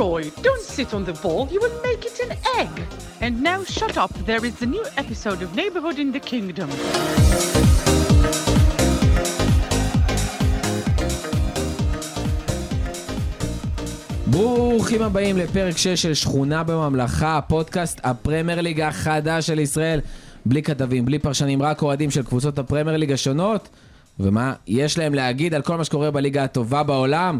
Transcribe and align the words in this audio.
Leroy, 0.00 0.30
don't 0.46 0.66
sit 0.76 0.94
on 0.94 1.04
the 1.04 1.16
ball, 1.24 1.42
you 1.54 1.60
will 1.64 1.78
make 1.88 2.02
it 2.10 2.16
an 2.26 2.32
egg. 2.60 2.74
And 3.24 3.32
now 3.42 3.60
shut 3.78 3.94
up, 4.04 4.12
there 4.30 4.42
is 4.48 4.56
a 4.62 4.68
new 4.74 4.84
episode 5.02 5.40
of 5.44 5.48
Neighborhood 5.60 5.98
in 5.98 6.10
the 6.16 6.20
Kingdom. 6.30 6.68
ברוכים 14.26 15.02
הבאים 15.02 15.36
לפרק 15.36 15.76
6 15.76 16.02
של 16.02 16.14
שכונה 16.14 16.62
בממלכה, 16.62 17.40
פודקאסט 17.48 18.00
הפרמייר 18.04 18.60
ליג 18.60 18.80
החדש 18.80 19.46
של 19.46 19.58
ישראל. 19.58 20.00
בלי 20.46 20.62
כתבים, 20.62 21.04
בלי 21.04 21.18
פרשנים, 21.18 21.62
רק 21.62 21.82
אוהדים 21.82 22.10
של 22.10 22.22
קבוצות 22.22 22.58
הפרמייר 22.58 22.96
ליג 22.96 23.12
השונות. 23.12 23.68
ומה 24.20 24.54
יש 24.66 24.98
להם 24.98 25.14
להגיד 25.14 25.54
על 25.54 25.62
כל 25.62 25.76
מה 25.76 25.84
שקורה 25.84 26.10
בליגה 26.10 26.44
הטובה 26.44 26.82
בעולם, 26.82 27.38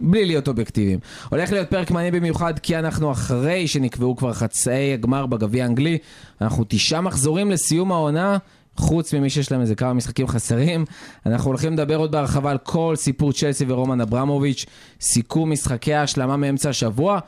בלי 0.00 0.24
להיות 0.24 0.48
אובייקטיביים. 0.48 0.98
הולך 1.30 1.52
להיות 1.52 1.70
פרק 1.70 1.90
מעניין 1.90 2.14
במיוחד 2.14 2.58
כי 2.58 2.78
אנחנו 2.78 3.12
אחרי 3.12 3.68
שנקבעו 3.68 4.16
כבר 4.16 4.32
חצאי 4.32 4.92
הגמר 4.92 5.26
בגביע 5.26 5.64
האנגלי. 5.64 5.98
אנחנו 6.40 6.64
תשעה 6.68 7.00
מחזורים 7.00 7.50
לסיום 7.50 7.92
העונה. 7.92 8.38
חוץ 8.76 9.14
ממי 9.14 9.30
שיש 9.30 9.52
להם 9.52 9.60
איזה 9.60 9.74
כמה 9.74 9.92
משחקים 9.92 10.26
חסרים, 10.26 10.84
אנחנו 11.26 11.50
הולכים 11.50 11.72
לדבר 11.72 11.96
עוד 11.96 12.12
בהרחבה 12.12 12.50
על 12.50 12.58
כל 12.58 12.94
סיפור 12.96 13.32
צ'לסי 13.32 13.64
ורומן 13.68 14.00
אברמוביץ', 14.00 14.66
סיכום 15.00 15.50
משחקי 15.50 15.94
ההשלמה 15.94 16.36
מאמצע 16.36 16.68
השבוע, 16.68 17.18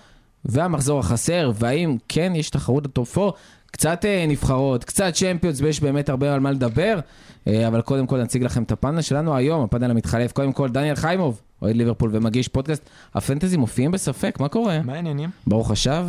והמחזור 0.44 1.00
החסר, 1.00 1.52
והאם 1.54 1.96
כן 2.08 2.32
יש 2.36 2.50
תחרות 2.50 2.84
לטופ 2.84 3.18
4, 3.18 3.30
קצת 3.70 4.04
אה, 4.04 4.24
נבחרות, 4.28 4.84
קצת 4.84 5.12
צ'מפיונס, 5.14 5.60
ויש 5.60 5.80
באמת 5.80 6.08
הרבה 6.08 6.34
על 6.34 6.40
מה 6.40 6.50
לדבר, 6.50 6.98
אבל 7.46 7.80
קודם 7.80 8.06
כל 8.06 8.22
נציג 8.22 8.42
לכם 8.42 8.62
את 8.62 8.72
הפאנל 8.72 9.00
שלנו 9.00 9.36
היום, 9.36 9.64
הפאנל 9.64 9.90
המתחלף, 9.90 10.32
קודם 10.32 10.52
כל 10.52 10.68
דניאל 10.68 10.94
חיימוב, 10.94 11.40
אוהד 11.62 11.76
ליברפול 11.76 12.10
ומגיש 12.12 12.48
פודקאסט, 12.48 12.90
הפנטזי 13.14 13.56
מופיעים 13.56 13.90
בספק, 13.90 14.40
מה 14.40 14.48
קורה? 14.48 14.80
מה 14.84 14.94
העניינים? 14.94 15.30
ברוך 15.46 15.70
השב, 15.70 16.06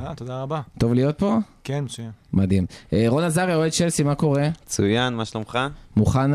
אה, 0.00 0.14
תודה 0.14 0.42
רבה. 0.42 0.60
טוב 0.78 0.94
להיות 0.94 1.18
פה? 1.18 1.38
כן, 1.64 1.84
מצוין. 1.84 2.10
מדהים. 2.32 2.66
אה, 2.92 3.04
רון 3.08 3.24
עזריה, 3.24 3.56
אוהד 3.56 3.70
צ'לסי, 3.72 4.02
מה 4.02 4.14
קורה? 4.14 4.48
מצוין, 4.66 5.14
מה 5.14 5.24
שלומך? 5.24 5.58
מוכן 5.96 6.30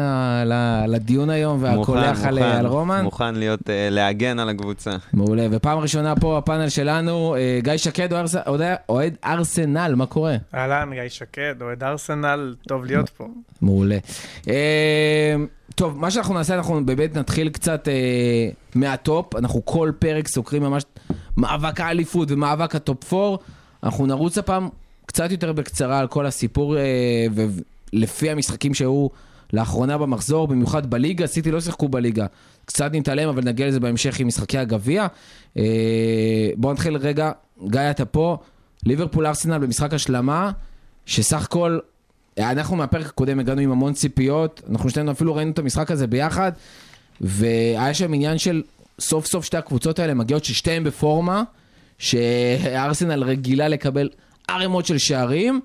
לדיון 0.88 1.30
היום 1.30 1.64
והקולח 1.64 2.24
על, 2.26 2.40
על 2.40 2.66
רומן? 2.66 3.04
מוכן 3.04 3.36
להיות, 3.36 3.70
אה, 3.70 3.88
להגן 3.92 4.40
על 4.40 4.50
הקבוצה. 4.50 4.92
מעולה, 5.14 5.48
ופעם 5.52 5.78
ראשונה 5.78 6.16
פה 6.16 6.38
הפאנל 6.38 6.70
שלנו, 6.70 7.36
אה, 7.36 7.60
גיא 7.64 7.78
שקד, 7.78 8.10
אוהד 8.90 9.16
ארסנל, 9.26 9.94
מה 9.96 10.06
קורה? 10.06 10.36
אהלן, 10.56 10.90
גיא 10.94 11.10
שקד, 11.10 11.56
אוהד 11.62 11.84
ארסנל, 11.84 12.56
טוב 12.68 12.86
להיות 12.86 13.10
פה. 13.10 13.28
מעולה. 13.62 13.98
אה, 14.50 15.36
טוב, 15.76 16.00
מה 16.00 16.12
שאנחנו 16.12 16.34
נעשה, 16.34 16.56
אנחנו 16.56 16.86
באמת 16.86 17.18
נתחיל 17.18 17.50
קצת 17.50 17.88
אה, 17.88 18.50
מה 18.76 18.96
top, 18.96 19.36
אנחנו 19.36 19.66
כל 19.66 19.92
פרק 20.00 20.28
סוקרים 20.28 20.64
ממש 20.64 20.84
מאבק 21.38 21.80
האליפות 21.80 22.32
ומאבק 22.32 22.76
ה 22.76 22.85
top 22.85 23.14
4, 23.14 23.44
אנחנו 23.84 24.06
נרוץ 24.06 24.38
הפעם 24.38 24.70
קצת 25.06 25.32
יותר 25.32 25.54
בקצרה 25.54 26.00
על 26.00 26.08
כל 26.08 26.26
הסיפור, 26.26 26.78
אה, 26.78 27.26
ולפי 27.94 28.30
המשחקים 28.30 28.74
שהיו 28.74 29.08
לאחרונה 29.54 29.98
במחזור, 29.98 30.48
במיוחד 30.48 30.90
בליגה, 30.90 31.28
סיטי 31.28 31.52
לא 31.52 31.62
שיחקו 31.62 31.90
בליגה, 31.90 32.26
קצת 32.66 32.90
נתעלם, 32.94 33.30
אבל 33.30 33.44
נגיע 33.44 33.68
לזה 33.68 33.80
בהמשך 33.80 34.20
עם 34.20 34.28
משחקי 34.28 34.58
הגביע. 34.58 35.08
אה, 35.58 36.50
בואו 36.56 36.74
נתחיל 36.74 36.98
רגע, 36.98 37.32
גיא, 37.68 37.82
אתה 37.92 38.06
פה, 38.06 38.38
ליברפול 38.86 39.26
ארסנל 39.26 39.58
במשחק 39.58 39.94
השלמה, 39.94 40.52
שסך 41.06 41.44
הכל 41.44 41.80
אנחנו 42.40 42.76
מהפרק 42.76 43.06
הקודם 43.06 43.40
הגענו 43.40 43.62
עם 43.62 43.72
המון 43.72 43.94
ציפיות, 43.94 44.62
אנחנו 44.70 44.90
שנינו 44.90 45.12
אפילו 45.12 45.36
ראינו 45.36 45.52
את 45.52 45.60
המשחק 45.60 45.92
הזה 45.92 46.08
ביחד, 46.08 46.52
והיה 47.22 47.94
שם 47.94 48.14
עניין 48.14 48.38
של 48.38 48.64
סוף 49.00 49.26
סוף 49.26 49.46
שתי 49.46 49.58
הקבוצות 49.58 50.00
האלה 50.00 50.14
מגיעות 50.14 50.44
ששתיהן 50.44 50.84
בפורמה, 50.84 51.44
שארסנל 51.98 53.24
רגילה 53.24 53.68
לקבל 53.68 54.10
ערימות 54.48 54.86
של 54.86 54.98
שערים, 54.98 55.62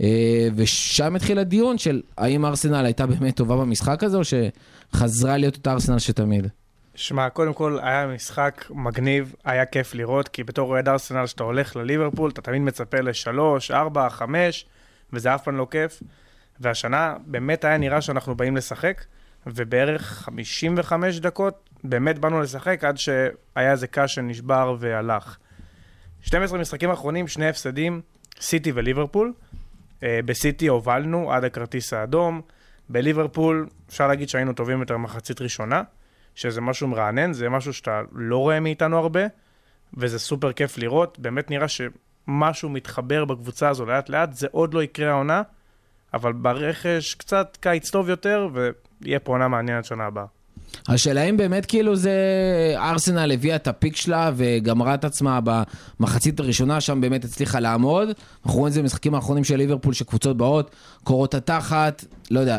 אה, 0.00 0.48
ושם 0.56 1.16
התחיל 1.16 1.38
הדיון 1.38 1.78
של 1.78 2.02
האם 2.18 2.44
ארסנל 2.44 2.84
הייתה 2.84 3.06
באמת 3.06 3.36
טובה 3.36 3.56
במשחק 3.56 4.04
הזה, 4.04 4.16
או 4.16 4.22
שחזרה 4.24 5.36
להיות 5.36 5.56
אותה 5.56 5.72
ארסנל 5.72 5.98
שתמיד. 5.98 6.46
שמע, 6.94 7.28
קודם 7.28 7.52
כל 7.52 7.78
היה 7.82 8.06
משחק 8.06 8.64
מגניב, 8.70 9.34
היה 9.44 9.66
כיף 9.66 9.94
לראות, 9.94 10.28
כי 10.28 10.44
בתור 10.44 10.70
אוהד 10.70 10.88
ארסנל 10.88 11.26
שאתה 11.26 11.42
הולך 11.42 11.76
לליברפול, 11.76 12.30
אתה 12.30 12.42
תמיד 12.42 12.62
מצפה 12.62 13.00
לשלוש, 13.00 13.70
ארבע, 13.70 14.08
חמש, 14.08 14.66
וזה 15.12 15.34
אף 15.34 15.44
פעם 15.44 15.56
לא 15.56 15.66
כיף. 15.70 16.02
והשנה 16.60 17.16
באמת 17.26 17.64
היה 17.64 17.78
נראה 17.78 18.00
שאנחנו 18.00 18.34
באים 18.34 18.56
לשחק, 18.56 19.04
ובערך 19.46 20.02
55 20.02 21.18
דקות 21.18 21.70
באמת 21.84 22.18
באנו 22.18 22.40
לשחק 22.40 22.84
עד 22.84 22.96
שהיה 22.96 23.70
איזה 23.70 23.86
קש 23.86 24.14
שנשבר 24.14 24.76
והלך. 24.78 25.36
12 26.22 26.58
משחקים 26.58 26.90
אחרונים, 26.90 27.28
שני 27.28 27.48
הפסדים, 27.48 28.00
סיטי 28.40 28.72
וליברפול. 28.74 29.32
אה, 30.02 30.20
בסיטי 30.24 30.66
הובלנו 30.66 31.32
עד 31.32 31.44
הכרטיס 31.44 31.92
האדום. 31.92 32.40
בליברפול 32.88 33.68
אפשר 33.88 34.08
להגיד 34.08 34.28
שהיינו 34.28 34.52
טובים 34.52 34.80
יותר 34.80 34.96
מחצית 34.96 35.40
ראשונה, 35.40 35.82
שזה 36.34 36.60
משהו 36.60 36.88
מרענן, 36.88 37.32
זה 37.32 37.48
משהו 37.48 37.72
שאתה 37.72 38.02
לא 38.12 38.36
רואה 38.36 38.60
מאיתנו 38.60 38.98
הרבה, 38.98 39.20
וזה 39.94 40.18
סופר 40.18 40.52
כיף 40.52 40.78
לראות. 40.78 41.18
באמת 41.18 41.50
נראה 41.50 41.68
שמשהו 42.28 42.68
מתחבר 42.68 43.24
בקבוצה 43.24 43.68
הזו 43.68 43.86
לאט 43.86 44.08
לאט, 44.08 44.34
זה 44.34 44.46
עוד 44.50 44.74
לא 44.74 44.82
יקרה 44.82 45.10
העונה, 45.10 45.42
אבל 46.14 46.32
ברכש 46.32 47.14
קצת 47.14 47.56
קיץ 47.60 47.90
טוב 47.90 48.08
יותר, 48.08 48.48
ויהיה 48.52 49.18
פה 49.18 49.32
עונה 49.32 49.48
מעניינת 49.48 49.84
שנה 49.84 50.04
הבאה. 50.04 50.24
השאלה 50.88 51.22
אם 51.22 51.36
באמת 51.36 51.66
כאילו 51.66 51.96
זה 51.96 52.12
ארסנל 52.76 53.32
הביאה 53.32 53.56
את 53.56 53.68
הפיק 53.68 53.96
שלה 53.96 54.30
וגמרה 54.36 54.94
את 54.94 55.04
עצמה 55.04 55.40
במחצית 55.44 56.40
הראשונה, 56.40 56.80
שם 56.80 57.00
באמת 57.00 57.24
הצליחה 57.24 57.60
לעמוד. 57.60 58.08
אנחנו 58.44 58.58
רואים 58.58 58.66
את 58.66 58.72
זה 58.72 58.82
במשחקים 58.82 59.14
האחרונים 59.14 59.44
של 59.44 59.56
ליברפול, 59.56 59.94
שקבוצות 59.94 60.36
באות, 60.36 60.70
קורות 61.04 61.34
התחת, 61.34 62.04
לא 62.30 62.40
יודע, 62.40 62.58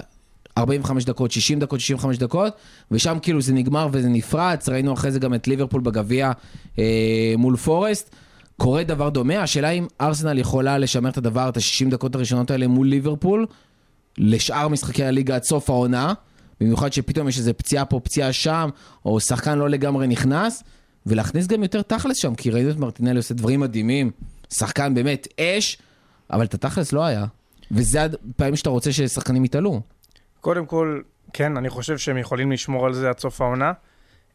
45 0.58 1.06
דקות, 1.06 1.31
60 1.31 1.59
דקות, 1.59 1.79
65 1.79 2.18
דקות, 2.18 2.53
ושם 2.91 3.18
כאילו 3.22 3.41
זה 3.41 3.53
נגמר 3.53 3.88
וזה 3.91 4.09
נפרץ, 4.09 4.69
ראינו 4.69 4.94
אחרי 4.94 5.12
זה 5.12 5.19
גם 5.19 5.34
את 5.34 5.47
ליברפול 5.47 5.81
בגביע 5.81 6.31
אה, 6.79 7.34
מול 7.38 7.58
פורסט. 7.58 8.16
קורה 8.59 8.84
דבר 8.84 9.09
דומה, 9.09 9.44
השאלה 9.44 9.70
אם 9.70 9.88
ארסנל 10.02 10.38
יכולה 10.38 10.78
לשמר 10.78 11.09
את 11.09 11.18
הדבר, 11.18 11.50
את 11.50 11.58
ה-60 11.58 11.90
דקות 11.90 12.16
הראשונות 12.16 12.52
האלה 12.52 12.68
מול 12.68 12.88
ליברפול, 12.88 13.46
לשאר 14.18 14.68
משחקי 14.68 15.03
הליגה 15.03 15.36
עד 15.36 15.44
סוף 15.44 15.70
העונה. 15.70 16.14
במיוחד 16.59 16.94
שפתאום 16.94 17.28
יש 17.28 17.38
איזה 17.38 17.53
פציעה 17.53 17.86
פה, 17.86 18.00
פציעה 18.00 18.34
שם, 18.34 18.70
או 19.06 19.20
שחקן 19.20 19.58
לא 19.58 19.70
לגמרי 19.70 20.08
נכנס, 20.08 20.64
ולהכניס 21.06 21.47
גם 21.47 21.64
יותר 21.64 21.81
תכלס 21.81 22.18
שם, 22.18 22.36
כי 22.36 22.52
ראינו 22.52 22.70
את 22.70 22.78
מרטינלי 22.78 23.18
עושה 23.18 23.34
דברים 23.34 23.59
מדהימים, 23.59 24.12
שחקן 24.53 24.94
באמת 24.94 25.28
אש, 25.40 25.78
אבל 26.31 26.46
את 26.46 26.53
התכלס 26.53 26.94
לא 26.94 27.06
היה. 27.06 27.26
וזה 27.72 28.08
הפעמים 28.30 28.56
שאתה 28.56 28.70
רוצה 28.70 28.91
ששחקנים 28.91 29.46
יתעלו. 29.46 29.81
קודם 30.41 30.66
כל, 30.66 31.02
כן, 31.34 31.58
אני 31.58 31.70
חושב 31.70 31.97
שהם 31.97 32.18
יכולים 32.18 32.52
לשמור 32.52 32.86
על 32.86 32.94
זה 32.94 33.09
עד 33.09 33.20
סוף 33.20 33.41
העונה. 33.41 33.72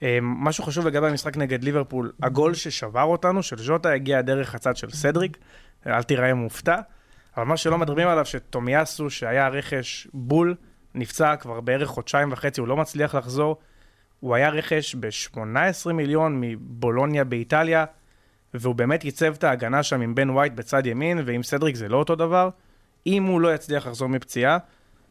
אה, 0.04 0.18
משהו 0.22 0.64
חשוב 0.64 0.86
לגבי 0.86 1.06
המשחק 1.06 1.36
נגד 1.36 1.64
ליברפול, 1.64 2.12
הגול 2.22 2.54
ששבר 2.54 3.02
אותנו, 3.02 3.42
של 3.42 3.58
ז'וטה, 3.58 3.92
הגיע 3.92 4.22
דרך 4.22 4.54
הצד 4.54 4.76
של 4.76 4.90
סדריק, 4.90 5.38
אל 5.86 6.02
תיראה 6.02 6.34
מופתע, 6.34 6.76
אבל 7.36 7.46
מה 7.46 7.56
שלא 7.56 7.78
מדברים 7.78 8.08
עליו, 8.08 8.24
שטומיאסו, 8.24 9.10
שהיה 9.10 9.48
רכש 9.48 10.08
בול, 10.14 10.54
נפצע 10.94 11.36
כבר 11.36 11.60
בערך 11.60 11.88
חודשיים 11.88 12.32
וחצי, 12.32 12.60
הוא 12.60 12.68
לא 12.68 12.76
מצליח 12.76 13.14
לחזור. 13.14 13.56
הוא 14.20 14.34
היה 14.34 14.48
רכש 14.48 14.94
ב-18 14.94 15.92
מיליון 15.92 16.40
מבולוניה 16.40 17.24
באיטליה, 17.24 17.84
והוא 18.54 18.74
באמת 18.74 19.04
ייצב 19.04 19.34
את 19.34 19.44
ההגנה 19.44 19.82
שם 19.82 20.00
עם 20.00 20.14
בן 20.14 20.30
ווייט 20.30 20.52
בצד 20.52 20.86
ימין, 20.86 21.20
ועם 21.24 21.42
סדריק 21.42 21.76
זה 21.76 21.88
לא 21.88 21.96
אותו 21.96 22.14
דבר. 22.14 22.48
אם 23.06 23.24
הוא 23.24 23.40
לא 23.40 23.54
יצליח 23.54 23.86
לחזור 23.86 24.08
מפציעה, 24.08 24.58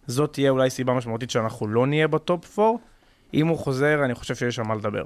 זאת 0.08 0.34
תהיה 0.34 0.50
אולי 0.50 0.70
סיבה 0.70 0.94
משמעותית 0.94 1.30
שאנחנו 1.30 1.68
לא 1.68 1.88
נהיה 1.88 2.08
בטופ 2.08 2.60
4. 2.60 2.93
אם 3.34 3.48
הוא 3.48 3.58
חוזר, 3.58 4.00
אני 4.06 4.16
חושב 4.16 4.36
שיש 4.36 4.56
שם 4.56 4.68
מה 4.68 4.76
לדבר. 4.76 5.04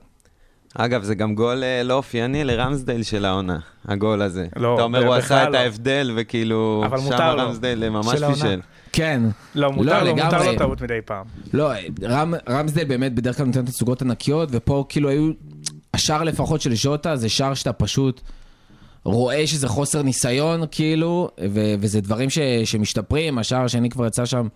אגב, 0.76 1.04
זה 1.04 1.16
גם 1.16 1.36
גול 1.36 1.64
אה, 1.64 1.84
לא 1.84 1.94
אופייני 1.94 2.44
לרמסדייל 2.44 3.04
של 3.04 3.26
העונה, 3.26 3.60
הגול 3.88 4.22
הזה. 4.22 4.48
לא, 4.56 4.76
אתה 4.76 4.84
אומר, 4.84 5.06
הוא 5.06 5.14
עשה 5.14 5.44
את 5.44 5.50
לא. 5.54 5.58
ההבדל, 5.58 6.12
וכאילו, 6.16 6.84
אבל 6.86 6.98
שם 6.98 7.04
מותר 7.04 7.36
לו. 7.36 7.44
רמסדייל 7.44 7.84
אה, 7.84 7.90
ממש. 7.90 8.24
פישל. 8.24 8.62
כן. 8.92 9.22
לא, 9.56 9.72
מותר 9.72 10.04
לו, 10.04 10.12
מותר 10.16 10.28
לגמרי. 10.28 10.48
לו 10.52 10.58
טעות 10.58 10.82
מדי 10.82 11.00
פעם. 11.06 11.26
לא, 11.54 11.72
רם, 12.04 12.34
רמסדל 12.50 12.84
באמת 12.84 13.14
בדרך 13.16 13.38
כלל 13.38 13.46
נותן 13.46 13.66
תצוגות 13.66 14.02
ענקיות, 14.02 14.50
ופה 14.52 14.86
כאילו 14.90 15.10
היו, 15.10 15.32
השער 15.94 16.24
לפחות 16.24 16.62
של 16.62 16.76
ז'וטה 16.76 17.16
זה 17.16 17.30
שער 17.30 17.54
שאתה 17.54 17.74
פשוט 17.74 18.22
רואה 19.04 19.48
שזה 19.48 19.68
חוסר 19.68 20.02
ניסיון, 20.02 20.62
כאילו, 20.72 21.30
ו- 21.50 21.74
וזה 21.80 22.02
דברים 22.02 22.30
ש- 22.30 22.40
שמשתפרים, 22.66 23.38
השער 23.38 23.64
השני 23.64 23.90
כבר 23.90 24.08
יצא 24.08 24.26
שם, 24.26 24.48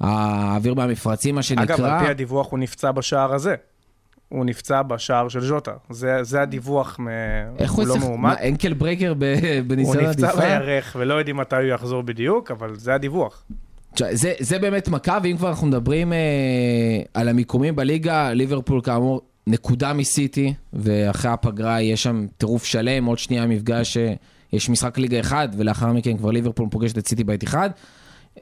האוויר 0.00 0.74
מהמפרצים, 0.74 1.34
מה 1.34 1.42
שנקרא. 1.42 1.76
אגב, 1.76 1.84
על 1.84 2.00
פי 2.04 2.10
הדיווח 2.10 2.50
הוא 2.50 2.58
נפצע 2.58 2.92
בשער 2.92 3.34
הזה. 3.34 3.54
הוא 4.28 4.44
נפצע 4.44 4.82
בשער 4.82 5.28
של 5.28 5.40
ז'וטה. 5.40 5.72
זה, 5.90 6.22
זה 6.22 6.42
הדיווח, 6.42 7.00
מ... 7.00 7.08
איך 7.58 7.72
הוא 7.72 7.86
לא 7.86 7.98
מאומת. 7.98 8.38
מה, 8.38 8.48
ankle 8.48 8.72
breaker 8.72 9.14
ב- 9.18 9.22
הוא 9.24 9.64
בניסיון 9.66 10.04
נפצע 10.04 10.28
הדיפה? 10.28 10.40
בירך 10.40 10.96
ולא 10.98 11.14
יודעים 11.14 11.36
מתי 11.36 11.56
הוא 11.56 11.64
יחזור 11.64 12.02
בדיוק, 12.02 12.50
אבל 12.50 12.76
זה 12.76 12.94
הדיווח. 12.94 13.42
זה, 14.10 14.32
זה 14.38 14.58
באמת 14.58 14.88
מכה, 14.88 15.18
ואם 15.22 15.36
כבר 15.36 15.48
אנחנו 15.48 15.66
מדברים 15.66 16.12
אה, 16.12 16.18
על 17.14 17.28
המיקומים 17.28 17.76
בליגה, 17.76 18.32
ליברפול 18.32 18.80
כאמור 18.80 19.20
נקודה 19.46 19.92
מסיטי, 19.92 20.54
ואחרי 20.72 21.30
הפגרה 21.30 21.82
יש 21.82 22.02
שם 22.02 22.26
טירוף 22.38 22.64
שלם, 22.64 23.04
עוד 23.04 23.18
שנייה 23.18 23.46
מפגש, 23.46 23.96
אה, 23.96 24.14
יש 24.52 24.70
משחק 24.70 24.98
ליגה 24.98 25.20
אחד, 25.20 25.48
ולאחר 25.56 25.92
מכן 25.92 26.16
כבר 26.16 26.30
ליברפול 26.30 26.68
פוגשת 26.70 26.98
את 26.98 27.08
סיטי 27.08 27.24
בית 27.24 27.44
אחד. 27.44 27.70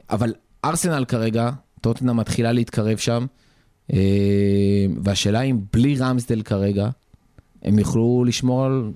אבל 0.09 0.33
ארסנל 0.69 1.05
כרגע, 1.05 1.49
טוטנאם 1.81 2.17
מתחילה 2.17 2.51
להתקרב 2.51 2.97
שם, 2.97 3.25
אה, 3.93 3.99
והשאלה 5.03 5.41
אם 5.41 5.59
בלי 5.73 5.95
רמסדל 5.99 6.41
כרגע, 6.41 6.89
הם 7.63 7.79
יוכלו 7.79 8.23
לשמור 8.27 8.65
על... 8.65 8.91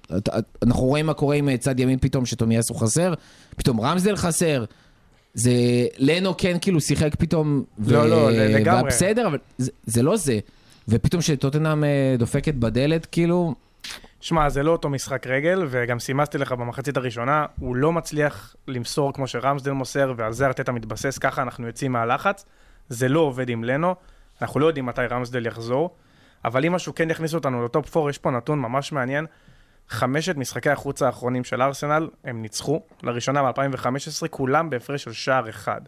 אנחנו 0.63 0.83
רואים 0.83 1.05
מה 1.05 1.13
קורה 1.13 1.35
עם 1.35 1.57
צד 1.57 1.79
ימין 1.79 1.99
פתאום, 1.99 2.25
שטומיאס 2.25 2.69
הוא 2.69 2.77
חסר, 2.77 3.13
פתאום 3.55 3.81
רמסדל 3.81 4.15
חסר. 4.15 4.65
זה, 5.33 5.51
לנו 5.97 6.37
כן 6.37 6.57
כאילו 6.61 6.81
שיחק 6.81 7.15
פתאום, 7.15 7.63
ו... 7.79 7.93
לא, 7.93 8.09
לא, 8.09 8.31
לגמרי. 8.31 8.89
בסדר, 8.89 9.27
אבל 9.27 9.37
זה, 9.57 9.71
זה 9.85 10.03
לא 10.03 10.17
זה. 10.17 10.39
ופתאום 10.87 11.21
שטוטנאם 11.21 11.83
אה, 11.83 12.15
דופקת 12.19 12.53
בדלת, 12.53 13.05
כאילו, 13.05 13.55
שמע, 14.21 14.49
זה 14.49 14.63
לא 14.63 14.71
אותו 14.71 14.89
משחק 14.89 15.27
רגל, 15.27 15.65
וגם 15.69 15.99
סימסתי 15.99 16.37
לך 16.37 16.51
במחצית 16.51 16.97
הראשונה, 16.97 17.45
הוא 17.59 17.75
לא 17.75 17.91
מצליח 17.91 18.55
למסור 18.67 19.13
כמו 19.13 19.27
שרמסדל 19.27 19.71
מוסר, 19.71 20.13
ועל 20.17 20.33
זה 20.33 20.47
ארטטה 20.47 20.71
מתבסס, 20.71 21.17
ככה 21.17 21.41
אנחנו 21.41 21.67
יוצאים 21.67 21.91
מהלחץ. 21.91 22.45
זה 22.89 23.09
לא 23.09 23.19
עובד 23.19 23.49
עם 23.49 23.63
לנו, 23.63 23.95
אנחנו 24.41 24.59
לא 24.59 24.65
יודעים 24.65 24.85
מתי 24.85 25.05
רמסדל 25.05 25.45
יחזור, 25.45 25.95
אבל 26.45 26.65
אם 26.65 26.71
משהו 26.71 26.95
כן 26.95 27.09
יכניס 27.09 27.33
אותנו 27.33 27.65
לטופ 27.65 27.97
4, 27.97 28.09
יש 28.09 28.17
פה 28.17 28.31
נתון 28.31 28.59
ממש 28.59 28.91
מעניין. 28.91 29.25
חמשת 29.89 30.37
משחקי 30.37 30.69
החוץ 30.69 31.01
האחרונים 31.01 31.43
של 31.43 31.61
ארסנל, 31.61 32.09
הם 32.23 32.41
ניצחו, 32.41 32.81
לראשונה 33.03 33.51
ב-2015, 33.51 34.27
כולם 34.29 34.69
בהפרש 34.69 35.03
של 35.03 35.13
שער 35.13 35.49
אחד. 35.49 35.81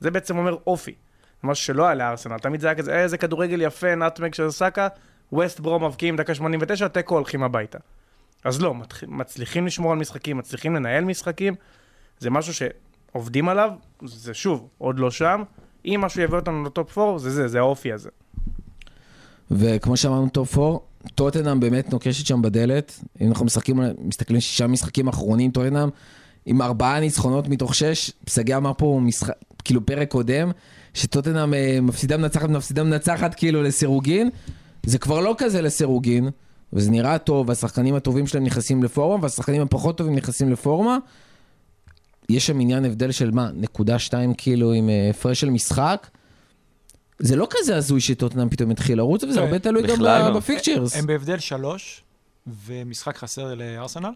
זה 0.00 0.10
בעצם 0.10 0.38
אומר 0.38 0.56
אופי. 0.66 0.94
משהו 1.44 1.64
שלא 1.64 1.86
היה 1.86 1.94
לארסנל, 1.94 2.38
תמיד 2.38 2.60
זה 2.60 2.66
היה 2.66 2.74
כזה, 2.74 2.92
"אה, 2.92 3.02
איזה 3.02 3.18
כדורגל 3.18 3.60
יפה, 3.62 3.94
נאטמק 3.94 4.34
של 4.34 4.50
סאקה, 4.50 4.88
ווסט 5.32 5.60
ברום 5.60 5.84
מבקיעים 5.84 6.16
דקה 6.16 6.34
89, 6.34 6.88
תיקו 6.88 7.14
הולכים 7.14 7.42
הביתה. 7.42 7.78
אז 8.44 8.60
לא, 8.60 8.74
מצליחים 9.08 9.66
לשמור 9.66 9.92
על 9.92 9.98
משחקים, 9.98 10.38
מצליחים 10.38 10.74
לנהל 10.74 11.04
משחקים, 11.04 11.54
זה 12.18 12.30
משהו 12.30 12.54
שעובדים 12.54 13.48
עליו, 13.48 13.70
זה 14.04 14.34
שוב, 14.34 14.68
עוד 14.78 14.98
לא 14.98 15.10
שם. 15.10 15.42
אם 15.84 16.00
משהו 16.04 16.22
יביא 16.22 16.36
אותנו 16.36 16.64
ל 16.64 16.72
top 16.72 16.98
4, 16.98 17.18
זה 17.18 17.30
זה, 17.30 17.48
זה 17.48 17.58
האופי 17.58 17.92
הזה. 17.92 18.10
וכמו 19.50 19.96
שאמרנו 19.96 20.28
top 20.28 20.58
4, 20.58 20.78
טוטנאם 21.14 21.60
באמת 21.60 21.92
נוקשת 21.92 22.26
שם 22.26 22.42
בדלת. 22.42 23.00
אם 23.20 23.28
אנחנו 23.28 23.44
משחקים, 23.44 23.80
מסתכלים 23.98 24.40
שישה 24.40 24.66
משחקים 24.66 25.08
אחרונים, 25.08 25.50
טוטנאם 25.50 25.88
עם 26.46 26.62
ארבעה 26.62 27.00
ניצחונות 27.00 27.48
מתוך 27.48 27.74
שש, 27.74 28.12
סגי 28.28 28.54
אמר 28.54 28.72
פה 28.78 28.98
משחק, 29.02 29.34
כאילו 29.64 29.86
פרק 29.86 30.10
קודם, 30.10 30.50
שטוטנאם 30.94 31.54
אה, 31.54 31.78
מפסידה 31.82 32.16
מנצחת, 32.16 32.48
מפסידה 32.48 32.84
מנצחת 32.84 33.34
כאילו 33.34 33.62
לסירוגין. 33.62 34.30
זה 34.86 34.98
כבר 34.98 35.20
לא 35.20 35.34
כזה 35.38 35.62
לסירוגין, 35.62 36.28
וזה 36.72 36.90
נראה 36.90 37.18
טוב, 37.18 37.48
והשחקנים 37.48 37.94
הטובים 37.94 38.26
שלהם 38.26 38.44
נכנסים 38.44 38.82
לפורמה, 38.82 39.22
והשחקנים 39.22 39.62
הפחות 39.62 39.98
טובים 39.98 40.14
נכנסים 40.14 40.52
לפורמה. 40.52 40.98
יש 42.28 42.46
שם 42.46 42.60
עניין 42.60 42.84
הבדל 42.84 43.12
של 43.12 43.30
מה, 43.30 43.50
נקודה 43.54 43.98
שתיים 43.98 44.34
כאילו 44.34 44.72
עם 44.72 44.88
אה, 44.88 45.10
הפרש 45.10 45.40
של 45.40 45.50
משחק. 45.50 46.06
זה 47.18 47.36
לא 47.36 47.46
כזה 47.50 47.76
הזוי 47.76 48.00
שטוטנאם 48.00 48.48
פתאום 48.48 48.70
התחיל 48.70 48.98
לרוץ, 48.98 49.24
וזה 49.24 49.34
כן, 49.40 49.44
הרבה 49.46 49.58
תלוי 49.58 49.82
גם 49.86 50.00
לא. 50.00 50.30
בפיקצ'רס. 50.30 50.96
הם 50.96 51.06
בהבדל 51.06 51.38
שלוש, 51.38 52.02
ומשחק 52.66 53.16
חסר 53.16 53.54
לארסנל. 53.54 54.10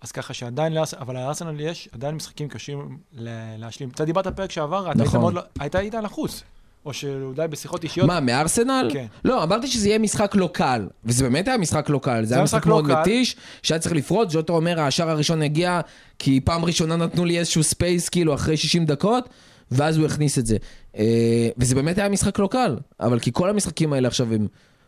אז 0.00 0.12
ככה 0.12 0.34
שעדיין, 0.34 0.72
אבל 0.98 1.14
לארסנל 1.14 1.60
יש 1.60 1.88
עדיין 1.92 2.14
משחקים 2.14 2.48
קשים 2.48 2.98
ל- 3.12 3.56
להשלים. 3.58 3.88
אתה 3.88 4.04
דיברת 4.04 4.26
בפרק 4.26 4.50
שעבר, 4.50 4.90
אתה 4.90 4.98
היית 4.98 5.08
נכון. 5.08 5.20
מאוד, 5.20 5.34
לא- 5.34 5.42
היית 5.60 5.94
לחוץ. 5.94 6.42
או 6.86 6.92
שאולי 6.92 7.48
בשיחות 7.48 7.84
אישיות. 7.84 8.08
מה, 8.08 8.20
מארסנל? 8.20 8.90
כן. 8.92 9.06
לא, 9.24 9.42
אמרתי 9.42 9.66
שזה 9.66 9.88
יהיה 9.88 9.98
משחק 9.98 10.34
לא 10.34 10.50
קל, 10.52 10.88
וזה 11.04 11.24
באמת 11.24 11.48
היה 11.48 11.58
משחק 11.58 11.90
לא 11.90 11.98
קל, 12.02 12.24
זה 12.24 12.34
היה 12.34 12.44
משחק 12.44 12.66
לא 12.66 12.72
מאוד 12.72 12.86
קל. 12.86 13.00
מתיש, 13.00 13.36
שהיה 13.62 13.78
צריך 13.78 13.94
לפרוץ, 13.94 14.28
ז'וטה 14.32 14.56
אומר, 14.56 14.80
השער 14.80 15.10
הראשון 15.10 15.42
הגיע, 15.42 15.80
כי 16.18 16.40
פעם 16.40 16.64
ראשונה 16.64 16.96
נתנו 16.96 17.24
לי 17.24 17.38
איזשהו 17.38 17.62
space, 17.62 18.08
כאילו, 18.08 18.34
אחרי 18.34 18.56
60 18.56 18.84
דקות, 18.84 19.28
ואז 19.70 19.96
הוא 19.96 20.06
הכניס 20.06 20.38
את 20.38 20.46
זה. 20.46 20.56
אה, 20.96 21.48
וזה 21.58 21.74
באמת 21.74 21.98
היה 21.98 22.08
משחק 22.08 22.38
לא 22.38 22.48
קל, 22.50 22.76
אבל 23.00 23.18
כי 23.18 23.30
כל 23.32 23.50
המשחקים 23.50 23.92
האלה 23.92 24.08
עכשיו 24.08 24.34
הם 24.34 24.46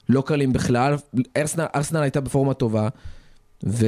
לא 0.09 0.23
קלים 0.27 0.53
בכלל, 0.53 0.97
ארסנל, 1.37 1.67
ארסנל 1.75 2.03
הייתה 2.03 2.21
בפורמה 2.21 2.55
טובה, 2.55 2.89
ו... 3.65 3.87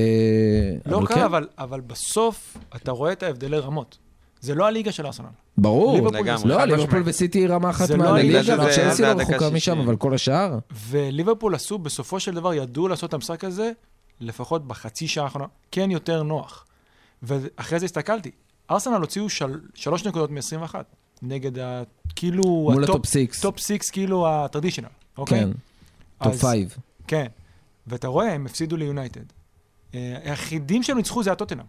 לא 0.87 1.01
קל, 1.07 1.15
כן, 1.15 1.21
אבל, 1.21 1.47
אבל 1.59 1.81
בסוף 1.81 2.57
אתה 2.77 2.91
רואה 2.91 3.13
את 3.13 3.23
ההבדלי 3.23 3.59
רמות. 3.59 3.99
זה 4.41 4.55
לא 4.55 4.67
הליגה 4.67 4.93
של 4.93 5.07
ארסנל. 5.07 5.27
ברור. 5.59 6.11
לא, 6.45 6.65
ליברפול. 6.65 7.03
וסיטי 7.05 7.47
רמה 7.47 7.71
אחת 7.71 7.91
לא 7.91 7.97
מהליגה, 7.97 8.39
הליגה 8.39 8.43
שזה- 8.43 8.83
צ'לסי 8.83 8.97
זה 8.97 9.15
לא 9.15 9.21
רחוקה 9.21 9.51
משם. 9.51 9.79
אבל 9.79 9.97
כל 9.97 10.15
השאר... 10.15 10.59
וליברפול 10.89 11.55
עשו, 11.55 11.79
בסופו 11.79 12.21
של 12.21 12.35
דבר, 12.35 12.55
ידעו 12.55 12.89
לעשות 12.89 13.09
את 13.09 13.15
המשחק 13.15 13.45
הזה, 13.45 13.71
לפחות 14.21 14.67
בחצי 14.67 15.09
שעה 15.09 15.25
האחרונה, 15.25 15.47
כן 15.71 15.91
יותר 15.91 16.23
נוח. 16.23 16.67
ואחרי 17.23 17.79
זה 17.79 17.85
הסתכלתי, 17.85 18.31
ארסנל 18.71 18.95
הוציאו 19.01 19.29
של, 19.29 19.61
שלוש 19.75 20.05
נקודות 20.07 20.31
מ-21, 20.31 20.75
נגד 21.23 21.59
ה... 21.59 21.83
כאילו... 22.17 22.43
מול 22.73 22.85
ה 22.85 22.89
top- 22.89 23.07
six. 23.07 23.41
Top 23.41 23.59
six, 23.59 23.91
כאילו 23.91 24.29
ה 24.29 24.33
traditional, 24.33 24.89
אוקיי? 25.19 25.41
כן, 25.41 25.51
top 26.23 26.35
five. 26.41 26.77
כן. 27.07 27.27
ואתה 27.87 28.09
רואה, 28.09 28.33
הם 28.33 28.47
הפסידו 28.47 28.77
ליונייטד. 28.77 29.21
אה, 29.95 30.17
היחידים 30.25 30.83
שהם 30.83 30.97
ניצחו 30.97 31.23
זה 31.23 31.33
הטוטנאם. 31.33 31.65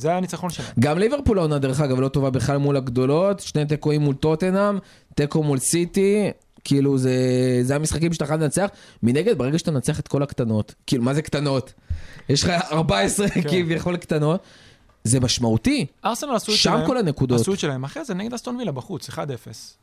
זה 0.00 0.08
היה 0.08 0.16
הניצחון 0.16 0.50
שלהם. 0.50 0.68
גם 0.78 0.98
ליברפול 0.98 1.38
העונה, 1.38 1.58
דרך 1.58 1.80
אגב, 1.80 2.00
לא 2.00 2.08
טובה 2.08 2.30
בכלל 2.30 2.56
מול 2.56 2.76
הגדולות, 2.76 3.40
שני 3.40 3.64
תיקואים 3.64 4.00
מול 4.00 4.14
טוטנאם, 4.14 4.78
תיקו 5.14 5.42
מול 5.42 5.58
סיטי, 5.58 6.30
כאילו 6.64 6.98
זה, 6.98 7.14
זה 7.62 7.76
המשחקים 7.76 8.12
שאתה 8.12 8.26
חייב 8.26 8.40
לנצח. 8.40 8.68
מנגד, 9.02 9.38
ברגע 9.38 9.58
שאתה 9.58 9.70
מנצח 9.70 10.00
את 10.00 10.08
כל 10.08 10.22
הקטנות, 10.22 10.74
כאילו, 10.86 11.04
מה 11.04 11.14
זה 11.14 11.22
קטנות? 11.22 11.72
יש 12.28 12.44
לך 12.44 12.50
14 12.72 13.28
כן. 13.28 13.40
כביכול 13.50 13.96
קטנות, 13.96 14.40
זה 15.04 15.20
משמעותי. 15.20 15.86
ארסנל 16.04 16.34
עשו 16.34 16.52
את 16.52 16.56
שם 16.56 16.70
שלהם. 16.70 16.86
כל 16.86 16.98
הנקודות. 16.98 17.40
עשו 17.40 17.54
את 17.54 17.58
שלהם. 17.58 17.84
אחרי 17.84 18.04
זה 18.04 18.14
נגד 18.14 18.34
אסטון 18.34 18.56
וילה 18.56 18.72
בחוץ, 18.72 19.10
1-0. 19.10 19.16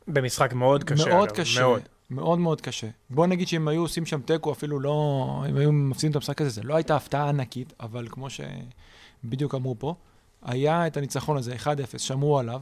במשחק 0.08 0.52
מאוד 0.52 0.84
קשה. 0.84 1.08
מאוד 1.08 1.28
אגב, 1.28 1.36
קשה. 1.36 1.60
מאוד. 1.60 1.80
מאוד 2.10 2.38
מאוד 2.38 2.60
קשה. 2.60 2.86
בוא 3.10 3.26
נגיד 3.26 3.48
שאם 3.48 3.68
היו 3.68 3.80
עושים 3.80 4.06
שם 4.06 4.20
תיקו, 4.20 4.52
אפילו 4.52 4.80
לא... 4.80 5.44
אם 5.48 5.56
היו 5.56 5.72
מפסידים 5.72 6.10
את 6.10 6.16
המשחק 6.16 6.40
הזה, 6.40 6.50
זה 6.50 6.62
לא 6.62 6.74
הייתה 6.74 6.96
הפתעה 6.96 7.28
ענקית, 7.28 7.72
אבל 7.80 8.06
כמו 8.10 8.26
שבדיוק 8.30 9.54
אמרו 9.54 9.74
פה, 9.78 9.94
היה 10.42 10.86
את 10.86 10.96
הניצחון 10.96 11.36
הזה, 11.36 11.54
1-0, 11.54 11.98
שמרו 11.98 12.38
עליו, 12.38 12.60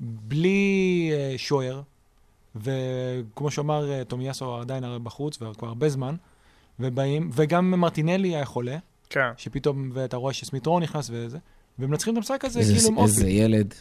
בלי 0.00 1.10
אה, 1.12 1.34
שוער, 1.36 1.82
וכמו 2.56 3.50
שאמר 3.50 3.92
אה, 3.92 4.04
תומיאסו 4.04 4.56
עדיין 4.56 4.84
הרי 4.84 4.98
בחוץ, 4.98 5.42
וכבר 5.42 5.68
הרבה 5.68 5.88
זמן, 5.88 6.16
ובאים, 6.80 7.30
וגם 7.32 7.70
מרטינלי 7.70 8.28
היה 8.28 8.44
חולה, 8.44 8.76
כן. 9.10 9.30
שפתאום, 9.36 9.90
ואתה 9.94 10.16
רואה 10.16 10.32
שסמיטרון 10.32 10.82
נכנס 10.82 11.10
וזה, 11.12 11.38
ומנצחים 11.78 12.12
את 12.12 12.18
המשחק 12.18 12.44
הזה 12.44 12.60
כאילו 12.60 12.88
עם 12.88 12.96
אופי. 12.96 13.10
איזה 13.10 13.28
ילד. 13.28 13.74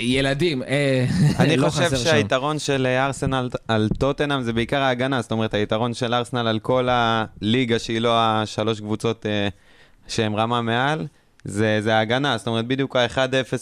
ילדים, 0.00 0.62
אה, 0.62 1.06
אני 1.38 1.56
לא 1.56 1.70
חושב 1.70 1.82
חסר 1.82 1.96
שם. 1.96 2.04
שהיתרון 2.04 2.58
של 2.58 2.86
ארסנל 2.86 3.48
על 3.68 3.88
טוטנאם 3.98 4.42
זה 4.42 4.52
בעיקר 4.52 4.80
ההגנה, 4.80 5.22
זאת 5.22 5.32
אומרת, 5.32 5.54
היתרון 5.54 5.94
של 5.94 6.14
ארסנל 6.14 6.46
על 6.46 6.58
כל 6.58 6.88
הליגה 6.90 7.78
שהיא 7.78 7.98
לא 7.98 8.12
השלוש 8.16 8.80
קבוצות 8.80 9.26
אה, 9.26 9.48
שהן 10.08 10.34
רמה 10.34 10.62
מעל, 10.62 11.06
זה, 11.44 11.78
זה 11.80 11.94
ההגנה, 11.96 12.38
זאת 12.38 12.46
אומרת, 12.46 12.66
בדיוק 12.66 12.96
ה-1-0 12.96 13.16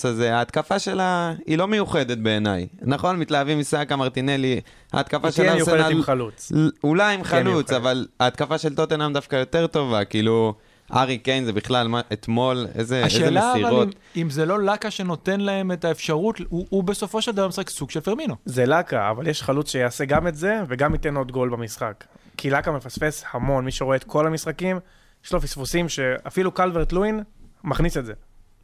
הזה, 0.04 0.36
ההתקפה 0.36 0.78
שלה 0.78 1.32
היא 1.46 1.58
לא 1.58 1.68
מיוחדת 1.68 2.18
בעיניי. 2.18 2.66
נכון, 2.82 3.18
מתלהבים 3.18 3.58
מסאקה 3.58 3.96
מרטינלי, 3.96 4.60
ההתקפה 4.92 5.26
היא 5.28 5.32
של 5.32 5.42
תהיה 5.42 5.54
מיוחדת 5.54 5.74
ארסנל... 5.80 5.96
עם 5.96 6.02
חלוץ. 6.02 6.52
אולי 6.84 7.14
עם 7.14 7.22
כן, 7.22 7.28
חלוץ, 7.28 7.46
מיוחדת. 7.46 7.72
אבל 7.72 8.06
ההתקפה 8.20 8.58
של 8.58 8.74
טוטנאם 8.74 9.12
דווקא 9.12 9.36
יותר 9.36 9.66
טובה, 9.66 10.04
כאילו, 10.04 10.54
ארי 10.94 11.18
קיין 11.18 11.44
זה 11.44 11.52
בכלל, 11.52 11.88
מה- 11.88 12.00
אתמול, 12.12 12.56
איזה, 12.74 12.96
איזה 12.96 13.04
השאלה 13.06 13.52
אבל 13.52 13.60
מסירות. 13.60 13.88
אם, 13.88 14.22
אם 14.22 14.30
זה 14.30 14.46
לא 14.46 14.62
לקה 14.62 14.90
שנותן 14.90 15.40
להם 15.40 15.72
את 15.72 15.84
האפשרות, 15.84 16.36
הוא, 16.48 16.66
הוא 16.70 16.84
בסופו 16.84 17.22
של 17.22 17.32
דבר 17.32 17.48
משחק 17.48 17.70
סוג 17.70 17.90
של 17.90 18.00
פרמינו. 18.00 18.34
זה 18.44 18.66
לקה, 18.66 19.10
אבל 19.10 19.26
יש 19.26 19.42
חלוץ 19.42 19.70
שיעשה 19.70 20.04
גם 20.04 20.26
את 20.26 20.34
זה, 20.34 20.60
וגם 20.68 20.92
ייתן 20.92 21.16
עוד 21.16 21.32
גול 21.32 21.48
במשחק. 21.48 22.04
כי 22.36 22.50
לקה 22.50 22.70
מפספס 22.72 23.24
המון, 23.32 23.64
מי 23.64 23.70
שרואה 23.72 23.96
את 23.96 24.04
כל 24.04 24.26
המשחקים, 24.26 24.78
יש 25.24 25.32
לו 25.32 25.40
פספוסים 25.40 25.88
שאפילו 25.88 26.52
קלברט 26.52 26.92
לואין 26.92 27.20
מכניס 27.64 27.96
את 27.96 28.06
זה. 28.06 28.12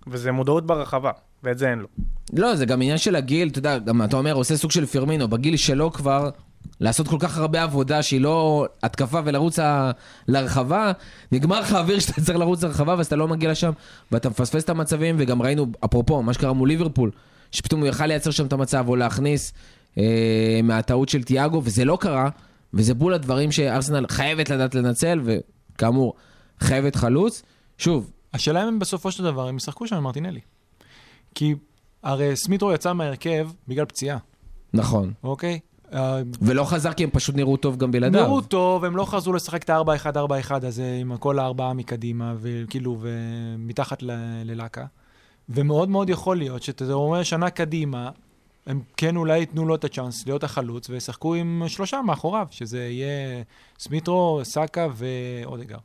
וזה 0.07 0.33
מודעות 0.33 0.67
ברחבה, 0.67 1.11
ואת 1.45 1.59
זה 1.59 1.71
אין 1.71 1.79
לו. 1.79 1.87
לא, 2.33 2.55
זה 2.55 2.67
גם 2.67 2.83
עניין 2.83 2.99
של 2.99 3.17
הגיל, 3.17 3.49
אתה 3.49 3.59
יודע, 3.59 3.79
גם 3.79 4.03
אתה 4.03 4.17
אומר, 4.17 4.33
עושה 4.33 4.57
סוג 4.57 4.71
של 4.71 4.87
פרמינו, 4.87 5.29
בגיל 5.29 5.57
שלו 5.57 5.93
כבר, 5.93 6.31
לעשות 6.81 7.09
כל 7.09 7.17
כך 7.21 7.39
הרבה 7.39 7.63
עבודה 7.63 8.03
שהיא 8.03 8.21
לא 8.21 8.67
התקפה 8.83 9.21
ולרוץ 9.25 9.59
לרחבה, 10.29 10.93
נגמר 11.33 11.61
לך 11.61 11.73
האוויר 11.73 11.99
שאתה 11.99 12.21
צריך 12.21 12.39
לרוץ 12.39 12.65
לרחבה 12.65 12.95
ואז 12.97 13.07
אתה 13.07 13.17
לא 13.17 13.29
מגיע 13.29 13.51
לשם, 13.51 13.73
ואתה 14.13 14.29
מפספס 14.29 14.65
את 14.65 14.69
המצבים, 14.69 15.17
וגם 15.19 15.43
ראינו, 15.43 15.67
אפרופו, 15.85 16.23
מה 16.23 16.33
שקרה 16.33 16.53
מול 16.53 16.69
ליברפול, 16.69 17.11
שפתאום 17.53 17.81
הוא 17.81 17.89
יכל 17.89 18.07
לייצר 18.07 18.31
שם 18.31 18.47
את 18.47 18.53
המצב, 18.53 18.85
או 18.89 18.97
להכניס 18.97 19.53
אה, 19.99 20.61
מהטעות 20.63 21.09
של 21.09 21.23
תיאגו, 21.23 21.63
וזה 21.65 21.85
לא 21.85 21.99
קרה, 22.01 22.29
וזה 22.75 22.95
בול 22.95 23.15
הדברים 23.15 23.53
שארסנל 23.53 24.07
חייבת 24.09 24.51
לדעת 24.51 24.75
לנצל, 24.75 25.21
וכאמור, 25.25 26.15
חייבת 26.61 26.97
חלוץ. 26.97 27.43
שוב, 27.79 28.11
השאלה 28.33 28.63
אם 28.63 28.69
הם 28.69 28.79
בסופו 28.79 29.11
של 29.11 29.25
דבר, 29.25 29.49
הם 29.49 29.57
ישחקו 29.57 29.87
שם 29.87 29.97
עם 29.97 30.03
מרטינלי. 30.03 30.41
כי 31.35 31.55
הרי 32.03 32.37
סמיטרו 32.37 32.73
יצא 32.73 32.93
מההרכב 32.93 33.51
בגלל 33.69 33.85
פציעה, 33.85 34.19
נכון. 34.73 35.13
אוקיי? 35.25 35.61
אה, 35.93 36.23
ולא 36.41 36.65
חזר 36.65 36.93
כי 36.93 37.05
הם 37.05 37.11
פשוט 37.11 37.35
נראו 37.35 37.57
טוב 37.57 37.77
גם 37.77 37.91
בלעדיו. 37.91 38.23
נראו 38.23 38.41
טוב, 38.41 38.85
הם 38.85 38.97
לא 38.97 39.05
חזרו 39.05 39.33
לשחק 39.33 39.63
את 39.63 39.71
ה-4-1-4-1 39.71 40.67
הזה 40.67 40.99
עם 41.01 41.17
כל 41.17 41.39
הארבעה 41.39 41.73
מקדימה, 41.73 42.35
וכאילו, 42.41 42.99
ומתחת 43.01 44.03
ללקה. 44.45 44.87
ומאוד 45.49 45.89
מאוד 45.89 46.11
יכול 46.11 46.37
להיות 46.37 46.63
שאתה 46.63 46.93
אומר 46.93 47.23
שנה 47.23 47.51
קדימה, 47.51 48.11
הם 48.67 48.81
כן 48.97 49.17
אולי 49.17 49.39
ייתנו 49.39 49.67
לו 49.67 49.75
את 49.75 49.85
הצ'אנס 49.85 50.27
להיות 50.27 50.45
החלוץ, 50.45 50.91
וישחקו 50.91 51.35
עם 51.35 51.63
שלושה 51.67 52.03
מאחוריו, 52.03 52.47
שזה 52.51 52.79
יהיה 52.79 53.43
סמית' 53.79 54.17
רו, 54.17 54.41
סאקה 54.43 54.89
ואודגארד. 54.97 55.79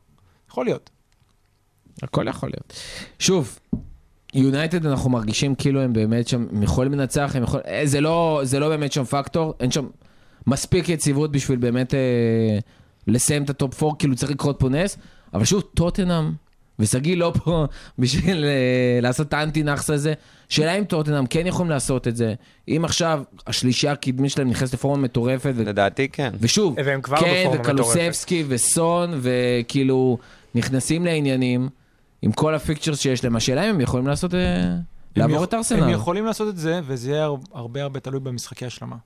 יכול 0.50 0.64
להיות. 0.64 0.90
הכל 2.02 2.28
יכול 2.28 2.48
להיות. 2.48 2.72
שוב, 3.18 3.58
יונייטד 4.34 4.86
אנחנו 4.86 5.10
מרגישים 5.10 5.54
כאילו 5.54 5.80
הם 5.80 5.92
באמת 5.92 6.28
שם, 6.28 6.46
הם 6.52 6.62
יכולים 6.62 6.92
לנצח, 6.92 7.32
הם 7.34 7.42
יכולים, 7.42 7.66
אה, 7.68 7.82
זה 7.84 8.00
לא, 8.00 8.40
זה 8.42 8.58
לא 8.58 8.68
באמת 8.68 8.92
שם 8.92 9.04
פקטור, 9.04 9.54
אין 9.60 9.70
שם 9.70 9.86
מספיק 10.46 10.88
יציבות 10.88 11.32
בשביל 11.32 11.58
באמת 11.58 11.94
אה, 11.94 12.58
לסיים 13.06 13.42
את 13.42 13.50
ה 13.50 13.58
top 13.58 13.82
4, 13.82 13.94
כאילו 13.98 14.16
צריך 14.16 14.32
לקרות 14.32 14.56
פה 14.58 14.68
נס, 14.68 14.98
אבל 15.34 15.44
שוב, 15.44 15.62
טוטנאם, 15.74 16.32
ושגיא 16.78 17.16
לא 17.16 17.32
פה 17.44 17.66
בשביל 17.98 18.44
אה, 18.44 18.98
לעשות 19.02 19.28
את 19.28 19.32
האנטי 19.32 19.62
נאחס 19.62 19.90
הזה, 19.90 20.12
שאלה 20.48 20.72
אם 20.72 20.84
טוטנאם 20.84 21.26
כן 21.26 21.46
יכולים 21.46 21.70
לעשות 21.70 22.08
את 22.08 22.16
זה, 22.16 22.34
אם 22.68 22.82
עכשיו 22.84 23.22
השלישייה 23.46 23.92
הקדמית 23.92 24.30
שלהם 24.30 24.50
נכנסת 24.50 24.74
לפורמה 24.74 25.02
מטורפת, 25.02 25.52
ו- 25.54 25.64
לדעתי 25.64 26.08
כן. 26.08 26.30
ושוב, 26.40 26.76
כן, 26.76 26.98
בפורמה 26.98 27.60
וקלוסבסקי 27.60 28.44
וסון, 28.48 29.20
וכאילו, 29.22 30.18
נכנסים 30.54 31.04
לעניינים 31.04 31.68
עם 32.22 32.32
כל 32.32 32.54
הפיקצ'רס 32.54 33.00
שיש 33.00 33.24
להם. 33.24 33.36
השאלה 33.36 33.64
אם 33.64 33.74
הם 33.74 33.80
יכולים 33.80 34.06
לעשות, 34.06 34.34
אה, 34.34 34.74
לעבור 35.16 35.44
את 35.44 35.54
ארסנל. 35.54 35.82
הם 35.82 35.88
יכולים 35.88 36.24
לעשות 36.24 36.48
את 36.48 36.56
זה, 36.56 36.80
וזה 36.84 37.10
יהיה 37.10 37.24
הר- 37.24 37.36
הרבה 37.52 37.82
הרבה 37.82 38.00
תלוי 38.00 38.20
במשחקי 38.20 38.66
השלמה. 38.66 38.96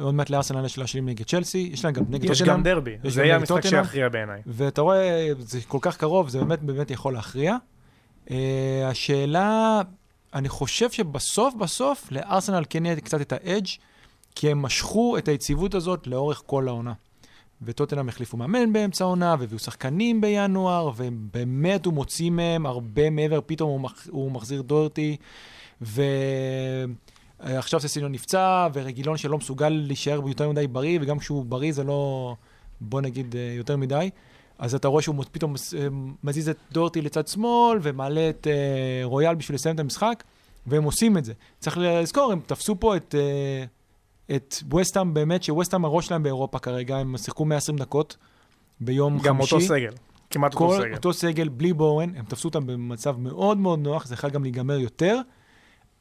עוד 0.00 0.14
מעט 0.14 0.30
לארסנל 0.30 0.64
יש 0.64 0.78
להשלים 0.78 1.08
נגד 1.08 1.26
צ'לסי, 1.26 1.70
יש 1.72 1.84
להם 1.84 1.94
גם 1.94 2.04
נגד 2.08 2.30
יש 2.30 2.38
טוטנהאם, 2.38 2.58
גם 2.58 2.62
דרבי, 2.64 2.96
יש 3.04 3.12
זה 3.14 3.24
יהיה 3.24 3.36
המשחק. 3.36 3.62
שיכריע 3.66 4.08
בעיניי. 4.08 4.42
ואתה 4.46 4.80
רואה, 4.80 5.28
זה 5.38 5.58
כל 5.68 5.78
כך 5.80 5.96
קרוב, 5.96 6.28
זה 6.28 6.38
באמת 6.44 6.62
באמת 6.62 6.90
יכול 6.90 7.12
להכריע. 7.12 7.56
Uh, 8.26 8.30
השאלה, 8.84 9.80
אני 10.34 10.48
חושב 10.48 10.90
שבסוף 10.90 11.54
בסוף 11.54 12.08
לארסנל 12.12 12.64
כן 12.70 12.86
יהיה 12.86 12.96
קצת 12.96 13.20
את 13.20 13.32
האדג', 13.32 13.66
כי 14.34 14.50
הם 14.50 14.62
משכו 14.62 15.18
את 15.18 15.28
היציבות 15.28 15.74
הזאת 15.74 16.06
לאורך 16.06 16.42
כל 16.46 16.68
העונה. 16.68 16.92
וטוטנאם 17.62 18.08
החליפו 18.08 18.36
מאמן 18.36 18.72
באמצע 18.72 19.04
העונה, 19.04 19.36
והביאו 19.38 19.58
שחקנים 19.58 20.20
בינואר, 20.20 20.90
ובאמת 20.96 21.86
הוא 21.86 21.94
מוציא 21.94 22.30
מהם 22.30 22.66
הרבה 22.66 23.10
מעבר, 23.10 23.40
פתאום 23.46 23.70
הוא, 23.70 23.80
מח, 23.80 24.06
הוא 24.10 24.32
מחזיר 24.32 24.62
דורטי, 24.62 25.16
ועכשיו 25.80 27.80
ססיניו 27.80 28.08
נפצע, 28.08 28.68
ורגילון 28.72 29.16
שלא 29.16 29.38
מסוגל 29.38 29.68
להישאר 29.68 30.28
יותר 30.28 30.50
מדי 30.50 30.66
בריא, 30.66 30.98
וגם 31.02 31.18
כשהוא 31.18 31.44
בריא 31.44 31.72
זה 31.72 31.84
לא, 31.84 32.34
בוא 32.80 33.00
נגיד, 33.00 33.36
אה, 33.36 33.54
יותר 33.56 33.76
מדי. 33.76 34.10
אז 34.58 34.74
אתה 34.74 34.88
רואה 34.88 35.02
שהוא 35.02 35.24
פתאום 35.32 35.54
אה, 35.78 35.86
מזיז 36.24 36.48
את 36.48 36.56
דורטי 36.72 37.02
לצד 37.02 37.26
שמאל, 37.26 37.78
ומעלה 37.82 38.28
את 38.28 38.46
אה, 38.46 39.04
רויאל 39.04 39.34
בשביל 39.34 39.54
לסיים 39.54 39.74
את 39.74 39.80
המשחק, 39.80 40.24
והם 40.66 40.84
עושים 40.84 41.18
את 41.18 41.24
זה. 41.24 41.32
צריך 41.58 41.78
לזכור, 41.80 42.32
הם 42.32 42.40
תפסו 42.46 42.80
פה 42.80 42.96
את, 42.96 43.14
אה, 43.18 43.64
את 44.36 44.54
ווסטהאם, 44.70 45.14
באמת, 45.14 45.42
שווסטהאם 45.42 45.84
הראש 45.84 46.06
שלהם 46.06 46.22
באירופה 46.22 46.58
כרגע, 46.58 46.96
הם 46.96 47.16
שיחקו 47.16 47.44
120 47.44 47.78
דקות 47.78 48.16
ביום 48.80 49.18
גם 49.18 49.36
חמישי. 49.36 49.54
אותו 49.54 49.66
סגל, 49.66 49.92
כמעט 50.30 50.54
אותו 50.54 50.68
כל 50.68 50.82
סגל. 50.82 50.94
אותו 50.94 51.12
סגל, 51.12 51.48
בלי 51.48 51.72
בורן, 51.72 52.12
הם 52.16 52.24
תפסו 52.24 52.48
אותם 52.48 52.66
במצב 52.66 53.18
מאוד 53.18 53.58
מאוד 53.58 53.78
נוח, 53.78 54.06
זה 54.06 54.14
יכול 54.14 54.30
גם 54.30 54.42
להיגמר 54.42 54.78
יותר. 54.78 55.20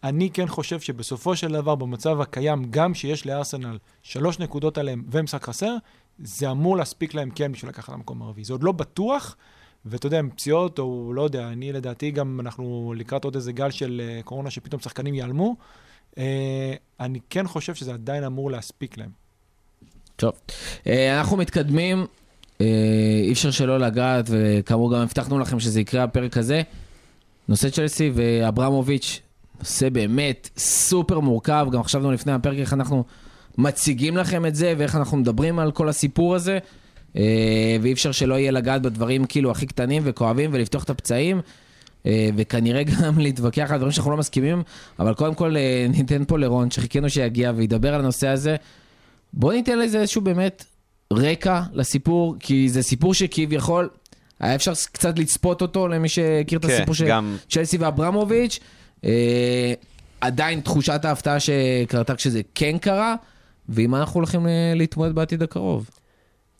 אני 0.03 0.29
כן 0.29 0.47
חושב 0.47 0.79
שבסופו 0.79 1.35
של 1.35 1.51
דבר, 1.51 1.75
במצב 1.75 2.21
הקיים, 2.21 2.65
גם 2.69 2.93
שיש 2.93 3.25
לארסנל 3.25 3.77
שלוש 4.03 4.39
נקודות 4.39 4.77
עליהם 4.77 5.03
ומשחק 5.11 5.43
חסר, 5.43 5.75
זה 6.19 6.51
אמור 6.51 6.77
להספיק 6.77 7.13
להם 7.13 7.29
כן 7.29 7.51
בשביל 7.51 7.69
לקחת 7.69 7.93
למקום 7.93 8.21
הרביעי. 8.21 8.45
זה 8.45 8.53
עוד 8.53 8.63
לא 8.63 8.71
בטוח, 8.71 9.35
ואתה 9.85 10.07
יודע, 10.07 10.19
עם 10.19 10.29
פציעות, 10.29 10.79
או 10.79 11.11
לא 11.13 11.21
יודע, 11.21 11.47
אני 11.47 11.73
לדעתי 11.73 12.11
גם, 12.11 12.39
אנחנו 12.39 12.93
לקראת 12.97 13.23
עוד 13.23 13.35
איזה 13.35 13.51
גל 13.51 13.71
של 13.71 14.01
אה, 14.03 14.23
קורונה 14.23 14.49
שפתאום 14.49 14.81
שחקנים 14.81 15.13
ייעלמו. 15.13 15.55
אה, 16.17 16.73
אני 16.99 17.19
כן 17.29 17.47
חושב 17.47 17.75
שזה 17.75 17.93
עדיין 17.93 18.23
אמור 18.23 18.51
להספיק 18.51 18.97
להם. 18.97 19.09
טוב. 20.15 20.33
אה, 20.87 21.19
אנחנו 21.19 21.37
מתקדמים, 21.37 22.05
אה, 22.61 22.65
אי 23.23 23.31
אפשר 23.33 23.51
שלא 23.51 23.79
לגעת, 23.79 24.25
וכאמור 24.29 24.93
גם 24.93 25.01
הבטחנו 25.01 25.39
לכם 25.39 25.59
שזה 25.59 25.81
יקרה 25.81 26.05
בפרק 26.05 26.37
הזה. 26.37 26.61
נושא 27.47 27.69
צ'לסי 27.69 28.11
ואברמוביץ', 28.13 29.21
נושא 29.59 29.89
באמת 29.89 30.49
סופר 30.57 31.19
מורכב, 31.19 31.67
גם 31.71 31.83
חשבנו 31.83 32.11
לפני 32.11 32.31
הפרק 32.31 32.57
איך 32.57 32.73
אנחנו 32.73 33.03
מציגים 33.57 34.17
לכם 34.17 34.45
את 34.45 34.55
זה, 34.55 34.73
ואיך 34.77 34.95
אנחנו 34.95 35.17
מדברים 35.17 35.59
על 35.59 35.71
כל 35.71 35.89
הסיפור 35.89 36.35
הזה, 36.35 36.59
אה, 37.17 37.77
ואי 37.81 37.93
אפשר 37.93 38.11
שלא 38.11 38.35
יהיה 38.35 38.51
לגעת 38.51 38.81
בדברים 38.81 39.25
כאילו 39.25 39.51
הכי 39.51 39.65
קטנים 39.65 40.01
וכואבים 40.05 40.49
ולפתוח 40.53 40.83
את 40.83 40.89
הפצעים. 40.89 41.41
אה, 42.05 42.29
וכנראה 42.35 42.83
גם 42.83 43.19
להתווכח 43.25 43.71
על 43.71 43.77
דברים 43.77 43.91
שאנחנו 43.91 44.11
לא 44.11 44.17
מסכימים, 44.17 44.63
אבל 44.99 45.13
קודם 45.13 45.35
כל 45.35 45.57
אה, 45.57 45.85
ניתן 45.89 46.25
פה 46.25 46.39
לרון, 46.39 46.71
שחיכינו 46.71 47.09
שיגיע 47.09 47.51
וידבר 47.55 47.93
על 47.93 47.99
הנושא 47.99 48.27
הזה. 48.27 48.55
בוא 49.33 49.53
ניתן 49.53 49.79
לזה 49.79 49.99
איזשהו 50.01 50.21
באמת 50.21 50.65
רקע 51.13 51.61
לסיפור, 51.73 52.35
כי 52.39 52.69
זה 52.69 52.83
סיפור 52.83 53.13
שכביכול, 53.13 53.89
היה 54.39 54.55
אפשר 54.55 54.71
קצת 54.91 55.19
לצפות 55.19 55.61
אותו 55.61 55.87
למי 55.87 56.09
שהכיר 56.09 56.59
את 56.59 56.65
כן, 56.65 56.71
הסיפור 56.71 56.95
של 56.95 57.09
צ'לסי 57.49 57.77
ואברמוביץ'. 57.77 58.59
אה, 59.05 59.73
עדיין 60.21 60.61
תחושת 60.61 61.05
ההפתעה 61.05 61.37
שקרתה 61.39 62.15
כשזה 62.15 62.41
כן 62.55 62.77
קרה, 62.77 63.15
ועם 63.69 63.91
מה 63.91 63.99
אנחנו 63.99 64.17
הולכים 64.17 64.47
אה, 64.47 64.73
להתמודד 64.75 65.15
בעתיד 65.15 65.43
הקרוב. 65.43 65.89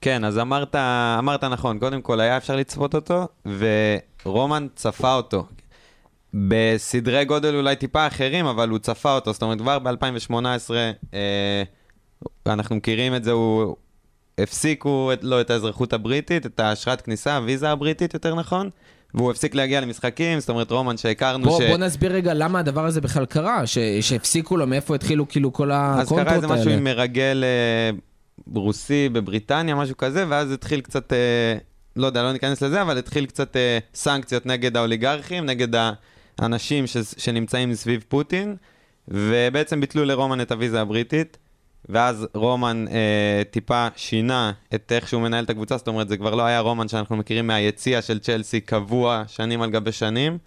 כן, 0.02 0.24
אז 0.24 0.38
אמרת, 0.40 0.76
אמרת 1.20 1.44
נכון, 1.44 1.80
קודם 1.80 2.02
כל 2.02 2.20
היה 2.20 2.38
אפשר 2.38 2.56
לצפות 2.56 2.96
אותו, 2.96 3.28
ורומן 4.26 4.68
צפה 4.76 5.16
אותו. 5.16 5.46
בסדרי 6.34 7.26
גודל 7.26 7.56
אולי 7.56 7.76
טיפה 7.76 8.08
אחרים, 8.08 8.46
אבל 8.46 8.70
הוא 8.70 8.80
צפה 8.80 9.16
אותו, 9.16 9.34
זאת 9.34 9.42
אומרת, 9.42 9.58
כבר 9.58 9.80
ב-2018, 9.80 10.34
אה, 11.14 11.64
אנחנו 12.46 12.76
מכירים 12.76 13.16
את 13.16 13.24
זה, 13.24 13.32
הוא 13.32 13.76
הפסיקו 14.38 15.14
את, 15.14 15.24
לו 15.24 15.42
את 15.42 15.50
האזרחות 15.50 15.94
הבריטית, 15.94 16.46
את 16.46 16.60
האשרת 16.60 17.02
כניסה, 17.02 17.38
הוויזה 17.38 17.70
הבריטית 17.70 18.14
יותר 18.14 18.36
נכון, 18.36 18.70
והוא 19.14 19.32
הפסיק 19.32 19.56
להגיע 19.56 19.82
למשחקים, 19.82 20.40
זאת 20.40 20.50
אומרת, 20.50 20.72
רומן 20.72 20.98
שהכרנו 20.98 21.46
בוא, 21.46 21.62
ש... 21.62 21.64
בוא 21.64 21.78
נסביר 21.78 22.12
רגע 22.12 22.34
למה 22.34 22.60
הדבר 22.60 22.86
הזה 22.86 23.02
בכלל 23.02 23.26
קרה, 23.26 23.68
ש, 23.68 23.78
שהפסיקו 24.02 24.58
לו, 24.58 24.68
מאיפה 24.68 24.96
התחילו 24.96 25.28
כאילו 25.28 25.54
כל 25.54 25.72
אז 25.72 26.06
הקונטרות 26.06 26.28
קרה 26.28 26.36
איזה 26.36 26.48
האלה. 26.48 26.60
משהו 26.60 26.72
עם 26.72 26.84
מרגל 26.84 27.44
אה, 27.44 27.98
רוסי 28.54 29.10
בבריטניה, 29.10 29.76
משהו 29.76 29.98
כזה, 29.98 30.26
ואז 30.30 30.52
התחיל 30.52 30.82
קצת, 30.82 31.14
אה, 31.14 31.58
לא 31.96 32.06
יודע, 32.06 32.24
לא 32.24 32.34
ניכנס 32.34 32.62
לזה, 32.62 32.82
אבל 32.82 32.98
התחיל 32.98 33.26
קצת 33.26 33.56
אה, 33.56 33.78
סנקציות 33.94 34.46
נגד 34.46 34.78
האוליגרכים, 34.78 35.46
נגד 35.46 35.68
האנשים 36.40 36.88
ש, 36.88 36.98
שנמצאים 37.18 37.74
סביב 37.74 38.04
פוטין, 38.08 38.56
ובעצם 39.08 39.82
ביטלו 39.82 40.06
לרומן 40.06 40.42
את 40.42 40.52
הוויזה 40.52 40.82
הבריטית, 40.82 41.38
ואז 41.90 42.28
רומן 42.34 42.86
אה, 42.88 43.42
טיפה 43.52 43.88
שינה 43.96 44.52
את 44.76 44.92
איך 44.92 45.08
שהוא 45.08 45.22
מנהל 45.22 45.44
את 45.44 45.50
הקבוצה, 45.50 45.78
זאת 45.78 45.88
אומרת, 45.88 46.10
זה 46.10 46.18
כבר 46.18 46.36
לא 46.36 46.44
היה 46.44 46.60
רומן 46.60 46.88
שאנחנו 46.88 47.16
מכירים 47.16 47.48
מהיציע 47.48 48.02
של 48.02 48.20
צ'לסי 48.20 48.62
קבוע 48.62 49.24
שנים 49.28 49.62
על 49.62 49.70
גבי 49.70 49.92
שנים. 49.92 50.38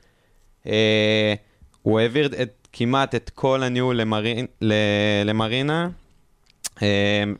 אה, 0.66 1.34
הוא 1.82 2.00
העביר 2.00 2.26
את, 2.42 2.68
כמעט 2.72 3.14
את 3.14 3.30
כל 3.34 3.62
הניהול 3.62 4.00
למרינה, 5.24 5.88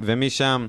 ומשם 0.01 0.67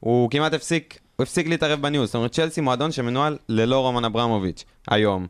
הוא 0.00 0.30
כמעט 0.30 0.54
הפסיק, 0.54 0.98
הוא 1.16 1.22
הפסיק 1.22 1.46
להתערב 1.48 1.82
בניהול. 1.82 2.06
זאת 2.06 2.14
אומרת, 2.14 2.32
צ'לסי 2.32 2.60
מועדון 2.60 2.92
שמנוהל 2.92 3.38
ללא 3.48 3.80
רומן 3.80 4.04
אברמוביץ' 4.04 4.64
היום. 4.88 5.26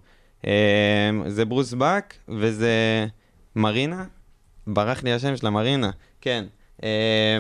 אה, 0.47 1.11
זה 1.27 1.45
ברוס 1.45 1.73
באק 1.73 2.15
וזה 2.29 3.07
מרינה, 3.57 4.05
ברח 4.67 5.03
לי 5.03 5.13
השם 5.13 5.37
שלה, 5.37 5.51
מרינה, 5.51 5.91
כן. 6.21 6.45
אה, 6.83 7.39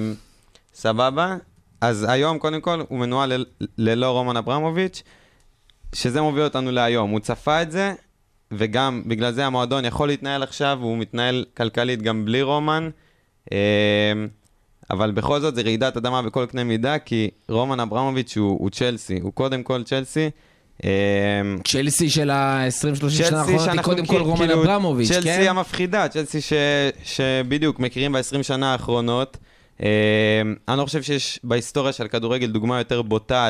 סבבה. 0.74 1.36
אז 1.80 2.06
היום, 2.08 2.38
קודם 2.38 2.60
כל, 2.60 2.82
הוא 2.88 2.98
מנוהל 2.98 3.36
ל- 3.36 3.44
ללא 3.78 4.10
רומן 4.10 4.36
אברמוביץ', 4.36 5.02
שזה 5.94 6.22
מוביל 6.22 6.42
אותנו 6.44 6.70
להיום. 6.70 7.10
הוא 7.10 7.20
צפה 7.20 7.62
את 7.62 7.70
זה, 7.70 7.94
וגם 8.52 9.02
בגלל 9.06 9.32
זה 9.32 9.46
המועדון 9.46 9.84
יכול 9.84 10.08
להתנהל 10.08 10.42
עכשיו, 10.42 10.78
והוא 10.80 10.98
מתנהל 10.98 11.44
כלכלית 11.56 12.02
גם 12.02 12.24
בלי 12.24 12.42
רומן. 12.42 12.90
אבל 14.90 15.10
בכל 15.10 15.40
זאת 15.40 15.54
זה 15.54 15.62
רעידת 15.62 15.96
אדמה 15.96 16.22
בכל 16.22 16.46
קנה 16.46 16.64
מידה, 16.64 16.98
כי 16.98 17.30
רומן 17.48 17.80
אברמוביץ' 17.80 18.36
הוא, 18.36 18.56
הוא 18.60 18.70
צ'לסי, 18.70 19.20
הוא 19.22 19.32
קודם 19.32 19.62
כל 19.62 19.82
צ'לסי. 19.82 20.30
אה, 20.84 20.90
צ'לסי 21.64 22.10
של 22.10 22.30
ה-20-30 22.30 23.10
שנה 23.10 23.40
האחרונות 23.40 23.68
היא 23.68 23.80
קודם 23.82 24.06
כל 24.06 24.20
רומן 24.20 24.46
כאילו, 24.46 24.62
אברמוביץ', 24.62 25.08
צ'לסי 25.08 25.28
כן? 25.28 25.46
המפחידה, 25.48 26.08
צ'לסי 26.08 26.40
ש, 26.40 26.52
שבדיוק 27.04 27.80
מכירים 27.80 28.12
ב-20 28.12 28.42
שנה 28.42 28.72
האחרונות. 28.72 29.36
אה, 29.82 30.42
אני 30.68 30.78
לא 30.78 30.84
חושב 30.84 31.02
שיש 31.02 31.40
בהיסטוריה 31.44 31.92
של 31.92 32.04
הכדורגל 32.04 32.46
דוגמה 32.46 32.78
יותר 32.78 33.02
בוטה 33.02 33.48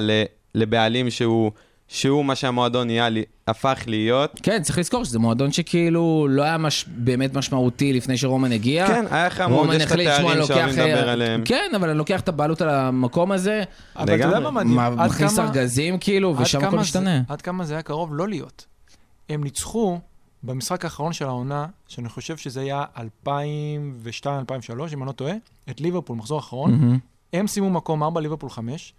לבעלים 0.55 1.11
שהוא 1.11 1.53
שהוא 1.89 2.25
מה 2.25 2.35
שהמועדון 2.35 2.87
נהיה, 2.87 3.09
לי- 3.09 3.25
הפך 3.47 3.79
להיות. 3.87 4.41
כן, 4.43 4.63
צריך 4.63 4.79
לזכור 4.79 5.05
שזה 5.05 5.19
מועדון 5.19 5.53
שכאילו 5.53 6.27
לא 6.31 6.43
היה 6.43 6.59
מש... 6.59 6.85
באמת 6.89 7.35
משמעותי 7.35 7.93
לפני 7.93 8.17
שרומן 8.19 8.53
הגיע. 8.53 8.87
כן, 8.87 9.05
היה 9.11 9.31
חמוד, 9.31 9.59
רומן 9.59 9.75
יש 9.77 9.83
לך 9.83 9.91
החליט, 9.91 10.09
"שמע, 10.17 10.33
תארים 10.33 10.47
שאוהבים 10.47 10.69
לדבר 10.69 11.07
אה, 11.09 11.13
עליהם. 11.13 11.43
כן, 11.45 11.71
אבל 11.77 11.89
אני 11.89 11.99
לוקח 11.99 12.21
את 12.21 12.29
הבעלות 12.29 12.61
על 12.63 12.69
המקום 12.69 13.33
הזה, 13.33 13.63
אבל 13.97 14.05
אתה 14.05 14.25
יודע. 14.25 14.41
מה 14.41 14.51
מדהים? 14.51 14.75
מה- 14.77 14.87
עד 14.87 14.95
מכניס 15.11 15.37
כמה- 15.37 15.47
ארגזים 15.47 15.99
כאילו, 15.99 16.35
ושם 16.39 16.59
הכל 16.65 16.71
זה- 16.71 16.77
משתנה. 16.83 17.23
עד 17.29 17.43
כמה 17.43 17.65
זה 17.65 17.75
היה 17.75 17.83
קרוב 17.83 18.15
לא 18.15 18.29
להיות. 18.29 18.67
הם 19.29 19.45
ניצחו 19.45 19.99
במשחק 20.43 20.85
האחרון 20.85 21.13
של 21.13 21.25
העונה, 21.25 21.67
שאני 21.89 22.09
חושב 22.09 22.37
שזה 22.37 22.61
היה 22.61 22.85
2002-2003, 22.97 22.99
אם 24.95 25.03
אני 25.03 25.07
לא 25.07 25.13
טועה, 25.13 25.35
את 25.71 25.81
ליברפול, 25.81 26.17
מחזור 26.17 26.39
אחרון. 26.39 26.71
מהמם. 26.73 26.99
הם 27.33 27.47
סיימו 27.47 27.71
מקום 27.71 28.03
4, 28.03 28.21
ליברפול 28.21 28.51
5, 28.51 28.93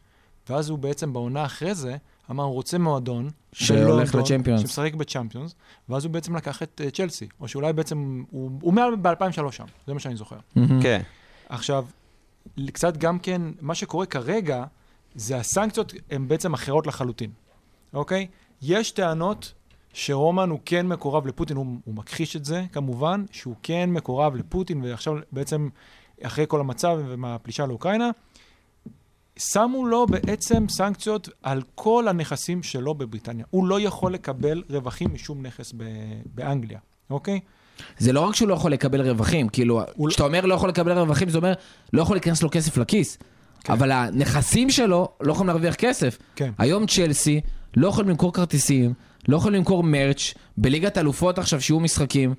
ואז 0.50 0.70
הוא 0.70 0.80
בעצם 0.80 1.14
בעונה 1.14 1.46
אחרי 1.46 1.76
זה, 1.76 1.96
אמר, 2.32 2.44
הוא 2.44 2.54
רוצה 2.54 2.78
מועדון. 2.78 3.30
שהולך 3.52 4.16
לצ'מפיונס. 4.16 4.62
שמשחק 4.62 4.94
בצ'מפיונס, 4.94 5.56
ואז 5.90 6.06
הוא 6.06 6.12
בעצם 6.12 6.36
לקח 6.36 6.64
את 6.64 6.82
אה, 6.84 6.92
צ'לסי, 6.92 7.28
או 7.40 7.48
שאולי 7.48 7.74
בעצם, 7.74 8.24
הוא, 8.30 8.52
הוא 8.62 8.74
מעל 8.74 8.96
ב-2003 8.96 9.52
שם, 9.52 9.66
זה 9.88 9.94
מה 9.94 10.00
שאני 10.00 10.16
זוכר. 10.16 10.38
כן. 10.82 11.02
עכשיו, 11.50 11.86
קצת 12.74 12.98
גם 12.98 13.20
כן, 13.20 13.42
מה 13.62 13.76
שקורה 13.76 14.06
כרגע, 14.06 14.64
זה 15.16 15.38
הסנקציות 15.38 15.94
הן 16.12 16.28
בעצם 16.28 16.54
אחרות 16.54 16.88
לחלוטין, 16.88 17.32
אוקיי? 17.94 18.28
יש 18.62 18.92
טענות 18.92 19.54
שרומן 19.94 20.50
הוא 20.50 20.60
כן 20.66 20.88
מקורב 20.88 21.28
לפוטין, 21.28 21.58
הוא, 21.58 21.66
הוא 21.86 21.96
מכחיש 21.96 22.36
את 22.36 22.46
זה 22.46 22.66
כמובן, 22.72 23.26
שהוא 23.32 23.56
כן 23.64 23.90
מקורב 23.90 24.36
לפוטין, 24.36 24.84
ועכשיו 24.84 25.16
בעצם, 25.32 25.70
אחרי 26.24 26.46
כל 26.48 26.60
המצב 26.60 26.98
ומהפלישה 27.08 27.66
לאוקראינה, 27.66 28.10
שמו 29.40 29.86
לו 29.86 30.06
בעצם 30.06 30.66
סנקציות 30.70 31.30
על 31.44 31.62
כל 31.76 32.08
הנכסים 32.08 32.64
שלו 32.64 32.94
בבריטניה. 32.96 33.46
הוא 33.50 33.68
לא 33.68 33.80
יכול 33.82 34.14
לקבל 34.14 34.64
רווחים 34.70 35.14
משום 35.14 35.46
נכס 35.46 35.74
ב- 35.78 35.84
באנגליה, 36.36 36.80
אוקיי? 37.10 37.40
זה 37.98 38.14
לא 38.14 38.20
רק 38.22 38.36
שהוא 38.36 38.48
לא 38.50 38.54
יכול 38.54 38.72
לקבל 38.72 39.10
רווחים, 39.10 39.50
כאילו, 39.50 39.82
הוא- 39.96 40.10
כשאתה 40.10 40.24
אומר 40.24 40.46
לא 40.46 40.54
יכול 40.54 40.70
לקבל 40.70 40.92
רווחים, 41.00 41.30
זה 41.30 41.38
אומר 41.38 41.54
לא 41.94 42.02
יכול 42.02 42.16
להיכנס 42.16 42.44
לו 42.44 42.50
כסף 42.52 42.78
לכיס. 42.78 43.18
כן. 43.64 43.74
אבל 43.74 43.92
הנכסים 43.92 44.70
שלו 44.70 45.10
לא 45.22 45.32
יכולים 45.32 45.48
להרוויח 45.48 45.76
כסף. 45.76 46.18
כן. 46.36 46.52
היום 46.58 46.86
צ'לסי 46.88 47.42
לא 47.78 47.88
יכולים 47.88 48.10
למכור 48.10 48.34
כרטיסים, 48.34 48.94
לא 49.28 49.38
יכולים 49.38 49.58
למכור 49.58 49.84
מרץ', 49.84 50.34
בליגת 50.58 50.98
אלופות 50.98 51.38
עכשיו 51.40 51.62
שיהיו 51.62 51.80
משחקים, 51.80 52.34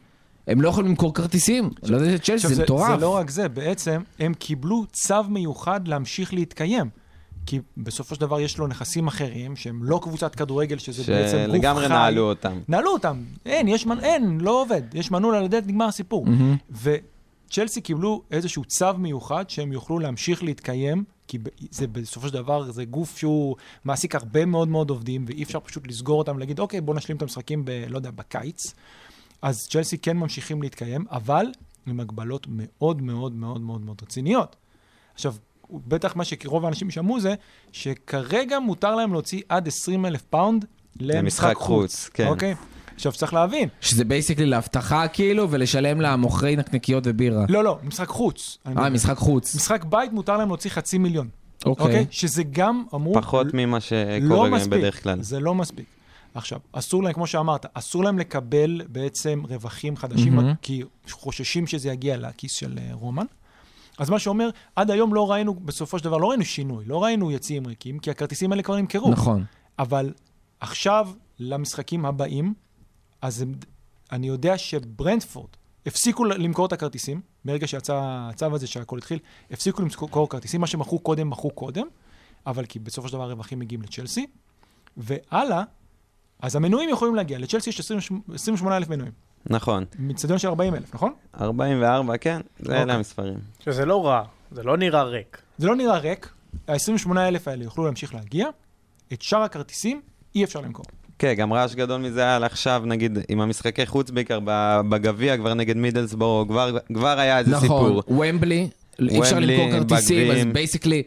הם 0.47 0.61
לא 0.61 0.69
יכולים 0.69 0.91
למכור 0.91 1.15
כרטיסים. 1.15 1.71
לא 1.83 1.97
יודע, 1.97 2.19
צ'לסי 2.19 2.55
זה 2.55 2.63
מטורף. 2.63 2.91
זה 2.91 2.97
לא 2.97 3.17
רק 3.17 3.31
זה, 3.31 3.49
בעצם 3.49 4.03
הם 4.19 4.35
קיבלו 4.35 4.85
צו 4.93 5.23
מיוחד 5.29 5.89
להמשיך 5.89 6.35
להתקיים. 6.35 6.89
כי 7.47 7.61
בסופו 7.77 8.15
של 8.15 8.21
דבר 8.21 8.41
יש 8.41 8.59
לו 8.59 8.67
נכסים 8.67 9.07
אחרים, 9.07 9.57
שהם 9.57 9.85
לא 9.85 10.01
קבוצת 10.03 10.35
כדורגל, 10.35 10.79
שזה 10.79 11.13
בעצם 11.13 11.37
גוף 11.37 11.47
חי. 11.47 11.53
שלגמרי 11.53 11.89
נעלו 11.89 12.23
אותם. 12.29 12.59
נעלו 12.69 12.93
אותם. 12.93 13.23
אין, 13.47 13.69
יש 13.69 13.87
מנ... 13.87 14.01
אין, 14.01 14.41
לא 14.41 14.63
עובד. 14.63 14.83
יש 14.95 15.11
מנעול 15.11 15.35
על 15.35 15.45
הדלת, 15.45 15.67
נגמר 15.67 15.85
הסיפור. 15.85 16.27
מהמם. 16.27 16.57
וצ'לסי 16.71 17.81
קיבלו 17.81 18.23
איזשהו 18.31 18.65
צו 18.65 18.95
מיוחד 18.99 19.51
שהם 19.51 19.73
יוכלו 19.73 19.99
להמשיך 19.99 20.43
להתקיים, 20.43 21.05
כי 21.29 21.39
זה 21.71 21.87
בסופו 21.87 22.29
של 22.29 22.35
דבר, 22.35 22.71
זה 22.71 22.85
גוף 22.85 23.19
שהוא 23.19 23.57
מעסיק 23.85 24.15
הרבה 24.15 24.45
מאוד 24.45 24.69
מאוד 24.69 24.91
עובדים, 24.91 25.25
ואי 25.29 25.43
אפשר 25.43 25.61
פשוט 25.61 25.87
לסגור 25.87 26.19
אותם 26.19 26.37
ולהגיד, 26.37 26.59
אוקיי, 26.59 26.81
בואו 26.81 26.97
נשלים 26.97 27.17
את 27.17 27.23
המשחקים 27.23 27.65
ב... 27.65 27.71
לא 27.89 27.97
יודע, 27.97 28.11
בקיץ. 28.11 28.75
אז 29.43 29.69
צ'לסי 29.69 29.99
כן 29.99 30.17
ממשיכים 30.17 30.63
להתקיים, 30.63 31.05
אבל 31.11 31.47
עם 31.87 32.01
הגבלות 32.01 32.47
מאוד 32.51 33.03
מאוד 33.03 33.33
מאוד 33.35 33.61
מאוד 33.61 33.81
מאוד 33.81 34.01
רציניות. 34.03 34.57
עכשיו, 35.15 35.35
בטח 35.71 36.17
מה 36.17 36.25
שרוב 36.25 36.65
האנשים 36.65 36.91
שמעו 36.91 37.21
זה, 37.21 37.35
שכרגע 37.73 38.59
מותר 38.59 38.95
להם 38.95 39.13
להוציא 39.13 39.43
עד 39.49 39.69
20 39.69 40.07
אלף 40.07 40.23
פאונד 40.23 40.65
למשחק 41.01 41.19
למשחק 41.23 41.57
חוץ. 41.57 41.67
חוץ, 41.67 42.09
כן. 42.15 42.27
אוקיי? 42.27 42.55
עכשיו, 42.95 43.13
צריך 43.13 43.35
להבין, 43.35 43.69
שזה 43.81 44.05
basically 44.05 44.47
לאבטחה 44.47 45.09
כאילו, 45.09 45.51
ולשלם 45.51 46.01
למוכרי 46.01 46.57
נקניקיות 46.57 47.05
ובירה. 47.07 47.45
לא, 47.49 47.65
לא, 47.65 47.79
משחק 47.83 48.09
חוץ. 48.09 48.59
אה. 48.67 48.91
משחק 48.91 49.17
חוץ. 49.17 49.55
משחק 49.55 49.85
בית 49.85 50.13
מותר 50.13 50.37
להם 50.37 50.49
להוציא 50.49 50.71
חצי 50.71 50.99
מיליון, 50.99 51.29
אוקיי? 51.67 51.87
אוקיי. 51.87 52.07
שזה 52.11 52.43
גם 52.51 52.85
אמרו... 52.95 53.15
פחות 53.15 53.47
ממה 53.55 53.77
לא 53.77 53.81
שקורה 53.81 54.51
מספיק, 54.51 54.73
בדרך 54.73 55.03
כלל. 55.03 55.23
זה 55.23 55.41
לא 55.41 55.55
מספיק. 55.55 55.87
עכשיו, 56.35 56.61
אסור 56.73 57.03
להם, 57.03 57.13
כמו 57.13 57.27
שאמרת, 57.27 57.67
אסור 57.75 58.05
להם 58.05 58.19
לקבל 58.19 58.83
בעצם 58.89 59.43
רווחים 59.49 59.97
חדשים, 59.97 60.37
מהמם. 60.37 60.55
כי 60.63 60.83
חוששים 61.11 61.67
שזה 61.67 61.89
יגיע 61.89 62.17
לכיס 62.17 62.53
של 62.53 62.79
אה, 62.79 62.91
רומן. 62.93 63.27
אז 63.99 64.11
מה 64.11 64.19
שאומר, 64.19 64.51
עד 64.77 64.91
היום 64.91 65.15
לא 65.15 65.31
ראינו, 65.31 65.55
בסופו 65.55 65.99
של 65.99 66.05
דבר, 66.05 66.17
לא 66.17 66.27
ראינו 66.27 66.45
שינוי, 66.45 66.85
לא 66.85 67.05
ראינו 67.05 67.31
יציאים 67.31 67.67
ריקים, 67.67 67.99
כי 67.99 68.11
הכרטיסים 68.11 68.53
האלה 68.53 68.63
כבר 68.63 68.77
נמכרו. 68.77 69.11
נכון. 69.11 69.45
אבל 69.79 70.13
עכשיו, 70.61 71.09
למשחקים 71.39 72.07
הבאים, 72.07 72.55
אז 73.23 73.43
הם, 73.43 73.55
אני 74.13 74.29
יודע 74.29 74.59
שברנדפורד 74.59 75.49
הפסיקו 75.87 76.25
למכור 76.25 76.67
את 76.67 76.73
הכרטיסים, 76.73 77.21
ברגע 77.45 77.67
שיצא 77.67 78.01
הצו 78.03 78.55
הזה 78.55 78.67
שהכל 78.67 78.99
התחיל, 78.99 79.19
הפסיקו 79.51 79.83
למכור 79.83 80.29
כרטיסים, 80.29 80.61
מה 80.61 80.67
שמכרו 80.67 80.99
קודם, 80.99 81.31
מכרו 81.31 81.51
קודם, 81.51 81.87
אבל 82.47 82.67
כי 82.67 82.79
בסופו 82.79 83.09
של 83.09 83.15
דבר 83.15 83.23
הרווחים 83.23 83.59
מגיעים 83.59 83.83
לצ'לסי, 83.83 84.27
והלאה, 84.97 85.63
אז 86.43 86.57
המנויים 86.57 86.91
יכולים 86.91 87.15
להגיע, 87.15 87.39
לצ'לסי 87.39 87.71
יש 87.71 87.81
28 87.81 88.77
אלף 88.77 88.89
מנויים, 88.89 89.13
נכון. 89.47 89.85
מצטדיון 89.99 90.39
של 90.39 90.49
40 90.49 90.75
אלף, 90.75 90.95
נכון? 90.95 91.13
44, 91.41 92.17
כן, 92.17 92.41
זה 92.59 92.65
אוקיי. 92.73 92.83
אלה 92.83 92.95
המספרים. 92.95 93.39
שזה 93.65 93.85
לא 93.87 94.07
רע, 94.07 94.23
זה 94.53 94.63
לא 94.63 94.77
נראה 94.77 95.03
ריק. 95.03 95.39
זה 95.59 95.67
לא 95.67 95.77
נראה 95.77 95.99
ריק, 95.99 96.29
ה-28 96.69 97.19
אלף 97.19 97.49
האלה 97.49 97.65
יוכלו 97.65 97.85
להמשיך 97.85 98.15
להגיע, 98.15 98.47
את 99.13 99.23
שאר 99.23 99.43
הכרטיסים 99.43 100.01
אי 100.35 100.45
אפשר 100.45 100.61
למכור. 100.61 100.85
כן, 101.19 101.35
גם 101.35 101.53
רעש 101.53 101.75
גדול 101.75 102.01
מזה 102.01 102.21
היה 102.21 102.37
על 102.37 102.45
עכשיו, 102.45 102.83
נגיד, 102.87 103.19
עם 103.29 103.41
המשחקי 103.41 103.87
חוץ 103.87 104.11
בעיקר, 104.11 104.39
ב- 104.45 104.81
בגביע, 104.89 105.37
כבר 105.37 105.55
נגד 105.55 105.77
מידלסבורו, 105.77 106.49
כבר, 106.49 106.79
כבר 106.95 107.19
היה 107.19 107.39
איזה 107.39 107.51
נכון, 107.51 107.61
סיפור. 108.01 108.03
וומבלי, 108.21 108.69
אי 109.01 109.21
אפשר 109.21 109.39
למכור 109.39 109.71
כרטיסים, 109.71 110.19
אז 110.19 110.27
בגביעים. 110.29 110.53
basically, 110.53 111.03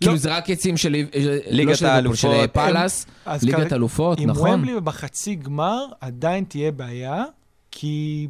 כאילו 0.00 0.16
זה 0.16 0.36
רק 0.36 0.48
יציעים 0.48 0.76
של 0.76 0.92
לא 0.92 0.98
ליגת 1.46 1.46
ליברפול, 1.50 1.74
של 1.74 1.86
האלופות. 1.86 2.50
פאלאס, 2.52 3.06
ליגת 3.42 3.72
אלופות, 3.72 4.20
עם 4.20 4.30
נכון. 4.30 4.50
ומבלי 4.50 4.80
בחצי 4.80 5.34
גמר 5.34 5.84
עדיין 6.00 6.44
תהיה 6.44 6.72
בעיה, 6.72 7.24
כי 7.70 8.28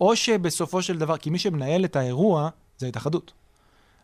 או 0.00 0.16
שבסופו 0.16 0.82
של 0.82 0.98
דבר, 0.98 1.16
כי 1.16 1.30
מי 1.30 1.38
שמנהל 1.38 1.84
את 1.84 1.96
האירוע 1.96 2.48
זה 2.78 2.86
ההתאחדות. 2.86 3.32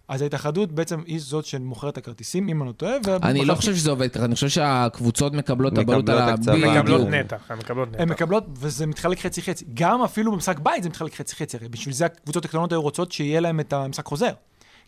אז 0.08 0.22
ההתאחדות 0.22 0.72
בעצם 0.72 1.00
היא 1.06 1.20
זאת 1.20 1.44
שמוכרת 1.44 1.92
את 1.92 1.98
הכרטיסים, 1.98 2.48
אם 2.48 2.62
אני 2.62 2.68
לא 2.68 2.72
טועה. 2.72 2.96
אני 3.22 3.44
לא 3.44 3.54
חושב 3.54 3.74
שזה 3.74 3.90
עובד 3.90 4.10
ככה, 4.10 4.24
אני 4.24 4.34
חושב 4.34 4.48
שהקבוצות 4.48 5.32
מקבלות 5.32 5.72
את 5.72 5.78
הבעלות 5.78 6.08
על. 6.08 6.18
הן 6.18 6.28
הבדיוק. 6.28 6.56
מקבלות 6.64 7.08
נתח, 7.08 7.40
הן 7.48 7.58
מקבלות 7.58 7.88
הן 7.88 8.02
נתח. 8.02 8.12
מקבלות, 8.12 8.44
וזה 8.56 8.86
מתחלק 8.86 9.20
חצי-חצי. 9.20 9.64
גם 9.74 10.02
אפילו 10.02 10.32
במשחק 10.32 10.58
בית 10.58 10.82
זה 10.82 10.88
מתחלק 10.88 11.14
חצי-חצי, 11.14 11.56
הרי 11.56 11.68
בשביל 11.68 11.94
זה 11.94 12.06
הקבוצות 12.06 12.44
הקטנות 12.44 12.72
היו 12.72 12.82
רוצות 12.82 13.12
שיהיה 13.12 13.40
להם 13.40 13.60
את 13.60 13.72
המשחק 13.72 14.06
חוזר. 14.06 14.32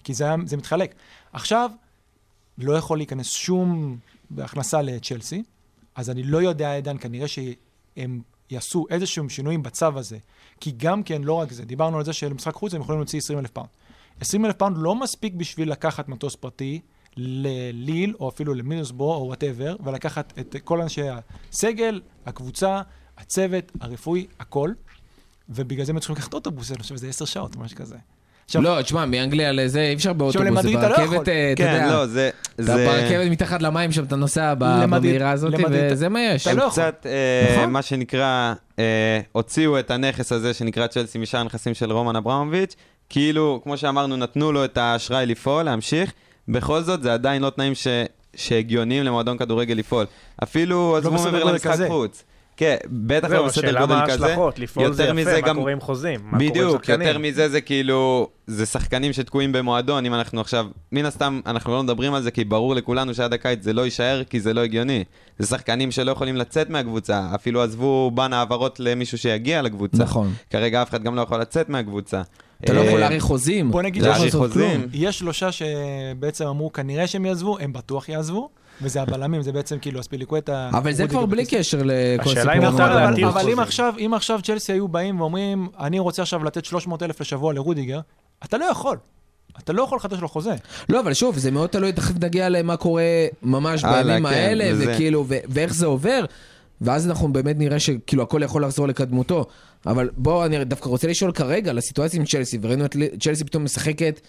כי 0.04 0.14
זה, 0.14 0.26
זה 0.46 0.56
מתחלק. 0.56 0.94
עכשיו, 1.32 1.70
לא 2.62 2.72
יכול 2.72 2.98
להיכנס 2.98 3.30
שום 3.30 3.98
הכנסה 4.38 4.82
לצ'לסי, 4.82 5.42
אז 5.94 6.10
אני 6.10 6.22
לא 6.22 6.42
יודע 6.42 6.76
עדיין, 6.76 6.98
כנראה 6.98 7.28
שהם 7.28 8.22
יעשו 8.50 8.86
איזשהם 8.90 9.28
שינויים 9.28 9.62
בצו 9.62 9.98
הזה. 9.98 10.18
כי 10.60 10.72
גם 10.76 11.02
כן, 11.02 11.22
לא 11.22 11.32
רק 11.32 11.52
זה, 11.52 11.64
דיברנו 11.64 11.98
על 11.98 12.04
זה 12.04 12.12
שלמשחק 12.12 12.54
חוץ 12.54 12.74
הם 12.74 12.80
יכולים 12.80 13.00
להוציא 13.00 13.18
20 13.18 13.38
אלף 13.38 13.50
פאונד. 13.50 13.68
20 14.20 14.44
אלף 14.44 14.56
פאונד 14.56 14.76
לא 14.78 14.94
מספיק 14.94 15.34
בשביל 15.34 15.70
לקחת 15.70 16.08
מטוס 16.08 16.36
פרטי 16.36 16.80
לליל, 17.16 18.14
או 18.20 18.28
אפילו 18.28 18.54
למידלסבורו, 18.54 19.14
או 19.14 19.26
whatever, 19.26 19.76
ולקחת 19.84 20.38
את 20.38 20.56
כל 20.64 20.82
אנשי 20.82 21.02
הסגל, 21.08 22.00
הקבוצה, 22.26 22.82
הצוות, 23.16 23.72
הרפואי, 23.80 24.26
הכל. 24.40 24.72
ובגלל 25.48 25.84
זה 25.84 25.92
הם 25.92 25.98
צריכים 25.98 26.16
לקחת 26.16 26.34
אוטובוס, 26.34 26.70
אני 26.70 26.78
חושב 26.78 26.96
שזה 26.96 27.08
10 27.08 27.24
שעות, 27.24 27.56
משהו 27.56 27.76
כזה. 27.76 27.96
עכשיו, 28.44 28.62
לא, 28.62 28.82
תשמע, 28.82 29.04
מאנגליה 29.06 29.52
לזה 29.52 29.80
אי 29.80 29.94
אפשר 29.94 30.12
באוטובוס, 30.12 30.62
זה 30.62 30.70
לא 30.72 30.80
ברכבת, 30.80 31.04
יכול. 31.04 31.24
אה, 31.28 31.52
אתה 31.52 31.62
כן, 31.62 31.72
יודע, 31.72 31.86
לא, 31.92 32.06
זה... 32.06 32.30
אתה 32.54 32.62
זה- 32.62 32.86
ברכבת 32.86 33.30
מתחת 33.30 33.62
למים 33.62 33.92
שם, 33.92 34.04
אתה 34.04 34.16
נוסע 34.16 34.54
במהירה 34.58 35.30
הזאת, 35.30 35.54
וזה 35.70 36.08
מה 36.08 36.20
יש. 36.20 36.46
הם 36.46 36.58
לא. 36.58 36.68
קצת, 36.70 37.06
אה, 37.06 37.56
נכון. 37.56 37.70
מה 37.72 37.82
שנקרא, 37.82 38.54
אה, 38.78 39.20
הוציאו 39.32 39.78
את 39.78 39.90
הנכס 39.90 40.32
הזה 40.32 40.54
שנקרא 40.54 40.86
צ'לסי 40.86 41.18
משאר 41.18 41.40
הנכסים 41.40 41.74
של 41.74 41.92
רומן 41.92 42.16
אברמוביץ', 42.16 42.76
כאילו, 43.08 43.60
כמו 43.64 43.76
שאמרנו, 43.76 44.16
נתנו 44.16 44.52
לו 44.52 44.64
את 44.64 44.78
האשראי 44.78 45.26
לפעול, 45.26 45.62
להמשיך, 45.62 46.12
בכל 46.48 46.82
זאת 46.82 47.02
זה 47.02 47.12
עדיין 47.12 47.42
לא 47.42 47.50
תנאים 47.50 47.74
ש... 47.74 47.86
שהגיוניים 48.36 49.04
למועדון 49.04 49.38
כדורגל 49.38 49.74
לפעול. 49.74 50.06
אפילו 50.42 50.96
עזבו 50.96 51.10
בסדר 51.14 51.30
מעבר 51.30 51.44
למשחק. 51.44 51.86
חוץ. 51.88 52.24
כן, 52.56 52.76
בטח 52.86 53.28
לא 53.28 53.36
זהו, 53.36 53.44
בסדר 53.46 53.64
השאלה 53.66 53.80
גודל 53.80 53.94
מה 53.94 54.06
כזה. 54.06 54.24
ההשלכות, 54.24 54.58
לפעול 54.58 54.92
זה 54.92 55.04
יפה, 55.04 55.12
מה 55.14 55.40
גם- 55.40 55.56
קורה 55.56 55.72
עם 55.72 55.80
חוזים, 55.80 56.20
מה 56.24 56.30
קורה 56.30 56.42
עם 56.44 56.50
בדיוק, 56.50 56.84
שחקנים. 56.84 57.06
יותר 57.08 57.18
מזה 57.18 57.48
זה 57.48 57.60
כאילו, 57.60 58.28
זה 58.46 58.66
שחקנים 58.66 59.12
שתקועים 59.12 59.52
במועדון, 59.52 60.06
אם 60.06 60.14
אנחנו 60.14 60.40
עכשיו, 60.40 60.66
מן 60.92 61.04
הסתם, 61.06 61.40
אנחנו 61.46 61.72
לא 61.72 61.82
מדברים 61.82 62.14
על 62.14 62.22
זה, 62.22 62.30
כי 62.30 62.44
ברור 62.44 62.74
לכולנו 62.74 63.14
שעד 63.14 63.32
הקיץ 63.32 63.62
זה 63.62 63.72
לא 63.72 63.82
יישאר, 63.84 64.22
כי 64.24 64.40
זה 64.40 64.54
לא 64.54 64.60
הגיוני. 64.60 65.04
זה 65.38 65.46
שחקנים 65.46 65.90
שלא 65.90 66.10
יכולים 66.10 66.36
לצאת 66.36 66.70
מהקבוצה, 66.70 67.26
אפילו 67.34 67.62
עזבו 67.62 68.10
בן 68.14 68.32
העברות 68.32 68.80
למישהו 68.80 69.18
שיגיע 69.18 69.62
לקבוצה. 69.62 70.02
נכון. 70.02 70.32
כרגע 70.50 70.82
אף 70.82 70.90
אחד 70.90 71.02
גם 71.02 71.14
לא 71.16 71.20
יכול 71.22 71.40
לצאת 71.40 71.68
מהקבוצה. 71.68 72.22
אתה 72.64 72.72
לא 72.72 72.80
אה, 72.80 72.84
יכול 72.86 73.00
להאריך 73.00 73.22
חוזים. 73.22 73.70
בוא 73.70 73.82
נגיד. 73.82 74.04
יש 74.92 75.18
שלושה 75.18 75.48
שבעצם 75.52 76.46
אמרו 76.46 76.72
כנראה 76.72 77.06
שהם 77.06 77.26
יעזבו, 77.26 77.58
הם 77.58 77.72
בטוח 77.72 78.08
יעזבו. 78.08 78.48
וזה 78.82 79.02
הבלמים, 79.02 79.42
זה 79.42 79.52
בעצם 79.52 79.78
כאילו 79.78 80.00
אספיליקווטה... 80.00 80.70
אבל 80.72 80.92
זה 80.92 81.08
כבר 81.08 81.26
בלי. 81.26 81.46
קשר 81.46 81.82
לכל 81.84 82.30
השאלה 82.30 82.52
אם 82.52 82.64
הסיפור. 82.64 82.86
להתיר 82.86 83.28
אבל, 83.28 83.50
אם. 83.50 83.60
עכשיו, 83.60 83.94
אם 83.98 84.14
עכשיו 84.14 84.40
צ'לסי 84.42 84.72
היו 84.72 84.88
באים 84.88 85.20
ואומרים, 85.20 85.68
אני 85.78 85.98
רוצה 85.98 86.22
עכשיו 86.22 86.44
לתת 86.44 86.64
300 86.64 87.02
אלף 87.02 87.20
לשבוע 87.20 87.52
לרודיגר, 87.52 88.00
אתה 88.44 88.58
לא 88.58 88.64
יכול. 88.64 88.96
אתה 89.58 89.72
לא 89.72 89.82
יכול 89.82 89.96
לחדש 89.96 90.20
לו 90.20 90.28
חוזה. 90.28 90.54
לא, 90.88 91.00
אבל 91.00 91.14
שוב, 91.14 91.38
זה 91.38 91.50
מאוד 91.50 91.68
תלוי, 91.68 91.92
תכף 91.92 92.14
נגיע 92.20 92.48
למה 92.48 92.76
קורה 92.76 93.02
ממש 93.42 93.84
בימים 93.84 94.26
כן, 94.28 94.34
האלה, 94.34 94.70
וכאילו, 94.78 95.24
ואיך 95.28 95.74
זה 95.74 95.86
עובר, 95.86 96.24
ואז 96.80 97.06
אנחנו 97.08 97.32
באמת 97.32 97.56
נראה 97.58 97.80
שכאילו 97.80 98.22
הכל 98.22 98.42
יכול 98.42 98.64
לחזור 98.64 98.88
לקדמותו. 98.88 99.46
אבל 99.86 100.10
בוא, 100.16 100.46
אני 100.46 100.64
דווקא 100.64 100.88
רוצה 100.88 101.08
לשאול 101.08 101.32
כרגע 101.32 101.70
על 101.70 101.78
הסיטואציה 101.78 102.20
עם 102.20 102.26
צ'לסי, 102.26 102.58
וראינו 102.62 102.84
את 102.84 102.96
צ'לסי 103.20 103.44
פתאום 103.44 103.64
משחקת, 103.64 104.20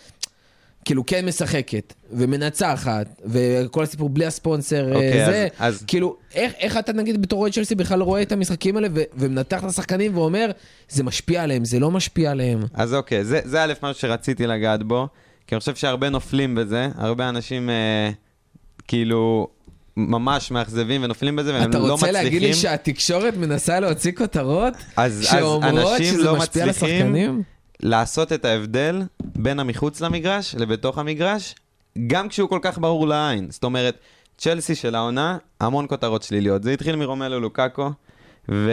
כאילו 0.86 1.06
כן 1.06 1.26
משחקת, 1.26 1.94
ומנצחת, 2.12 3.22
וכל 3.26 3.84
הסיפור 3.84 4.10
בלי 4.10 4.26
הספונסר, 4.26 4.90
אה, 4.90 4.96
אוקיי, 4.96 5.26
זה, 5.26 5.48
אז- 5.60 5.76
אז- 5.76 5.84
כאילו, 5.88 6.16
איך, 6.36 6.54
איך 6.60 6.78
אתה 6.78 6.94
נגיד 6.94 7.22
בתור 7.22 7.42
אוהד 7.42 7.54
צ'לסי 7.54 7.76
בכלל 7.76 8.02
רואה 8.02 8.22
את 8.22 8.32
המשחקים 8.32 8.76
האלה, 8.76 8.88
ו- 8.96 9.02
ומנתח 9.18 9.60
את 9.64 9.70
השחקנים 9.70 10.18
ואומר, 10.18 10.52
זה 10.90 11.04
משפיע 11.04 11.44
עליהם, 11.44 11.66
זה 11.66 11.80
לא 11.80 11.92
משפיע 11.92 12.32
עליהם. 12.32 12.64
אז 12.74 12.94
אוקיי, 12.94 13.24
זה, 13.26 13.40
זה 13.44 13.64
א', 13.64 13.74
משהו 13.84 14.02
שרציתי 14.02 14.48
לגעת 14.48 14.84
בו, 14.84 15.08
כי 15.48 15.56
אני 15.56 15.60
חושב 15.60 15.76
שהרבה 15.76 16.10
נופלים 16.10 16.56
בזה, 16.56 16.88
הרבה 16.98 17.30
אנשים 17.30 17.70
אה, 17.70 18.10
כאילו 18.88 19.48
ממש 19.98 20.52
מאכזבים 20.52 21.04
ונופלים 21.04 21.36
בזה, 21.36 21.54
והם 21.54 21.70
אתה 21.70 21.80
לא 21.80 21.84
רוצה 21.92 21.94
מצליחים. 22.06 22.14
להגיד 22.24 22.42
לי 22.42 22.54
שהתקשורת 22.54 23.38
מנסה 23.38 23.80
להוציא 23.80 24.12
כותרות? 24.12 24.74
אז, 24.98 25.20
אז 25.20 25.26
שאומרות 25.32 25.92
אנשים 25.94 26.14
שזה 26.14 26.24
לא 26.24 26.36
משפיע 26.36 26.64
על 26.64 26.70
מצליחים 26.70 26.96
השחקנים? 27.06 27.44
לעשות 27.84 28.34
את 28.34 28.46
ההבדל 28.46 29.02
בין 29.24 29.60
המחוץ 29.60 30.02
למגרש 30.02 30.56
לבתוך 30.56 30.98
המגרש, 30.98 31.56
גם 32.08 32.30
כשהוא 32.30 32.50
כל 32.50 32.60
כך 32.62 32.78
ברור 32.78 33.08
לעין. 33.08 33.48
זאת 33.50 33.64
אומרת, 33.64 33.98
צ'לסי 34.38 34.76
של 34.76 34.96
העונה, 34.96 35.38
המון 35.62 35.88
כותרות 35.88 36.24
שליליות. 36.24 36.64
זה 36.64 36.72
התחיל 36.72 36.96
מרומלו 36.96 37.40
לוקאקו, 37.40 37.92
ו... 38.52 38.72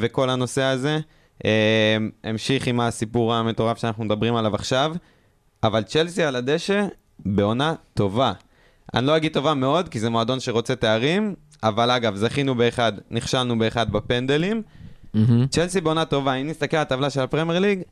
וכל 0.00 0.30
הנושא 0.30 0.62
הזה. 0.62 0.98
אה, 1.44 1.96
המשיך 2.24 2.66
עם 2.66 2.80
הסיפור 2.80 3.34
המטורף 3.34 3.78
שאנחנו 3.78 4.04
מדברים 4.04 4.36
עליו 4.36 4.54
עכשיו, 4.54 4.94
אבל 5.62 5.82
צ'לסי 5.82 6.22
על 6.22 6.36
הדשא 6.36 6.86
בעונה 7.18 7.74
טובה. 7.94 8.32
אני 8.94 9.06
לא 9.06 9.16
אגיד 9.16 9.32
טובה 9.32 9.54
מאוד, 9.54 9.88
כי 9.88 10.00
זה 10.00 10.10
מועדון 10.10 10.40
שרוצה 10.40 10.76
תארים, 10.76 11.34
אבל 11.62 11.90
אגב, 11.90 12.16
זכינו 12.16 12.54
באחד, 12.54 12.92
נכשלנו 13.10 13.58
באחד 13.58 13.92
בפנדלים. 13.92 14.62
מהמם. 15.14 15.46
צ'לסי 15.46 15.80
בעונה 15.80 16.04
טובה, 16.04 16.34
אם 16.34 16.46
נסתכל 16.46 16.76
על 16.76 16.82
הטבלה 16.82 17.10
של 17.10 17.20
הפרמייר 17.20 17.58
ליג, 17.58 17.82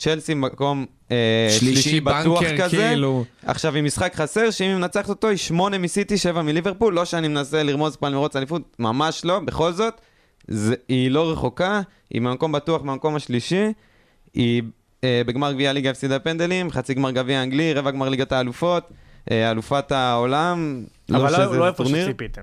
צ'לסי 0.00 0.34
מקום 0.34 0.86
אה, 1.10 1.16
שלישי, 1.58 2.00
בטוח 2.00 2.42
בנקר, 2.42 2.64
כזה. 2.64 2.76
כאילו. 2.76 3.24
עכשיו, 3.46 3.76
עם 3.76 3.84
משחק 3.84 4.14
חסר, 4.14 4.50
שאם 4.50 4.66
היא 4.68 4.76
מנצחת 4.76 5.08
אותו, 5.08 5.28
היא 5.28 5.36
שמונה 5.36 5.78
מסיטי, 5.78 6.18
שבע 6.18 6.42
מליברפול. 6.42 6.94
לא 6.94 7.04
שאני 7.04 7.28
מנסה 7.28 7.62
לרמוז 7.62 7.96
פה 7.96 8.06
על 8.06 8.14
מרוץ 8.14 8.36
אליפות, 8.36 8.62
ממש 8.78 9.24
לא. 9.24 9.38
בכל 9.38 9.72
זאת, 9.72 10.00
זה, 10.48 10.74
היא 10.88 11.10
לא 11.10 11.32
רחוקה, 11.32 11.80
היא 12.10 12.22
במקום 12.22 12.52
בטוח 12.52 12.82
במקום 12.82 13.16
השלישי. 13.16 13.64
היא 14.34 14.62
אה, 15.04 15.22
בגמר 15.26 15.52
גביע 15.52 15.70
הליגה 15.70 15.90
הפסידה 15.90 16.18
פנדלים, 16.18 16.70
חצי 16.70 16.94
גמר 16.94 17.10
גביע 17.10 17.42
אנגלי, 17.42 17.74
רבע 17.74 17.90
גמר 17.90 18.08
ליגת 18.08 18.32
האלופות, 18.32 18.88
אה, 19.30 19.50
אלופת 19.50 19.92
העולם. 19.92 20.84
אבל 21.10 21.28
שזה 21.28 21.38
לא- 21.38 21.56
לא 21.58 21.66
איפה. 21.66 21.84
שציפיתם. 21.84 22.42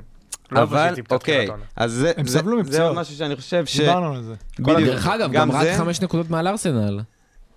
לא 0.52 0.62
אבל, 0.64 0.94
אוקיי. 1.12 1.48
אז 1.76 1.92
זה, 1.92 2.12
זה, 2.24 2.32
זה 2.32 2.44
מפציעות. 2.44 2.88
עוד 2.88 2.98
משהו 2.98 3.16
שאני 3.16 3.36
חושב 3.36 3.66
ש... 3.66 3.80
דיברנו 3.80 4.14
על 4.16 4.24
זה. 4.24 4.34
בדיוק. 4.60 4.80
דרך 4.80 5.08
אגב, 5.08 5.32
גם 5.32 5.52
רק 5.52 5.64
זה- 5.64 5.76
חמש 5.78 6.02
נקודות 6.02 6.30
מעל 6.30 6.48
ארסנל. 6.48 7.00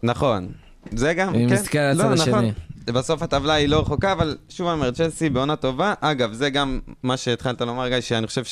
נכון. 0.03 0.49
זה 0.93 1.15
גם, 1.15 1.35
אם 1.35 1.49
כן. 1.49 1.55
נסתכל 1.55 1.79
על 1.79 1.97
לא, 1.97 2.03
הצד 2.03 2.29
נכון. 2.29 2.35
השני. 2.35 2.53
בסוף 2.87 3.23
הטבלה 3.23 3.55
היא 3.55 3.69
לא 3.69 3.81
רחוקה, 3.81 4.13
אבל 4.13 4.37
שוב 4.49 4.67
אני 4.67 4.75
אומר, 4.75 4.91
צ'לסי 4.91 5.31
בעונה 5.31 5.57
טובה. 5.57 5.95
אגב, 6.01 6.33
זה 6.33 6.51
גם 6.51 6.81
מה 7.03 7.17
שהתחלת 7.17 7.61
לומר, 7.61 7.89
גיא, 7.89 8.01
שאני 8.01 8.27
חושב 8.27 8.43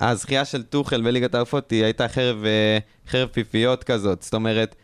שהזכייה 0.00 0.44
של 0.44 0.62
טוחל 0.62 1.02
בליגת 1.02 1.34
האלופות 1.34 1.70
היא 1.70 1.84
הייתה 1.84 2.08
חרב, 2.08 2.44
אה, 2.44 2.78
חרב 3.08 3.28
פיפיות 3.32 3.84
כזאת. 3.84 4.22
זאת 4.22 4.34
אומרת, 4.34 4.76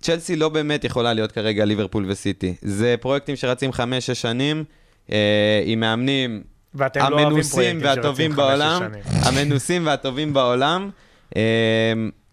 צ'לסי 0.00 0.36
לא 0.36 0.48
באמת 0.48 0.84
יכולה 0.84 1.12
להיות 1.12 1.32
כרגע 1.32 1.64
ליברפול 1.64 2.04
וסיטי. 2.08 2.54
זה 2.62 2.94
פרויקטים 3.00 3.36
שרצים 3.36 3.72
חמש-שש 3.72 4.22
שנים, 4.22 4.64
אה, 5.12 5.62
עם 5.64 5.80
מאמנים 5.80 6.42
ואתם 6.74 7.00
לא 7.10 7.20
המנוסים 7.20 7.50
פרויקטים 7.50 7.80
והטובים 7.82 8.32
בעולם. 8.32 8.82
המנוסים 9.22 9.86
והטובים 9.86 10.32
בעולם. 10.32 10.90
אה, 11.36 11.42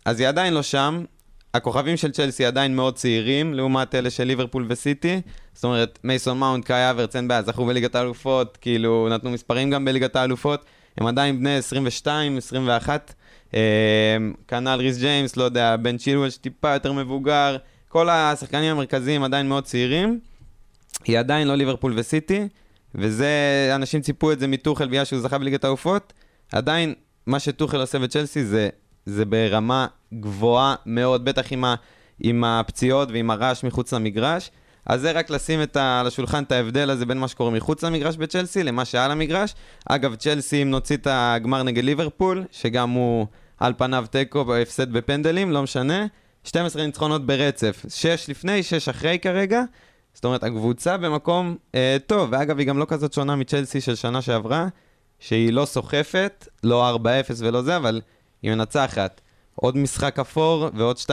אז 0.05 0.19
היא 0.19 0.27
עדיין 0.27 0.53
לא 0.53 0.62
שם. 0.62 1.03
הכוכבים 1.57 1.97
של 1.97 2.11
צ'לסי 2.11 2.45
עדיין 2.45 2.75
מאוד 2.75 2.95
צעירים, 2.95 3.53
לעומת 3.53 3.95
אלה 3.95 4.09
של 4.09 4.23
ליברפול 4.23 4.65
וסיטי. 4.69 5.21
זאת 5.53 5.63
אומרת, 5.63 5.99
מייסון 6.03 6.39
מאונט, 6.39 6.65
קאי 6.65 6.91
אברץ, 6.91 7.15
אין 7.15 7.27
בעיה, 7.27 7.41
זכו 7.41 7.65
בליגת 7.65 7.95
האלופות, 7.95 8.57
כאילו, 8.61 9.07
נתנו 9.11 9.29
מספרים 9.29 9.71
גם 9.71 9.85
בליגת 9.85 10.15
האלופות. 10.15 10.65
הם 10.97 11.07
עדיין 11.07 11.39
בני 11.39 11.57
22, 11.57 12.37
21. 12.37 13.13
אה, 13.53 13.59
כנ"ל 14.47 14.79
ריס 14.79 14.97
ג'יימס, 14.97 15.37
לא 15.37 15.43
יודע, 15.43 15.75
בן 15.75 15.97
צ'ילואל 15.97 16.29
שטיפה 16.29 16.73
יותר 16.73 16.93
מבוגר. 16.93 17.57
כל 17.89 18.09
השחקנים 18.09 18.71
המרכזיים 18.71 19.23
עדיין 19.23 19.49
מאוד 19.49 19.63
צעירים. 19.63 20.19
היא 21.05 21.19
עדיין 21.19 21.47
לא 21.47 21.55
ליברפול 21.55 21.93
וסיטי, 21.95 22.47
וזה, 22.95 23.31
אנשים 23.75 24.01
ציפו 24.01 24.31
את 24.31 24.39
זה 24.39 24.47
מטוחל 24.47 24.87
בגלל 24.87 25.05
שהוא 25.05 25.19
זכה 25.19 25.37
בליגת 25.37 25.63
האלופות. 25.63 26.13
עדיין, 26.51 26.93
מה 27.25 27.39
שטוחל 27.39 27.81
עושה 27.81 27.99
בצ'לסי 27.99 28.43
זה, 28.43 28.69
זה 29.05 29.25
ברמה 29.25 29.87
גבוהה 30.13 30.75
מאוד, 30.85 31.25
בטח 31.25 31.51
עם, 31.51 31.65
ה, 31.65 31.75
עם 32.19 32.43
הפציעות 32.43 33.09
ועם 33.11 33.31
הרעש 33.31 33.63
מחוץ 33.63 33.93
למגרש. 33.93 34.51
אז 34.85 35.01
זה 35.01 35.11
רק 35.11 35.29
לשים 35.29 35.63
את 35.63 35.77
ה, 35.77 35.99
על 35.99 36.07
השולחן 36.07 36.43
את 36.43 36.51
ההבדל 36.51 36.89
הזה 36.89 37.05
בין 37.05 37.17
מה 37.17 37.27
שקורה 37.27 37.51
מחוץ 37.51 37.83
למגרש 37.83 38.17
בצ'לסי 38.17 38.63
למה 38.63 38.85
שעל 38.85 39.11
המגרש. 39.11 39.55
אגב, 39.85 40.15
צ'לסי, 40.15 40.61
אם 40.61 40.69
נוציא 40.69 40.97
את 40.97 41.07
הגמר 41.09 41.63
נגד 41.63 41.83
ליברפול, 41.83 42.43
שגם 42.51 42.89
הוא 42.89 43.27
על 43.59 43.73
פניו 43.77 44.05
תיקו 44.11 44.45
בהפסד 44.45 44.91
בפנדלים, 44.91 45.51
לא 45.51 45.63
משנה. 45.63 46.05
12 46.43 46.85
ניצחונות 46.85 47.25
ברצף, 47.25 47.85
6 47.89 48.29
לפני, 48.29 48.63
6 48.63 48.89
אחרי 48.89 49.19
כרגע. 49.19 49.63
זאת 50.13 50.25
אומרת, 50.25 50.43
הקבוצה 50.43 50.97
במקום 50.97 51.55
אה, 51.75 51.97
טוב, 52.07 52.29
ואגב, 52.31 52.59
היא 52.59 52.67
גם 52.67 52.77
לא 52.77 52.85
כזאת 52.89 53.13
שונה 53.13 53.35
מצ'לסי 53.35 53.81
של 53.81 53.95
שנה 53.95 54.21
שעברה, 54.21 54.67
שהיא 55.19 55.53
לא 55.53 55.65
סוחפת, 55.65 56.47
לא 56.63 56.95
4-0 56.95 56.99
ולא 57.37 57.61
זה, 57.61 57.77
אבל 57.77 58.01
היא 58.41 58.51
מנצחת. 58.51 59.21
עוד 59.61 59.77
משחק 59.77 60.19
אפור, 60.19 60.69
ועוד 60.73 60.97
2-0, 60.97 61.09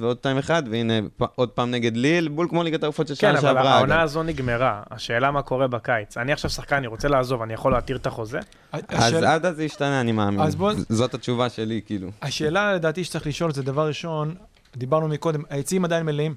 ועוד 0.00 0.16
2-1, 0.46 0.50
והנה 0.70 0.92
פ- 1.16 1.22
עוד 1.34 1.48
פעם 1.48 1.70
נגד 1.70 1.96
ליל, 1.96 2.28
בול 2.28 2.48
כמו 2.48 2.62
ליגת 2.62 2.82
העופות 2.82 3.08
של 3.08 3.14
שנה 3.14 3.30
כן, 3.30 3.36
אבל 3.36 3.46
שעברה. 3.46 3.74
העונה. 3.74 4.02
הזו 4.02 4.22
נגמרה. 4.22 4.82
השאלה 4.90 5.30
מה 5.30 5.42
קורה 5.42 5.66
בקיץ. 5.68 6.16
אני 6.16 6.32
עכשיו 6.32 6.50
שחקן, 6.50 6.76
אני 6.76 6.86
רוצה 6.86 7.08
לעזוב, 7.08 7.42
אני 7.42 7.54
יכול 7.54 7.72
להתיר 7.72 7.96
את 7.96 8.06
החוזה? 8.06 8.38
אז 8.72 9.14
עד 9.14 9.46
אז 9.46 9.56
זה 9.56 9.64
ישתנה, 9.64 10.00
אני 10.00 10.12
מאמין. 10.12 10.40
אז 10.40 10.54
בוא- 10.54 10.72
זאת 10.88 11.14
התשובה 11.14 11.48
שלי, 11.48 11.80
כאילו. 11.86 12.10
השאלה 12.22 12.74
לדעתי 12.74 13.04
שצריך 13.04 13.26
לשאול 13.26 13.52
זה 13.52 13.62
דבר 13.62 13.88
ראשון, 13.88 14.34
דיברנו 14.76 15.08
מקודם, 15.08 15.42
היציעים 15.50 15.84
עדיין 15.84 16.06
מלאים. 16.06 16.34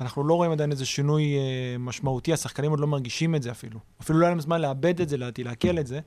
אנחנו 0.00 0.24
לא 0.24 0.34
רואים 0.34 0.52
עדיין 0.52 0.70
איזה 0.72 0.86
שינוי 0.86 1.22
אה, 1.36 1.40
משמעותי, 1.78 2.32
השחקנים 2.32 2.70
עוד 2.70 2.80
לא 2.80 2.86
מרגישים 2.86 3.34
את 3.34 3.42
זה 3.42 3.50
אפילו. 3.50 3.78
אפילו 4.02 4.18
לא 4.18 4.24
היה 4.24 4.30
להם 4.30 4.40
זמן 4.40 4.60
לאבד 4.60 5.00
את 5.00 5.08
זה, 5.08 5.16
לדעתי, 5.16 5.44
לעכל 5.44 5.78
את 5.78 5.86
זה, 5.86 6.00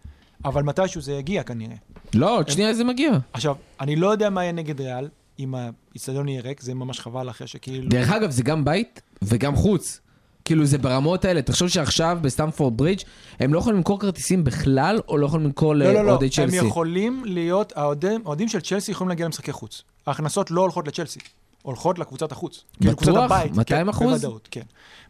אבל 0.45 0.63
מתישהו 0.63 1.01
זה 1.01 1.13
יגיע 1.13 1.43
כנראה. 1.43 1.75
לא, 2.13 2.37
עוד 2.37 2.49
שנייה 2.49 2.73
זה 2.73 2.83
מגיע. 2.83 3.11
עכשיו, 3.33 3.55
אני 3.79 3.95
לא 3.95 4.07
יודע 4.07 4.29
מה 4.29 4.43
יהיה 4.43 4.51
נגד 4.51 4.81
ריאל, 4.81 5.09
אם 5.39 5.55
האיצטדיון 5.55 6.27
יהיה 6.27 6.41
ריק, 6.41 6.61
זה 6.61 6.73
ממש 6.73 6.99
חבל 6.99 7.29
אחרי 7.29 7.47
שכאילו... 7.47 7.89
דרך 7.89 8.11
אגב, 8.11 8.31
זה 8.31 8.43
גם 8.43 8.65
בית 8.65 9.01
וגם 9.21 9.55
חוץ. 9.55 9.99
כאילו 10.45 10.65
זה 10.65 10.77
ברמות 10.77 11.25
האלה, 11.25 11.41
תחשוב 11.41 11.67
שעכשיו 11.67 12.17
בסטמפורד 12.21 12.77
ברידג' 12.77 13.01
הם 13.39 13.53
לא 13.53 13.59
יכולים 13.59 13.77
למכור 13.77 13.99
כרטיסים 13.99 14.43
בכלל, 14.43 14.99
או 15.07 15.17
לא 15.17 15.25
יכולים 15.25 15.45
למכור 15.45 15.75
לא, 15.75 15.85
לא, 15.85 15.93
לא, 15.93 16.05
לאוהדי 16.05 16.25
הם 16.25 16.31
צ'לסי. 16.31 16.55
יכולים 16.55 17.25
להיות, 17.25 17.73
האוהדים 17.75 18.47
של 18.47 18.61
צ'לסי 18.61 18.91
יכולים 18.91 19.09
להגיע 19.09 19.25
למשחקי 19.25 19.51
חוץ. 19.51 19.83
ההכנסות 20.07 20.51
לא 20.51 20.61
הולכות 20.61 20.87
לצ'לסי, 20.87 21.19
הולכות 21.63 21.99
לקבוצת 21.99 22.31
החוץ. 22.31 22.63
כאילו, 22.79 22.95
קבוצת 22.95 23.11
בטוח? 23.11 23.23
הבית. 23.25 23.55
200 23.55 23.83
כן, 23.85 23.89
אחוז? 23.89 24.21
בוודאות, 24.21 24.47
כן. 24.51 24.61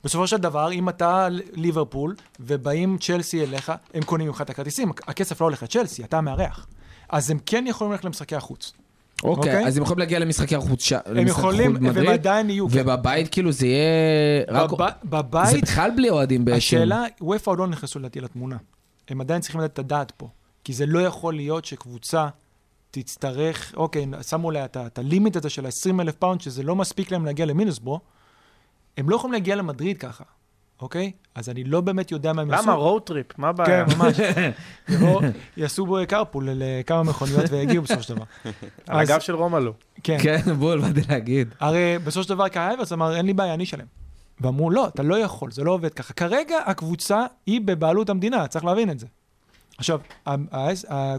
בסופו 0.03 0.27
של 0.27 0.37
דבר, 0.37 0.71
אם 0.71 0.89
אתה 0.89 1.27
ליברפול, 1.53 2.15
ובאים 2.39 2.97
צ'לסי 2.97 3.43
אליך, 3.43 3.71
הם 3.93 4.03
קונים 4.03 4.27
ממך 4.27 4.41
את 4.41 4.49
הכרטיסים, 4.49 4.91
הכסף 5.07 5.41
לא 5.41 5.45
הולך 5.45 5.63
לצ'לסי, 5.63 6.03
אתה 6.03 6.17
המארח. 6.17 6.67
אז 7.09 7.29
הם 7.29 7.39
כן 7.45 7.65
יכולים 7.67 7.91
ללכת 7.91 8.05
למשחקי 8.05 8.35
החוץ. 8.35 8.73
אוקיי, 9.23 9.53
אוקיי? 9.53 9.67
אז 9.67 9.77
הם 9.77 9.83
יכולים 9.83 9.99
להגיע 9.99 10.19
למשחקי 10.19 10.55
החוץ 10.55 10.81
ש- 10.83 10.93
הם 10.93 11.27
יכולים, 11.27 11.77
והם 11.93 12.07
עדיין 12.07 12.49
יהיו. 12.49 12.69
כן. 12.69 12.75
ובבית 12.81 13.27
כאילו 13.31 13.51
זה 13.51 13.67
יהיה... 13.67 13.83
רק- 14.47 14.71
בב- 14.71 14.77
זה 14.79 15.09
בבית, 15.09 15.63
בכלל 15.63 15.91
בלי 15.95 16.09
אוהדים 16.09 16.45
בעצם. 16.45 16.57
השאלה, 16.57 17.03
ואופ"א 17.21 17.49
עוד 17.51 17.59
לא 17.59 17.67
נכנסו 17.67 17.99
לדעתי 17.99 18.21
לתמונה. 18.21 18.57
הם 19.09 19.21
עדיין 19.21 19.41
צריכים 19.41 19.61
לדעת 19.61 19.73
את 19.73 19.79
הדעת 19.79 20.11
פה. 20.11 20.27
כי 20.63 20.73
זה 20.73 20.85
לא 20.85 20.99
יכול 20.99 21.33
להיות 21.33 21.65
שקבוצה 21.65 22.27
תצטרך, 22.95 23.73
אוקיי, 23.77 24.05
שמו 24.27 24.51
לה 24.51 24.65
את 24.65 24.99
ה 24.99 25.05
limit 25.05 25.35
הזה 25.35 25.49
של 25.49 25.65
ה-20 25.65 26.01
אלף 26.01 26.15
פאונד, 26.15 26.41
שזה 26.41 26.63
לא 26.63 26.75
מספיק 26.75 27.11
להם 27.11 27.25
להגיע 27.25 27.45
למידלסבורו, 27.45 27.99
הם 28.97 29.09
לא 29.09 29.15
יכולים 29.15 29.33
להגיע 29.33 29.55
למדריד 29.55 29.97
ככה, 29.97 30.23
אוקיי? 30.81 31.11
אז 31.35 31.49
אני 31.49 31.63
לא 31.63 31.81
באמת 31.81 32.11
יודע 32.11 32.33
מה 32.33 32.41
הם 32.41 32.51
יעשו. 32.51 32.63
למה 32.63 32.73
road 32.73 33.01
trip? 33.01 33.39
מה 33.39 33.49
הבעיה? 33.49 33.85
כן, 33.85 33.97
ממש. 33.97 34.17
יבואו, 34.89 35.19
יעשו 35.57 35.85
בו 35.85 35.97
carpool 36.07 36.49
לכמה 36.51 37.03
מכוניות 37.03 37.45
ויגיעו 37.49 37.83
בסופו 37.83 38.03
של 38.03 38.15
דבר. 38.15 38.25
על 38.87 38.99
הגב 38.99 39.19
של 39.19 39.35
רומלו. 39.35 39.73
כן. 40.03 40.17
כן, 40.21 40.53
בול, 40.59 40.81
באתי 40.81 41.01
להגיד. 41.09 41.55
הרי 41.59 41.99
בסופו 42.03 42.23
של 42.23 42.29
דבר 42.29 42.47
קאי 42.47 42.67
הברץ 42.67 42.93
אמר, 42.93 43.15
אין 43.15 43.25
לי 43.25 43.33
בעיה, 43.33 43.53
אני 43.53 43.63
אשלם. 43.63 43.85
ואמרו, 44.41 44.69
לא, 44.69 44.87
אתה 44.87 45.03
לא 45.03 45.15
יכול, 45.15 45.51
זה 45.51 45.63
לא 45.63 45.71
עובד 45.71 45.93
ככה. 45.93 46.13
כרגע 46.13 46.57
הקבוצה 46.65 47.25
היא 47.45 47.61
בבעלות 47.65 48.09
המדינה, 48.09 48.47
צריך 48.47 48.65
להבין 48.65 48.89
את 48.89 48.99
זה. 48.99 49.07
עכשיו, 49.77 49.99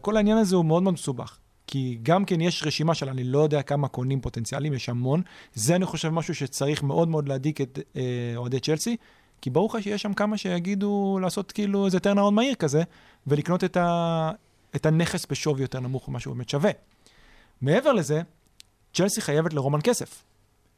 כל 0.02 0.16
העניין 0.16 0.38
הזה 0.38 0.56
הוא 0.56 0.64
מאוד 0.64 0.82
מאוד 0.82 0.94
מסובך. 0.94 1.38
כי 1.66 1.98
גם 2.02 2.24
כן 2.24 2.40
יש 2.40 2.62
רשימה 2.66 2.94
של 2.94 3.08
אני 3.08 3.24
לא 3.24 3.38
יודע 3.38 3.62
כמה 3.62 3.88
קונים 3.88 4.20
פוטנציאליים, 4.20 4.72
יש 4.74 4.88
המון. 4.88 5.22
זה 5.54 5.76
אני 5.76 5.84
חושב 5.84 6.08
משהו 6.08 6.34
שצריך 6.34 6.82
מאוד 6.82 7.08
מאוד 7.08 7.28
להדאיג 7.28 7.62
את 7.62 7.78
אה, 7.96 8.02
אוהדי 8.36 8.60
צ'לסי, 8.60 8.96
כי 9.40 9.50
ברור 9.50 9.76
לך 9.76 9.82
שיש 9.82 10.02
שם 10.02 10.14
כמה 10.14 10.36
שיגידו 10.36 11.18
לעשות 11.22 11.52
כאילו 11.52 11.86
איזה 11.86 12.00
turnaround 12.00 12.36
מהיר 12.36 12.54
כזה, 12.54 12.82
ולקנות 13.26 13.64
את, 13.64 13.76
ה, 13.76 14.30
את 14.76 14.86
הנכס 14.86 15.26
בשווי 15.30 15.62
יותר 15.62 15.80
נמוך 15.80 16.08
ממה 16.08 16.20
שהוא 16.20 16.34
באמת 16.34 16.48
שווה. 16.48 16.70
מעבר 17.60 17.92
לזה, 17.92 18.22
צ'לסי 18.94 19.20
חייבת 19.20 19.52
לרומן 19.52 19.80
כסף. 19.82 20.24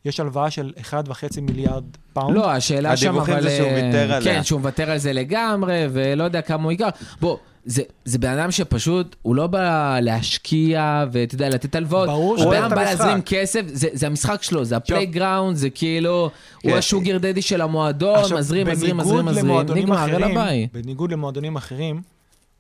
יש 0.05 0.21
הלוואה 0.21 0.51
של 0.51 0.73
1.5 0.91 1.41
מיליארד 1.41 1.85
פאונד. 2.13 2.37
לא, 2.37 2.51
השאלה 2.51 2.97
שם, 2.97 3.09
אבל... 3.09 3.21
הדיווחים 3.21 3.43
זה 3.43 3.57
שהוא 3.57 3.69
אה, 3.69 3.75
ויתר 3.75 4.13
עליה. 4.13 4.35
כן, 4.35 4.45
שהוא 4.45 4.61
מוותר 4.61 4.91
על 4.91 4.99
זה 4.99 5.13
לגמרי, 5.13 5.87
ולא 5.93 6.25
יודע 6.25 6.43
כמה 6.43 6.63
הוא 6.63 6.73
ייקח. 6.73 7.17
בוא, 7.21 7.39
זה, 7.67 7.83
זה 8.05 8.19
בן 8.19 8.39
אדם 8.39 8.51
שפשוט, 8.51 9.17
הוא 9.23 9.37
לא 9.37 9.47
בא 9.47 9.99
להשקיע, 10.03 11.05
ואתה 11.13 11.35
יודע, 11.35 11.49
לתת 11.49 11.75
הלוואות. 11.75 12.09
ברור 12.09 12.31
הוא 12.31 12.39
שהוא 12.39 12.69
בא. 12.69 12.85
להזרים 12.85 13.23
כסף, 13.23 13.63
זה, 13.67 13.89
זה 13.93 14.07
המשחק 14.07 14.43
שלו, 14.43 14.65
זה 14.65 14.77
ה 14.77 14.83
playground, 14.83 15.57
זה 15.57 15.71
כאילו, 15.71 16.31
כן. 16.61 16.69
הוא 16.69 16.79
ה 16.79 16.85
sugar 16.85 17.19
daddy 17.19 17.43
של 17.43 17.61
המועדון, 17.61 18.19
עכשיו, 18.19 18.39
מזרים, 18.39 18.67
מזרים, 18.67 18.97
מזרים, 18.97 19.27
מזרים, 19.27 19.69
נגמר, 19.77 20.09
יאללה 20.09 20.29
ביי. 20.29 20.69
בניגוד 20.73 21.13
למועדונים 21.13 21.57
אחרים, 21.57 22.03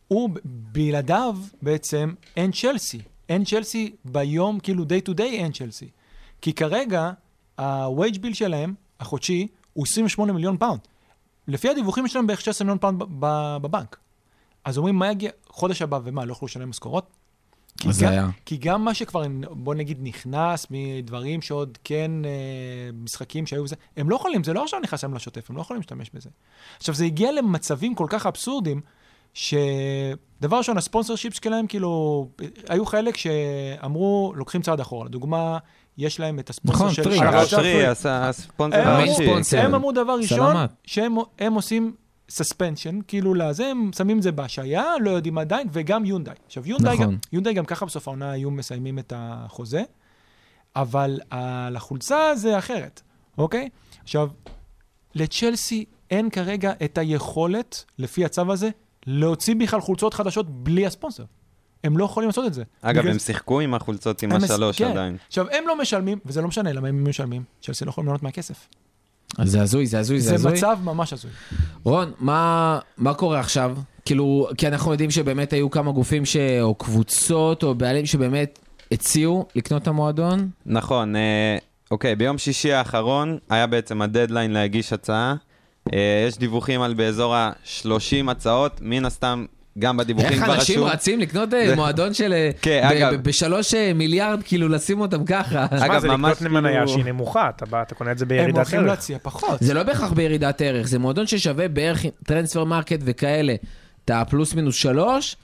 הוא, 0.08 0.30
בלעדיו 0.44 1.36
בעצם 1.62 2.14
אין 2.36 2.52
צ'לסי. 2.52 3.00
אין 3.28 3.44
צ'לסי 3.44 3.92
ביום, 4.04 4.60
כאילו 4.60 4.84
day 4.84 5.08
to 5.08 5.12
day 5.12 5.22
אין 5.22 5.52
צ'לסי. 5.52 5.88
כי 6.40 6.52
כרגע, 6.52 7.10
ה-wage 7.58 8.16
bill 8.16 8.34
שלהם, 8.34 8.74
החודשי, 9.00 9.46
הוא 9.72 9.86
28 9.86 10.32
מיליון 10.32 10.56
פאונד. 10.56 10.80
לפי 11.48 11.68
הדיווחים 11.68 12.08
שלהם 12.08 12.26
בערך 12.26 12.40
16 12.40 12.64
מיליון 12.64 12.78
פאונד 12.78 13.02
בבנק. 13.62 13.96
אז 14.66 14.78
אומרים, 14.78 14.94
מה 14.96 15.10
יגיע 15.10 15.30
חודש 15.48 15.82
הבא, 15.82 15.98
ומה, 16.04 16.24
לא 16.24 16.32
יוכלו 16.32 16.46
לשלם 16.46 16.70
משכורות? 16.70 17.06
כי 17.78 17.88
אז 17.88 17.96
זה 17.96 18.04
גם- 18.06 18.12
היה. 18.12 18.28
כי 18.44 18.56
גם 18.56 18.84
מה 18.84 18.94
שכבר, 18.94 19.22
בוא 19.50 19.74
נגיד, 19.74 19.98
נכנס 20.02 20.66
מדברים 20.70 21.42
שעוד 21.42 21.78
כן, 21.84 22.10
אה, 22.24 22.30
משחקים 23.04 23.46
שהיו 23.46 23.64
בזה, 23.64 23.76
הם 23.96 24.10
לא 24.10 24.16
יכולים, 24.16 24.44
זה 24.44 24.52
לא 24.52 24.62
עכשיו 24.64 24.80
נכנס 24.80 25.02
להם 25.02 25.14
לשוטף, 25.14 25.50
הם 25.50 25.56
לא 25.56 25.60
יכולים 25.62 25.80
להשתמש 25.80 26.10
בזה. 26.14 26.30
עכשיו, 26.76 26.94
זה 26.94 27.04
הגיע 27.04 27.32
למצבים 27.32 27.94
כל 27.94 28.06
כך 28.08 28.26
אבסורדים, 28.26 28.80
שדבר 29.34 30.56
ראשון, 30.58 30.78
הספונסר 30.78 31.16
שיפ 31.16 31.34
שלהם, 31.44 31.66
כאילו, 31.66 32.28
היו 32.68 32.86
חלק 32.86 33.16
שאמרו, 33.16 34.32
לוקחים 34.36 34.62
צעד 34.62 34.80
אחורה. 34.80 35.04
לדוגמה, 35.06 35.58
יש 35.98 36.20
להם 36.20 36.38
את 36.38 36.50
הספונסר 36.50 36.78
נכון, 36.84 36.94
של... 36.94 37.22
הרב 37.22 37.46
טרי. 37.50 37.86
עשה 37.86 38.28
הספונסר 38.28 38.78
הם 38.80 38.86
אמרו- 38.88 38.98
הראשי. 39.00 39.24
ספונסר. 39.26 39.60
הם 39.60 39.74
אמרו 39.74 39.92
דבר 39.92 40.16
ראשון. 40.22 40.56
שהם 40.84 41.16
הם 41.38 41.54
עושים 41.54 41.94
סספנשן, 42.28 42.98
כאילו 43.08 43.34
לזה, 43.34 43.66
הם 43.66 43.90
שמים 43.96 44.18
את 44.18 44.22
זה 44.22 44.32
בהשעיה, 44.32 44.84
לא 45.00 45.10
יודעים 45.10 45.38
עדיין, 45.38 45.68
וגם 45.72 46.04
יונדאי. 46.04 46.34
עכשיו, 46.46 46.68
יונדאי, 46.68 46.94
נכון. 46.94 47.06
גם, 47.06 47.16
יונדאי 47.32 47.54
גם 47.54 47.64
ככה 47.64 47.86
בסוף 47.86 48.08
העונה 48.08 48.30
היו 48.30 48.50
מסיימים 48.50 48.98
את 48.98 49.12
החוזה, 49.16 49.82
אבל 50.76 51.20
על 51.30 51.76
החולצה 51.76 52.36
זה 52.36 52.58
אחרת, 52.58 53.02
אוקיי? 53.38 53.68
עכשיו, 54.02 54.28
לצ'לסי 55.14 55.84
אין 56.10 56.30
כרגע 56.30 56.72
את 56.84 56.98
היכולת, 56.98 57.84
לפי 57.98 58.24
הצו 58.24 58.52
הזה, 58.52 58.70
להוציא 59.06 59.54
בכלל 59.54 59.80
חולצות 59.80 60.14
חדשות 60.14 60.50
בלי 60.50 60.86
הספונסר. 60.86 61.24
הם 61.84 61.98
לא 61.98 62.04
יכולים 62.04 62.28
לעשות 62.28 62.46
את 62.46 62.54
זה. 62.54 62.64
אגב, 62.82 63.00
בגלל 63.00 63.12
הם 63.12 63.18
שיחקו 63.18 63.60
עם 63.60 63.74
החולצות 63.74 64.22
עם 64.22 64.32
השלוש 64.32 64.78
כן. 64.78 64.90
עדיין. 64.90 65.16
עכשיו, 65.26 65.46
הם 65.50 65.64
לא 65.68 65.78
משלמים, 65.78 66.18
וזה 66.26 66.42
לא 66.42 66.48
משנה 66.48 66.72
למה 66.72 66.88
הם 66.88 67.08
משלמים, 67.08 67.42
צ'לסי 67.62 67.84
לא 67.84 67.90
יכולים 67.90 68.06
ליהנות 68.06 68.22
מהכסף. 68.22 68.68
אז 69.38 69.50
זה 69.50 69.62
הזוי, 69.62 69.86
זה 69.86 69.98
הזוי, 69.98 70.20
זה 70.20 70.28
זה 70.28 70.34
הזוי. 70.34 70.52
מצב 70.52 70.78
ממש 70.84 71.12
הזוי. 71.12 71.30
רון, 71.84 72.12
מה, 72.18 72.78
מה 72.96 73.14
קורה 73.14 73.40
עכשיו? 73.40 73.76
כאילו, 74.04 74.48
כי 74.58 74.68
אנחנו 74.68 74.92
יודעים 74.92 75.10
שבאמת 75.10 75.52
היו 75.52 75.70
כמה 75.70 75.92
גופים 75.92 76.24
ש... 76.24 76.36
או 76.60 76.74
קבוצות 76.74 77.62
או 77.62 77.74
בעלים 77.74 78.06
שבאמת 78.06 78.58
הציעו 78.92 79.46
לקנות 79.54 79.82
את 79.82 79.88
המועדון. 79.88 80.48
נכון, 80.66 81.16
אה, 81.16 81.58
אוקיי, 81.90 82.16
ביום 82.16 82.38
שישי 82.38 82.72
האחרון 82.72 83.38
היה 83.50 83.66
בעצם 83.66 84.02
הדדליין 84.02 84.52
להגיש 84.52 84.92
הצעה. 84.92 85.34
אה, 85.94 86.24
יש 86.28 86.38
דיווחים 86.38 86.82
על 86.82 86.94
באזור 86.94 87.34
ה-30 87.34 88.30
הצעות, 88.30 88.80
מן 88.82 89.04
הסתם, 89.04 89.46
גם 89.78 89.96
בדיווחים 89.96 90.32
איך 90.32 90.44
כבר 90.44 90.54
אנשים 90.54 90.78
רשום. 90.78 90.88
רצים 90.92 91.20
לקנות 91.20 91.54
אה, 91.54 91.66
זה- 91.68 91.76
מועדון 91.76 92.14
של... 92.14 92.32
אה, 92.32 92.50
כן, 92.62 92.88
ב- 92.90 92.92
אגב- 92.92 93.14
בשלוש 93.22 93.74
אה, 93.74 93.92
מיליארד, 93.94 94.42
כאילו 94.42 94.68
לשים 94.68 95.00
אותם 95.00 95.24
ככה. 95.24 95.66
אגב, 95.70 96.00
זה 96.00 96.08
ממש 96.08 96.36
לקנות 96.36 96.50
ממניה 96.52 96.72
כאילו- 96.72 96.88
שהיא 96.88 97.04
נמוכה, 97.04 97.48
אתה 97.56 97.66
בא, 97.66 97.82
אתה 97.82 97.94
קונה 97.94 98.12
את 98.12 98.18
זה 98.18 98.24
הם 98.24 98.28
בירידת 98.28 98.56
הולכים 98.56 98.78
ערך. 98.80 98.88
להציע 98.88 99.18
פחות. 99.22 99.58
זה 99.60 99.74
לא 99.74 99.82
בהכרח 99.82 100.12
בירידת 100.12 100.60
ערך, 100.60 100.86
זה 100.88 100.98
מועדון 100.98 101.26
ששווה 101.26 101.68
בערך 101.68 102.04
טרנספר 102.24 102.64
מרקט 102.64 102.98
וכאלה. 103.04 103.54
אתה 104.04 104.22
פלוס 104.30 104.54
מינוס 104.54 104.74
שלוש, 104.74 105.36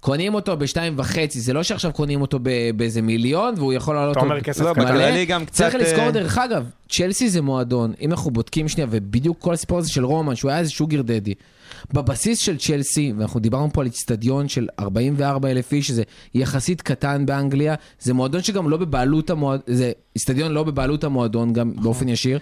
קונים 0.00 0.34
אותו 0.34 0.56
בשתיים 0.56 0.94
וחצי, 0.96 1.40
זה 1.40 1.52
לא 1.52 1.62
שעכשיו 1.62 1.92
קונים 1.92 2.20
אותו 2.20 2.38
ב- 2.42 2.50
באיזה 2.76 3.02
מיליון 3.02 3.54
והוא 3.56 3.72
יכול 3.72 3.94
לעלות 3.94 4.16
אתה 4.16 4.24
אומר 4.24 4.40
כסף 4.40 4.60
לא, 4.64 4.72
קטן. 4.72 4.84
בכללי 4.84 5.26
גם 5.26 5.44
קצת... 5.44 5.54
צריך 5.54 5.74
לזכור 5.74 6.10
דרך 6.10 6.38
אגב, 6.38 6.64
צ'לסי 6.88 7.28
זה 7.28 7.42
מועדון, 7.42 7.92
אם 8.00 8.10
אנחנו 8.10 8.30
בודקים 8.30 8.68
שנייה, 8.68 8.86
ובדיוק 8.90 9.36
כל 9.40 9.52
הסיפור 9.54 9.78
הזה 9.78 9.90
של 9.90 10.04
רומן, 10.04 10.34
שהוא 10.34 10.50
היה 10.50 10.60
איזה 10.60 10.70
שוגר 10.70 11.02
דדי. 11.02 11.34
בבסיס 11.92 12.38
של 12.38 12.58
צ'לסי, 12.58 13.12
ואנחנו 13.16 13.40
דיברנו 13.40 13.72
פה 13.72 13.80
על 13.80 13.86
איצטדיון 13.86 14.48
של 14.48 14.68
44 14.80 15.50
אלף 15.50 15.72
איש, 15.72 15.86
שזה 15.86 16.02
יחסית 16.34 16.82
קטן 16.82 17.26
באנגליה, 17.26 17.74
זה 18.00 18.14
מועדון 18.14 18.42
שגם 18.42 18.68
לא 18.68 18.76
בבעלות 18.76 19.30
המועדון, 19.30 19.64
זה 19.66 19.92
איצטדיון 20.16 20.52
לא 20.52 20.64
בבעלות 20.64 21.04
המועדון, 21.04 21.52
גם 21.52 21.72
באופן 21.76 22.08
ישיר. 22.08 22.38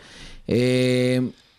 אה, 0.50 1.18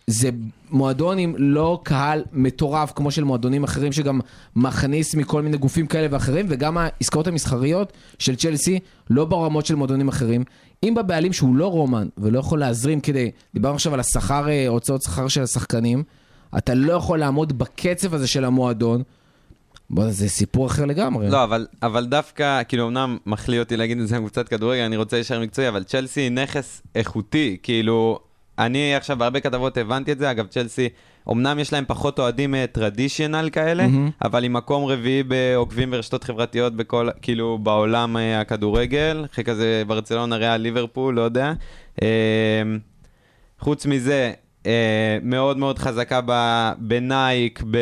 זה 0.09 0.29
מועדון 0.69 1.17
עם 1.17 1.33
לא 1.37 1.79
קהל 1.83 2.23
מטורף 2.33 2.91
כמו 2.95 3.11
של 3.11 3.23
מועדונים 3.23 3.63
אחרים 3.63 3.91
שגם 3.91 4.19
מכניס 4.55 5.15
מכל 5.15 5.41
מיני 5.41 5.57
גופים 5.57 5.87
כאלה 5.87 6.07
ואחרים 6.11 6.45
וגם 6.49 6.77
העסקאות 6.77 7.27
המסחריות 7.27 7.93
של 8.19 8.35
צ'לסי 8.35 8.79
לא 9.09 9.25
ברמות 9.25 9.65
של 9.65 9.75
מועדונים 9.75 10.07
אחרים. 10.07 10.43
אם 10.83 10.95
בבעלים 10.95 11.33
שהוא 11.33 11.55
לא 11.55 11.67
רומן 11.67 12.07
ולא 12.17 12.39
יכול 12.39 12.59
להזרים 12.59 13.01
כדי, 13.01 13.31
דיברנו 13.53 13.75
עכשיו 13.75 13.93
על 13.93 13.99
השכר, 13.99 14.49
אה, 14.49 14.67
הוצאות 14.67 15.01
שכר 15.01 15.27
של 15.27 15.43
השחקנים, 15.43 16.03
אתה 16.57 16.73
לא 16.73 16.93
יכול 16.93 17.19
לעמוד 17.19 17.59
בקצב 17.59 18.13
הזה 18.13 18.27
של 18.27 18.45
המועדון. 18.45 19.03
בוא, 19.89 20.11
זה 20.11 20.29
סיפור 20.29 20.67
אחר 20.67 20.85
לגמרי. 20.85 21.29
לא, 21.29 21.43
אבל, 21.43 21.67
אבל 21.83 22.05
דווקא, 22.05 22.63
כאילו, 22.63 22.87
אמנם 22.87 23.17
מחליא 23.25 23.59
אותי 23.59 23.77
להגיד 23.77 23.99
את 23.99 24.07
זה 24.07 24.15
עם 24.17 24.21
קבוצת 24.21 24.49
כדורגל, 24.49 24.81
אני 24.81 24.97
רוצה 24.97 25.17
להישאר 25.17 25.39
מקצועי, 25.39 25.67
אבל 25.67 25.83
צ'לסי 25.83 26.21
היא 26.21 26.31
נכס 26.31 26.81
איכותי, 26.95 27.57
כאילו, 27.63 28.19
אני 28.59 28.95
עכשיו 28.95 29.17
בהרבה 29.17 29.39
כתבות 29.39 29.77
הבנתי 29.77 30.11
את 30.11 30.19
זה, 30.19 30.31
אגב, 30.31 30.47
צ'לסי, 30.47 30.89
אמנם 31.31 31.59
יש 31.59 31.73
להם 31.73 31.83
פחות 31.87 32.19
אוהדים 32.19 32.55
טרדישיונל 32.71 33.49
כאלה, 33.51 33.87
מהמם. 33.87 34.09
אבל 34.21 34.43
היא 34.43 34.51
מקום 34.51 34.85
רביעי 34.85 35.23
בעוקבים 35.23 35.91
ברשתות 35.91 36.23
חברתיות 36.23 36.75
בכל, 36.75 37.09
כאילו, 37.21 37.57
בעולם 37.57 38.17
אה, 38.17 38.39
הכדורגל, 38.39 39.25
אחרי 39.31 39.43
כזה 39.43 39.83
ברצלונה, 39.87 40.35
ריאל, 40.35 40.61
ליברפול, 40.61 41.15
לא 41.15 41.21
יודע. 41.21 41.53
אה, 42.01 42.07
חוץ 43.59 43.85
מזה, 43.85 44.13
אה, 44.13 44.46
מאוד 45.23 45.57
מאוד 45.57 45.79
חזקה 45.79 46.19
ב- 46.25 46.71
בנייק, 46.77 47.63
ב... 47.71 47.77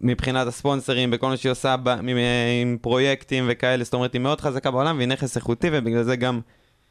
מבחינת 0.00 0.46
הספונסרים, 0.46 1.10
בכל 1.10 1.28
מה 1.28 1.36
שהיא 1.36 1.52
עושה 1.52 1.76
ב, 1.76 1.88
עם, 1.88 2.08
עם 2.62 2.76
פרויקטים 2.80 3.44
וכאלה, 3.48 3.84
זאת 3.84 3.94
אומרת, 3.94 4.12
היא 4.12 4.20
מאוד 4.20 4.40
חזקה 4.40 4.70
בעולם 4.70 4.96
והיא 4.96 5.08
נכס 5.08 5.36
איכותי, 5.36 5.68
ובגלל 5.72 6.02
זה 6.02 6.16
גם 6.16 6.40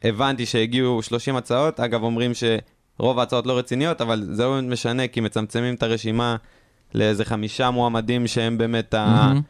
הבנתי 0.04 0.46
שהגיעו 0.46 1.02
30 1.02 1.36
הצעות. 1.36 1.80
אגב, 1.80 2.02
אומרים 2.02 2.32
שרוב 2.34 3.18
ההצעות 3.18 3.46
לא 3.46 3.58
רציניות, 3.58 4.00
אבל 4.00 4.28
זה 4.32 4.44
לא 4.44 4.50
באמת 4.54 4.72
משנה, 4.72 5.08
כי 5.08 5.20
מצמצמים 5.20 5.74
את 5.74 5.82
הרשימה 5.82 6.36
לאיזה 6.94 7.24
חמישה 7.24 7.70
מועמדים 7.70 8.26
שהם 8.26 8.58
באמת 8.58 8.94
ה- 8.94 9.06
מהמם. 9.06 9.40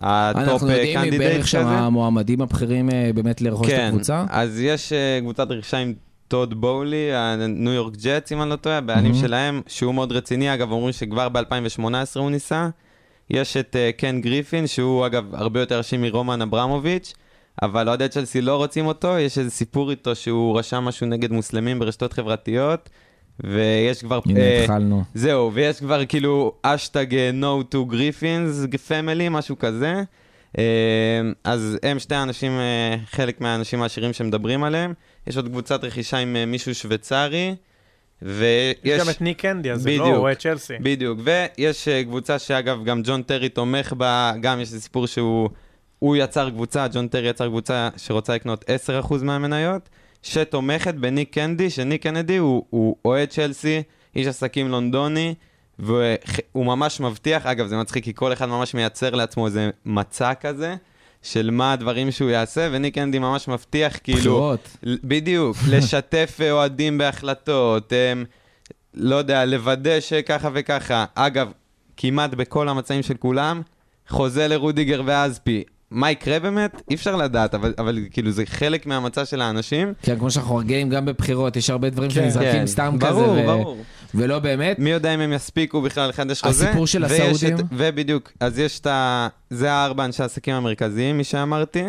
ה 0.00 0.12
top 0.12 0.48
אנחנו 0.48 0.70
יודעים 0.70 0.98
מי 1.00 1.04
candidate 1.04 1.32
בערך 1.32 1.48
שם 1.48 1.60
כזה. 1.60 1.68
המועמדים 1.68 2.40
הבכירים 2.40 2.90
אה, 2.90 3.10
באמת 3.14 3.40
לרכוש 3.40 3.66
את 3.66 3.72
כן, 3.72 3.86
הקבוצה. 3.88 4.24
אז 4.28 4.60
יש 4.60 4.92
אה, 4.92 5.18
קבוצת 5.20 5.50
רכישה 5.50 5.76
עם 5.78 5.94
טוד 6.32 6.60
בואלי, 6.60 7.12
הניו 7.14 7.72
יורק 7.72 7.94
ג'טס, 8.04 8.32
אם 8.32 8.42
אני 8.42 8.50
לא 8.50 8.56
טועה, 8.56 8.78
הבעלים 8.78 9.12
Mhm. 9.12 9.16
שלהם, 9.16 9.62
שהוא 9.66 9.94
מאוד 9.94 10.12
רציני, 10.12 10.54
אגב, 10.54 10.72
אומרים 10.72 10.92
שכבר 10.92 11.28
ב-2018 11.28 11.84
הוא 12.18 12.30
ניסה. 12.30 12.68
יש 13.30 13.56
את 13.56 13.76
אה, 13.76 13.90
קן 13.96 14.20
גריפין, 14.20 14.66
שהוא 14.66 15.06
אגב 15.06 15.34
הרבה 15.34 15.60
יותר 15.60 15.78
עשיר 15.78 15.96
מרומן 15.96 16.42
אברמוביץ', 16.42 17.14
אבל 17.62 17.88
אוהדי 17.88 18.08
צ'לסי 18.08 18.40
לא 18.40 18.56
רוצים 18.56 18.86
אותו, 18.86 19.18
יש 19.18 19.38
איזה 19.38 19.50
סיפור 19.50 19.90
איתו 19.90 20.14
שהוא 20.14 20.58
רשם 20.58 20.84
משהו 20.84 21.06
נגד 21.06 21.32
מוסלמים 21.32 21.78
ברשתות 21.78 22.12
חברתיות, 22.12 22.88
ויש 23.44 24.02
כבר... 24.02 24.20
הנה 24.26 24.40
אה, 24.40 24.62
התחלנו. 24.62 25.02
זהו, 25.14 25.50
ויש 25.54 25.78
כבר 25.80 26.04
כאילו 26.06 26.52
אשטג 26.62 27.14
אה, 27.14 27.30
no 27.40 27.74
to 27.74 27.92
griffins 27.92 28.74
family, 28.88 29.30
משהו 29.30 29.58
כזה. 29.58 30.02
אה, 30.58 30.62
אז 31.44 31.78
הם 31.82 31.98
שתי 31.98 32.14
האנשים, 32.14 32.52
אה, 32.52 32.96
חלק 33.10 33.40
מהאנשים 33.40 33.82
העשירים 33.82 34.12
שמדברים 34.12 34.64
עליהם. 34.64 34.92
יש 35.26 35.36
עוד 35.36 35.48
קבוצת 35.48 35.84
רכישה 35.84 36.18
עם 36.18 36.36
אה, 36.36 36.46
מישהו 36.46 36.74
שוויצרי, 36.74 37.54
ויש... 38.22 38.76
יש 38.84 39.00
גם 39.00 39.10
את 39.10 39.20
ניק 39.20 39.40
קנדי, 39.40 39.72
אז 39.72 39.82
זה 39.82 39.96
לא. 39.96 40.06
הוא 40.06 40.16
אוהד 40.16 40.36
צ'לסי. 40.36 40.74
בדיוק, 40.80 41.18
ויש 41.24 41.88
אה, 41.88 42.04
קבוצה 42.04 42.38
שאגב 42.38 42.84
גם 42.84 43.02
ג'ון 43.04 43.22
טרי 43.22 43.48
תומך 43.48 43.92
בה, 43.92 44.32
גם 44.40 44.60
יש 44.60 44.68
סיפור 44.68 45.06
שהוא 45.06 45.48
הוא 45.98 46.16
יצר 46.16 46.50
קבוצה, 46.50 46.86
ג'ון 46.88 47.08
טרי 47.08 47.28
יצר 47.28 47.48
קבוצה 47.48 47.88
שרוצה 47.96 48.34
לקנות 48.34 48.64
10% 49.10 49.14
מהמניות, 49.22 49.88
שתומכת 50.22 50.94
בניק 50.94 51.34
קנדי, 51.34 51.70
שניק 51.70 52.02
קנדי 52.02 52.36
הוא, 52.36 52.64
הוא 52.70 52.96
אוהד 53.04 53.28
צ'לסי, 53.28 53.82
איש 54.16 54.26
עסקים 54.26 54.68
לונדוני, 54.68 55.34
והוא 55.78 56.66
ממש 56.66 57.00
מבטיח, 57.00 57.46
אגב, 57.46 57.66
זה 57.66 57.76
מצחיק, 57.76 58.04
כי 58.04 58.14
כל 58.14 58.32
אחד 58.32 58.46
ממש 58.46 58.74
מייצר 58.74 59.10
לעצמו 59.10 59.46
איזה 59.46 59.70
מצע 59.84 60.34
כזה. 60.34 60.74
של 61.22 61.50
מה 61.50 61.72
הדברים 61.72 62.10
שהוא 62.10 62.30
יעשה, 62.30 62.68
וניק 62.72 62.98
אנדי 62.98 63.18
ממש 63.18 63.48
מבטיח, 63.48 63.96
כאילו... 64.04 64.18
בחירות. 64.18 64.76
בדיוק, 64.84 65.56
לשתף 65.72 66.38
אוהדים 66.50 66.98
בהחלטות, 66.98 67.92
הם, 68.10 68.24
לא 68.94 69.16
יודע, 69.16 69.44
לוודא 69.44 70.00
שככה 70.00 70.48
וככה. 70.52 71.04
אגב, 71.14 71.52
כמעט 71.96 72.34
בכל 72.34 72.68
המצעים 72.68 73.02
של 73.02 73.14
כולם, 73.14 73.62
חוזה 74.08 74.48
לרודיגר 74.48 75.02
ואזפי. 75.06 75.64
מה 75.92 76.10
יקרה 76.10 76.38
באמת? 76.38 76.82
אי 76.90 76.94
אפשר 76.94 77.16
לדעת, 77.16 77.54
אבל, 77.54 77.74
אבל 77.78 77.98
כאילו 78.10 78.30
זה 78.30 78.46
חלק 78.46 78.86
מהמצע 78.86 79.24
של 79.24 79.40
האנשים. 79.40 79.92
כן, 80.02 80.18
כמו 80.18 80.30
שאנחנו 80.30 80.56
רגילים 80.56 80.88
גם 80.88 81.04
בבחירות, 81.04 81.56
יש 81.56 81.70
הרבה 81.70 81.90
דברים 81.90 82.10
כן. 82.10 82.14
שנזרקים 82.14 82.66
סתם 82.66 82.96
כזה, 83.00 83.10
ברור, 83.10 83.30
ו- 83.30 83.46
ברור. 83.46 83.76
ולא 84.14 84.38
באמת. 84.38 84.78
מי 84.78 84.90
יודע 84.90 85.14
אם 85.14 85.20
הם 85.20 85.32
יספיקו 85.32 85.82
בכלל 85.82 86.08
לחדש 86.08 86.42
חוזה. 86.42 86.68
הסיפור 86.68 86.86
של 86.86 87.04
הסעודים? 87.04 87.56
את, 87.56 87.64
ובדיוק, 87.72 88.32
אז 88.40 88.58
יש 88.58 88.80
את 88.80 88.86
ה... 88.86 89.28
זה 89.50 89.72
הארבע 89.72 90.04
אנשי 90.04 90.22
העסקים 90.22 90.54
המרכזיים, 90.54 91.18
מי 91.18 91.24
שאמרתי. 91.24 91.84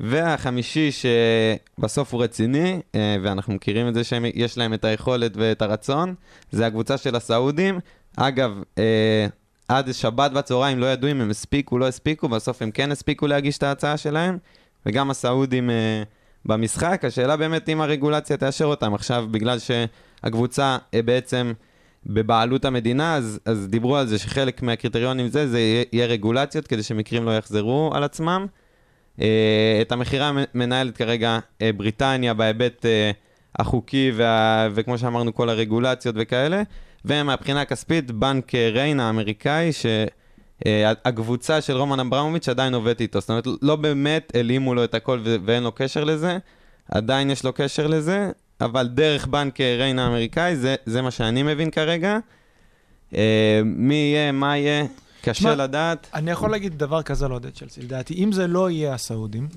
והחמישי 0.00 0.90
שבסוף 0.92 2.14
הוא 2.14 2.22
רציני, 2.22 2.80
אה, 2.94 3.16
ואנחנו 3.22 3.54
מכירים 3.54 3.88
את 3.88 3.94
זה 3.94 4.04
שיש 4.04 4.58
להם 4.58 4.74
את 4.74 4.84
היכולת 4.84 5.32
ואת 5.36 5.62
הרצון, 5.62 6.14
זה 6.52 6.66
הקבוצה 6.66 6.96
של 6.96 7.16
הסעודים. 7.16 7.80
אגב, 8.16 8.62
אה, 8.78 9.26
עד 9.68 9.92
שבת 9.92 10.30
בצהריים 10.30 10.78
לא 10.78 10.86
ידעו 10.86 11.10
אם 11.10 11.20
הם 11.20 11.30
הספיקו, 11.30 11.78
לא 11.78 11.88
הספיקו, 11.88 12.28
בסוף 12.28 12.62
הם 12.62 12.70
כן 12.70 12.92
הספיקו 12.92 13.26
להגיש 13.26 13.58
את 13.58 13.62
ההצעה 13.62 13.96
שלהם, 13.96 14.38
וגם 14.86 15.10
הסעודים 15.10 15.70
אה, 15.70 16.02
במשחק. 16.46 17.04
השאלה 17.04 17.36
באמת 17.36 17.68
אם 17.68 17.80
הרגולציה 17.80 18.36
תאשר 18.36 18.64
אותם. 18.64 18.94
עכשיו, 18.94 19.26
בגלל 19.30 19.58
שהקבוצה 19.58 20.78
אה, 20.94 21.02
בעצם 21.02 21.52
בבעלות 22.06 22.64
המדינה, 22.64 23.16
אז, 23.16 23.40
אז 23.44 23.68
דיברו 23.68 23.96
על 23.96 24.06
זה 24.06 24.18
שחלק 24.18 24.62
מהקריטריונים 24.62 25.28
זה, 25.28 25.48
זה 25.48 25.60
יהיה, 25.60 25.84
יהיה 25.92 26.06
רגולציות 26.06 26.66
כדי 26.66 26.82
שמקרים 26.82 27.24
לא 27.24 27.36
יחזרו 27.36 27.90
על 27.94 28.04
עצמם. 28.04 28.46
אה, 29.20 29.78
את 29.82 29.92
המכירה 29.92 30.32
מנהלת 30.54 30.96
כרגע 30.96 31.38
אה, 31.62 31.70
בריטניה 31.76 32.34
בהיבט 32.34 32.86
אה, 32.86 33.10
החוקי 33.58 34.12
וה, 34.14 34.68
וכמו 34.74 34.98
שאמרנו 34.98 35.34
כל 35.34 35.48
הרגולציות 35.48 36.14
וכאלה, 36.18 36.62
ומהבחינה 37.04 37.60
הכספית 37.60 38.10
בנק 38.10 38.54
אה, 38.54 38.70
ריין 38.72 39.00
האמריקאי, 39.00 39.70
שהקבוצה 40.66 41.60
של 41.60 41.76
רומן 41.76 42.00
אברמוביץ' 42.00 42.48
עדיין 42.48 42.74
עובדת 42.74 43.00
איתו, 43.00 43.20
זאת 43.20 43.30
אומרת 43.30 43.46
לא 43.62 43.76
באמת 43.76 44.32
הלאימו 44.36 44.74
לו 44.74 44.84
את 44.84 44.94
הכל 44.94 45.20
ואין 45.44 45.62
לו 45.62 45.72
קשר 45.72 46.04
לזה, 46.04 46.38
עדיין 46.88 47.30
יש 47.30 47.44
לו 47.44 47.52
קשר 47.52 47.86
לזה, 47.86 48.30
אבל 48.60 48.86
דרך 48.86 49.26
בנק 49.26 49.60
אה, 49.60 49.76
ריין 49.78 49.98
האמריקאי, 49.98 50.56
זה, 50.56 50.74
זה 50.86 51.02
מה 51.02 51.10
שאני 51.10 51.42
מבין 51.42 51.70
כרגע. 51.70 52.18
אה, 53.14 53.60
מי 53.64 53.94
יהיה, 53.94 54.32
מה 54.32 54.56
יהיה, 54.56 54.84
קשה 55.22 55.40
שמע, 55.40 55.54
לדעת. 55.54 56.06
אני 56.14 56.30
יכול 56.30 56.50
להגיד 56.50 56.78
דבר 56.78 57.02
כזה 57.02 57.24
על 57.24 57.32
אוהדי 57.32 57.50
צ'לסי. 57.50 57.82
לדעתי, 57.82 58.14
אם 58.14 58.32
זה 58.32 58.46
לא 58.46 58.70
יהיה 58.70 58.94
הסעודים, 58.94 59.48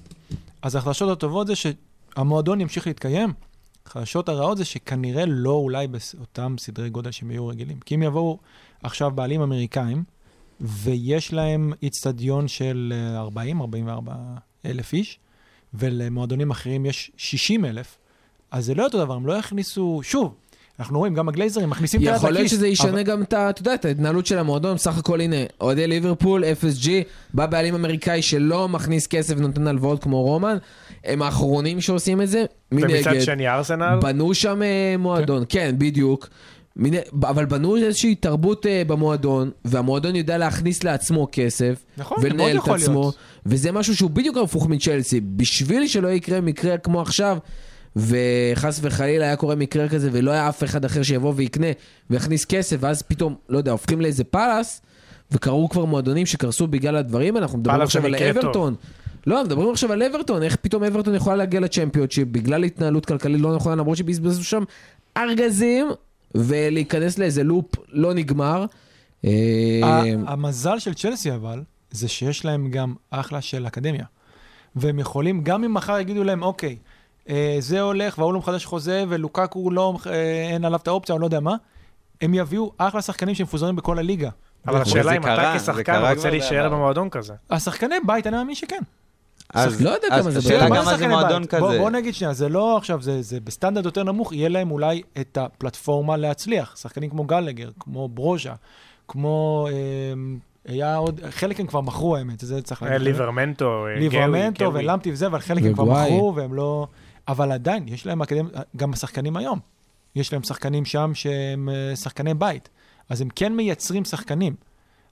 אז 0.61 0.75
החדשות 0.75 1.17
הטובות 1.17 1.47
זה 1.47 1.53
שהמועדון 1.55 2.61
ימשיך 2.61 2.87
להתקיים. 2.87 3.33
החדשות 3.85 4.29
הרעות 4.29 4.57
זה 4.57 4.65
שכנראה 4.65 5.25
לא 5.25 5.51
אולי 5.51 5.87
באותם 5.87 6.55
סדרי 6.59 6.89
גודל 6.89 7.11
שהם 7.11 7.29
היו 7.29 7.47
רגילים. 7.47 7.79
כי 7.79 7.95
אם 7.95 8.03
יבואו 8.03 8.39
עכשיו 8.83 9.11
בעלים 9.11 9.41
אמריקאים, 9.41 10.03
ויש 10.61 11.33
להם 11.33 11.73
איצטדיון 11.81 12.47
של 12.47 12.93
40-44 14.07 14.11
אלף 14.65 14.93
איש, 14.93 15.19
ולמועדונים 15.73 16.51
אחרים 16.51 16.85
יש 16.85 17.11
60 17.17 17.65
אלף, 17.65 17.97
אז 18.51 18.65
זה 18.65 18.75
לא 18.75 18.83
אותו 18.83 18.97
דבר, 18.97 19.13
הם 19.13 19.27
לא 19.27 19.33
יכניסו, 19.33 19.99
שוב, 20.03 20.35
אנחנו 20.81 20.99
רואים, 20.99 21.13
גם 21.13 21.29
הגלייזרים 21.29 21.69
מכניסים 21.69 21.99
את 22.01 22.05
היד 22.05 22.11
לכיס. 22.13 22.23
יכול 22.23 22.33
להיות 22.33 22.49
שזה 22.49 22.67
ישנה 22.67 22.89
אבל- 22.91 23.01
גם 23.03 23.21
את 23.21 23.33
אתה 23.33 23.61
יודע, 23.61 23.73
את 23.73 23.85
ההתנהלות 23.85 24.25
של 24.25 24.37
המועדון, 24.37 24.75
בסך 24.75 24.97
הכל 24.97 25.21
הנה, 25.21 25.35
אוהדי 25.61 25.87
ליברפול, 25.87 26.43
FSG, 26.43 26.89
בא 27.33 27.45
בעלים 27.45 27.75
אמריקאי 27.75 28.21
שלא 28.21 28.69
מכניס 28.69 29.07
כסף 29.07 29.33
ונותן 29.37 29.67
הלוואות 29.67 30.03
כמו 30.03 30.21
רומן, 30.21 30.57
הם 31.05 31.21
האחרונים 31.21 31.81
שעושים 31.81 32.21
את 32.21 32.29
זה, 32.29 32.43
ומצד 32.71 32.87
מנגד, 32.87 33.19
שני 33.19 33.47
ארסנל, 33.49 33.99
בנו 34.01 34.33
שם 34.33 34.61
אה, 34.61 34.95
מועדון, 34.99 35.43
כן, 35.49 35.75
בדיוק. 35.77 36.29
מנ- 36.75 36.95
אבל 37.23 37.45
בנו 37.45 37.75
איזושהי 37.77 38.15
תרבות 38.15 38.65
אה, 38.65 38.83
במועדון, 38.87 39.51
והמועדון 39.65 40.15
יודע 40.15 40.37
להכניס 40.37 40.83
לעצמו 40.83 41.27
כסף, 41.31 41.83
נכון, 41.97 42.17
ולנהל 42.21 42.57
את 42.57 42.67
עצמו, 42.67 42.99
להיות. 43.01 43.15
וזה 43.45 43.71
משהו 43.71 43.95
שהוא 43.95 44.09
בדיוק 44.09 44.37
הפוך 44.37 44.67
מצ'לסי. 44.69 45.19
בשביל 45.19 45.87
שלא 45.87 46.07
יקרה 46.07 46.41
מקרה 46.41 46.77
כמו 46.77 47.01
עכשיו, 47.01 47.37
וחס 47.95 48.79
וחלילה 48.83 49.25
היה 49.25 49.35
קורה 49.35 49.55
מקרה 49.55 49.89
כזה, 49.89 50.09
ולא 50.11 50.31
היה 50.31 50.49
אף 50.49 50.63
אחד 50.63 50.85
אחר 50.85 51.03
שיבוא 51.03 51.33
ויקנה 51.35 51.67
ויכניס 52.09 52.45
כסף, 52.45 52.77
ואז 52.79 53.01
פתאום, 53.01 53.35
לא 53.49 53.57
יודע, 53.57 53.71
הופכים 53.71 54.01
לאיזה 54.01 54.23
פאלאס, 54.23 54.81
וקרו 55.31 55.69
כבר 55.69 55.85
מועדונים 55.85 56.25
שקרסו 56.25 56.67
בגלל 56.67 56.95
הדברים, 56.95 57.37
אנחנו 57.37 57.57
מדברים 57.57 57.81
עכשיו 57.81 58.05
על. 58.05 58.15
אברטון. 58.15 58.75
לא, 59.27 59.43
מדברים 59.43 59.69
עכשיו 59.71 59.91
על 59.91 60.03
אברטון, 60.03 60.43
איך 60.43 60.55
פתאום 60.55 60.83
אברטון 60.83 61.15
יכולה 61.15 61.35
להגיע 61.35 61.59
לצ'מפיונשיפ 61.59 62.27
בגלל 62.27 62.63
התנהלות 62.63 63.05
כלכלית 63.05 63.41
לא 63.41 63.55
נכונה, 63.55 63.75
למרות 63.75 63.97
שבזבזו 63.97 64.43
שם 64.43 64.63
ארגזים, 65.17 65.87
ולהיכנס 66.35 67.17
לאיזה 67.17 67.43
לופ 67.43 67.75
לא 67.89 68.13
נגמר. 68.13 68.65
אה, 69.25 70.03
המזל 70.27 70.79
של 70.79 70.93
צ'לסי 70.93 71.35
אבל, 71.35 71.61
זה 71.91 72.07
שיש 72.07 72.45
להם 72.45 72.71
גם 72.71 72.93
אחלה 73.11 73.41
של 73.41 73.67
אקדמיה. 73.67 74.05
והם 74.75 74.99
יכולים, 74.99 75.43
גם 75.43 75.63
אם 75.63 75.73
מחר 75.73 75.99
יגידו 75.99 76.23
להם, 76.23 76.43
אוקיי, 76.43 76.77
זה 77.59 77.81
הולך 77.81 78.17
והוא 78.17 78.33
לא 78.33 78.39
מחדש 78.39 78.65
חוזה 78.65 79.03
ולוקקו 79.09 79.71
לא, 79.71 79.93
אה, 80.05 80.13
אין 80.51 80.65
עליו 80.65 80.79
את 80.83 80.87
האופציה, 80.87 81.15
או 81.15 81.19
לא 81.19 81.25
יודע 81.25 81.39
מה, 81.39 81.55
הם 82.21 82.33
יביאו 82.33 82.71
אחלה 82.77 83.01
שחקנים 83.01 83.35
שמפוזרים 83.35 83.75
בכל 83.75 83.99
הליגה. 83.99 84.29
אבל 84.67 84.81
השאלה 84.81 85.15
אם 85.15 85.21
אתה 85.21 85.53
כשחקן 85.57 86.13
רוצה 86.15 86.29
להישאר 86.29 86.63
בעבר. 86.63 86.75
במועדון 86.75 87.09
כזה. 87.09 87.33
השחקני 87.49 87.95
בית, 88.07 88.27
אני 88.27 88.37
מאמין 88.37 88.55
שכן. 88.55 88.81
אז, 89.53 89.81
לא 89.81 89.89
יודע 89.89 90.07
כמה 90.09 90.31
זה 90.31 90.39
השאלה 90.39 90.65
בטוח. 90.65 90.69
מה 90.69 90.77
גם 90.77 90.85
מה 90.85 90.97
זה 90.97 91.07
מועדון? 91.07 91.45
כזה. 91.45 91.61
בוא, 91.61 91.77
בוא 91.77 91.89
נגיד 91.89 92.13
שנייה, 92.13 92.33
זה 92.33 92.49
לא 92.49 92.77
עכשיו, 92.77 93.01
זה, 93.01 93.21
זה 93.21 93.39
בסטנדרט 93.39 93.85
יותר 93.85 94.03
נמוך, 94.03 94.33
יהיה 94.33 94.49
להם 94.49 94.71
אולי 94.71 95.01
את 95.21 95.37
הפלטפורמה 95.37 96.17
להצליח. 96.17 96.75
שחקנים 96.77 97.09
כמו 97.09 97.23
גלגר, 97.23 97.69
כמו 97.79 98.09
ברוז'ה, 98.09 98.53
כמו... 99.07 99.67
אה, 99.71 99.73
היה 100.65 100.95
עוד, 100.95 101.21
חלק 101.29 101.59
הם 101.59 101.67
כבר 101.67 101.81
מכרו 101.81 102.15
האמת, 102.15 102.39
זה 102.39 102.61
צריך 102.61 102.83
אה, 102.83 102.89
להגיד. 102.89 103.07
ליברמנטו, 103.07 103.65
אה, 103.65 103.93
גאוי, 103.95 104.09
ליברמנטו. 104.09 104.73
ולמטי 104.73 105.11
וזה, 105.11 105.27
אבל 105.27 105.39
חלק 105.39 105.63
הם 105.63 105.73
כבר. 105.73 105.83
מכרו 105.83 106.33
והם 106.35 106.53
לא... 106.53 106.87
אבל 107.31 107.51
עדיין, 107.51 107.87
יש 107.87 108.05
להם 108.05 108.21
אקדמיה, 108.21 108.51
גם 108.77 108.93
השחקנים 108.93 109.37
היום. 109.37 109.59
יש 110.15 110.33
להם 110.33 110.43
שחקנים 110.43 110.85
שם 110.85 111.11
שהם 111.13 111.69
אה, 111.69 111.95
שחקני 111.95 112.33
בית. 112.33 112.69
אז 113.09 113.21
הם 113.21 113.29
כן 113.35 113.55
מייצרים 113.55 114.05
שחקנים. 114.05 114.55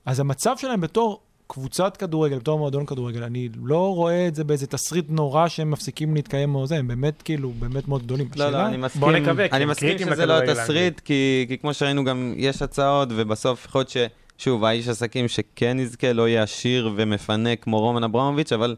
אז 0.06 0.20
המצב 0.20 0.58
שלהם 0.58 0.82
בתור 0.82 1.22
קבוצת 1.48 1.98
כדורגל, 1.98 2.38
בתור 2.38 2.60
מועדון 2.60 2.86
כדורגל, 2.86 3.24
אני 3.24 3.50
לא 3.64 3.96
רואה 3.96 4.28
את 4.28 4.36
זה 4.36 4.44
באיזה 4.44 4.68
תסריט 4.68 5.06
נורא 5.10 5.48
שהם 5.48 5.72
מפסיקים 5.72 6.16
להתקיים 6.16 6.56
או 6.56 6.68
זה, 6.68 6.76
הם 6.76 6.88
באמת 6.88 7.22
כאילו, 7.22 7.52
באמת 7.60 7.88
מאוד 7.88 8.04
גדולים. 8.04 8.30
לא, 8.36 8.50
לא, 8.50 8.66
אני 8.66 8.78
מסכים, 8.78 9.02
בוא 9.02 9.12
נקווה, 9.12 9.50
כי 9.50 9.56
אני 9.56 9.66
מסכים 9.66 9.98
שזה 10.00 10.26
לא 10.26 10.38
התסריט, 10.38 11.00
כי, 11.00 11.46
כי 11.48 11.58
כמו 11.58 11.74
שראינו 11.74 12.04
גם 12.04 12.34
יש 12.38 12.62
הצעות, 12.62 13.10
ובסוף 13.12 13.66
יכול 13.66 13.80
להיות 13.82 13.96
ששוב, 14.38 14.64
האיש 14.64 14.88
עסקים 14.88 15.28
שכן 15.28 15.78
יזכה 15.80 16.14
לא 16.14 16.28
יהיה 16.28 16.44
עשיר 16.44 16.94
ומפנה 16.96 17.56
כמו 17.56 17.80
רומן 17.80 18.04
אברמוביץ', 18.04 18.54
אבל 18.54 18.76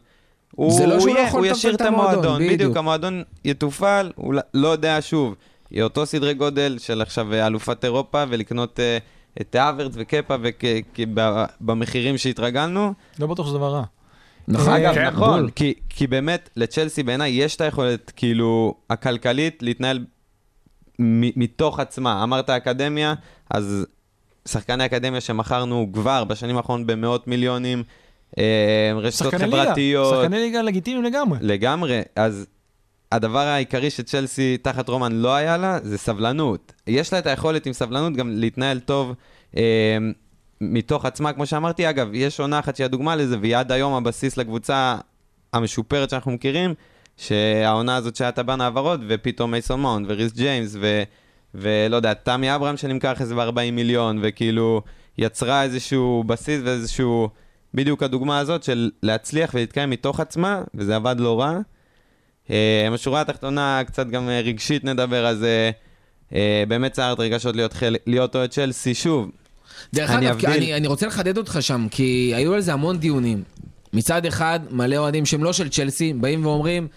הוא, 0.56 0.72
זה 0.72 0.86
לא 0.86 0.92
הוא, 0.92 1.00
שהוא 1.00 1.14
לא 1.14 1.18
יהיה, 1.18 1.28
יכול 1.28 1.46
ישאיר 1.46 1.74
את 1.74 1.80
המועדון, 1.80 2.12
המועדון, 2.14 2.36
בדיוק. 2.42 2.52
בדיוק, 2.54 2.76
המועדון 2.76 3.22
יתופעל, 3.44 4.12
הוא 4.16 4.34
לא- 4.34 4.42
לא 4.54 4.68
יודע 4.68 4.98
שוב, 5.00 5.34
יהיה 5.70 5.84
אותו 5.84 6.06
סדרי 6.06 6.34
גודל 6.34 6.76
של 6.78 7.00
עכשיו 7.02 7.32
אה, 7.34 7.46
אלופת 7.46 7.84
אירופה, 7.84 8.24
ולקנות 8.28 8.80
אה, 8.80 8.98
את 9.40 9.54
האוורץ 9.54 9.92
וקפה 9.94 10.34
במחירים 11.60 12.18
שהתרגלנו. 12.18 12.92
לא 13.18 13.26
בטוח 13.26 13.46
שזה 13.46 13.56
דבר 13.58 13.72
רע. 13.74 13.82
נכון, 14.48 14.72
אגב, 14.72 14.94
כן, 14.94 15.06
נכון, 15.06 15.40
בול. 15.40 15.50
כי, 15.54 15.74
כי 15.88 16.06
באמת, 16.06 16.50
לצ'לסי 16.56 17.02
בעיניי 17.02 17.30
יש 17.30 17.56
את 17.56 17.60
היכולת, 17.60 18.12
כאילו, 18.16 18.74
הכלכלית 18.90 19.62
להתנהל 19.62 19.98
מ- 20.98 21.40
מתוך 21.42 21.80
עצמה. 21.80 22.22
אמרת 22.22 22.50
אקדמיה, 22.50 23.14
אז 23.50 23.86
שחקני 24.48 24.84
אקדמיה 24.84 25.20
שמכרנו 25.20 25.88
כבר 25.92 26.24
בשנים 26.24 26.56
האחרונות 26.56 26.86
במאות 26.86 27.28
מיליונים, 27.28 27.78
אה, 27.78 27.84
רשתות 28.96 29.30
שחקני 29.30 29.50
ליגה, 29.50 29.62
חברתיות, 29.62 30.14
שחקני 30.14 30.36
ליגה 30.36 30.62
לגיטימיים 30.62 31.04
לגמרי. 31.04 31.38
לגמרי. 31.42 32.00
אז 32.16 32.46
הדבר 33.12 33.38
העיקרי 33.38 33.90
שצ'לסי 33.90 34.56
תחת 34.56 34.88
רומן 34.88 35.12
לא 35.12 35.34
היה 35.34 35.56
לה, 35.56 35.78
זה 35.82 35.98
סבלנות. 35.98 36.72
יש 36.86 37.12
לה 37.12 37.18
את 37.18 37.26
היכולת 37.26 37.66
עם 37.66 37.72
סבלנות 37.72 38.12
גם 38.12 38.30
להתנהל 38.30 38.80
טוב 38.80 39.14
אה, 39.56 39.98
מתוך 40.60 41.04
עצמה, 41.04 41.32
כמו 41.32 41.46
שאמרתי. 41.46 41.90
אגב, 41.90 42.08
יש 42.12 42.40
עונה 42.40 42.58
אחת 42.58 42.76
שהיא 42.76 42.84
הדוגמה 42.84 43.16
לזה, 43.16 43.36
והיא 43.40 43.56
עד 43.56 43.72
היום 43.72 43.92
הבסיס 43.92 44.36
לקבוצה 44.36 44.96
המשופרת 45.52 46.10
שאנחנו 46.10 46.32
מכירים, 46.32 46.74
שהעונה 47.16 47.96
הזאת 47.96 48.16
שהיה 48.16 48.32
טבען 48.32 48.60
העברות, 48.60 49.00
ופתאום 49.08 49.50
מייסון 49.50 49.80
מאונט 49.80 50.06
וריס 50.10 50.32
ג'יימס, 50.32 50.76
ו... 50.80 51.02
ולא 51.54 51.96
יודע, 51.96 52.14
תמי 52.14 52.54
אברהם 52.54 52.76
שנמכר 52.76 53.12
אחרי 53.12 53.26
זה 53.26 53.34
ב-40 53.34 53.70
מיליון, 53.72 54.18
וכאילו 54.22 54.82
יצרה 55.18 55.62
איזשהו 55.62 56.24
בסיס 56.26 56.60
ואיזשהו, 56.64 57.28
בדיוק 57.74 58.02
הדוגמה 58.02 58.38
הזאת 58.38 58.62
של 58.62 58.90
להצליח 59.02 59.50
ולהתקיים 59.54 59.90
מתוך 59.90 60.20
עצמה, 60.20 60.62
וזה 60.74 60.96
עבד 60.96 61.16
לא 61.18 61.40
רע. 61.40 61.58
אה, 62.50 62.88
השורה 62.94 63.20
התחתונה, 63.20 63.82
קצת 63.86 64.06
גם 64.06 64.28
אה, 64.28 64.40
רגשית 64.40 64.84
נדבר, 64.84 65.26
אז 65.26 65.44
אה, 66.32 66.64
באמת 66.68 66.92
סערת 66.92 67.20
רגשות 67.20 67.56
להיות, 67.56 67.72
חלק, 67.72 68.00
להיות 68.06 68.36
אוהד 68.36 68.50
צ'לסי. 68.50 68.94
שוב, 68.94 69.30
דרך 69.94 70.10
אני 70.10 70.26
אגב, 70.26 70.34
אבדיל. 70.34 70.50
אני, 70.50 70.74
אני 70.74 70.86
רוצה 70.86 71.06
לחדד 71.06 71.38
אותך 71.38 71.58
שם, 71.60 71.86
כי 71.90 72.32
היו 72.34 72.54
על 72.54 72.60
זה 72.60 72.72
המון 72.72 72.98
דיונים. 72.98 73.42
מצד 73.92 74.26
אחד, 74.26 74.60
מלא 74.70 74.96
אוהדים 74.96 75.26
שהם 75.26 75.44
לא 75.44 75.52
של 75.52 75.68
צ'לסי, 75.68 76.12
באים 76.12 76.46
ואומרים, 76.46 76.88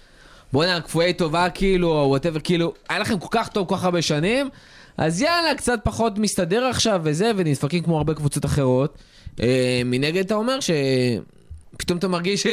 בוא'נה, 0.53 0.81
כפויי 0.81 1.13
טובה 1.13 1.49
כאילו, 1.49 1.87
או 1.91 2.09
whatever, 2.09 2.39
כאילו, 2.39 2.73
היה 2.89 2.99
לכם 2.99 3.19
כל 3.19 3.27
כך 3.31 3.47
טוב 3.47 3.67
כל 3.67 3.75
כך 3.75 3.83
הרבה 3.83 4.01
שנים, 4.01 4.49
אז 4.97 5.21
יאללה, 5.21 5.55
קצת 5.55 5.79
פחות 5.83 6.17
מסתדר 6.17 6.65
עכשיו 6.65 7.01
וזה, 7.03 7.31
ונדפקים 7.35 7.83
כמו 7.83 7.97
הרבה 7.97 8.13
קבוצות 8.13 8.45
אחרות. 8.45 8.97
אה, 9.41 9.81
מנגד 9.85 10.25
אתה 10.25 10.35
אומר 10.35 10.59
ש... 10.59 10.71
פתאום 11.77 11.99
אתה 11.99 12.07
מרגיש 12.07 12.47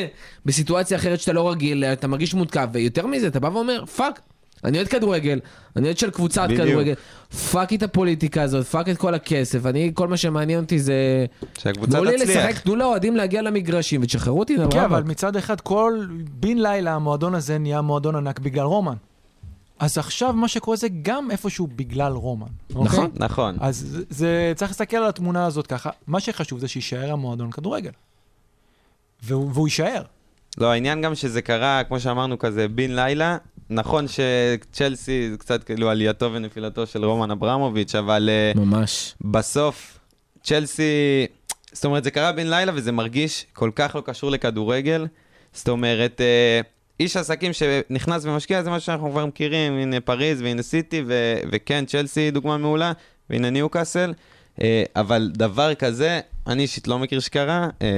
בסיטואציה 0.47 0.99
אחרת 0.99 1.21
שאתה 1.21 1.33
לא 1.33 1.51
רגיל, 1.51 1.85
אתה 1.85 2.07
מרגיש 2.07 2.35
מותקף, 2.35 2.67
ויותר 2.73 3.07
מזה, 3.07 3.27
אתה 3.27 3.41
בא 3.41 3.49
ואומר, 3.49 3.87
fuck, 3.87 4.21
אני 4.65 4.79
אוהד 4.79 4.89
כדורגל, 4.89 5.41
אני 5.77 5.85
אוהד 5.85 5.99
של 5.99 6.11
קבוצת 6.11 6.45
בדיוק. 6.45 6.69
כדורגל, 6.69 6.95
fuck 7.53 7.73
את 7.73 7.83
הפוליטיקה 7.83 8.43
הזאת, 8.43 8.67
fuck 8.67 8.89
את 8.89 8.97
כל 8.97 9.15
הכסף, 9.15 9.67
אני, 9.67 9.91
כל 9.95 10.09
מה 10.09 10.17
שמעניין 10.17 10.63
אותי 10.63 10.79
זה... 10.79 11.27
שהקבוצה 11.59 11.93
תנו 11.93 12.05
לי 12.05 12.17
תצליח. 12.17 12.47
לשחק, 12.47 12.63
תנו 12.63 12.77
לאוהדים 12.77 13.17
להגיע 13.17 13.43
למגרשים, 13.43 14.03
ותשחררו 14.03 14.39
אותי 14.39 14.57
כן. 14.71 14.79
אבל 14.79 15.03
מצד 15.03 15.37
אחד, 15.37 15.61
כל 15.61 16.07
בן 16.31 16.59
לילה 16.59 16.95
המועדון 16.95 17.35
הזה 17.35 17.59
נהיה 17.59 17.81
מועדון 17.81 18.17
ענק 18.17 18.39
בגלל 18.39 18.65
רומן. 18.65 18.95
אז 19.83 19.99
עכשיו 19.99 20.33
מה 20.33 20.49
שקורה 20.49 20.77
זה 20.77 20.89
גם 21.03 21.31
איפשהו 21.31 21.67
בגלל 21.67 22.13
רומן. 22.13 22.47
אוקיי? 22.75 22.85
נכון. 22.85 23.11
נכון. 23.15 23.57
אז 23.61 23.77
זה, 23.77 24.03
זה, 24.11 24.53
צריך 24.57 24.71
להסתכל 24.71 24.97
על 24.97 25.09
התמונה 25.09 25.47
הזאת 25.47 25.67
ככה. 25.67 25.91
מה 26.07 26.21
שחשוב 26.21 26.59
זה 26.61 26.69
שיישאר 26.69 27.13
המועדון 27.13 27.51
כדורגל. 27.51 27.91
והוא, 29.23 29.51
והוא 29.55 29.69
יישאר. 29.69 30.03
לא, 30.59 30.73
העניין 30.73 31.03
גם 31.03 31.15
שזה 31.15 31.43
קרה, 31.43 31.85
כמו 31.85 32.01
שאמרנו, 32.01 32.39
כזה 32.39 32.69
בן 32.69 32.91
לילה. 32.91 33.37
נכון 33.71 34.07
שצ'לסי 34.09 35.31
זה 35.31 35.39
קצת 35.39 35.65
כאילו 35.65 35.91
עלייתו 35.91 36.33
ונפילתו 36.33 36.87
של 36.87 37.05
רומן 37.05 37.31
אברמוביץ', 37.31 37.95
אבל 37.95 38.31
אה, 38.33 38.53
ממש. 38.55 39.15
בסוף 39.21 39.99
צ'לסי, 40.43 41.27
זאת 41.73 41.85
אומרת, 41.85 42.05
זה 42.05 42.11
קרה 42.11 42.33
בן 42.33 42.47
לילה 42.47 42.73
וזה 42.75 42.93
מרגיש 42.93 43.47
כל 43.53 43.71
כך 43.75 43.95
לא 43.95 44.01
קשור 44.01 44.31
לכדורגל. 44.31 45.07
זאת 45.53 45.69
אומרת, 45.69 46.21
אה, 46.21 46.61
איש 47.03 47.17
עסקים 47.17 47.53
שנכנס 47.53 48.25
ומשקיע 48.25 48.63
זה 48.63 48.71
משהו 48.71 48.87
שאנחנו 48.87 49.11
כבר 49.11 49.27
מכירים, 49.27 49.73
הנה 49.79 50.01
פריז 50.01 50.43
והנה 50.43 50.63
סיטי, 50.63 51.03
ו- 51.07 51.41
וכן, 51.53 51.85
צ'לסי 51.87 52.31
דוגמה 52.31 52.57
מעולה, 52.57 52.93
והנה 53.31 53.51
ניוקאסל. 53.51 54.13
אה, 54.63 54.83
אבל 54.97 55.31
דבר 55.35 55.75
כזה, 55.75 56.21
אני 56.47 56.63
אישית 56.63 56.89
לא 56.89 56.99
מכיר 56.99 57.21
שקרה. 57.21 57.69
אה, 57.83 57.89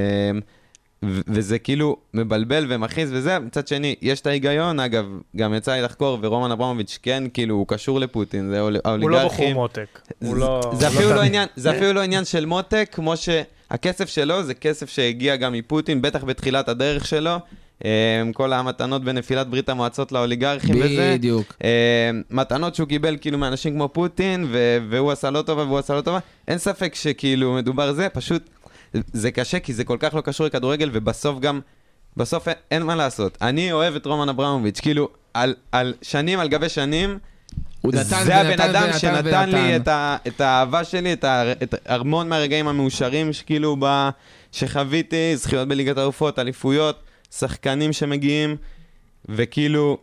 ו- 1.04 1.20
וזה 1.28 1.58
כאילו 1.58 1.96
מבלבל 2.14 2.66
ומכעיס 2.68 3.08
וזה, 3.12 3.38
מצד 3.38 3.68
שני, 3.68 3.94
יש 4.02 4.20
את 4.20 4.26
ההיגיון, 4.26 4.80
אגב, 4.80 5.04
גם 5.36 5.54
יצא 5.54 5.72
לי 5.74 5.82
לחקור, 5.82 6.18
ורומן 6.22 6.50
אברמוביץ' 6.50 6.98
כן, 7.02 7.24
כאילו, 7.34 7.54
הוא 7.54 7.66
קשור 7.68 8.00
לפוטין, 8.00 8.48
זה 8.50 8.58
האול- 8.58 8.76
הוא 8.76 9.10
לא 9.10 9.16
בחור 9.18 9.18
האוליגרכים. 9.20 9.54
מותק. 9.54 10.00
הוא 10.22 10.34
זה- 10.34 10.40
לא... 10.40 10.60
זה 10.74 10.88
הוא 10.88 10.94
אפילו 10.96 11.10
לא 11.10 11.16
לא. 11.16 11.20
עניין, 11.22 11.48
זה 11.56 11.70
אפילו 11.70 11.92
לא 11.92 12.00
עניין 12.02 12.24
של 12.24 12.46
מותק, 12.46 12.88
כמו 12.92 13.14
שהכסף 13.16 14.08
שלו 14.08 14.42
זה 14.42 14.54
כסף 14.54 14.88
שהגיע 14.90 15.36
גם 15.36 15.52
מפוטין, 15.52 16.02
בטח 16.02 16.24
בתחילת 16.24 16.68
הדרך 16.68 17.06
שלו. 17.06 17.36
אה, 17.84 18.22
כל 18.34 18.52
המתנות 18.52 19.04
בנפילת 19.04 19.48
ברית 19.48 19.68
המועצות 19.68 20.12
לאוליגרכים 20.12 20.74
וזה. 20.84 21.14
בדיוק. 21.14 21.54
אה, 21.64 22.10
מתנות 22.30 22.74
שהוא 22.74 22.88
קיבל 22.88 23.16
כאילו 23.20 23.38
מאנשים 23.38 23.74
כמו 23.74 23.88
פוטין, 23.88 24.46
והוא 24.90 25.12
עשה 25.12 25.30
לא 25.30 25.42
טובה 25.42 25.62
והוא 25.62 25.78
עשה 25.78 25.94
לא 25.94 26.00
טובה. 26.00 26.18
אין 26.48 26.58
ספק 26.58 26.94
שכאילו 26.94 27.54
מדובר 27.54 27.92
זה, 27.92 28.08
פשוט 28.08 28.50
זה 29.12 29.30
קשה 29.30 29.58
כי 29.58 29.74
זה 29.74 29.84
כל 29.84 29.96
כך 30.00 30.14
לא 30.14 30.20
קשור 30.20 30.46
לכדורגל, 30.46 30.90
ובסוף 30.92 31.40
גם, 31.40 31.60
בסוף 32.16 32.48
אין, 32.48 32.56
אין 32.70 32.82
מה 32.82 32.94
לעשות. 32.94 33.38
אני 33.42 33.72
אוהב 33.72 33.96
את 33.96 34.06
רומן 34.06 34.28
אברמוביץ', 34.28 34.80
כאילו, 34.80 35.08
על, 35.34 35.54
על 35.72 35.94
שנים 36.02 36.40
על 36.40 36.48
גבי 36.48 36.68
שנים, 36.68 37.18
הוא 37.80 37.92
נתן 37.92 38.24
זה 38.24 38.36
הבן 38.36 38.60
אדם 38.60 38.82
ונתן 38.84 38.98
שנתן 38.98 39.50
לי 39.50 39.58
ונתן. 39.58 39.76
את, 39.82 39.88
ה, 39.88 40.16
את 40.26 40.40
האהבה 40.40 40.84
שלי, 40.84 41.12
את, 41.12 41.24
ה, 41.24 41.52
את 41.52 41.74
המון 41.86 42.28
מהרגעים 42.28 42.68
המאושרים 42.68 43.32
שכאילו 43.32 43.76
ב, 43.80 44.08
שחוויתי, 44.52 45.36
זכיות 45.36 45.68
בליגת 45.68 45.98
האלופות, 45.98 46.38
אליפויות, 46.38 47.02
שחקנים 47.38 47.92
שמגיעים, 47.92 48.56
וכאילו, 49.28 49.98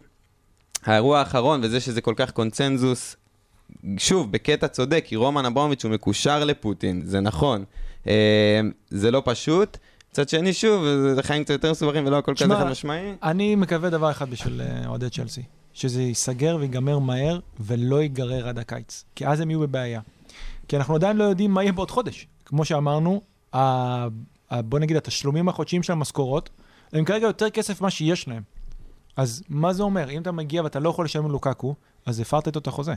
האירוע 0.84 1.20
האחרון, 1.20 1.60
וזה 1.64 1.80
שזה 1.80 2.02
כל 2.02 2.14
כך 2.18 2.32
קונצנזוס, 2.32 3.16
שוב, 3.98 4.32
בקטע 4.32 4.68
צודק, 4.68 5.04
כי 5.08 5.16
רומן 5.16 5.46
אברמוביץ' 5.46 5.86
הוא 5.86 5.92
מקושר 5.92 6.44
לפוטין, 6.44 7.02
זה 7.06 7.20
נכון. 7.20 7.64
אה, 8.08 8.62
זה 8.90 9.12
לא 9.12 9.22
פשוט. 9.26 9.78
מצד 10.12 10.30
שני, 10.30 10.54
שוב, 10.54 10.86
זה 11.16 11.24
חיים 11.24 11.44
קצת 11.44 11.52
יותר 11.52 11.72
מסובכים 11.72 12.06
ולא 12.06 12.18
הכל 12.18 12.34
כזה 12.36 12.56
חד 12.56 12.68
משמעי. 12.68 13.14
אני 13.24 13.56
מקווה 13.56 13.90
דבר 13.90 14.12
אחד 14.12 14.30
בשביל 14.30 14.62
אה, 14.62 14.88
אוהדי 14.88 15.10
צ'לסי, 15.10 15.44
שזה 15.74 16.02
ייסגר 16.02 16.58
ויגמר 16.60 17.00
מהר 17.00 17.40
ולא 17.60 18.02
ייגרר 18.02 18.48
עד 18.48 18.60
הקיץ, 18.60 19.04
כי 19.16 19.28
אז 19.28 19.40
הם 19.40 19.50
יהיו 19.50 19.60
בבעיה. 19.60 20.02
כי 20.68 20.78
אנחנו 20.78 20.96
עדיין 20.96 21.18
לא 21.18 21.24
יודעים 21.24 21.52
מה 21.52 21.64
יהיה 21.64 21.72
בעוד 21.72 21.92
חודש. 21.92 22.28
כמו 22.46 22.66
שאמרנו, 22.66 23.22
ה... 23.54 23.60
ה... 24.50 24.62
בוא 24.62 24.80
נגיד, 24.80 24.98
התשלומים 24.98 25.50
החודשיים 25.50 25.84
של 25.84 25.94
המשכורות, 25.94 26.50
הם 26.94 27.06
כרגע 27.06 27.28
יותר 27.28 27.50
כסף 27.50 27.82
ממה 27.82 27.90
שיש 27.90 28.28
להם. 28.28 28.44
אז 29.18 29.44
מה 29.50 29.74
זה 29.74 29.84
אומר? 29.84 30.10
אם 30.10 30.22
אתה 30.22 30.32
מגיע 30.32 30.64
ואתה 30.64 30.80
לא 30.80 30.90
יכול 30.90 31.06
לשלם 31.06 31.28
ללוקקו, 31.28 31.76
אז 32.06 32.20
הפרת 32.20 32.48
איתו 32.48 32.60
את 32.60 32.68
החוזה. 32.68 32.94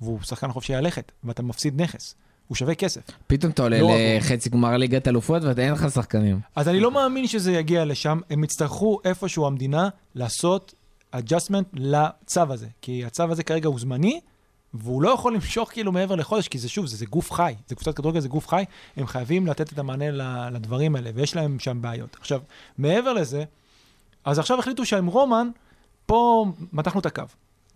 והוא 0.00 0.18
שחקן 0.22 0.52
חופשי 0.52 0.72
ללכת, 0.72 1.12
ואתה 1.24 1.42
מפסיד 1.42 1.80
נכס. 1.82 2.14
הוא 2.48 2.56
שווה 2.56 2.74
כסף. 2.74 3.00
פתאום 3.26 3.52
אתה 3.52 3.62
עולה 3.62 3.80
לא 3.80 3.90
לחצי 4.16 4.50
גמר 4.50 4.76
ליגת 4.76 5.08
אלופות 5.08 5.42
ואין 5.56 5.72
לך 5.72 5.90
שחקנים. 5.90 6.40
אז 6.56 6.68
אני 6.68 6.80
לא 6.80 6.90
מאמין 6.90 7.26
שזה 7.26 7.52
יגיע 7.52 7.84
לשם, 7.84 8.20
הם 8.30 8.44
יצטרכו 8.44 9.00
איפשהו 9.04 9.46
המדינה 9.46 9.88
לעשות 10.14 10.74
adjustment 11.16 11.64
לצו 11.74 12.52
הזה. 12.52 12.66
כי 12.82 13.04
הצו 13.04 13.22
הזה 13.22 13.42
כרגע 13.42 13.68
הוא 13.68 13.80
זמני, 13.80 14.20
והוא 14.74 15.02
לא 15.02 15.08
יכול 15.10 15.34
למשוך 15.34 15.70
כאילו 15.72 15.92
מעבר 15.92 16.14
לחודש, 16.14 16.48
כי 16.48 16.58
זה 16.58 16.68
שוב, 16.68 16.86
זה, 16.86 16.96
זה 16.96 17.06
גוף 17.06 17.32
חי, 17.32 17.54
זה 17.68 17.74
קבוצת 17.74 17.96
כדורגל, 17.96 18.20
זה 18.20 18.28
גוף 18.28 18.48
חי, 18.48 18.64
הם 18.96 19.06
חייבים 19.06 19.46
לתת 19.46 19.72
את 19.72 19.78
המענה 19.78 20.10
לדברים 20.50 20.96
האלה, 20.96 21.10
ויש 21.14 21.36
להם 21.36 21.58
שם 21.58 21.82
בעיות. 21.82 22.16
עכשיו, 22.20 22.40
מעבר 22.78 23.12
לזה, 23.12 23.44
אז 24.24 24.38
עכשיו 24.38 24.58
החליטו 24.58 24.84
שעם 24.84 25.06
רומן, 25.06 25.48
פה 26.06 26.46
מתחנו 26.72 27.00
את 27.00 27.06
הקו. 27.06 27.22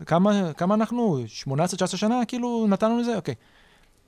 כמה, 0.07 0.53
כמה 0.53 0.74
אנחנו? 0.74 1.24
18-19 1.49 1.86
שנה? 1.86 2.20
כאילו 2.28 2.66
נתנו 2.68 2.99
לזה? 2.99 3.16
אוקיי. 3.16 3.34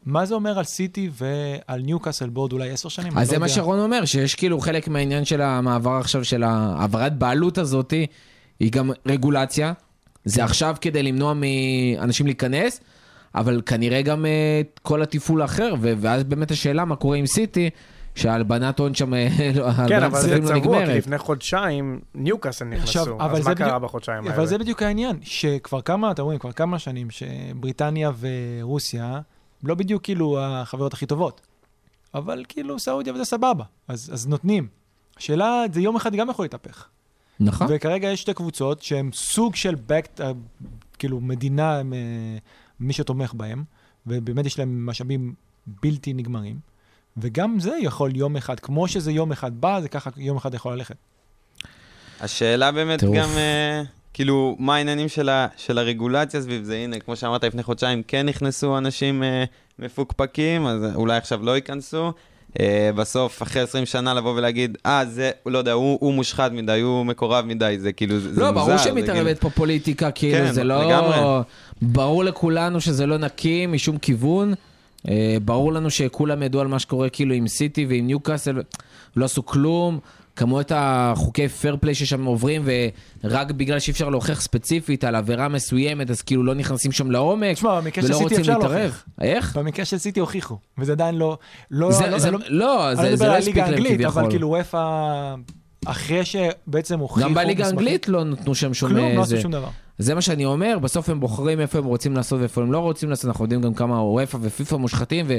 מה 0.05 0.27
זה 0.27 0.35
אומר 0.35 0.59
על 0.59 0.65
סיטי 0.65 1.11
ועל 1.13 1.81
ניוקאסל 1.81 2.29
בעוד 2.29 2.53
אולי 2.53 2.71
10 2.71 2.89
שנים? 2.89 3.19
אז 3.19 3.19
לא 3.19 3.25
זה 3.25 3.39
מה 3.39 3.47
יודע. 3.47 3.55
שרון 3.55 3.79
אומר, 3.79 4.05
שיש 4.05 4.35
כאילו 4.35 4.61
חלק 4.61 4.89
מהעניין 4.89 5.25
של 5.25 5.41
המעבר 5.41 5.97
עכשיו 6.01 6.25
של 6.25 6.43
העברת 6.43 7.19
בעלות 7.19 7.59
הזאתי, 7.59 8.07
היא 8.61 8.73
גם 8.73 8.91
רגולציה. 9.07 9.73
זה 10.25 10.45
עכשיו 10.45 10.77
כדי 10.81 11.03
למנוע 11.03 11.35
מאנשים 11.35 12.27
להיכנס, 12.27 12.81
אבל 13.35 13.63
כנראה 13.67 14.03
גם 14.03 14.27
אה, 14.27 14.61
כל 14.83 15.03
התפעול 15.03 15.43
האחר, 15.43 15.75
ואז 15.81 16.25
באמת 16.25 16.51
השאלה 16.51 16.85
מה 16.85 16.97
קורה 16.97 17.17
עם 17.17 17.27
סיטי, 17.27 17.71
שהלבנת 18.15 18.79
הון 18.79 18.95
שם, 18.95 19.15
אה, 19.15 19.29
לא, 19.55 19.71
כן, 19.89 20.03
אבל 20.03 20.21
זה 20.21 20.39
לא 20.41 20.61
צבוע, 20.61 20.87
כי. 20.87 20.93
לפני 20.93 21.19
חודשיים 21.19 22.01
ניוקאסל 22.15 22.65
נכנסו. 22.65 23.17
אבל 23.21 23.37
אז 23.37 23.45
זה 23.45 23.51
מה 23.51 23.55
קרה 23.55 23.79
בחודשיים 23.79 24.25
האלה? 24.25 24.37
אבל 24.37 24.47
זה 24.47 24.59
בדיוק 24.59 24.83
העניין, 24.83 25.19
שכבר 25.23 25.81
כמה, 25.81 26.11
אתם 26.11 26.23
רואים, 26.23 26.39
כבר 26.39 26.53
כמה 26.53 26.79
שנים 26.79 27.09
שבריטניה 27.11 28.11
ורוסיה 28.21 29.21
לא 29.65 29.75
בדיוק 29.75 30.03
כאילו 30.03 30.39
החברות 30.41 30.93
הכי 30.93 31.07
טובות, 31.07 31.41
אבל 32.15 32.45
כאילו 32.49 32.79
סעודיה 32.79 33.13
וזה 33.13 33.25
סבבה, 33.25 33.65
אז, 33.89 34.11
אז 34.13 34.29
נותנים. 34.29 34.67
השאלה, 35.19 35.65
זה 35.73 35.81
יום 35.81 35.97
אחד 35.97 36.15
גם 36.15 36.31
יכול 36.31 36.45
להתהפך. 36.45 36.89
נכון. 37.41 37.67
וכרגע 37.71 38.09
יש 38.09 38.21
שתי 38.21 38.35
קבוצות 38.35 38.83
שהן 38.83 39.11
סוג 39.13 39.55
של 39.55 39.75
backed, 39.75 40.23
אה, 40.23 40.33
כאילו 40.99 41.21
מדינה, 41.21 41.77
אה, 41.79 41.83
מי 42.81 42.93
שתומך 42.93 43.35
בהם, 43.35 43.65
ובאמת 44.07 44.47
יש 44.47 44.59
להם 44.59 44.87
משאבים 44.87 45.35
בלתי 45.67 46.13
נגמרים, 46.13 46.59
וגם 47.17 47.61
זה 47.61 47.77
יכול 47.83 48.17
יום 48.17 48.37
אחד, 48.37 48.61
כמו 48.61 48.89
שזה 48.89 49.13
יום 49.13 49.33
אחד 49.33 49.61
בא, 49.61 49.81
זה 49.81 49.89
ככה 49.89 50.11
יום 50.17 50.37
אחד 50.37 50.55
יכול 50.55 50.73
ללכת. 50.73 50.97
השאלה 52.21 52.73
באמת 52.73 53.01
טירוף. 53.01 53.17
גם, 53.17 53.29
אה, 53.29 53.83
כאילו, 54.13 54.57
מה 54.59 54.75
העניינים 54.75 55.09
של, 55.09 55.29
ה, 55.29 55.47
של 55.57 55.79
הרגולציה 55.79 56.43
סביב 56.43 56.65
זה? 56.65 56.77
הנה, 56.77 56.99
כמו 56.99 57.17
שאמרת 57.17 57.45
לפני 57.45 57.63
חודשיים, 57.63 58.03
כן 58.03 58.27
נכנסו 58.27 58.79
אנשים 58.79 59.23
אה, 59.23 59.45
מפוקפקים, 59.79 60.67
אז 60.67 60.95
אולי 60.95 61.17
עכשיו 61.17 61.43
לא 61.43 61.57
ייכנסו. 61.57 62.13
אה, 62.61 62.91
בסוף, 62.95 63.43
אחרי 63.43 63.63
20 63.63 63.87
שנה 63.87 64.15
לבוא 64.15 64.35
ולהגיד, 64.37 64.79
אה, 64.87 65.05
זה, 65.07 65.31
לא 65.47 65.59
יודע, 65.59 65.73
הוא, 65.73 65.99
הוא 66.01 66.15
מושחת 66.15 66.53
מדי, 66.53 66.81
הוא 66.81 67.07
מקורב 67.07 67.45
מדי, 67.45 67.77
זה 67.79 67.93
כאילו, 67.93 68.19
זה, 68.19 68.35
זה 68.35 68.41
לא, 68.41 68.51
מוזר. 68.51 68.65
ברור 68.65 68.77
זה 68.77 68.85
שמתערבת 68.85 69.39
פה 69.41 69.51
פוליטיקה, 69.51 70.11
כאילו, 70.11 70.39
כן, 70.39 70.53
זה 70.53 70.65
לא... 70.65 70.85
לגמרי. 70.85 71.43
ברור 71.83 72.25
לכולנו 72.25 72.81
שזה 72.81 73.07
לא 73.07 73.19
נקי 73.19 73.67
משום 73.67 73.99
כיוון. 73.99 74.55
אה, 75.09 75.37
ברור 75.45 75.73
לנו 75.73 75.91
שכולם 75.91 76.43
ידעו 76.43 76.61
על 76.61 76.69
מה 76.69 76.79
שקורה 76.79 77.09
כאילו 77.09 77.35
עם 77.35 77.49
סיטי 77.49 77.87
ועם 77.87 78.07
ניוקאסל, 78.07 78.63
לא 79.17 79.25
עשו 79.25 79.47
כלום. 79.47 79.99
כמות 80.37 80.73
החוקי 80.75 81.49
פייר 81.49 81.77
פליי 81.81 81.95
ששם 81.95 82.25
עוברים, 82.25 82.63
ורק 83.25 83.51
בגלל 83.51 83.79
שאי 83.79 83.91
אפשר 83.93 84.09
להוכיח 84.09 84.41
ספציפית 84.41 85.05
על 85.05 85.15
עבירה 85.15 85.49
מסוימת, 85.49 86.11
אז 86.11 86.23
כאילו 86.23 86.45
לא 86.45 86.55
נכנסים 86.55 86.93
שם 86.93 87.11
לעומק, 87.11 87.53
תשמע, 87.57 87.81
במקרה 87.81 88.03
של 88.05 88.09
ולא 88.09 88.15
סיטי 88.15 88.25
רוצים 88.25 88.41
אפשר 88.41 88.53
להתערב. 88.59 88.73
להוכיח. 88.75 89.05
איך? 89.21 89.57
במקרה 89.57 89.85
של 89.85 89.99
סיטי 89.99 90.21
הוכיחו, 90.21 90.59
וזה 90.79 90.93
עדיין 90.93 91.15
לא... 91.15 91.39
לא 91.71 91.93
זה- 91.93 92.07
לא- 92.11 92.19
זה- 92.19 92.31
לא- 92.31 92.39
לא, 92.49 92.89
אני 92.89 92.97
זה 92.97 93.03
מדבר 93.03 93.17
זה 93.17 93.27
לא 93.27 93.33
על 93.33 93.39
הספיק 93.39 93.57
להם 93.57 93.67
האנגלית, 93.67 94.01
אבל 94.01 94.11
כביכול. 94.13 94.31
כאילו 94.31 94.49
וופא, 94.49 95.35
אחרי 95.87 96.21
שבעצם 96.25 96.99
הוכיחו... 96.99 97.29
גם 97.29 97.35
בליגה 97.35 97.65
מסמכים- 97.65 97.79
האנגלית 97.79 98.09
לא 98.09 98.25
נתנו 98.25 98.55
שם 98.55 98.75
שום... 98.75 98.89
כלום, 98.91 99.17
לא 99.17 99.25
זה. 99.25 99.35
עשו 99.35 99.43
שום 99.43 99.53
דבר. 99.53 99.69
זה 99.99 100.15
מה 100.15 100.21
שאני 100.21 100.45
אומר, 100.45 100.79
בסוף 100.79 101.09
הם 101.09 101.21
בוחרים 101.21 101.61
איפה 101.61 101.79
הם 101.79 101.85
רוצים 101.85 102.17
לעשות 102.17 102.41
ואיפה 102.41 102.63
הם 102.63 102.73
לא 102.73 102.79
רוצים 102.79 103.11
לעשות, 103.11 103.25
אנחנו 103.25 103.45
יודעים 103.45 103.61
גם 103.63 103.75
כמה 103.75 104.03
וופא 104.03 104.39
ופיפ"א 104.41 104.77
מושחתים, 104.77 105.27
ו... 105.29 105.39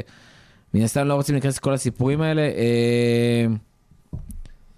מן 0.74 0.82
הסתם 0.82 1.08
לא 1.08 1.14
רוצים 1.14 1.36
להיכנס 1.36 1.58
לכל 1.58 1.74
הסיפורים 1.74 2.22
האלה. 2.22 2.42
אה, 2.42 3.46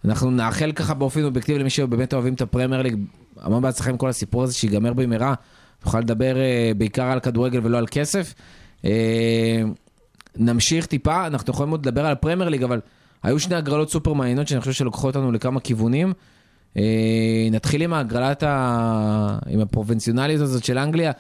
אנחנו 0.08 0.32
נאחל 0.32 0.72
ככה 0.72 0.94
באופן 0.94 1.24
אובייקטיבי 1.24 1.60
למי 1.60 1.70
שבאמת 1.70 2.14
אוהבים 2.14 2.34
את 2.34 2.42
הפרמייר 2.42 2.82
ליג, 2.82 2.96
המון 3.40 3.62
בהצלחה 3.62 3.90
עם 3.90 3.98
כל 3.98 4.10
הסיפור 4.10 4.44
הזה, 4.44 4.54
שיגמר 4.54 4.94
במהרה. 4.94 5.34
נוכל 5.86 6.00
לדבר 6.00 6.38
אה, 6.38 6.72
בעיקר 6.78 7.04
על 7.04 7.20
כדורגל 7.20 7.60
ולא 7.64 7.78
על 7.78 7.88
כסף. 7.92 8.34
אה, 8.86 9.62
נמשיך 10.36 10.86
טיפה, 10.86 11.28
אנחנו 11.28 11.54
יכולים 11.54 11.72
עוד 11.72 11.88
לדבר 11.88 12.06
על 12.06 12.12
הפרמייר 12.12 12.50
ליג, 12.50 12.64
אבל 12.64 12.80
היו 13.24 13.40
שני 13.40 13.56
הגרלות 13.56 13.92
סופר 13.92 14.14
מעניינות 14.14 14.48
שאני 14.48 14.60
חושב 14.60 14.72
שלוקחות 14.72 15.16
אותנו 15.16 15.32
לכמה 15.32 15.60
כיוונים. 15.60 16.14
אה, 16.78 17.48
נתחיל 17.52 17.82
עם 17.82 17.94
ההגרלת, 17.94 18.44
ה... 18.44 19.40
עם 19.50 19.60
הפרובינציאליות 19.60 20.42
הזאת 20.42 20.64
של 20.64 20.78
אנגליה, 20.78 21.12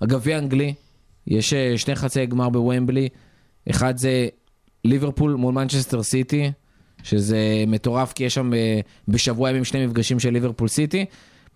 הגביע 0.00 0.36
האנגלי, 0.36 0.74
יש 1.26 1.54
שני 1.54 1.94
חצי 1.94 2.26
גמר 2.26 2.48
בוומבלי, 2.48 3.08
אחד 3.70 3.96
זה 3.96 4.28
ליברפול 4.84 5.34
מול 5.34 5.54
מנצ'סטר 5.54 6.02
סיטי, 6.02 6.52
שזה 7.04 7.64
מטורף 7.66 8.12
כי 8.12 8.24
יש 8.24 8.34
שם 8.34 8.54
אה, 8.54 8.80
בשבוע 9.08 9.50
ימים 9.50 9.64
שני 9.64 9.86
מפגשים 9.86 10.20
של 10.20 10.30
ליברפול 10.30 10.68
סיטי. 10.68 11.04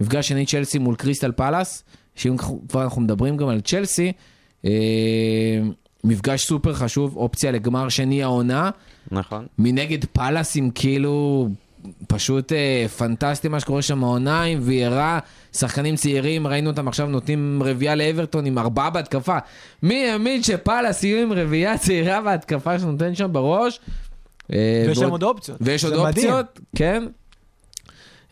מפגש 0.00 0.28
שני 0.28 0.46
צ'לסי 0.46 0.78
מול 0.78 0.94
קריסטל 0.94 1.32
פלאס, 1.32 1.84
שאם 2.14 2.36
כבר 2.68 2.82
אנחנו 2.82 3.00
מדברים 3.00 3.36
גם 3.36 3.48
על 3.48 3.60
צ'לסי, 3.60 4.12
אה, 4.64 4.70
מפגש 6.04 6.44
סופר 6.44 6.74
חשוב, 6.74 7.16
אופציה 7.16 7.50
לגמר 7.50 7.88
שני 7.88 8.22
העונה. 8.22 8.70
נכון. 9.10 9.46
מנגד 9.58 10.04
פאלאסים 10.04 10.70
כאילו 10.70 11.48
פשוט 12.06 12.52
אה, 12.52 12.86
פנטסטי 12.98 13.48
מה 13.48 13.60
שקורה 13.60 13.82
שם 13.82 14.04
העונה 14.04 14.42
עם 14.42 14.58
ויירה, 14.62 15.18
שחקנים 15.52 15.96
צעירים, 15.96 16.46
ראינו 16.46 16.70
אותם 16.70 16.88
עכשיו 16.88 17.06
נותנים 17.06 17.62
רביעייה 17.64 17.94
לאברטון 17.94 18.46
עם 18.46 18.58
ארבעה 18.58 18.90
בהתקפה. 18.90 19.38
מי 19.82 20.10
האמין 20.10 20.42
שפאלאס 20.42 21.04
יהיו 21.04 21.22
עם 21.22 21.32
רביעייה 21.32 21.78
צעירה 21.78 22.20
בהתקפה 22.20 22.78
שנותן 22.78 23.14
שם 23.14 23.32
בראש? 23.32 23.80
אה, 24.52 24.84
ויש 24.88 24.98
להם 24.98 25.08
ועוד- 25.10 25.22
עוד 25.22 25.36
אופציות. 25.36 25.58
ויש 25.60 25.84
עוד. 25.84 25.94
אופציות, 25.94 26.60
כן. 26.76 27.04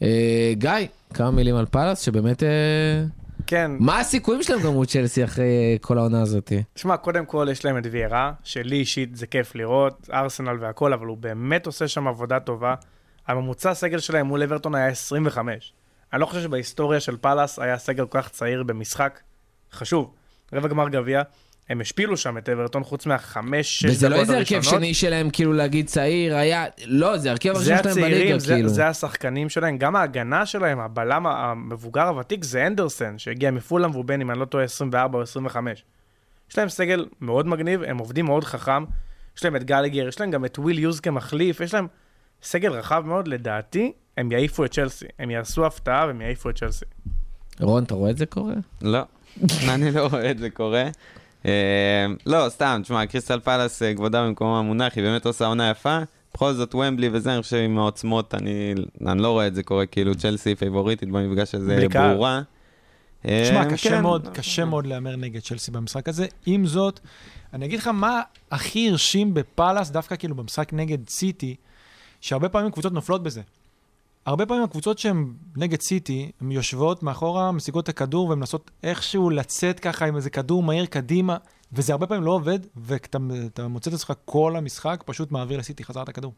אה, 0.02 0.52
גיא, 0.54 0.70
כמה 1.14 1.30
מילים 1.30 1.56
על 1.56 1.66
פאלאס, 1.66 2.00
שבאמת... 2.00 2.42
אה, 2.42 2.48
כן, 3.46 3.70
מה 3.78 4.00
הסיכויים 4.00 4.42
שלהם 4.42 4.60
גם 4.60 4.72
מול 4.72 4.86
צ'לסי 4.86 5.24
אחרי 5.24 5.44
כל 5.80 5.98
העונה 5.98 6.22
הזאת? 6.22 6.52
שמע, 6.76 6.96
קודם 6.96 7.26
כל 7.26 7.48
יש 7.50 7.64
להם 7.64 7.78
את 7.78 7.82
ויירה, 7.90 8.32
שלי 8.44 8.76
אישית 8.76 9.16
זה 9.16 9.26
כיף 9.26 9.54
לראות, 9.54 10.10
ארסנל 10.12 10.56
והכל, 10.60 10.92
אבל 10.92 11.06
הוא 11.06 11.16
באמת 11.16 11.66
עושה 11.66 11.88
שם 11.88 12.08
עבודה 12.08 12.40
טובה. 12.40 12.74
הממוצע 13.26 13.74
סגל 13.74 13.98
שלהם 13.98 14.26
מול 14.26 14.42
אברטון 14.42 14.74
היה 14.74 14.86
25. 14.86 15.72
אני 16.12 16.20
לא 16.20 16.26
חושב 16.26 16.42
שבהיסטוריה 16.42 17.00
של 17.00 17.16
פאלאס 17.16 17.58
היה 17.58 17.78
סגל 17.78 18.06
כל 18.06 18.20
כך 18.22 18.28
צעיר 18.28 18.62
במשחק 18.62 19.20
חשוב. 19.72 20.10
רבע 20.52 20.68
גמר 20.68 20.88
גביע, 20.88 21.22
הם 21.68 21.80
השפילו 21.80 22.16
שם 22.16 22.38
את 22.38 22.48
אברטון 22.48 22.84
חוץ 22.84 23.06
מהחמש, 23.06 23.78
שש 23.78 23.84
וזה 23.84 24.08
לא 24.08 24.16
דקות 24.16 24.22
איזה 24.22 24.36
הרכב 24.36 24.54
הראשונות. 24.54 24.80
שני 24.80 24.94
שלהם, 24.94 25.30
כאילו 25.30 25.52
להגיד 25.52 25.86
צעיר, 25.86 26.36
היה... 26.36 26.64
לא, 26.86 27.16
זה 27.16 27.30
הרכב 27.30 27.48
הראשון 27.48 27.76
שלהם 27.82 27.94
בליגה, 27.94 28.38
זה, 28.38 28.54
כאילו. 28.54 28.68
זה 28.68 28.86
השחקנים 28.86 29.48
שלהם, 29.48 29.78
גם 29.78 29.96
ההגנה 29.96 30.46
שלהם, 30.46 30.80
הבלם 30.80 31.26
המבוגר 31.26 32.08
הוותיק 32.08 32.44
זה 32.44 32.66
אנדרסן, 32.66 33.18
שהגיע 33.18 33.50
מפולאם 33.50 33.90
והוא 33.90 34.04
בן, 34.04 34.20
אם 34.20 34.30
אני 34.30 34.38
לא 34.38 34.44
טועה, 34.44 34.64
24 34.64 35.18
או 35.18 35.22
25. 35.22 35.84
יש 36.50 36.58
להם 36.58 36.68
סגל 36.68 37.06
מאוד 37.20 37.46
מגניב, 37.46 37.82
הם 37.82 37.98
עובדים 37.98 38.24
מאוד 38.24 38.44
חכם, 38.44 38.84
יש 39.36 39.44
להם 39.44 39.56
את 39.56 39.64
גלאגר, 39.64 40.08
יש 40.08 40.20
להם 40.20 40.30
גם 40.30 40.44
את 40.44 40.58
וויל 40.58 40.78
יוז 40.78 41.00
כמחליף, 41.00 41.60
יש 41.60 41.74
להם 41.74 41.86
סגל 42.42 42.72
רחב 42.72 43.02
מאוד, 43.06 43.28
לדעתי, 43.28 43.92
הם 44.16 44.32
יעיפו 44.32 44.64
את 44.64 44.72
צ'לסי. 44.72 45.06
הם 45.18 45.30
יעשו 45.30 45.66
הפתעה 45.66 46.06
והם 46.06 46.20
יעיפו 46.20 46.50
את 46.50 46.58
צ'לסי. 46.58 46.84
רון, 47.60 47.84
אתה 47.84 47.94
רואה 47.94 48.10
את 48.10 48.18
זה 48.18 48.26
קורה? 48.26 48.54
לא, 48.82 49.00
אני 49.74 49.90
לא 49.90 50.06
רואה 50.06 50.30
את 50.30 50.38
זה 50.38 50.50
קורה. 50.50 50.88
אה, 51.46 52.06
לא, 52.26 52.48
סתם, 52.48 52.80
תשמע, 52.82 53.06
קריסטל 53.06 53.40
פלאס, 53.40 53.82
אה, 53.82 53.94
כבודה 53.94 54.22
במקומה 54.22 54.62
מונח, 54.62 54.92
היא 54.96 55.04
באמת 55.04 55.26
עושה 55.26 55.46
עונה 55.46 55.70
יפה. 55.70 55.98
בכל 56.34 56.52
זאת, 56.52 56.74
וומבלי 56.74 57.08
וזה, 57.12 57.34
אני 57.34 57.42
חושב, 57.42 57.56
עם 57.56 57.78
העוצמות, 57.78 58.34
אני 58.34 58.74
אני 59.06 59.22
לא 59.22 59.30
רואה 59.30 59.46
את 59.46 59.54
זה 59.54 59.62
קורה, 59.62 59.86
כאילו 59.86 60.14
צ'לסי 60.14 60.54
פייבוריטית 60.54 61.08
במפגש 61.08 61.54
הזה. 61.54 61.86
ברורה. 61.92 62.42
אה, 63.26 63.42
תשמע, 63.44 63.70
קשה 63.70 63.90
כן. 63.90 64.02
מאוד, 64.02 64.28
קשה 64.34 64.64
מאוד 64.64 64.86
להמר 64.86 65.16
נגד 65.16 65.40
צ'לסי 65.40 65.70
במשחק 65.70 66.08
הזה. 66.08 66.26
עם 66.46 66.66
זאת, 66.66 67.00
אני 67.52 67.66
אגיד 67.66 67.78
לך 67.78 67.86
מה 67.86 68.22
הכי 68.50 68.88
הרשים 68.90 69.34
בפאלאס, 69.34 69.90
דווקא 69.90 70.16
כאילו 70.16 70.34
במשחק 70.34 70.72
נגד 70.72 71.08
סיטי, 71.08 71.54
שהרבה 72.20 72.48
פעמים 72.48 72.70
קבוצות 72.70 72.92
נופלות 72.92 73.22
בזה. 73.22 73.40
הרבה 74.26 74.46
פעמים 74.46 74.64
הקבוצות 74.64 74.98
שהן 74.98 75.32
נגד 75.56 75.80
סיטי, 75.80 76.30
הן 76.40 76.52
יושבות 76.52 77.02
מאחורה, 77.02 77.52
משיגות 77.52 77.84
את 77.84 77.88
הכדור 77.88 78.28
ומנסות 78.30 78.70
איכשהו 78.82 79.30
לצאת 79.30 79.80
ככה 79.80 80.06
עם 80.06 80.16
איזה 80.16 80.30
כדור 80.30 80.62
מהיר 80.62 80.86
קדימה, 80.86 81.36
וזה 81.72 81.92
הרבה 81.92 82.06
פעמים 82.06 82.24
לא 82.24 82.30
עובד, 82.30 82.58
ואתה 82.76 83.18
אתה 83.46 83.68
מוצא 83.68 83.90
את 83.90 83.94
עצמך 83.94 84.12
כל 84.24 84.56
המשחק, 84.56 85.02
פשוט 85.06 85.30
מעביר 85.32 85.58
לסיטי 85.58 85.84
חזרה 85.84 86.02
את 86.02 86.08
הכדור. 86.08 86.32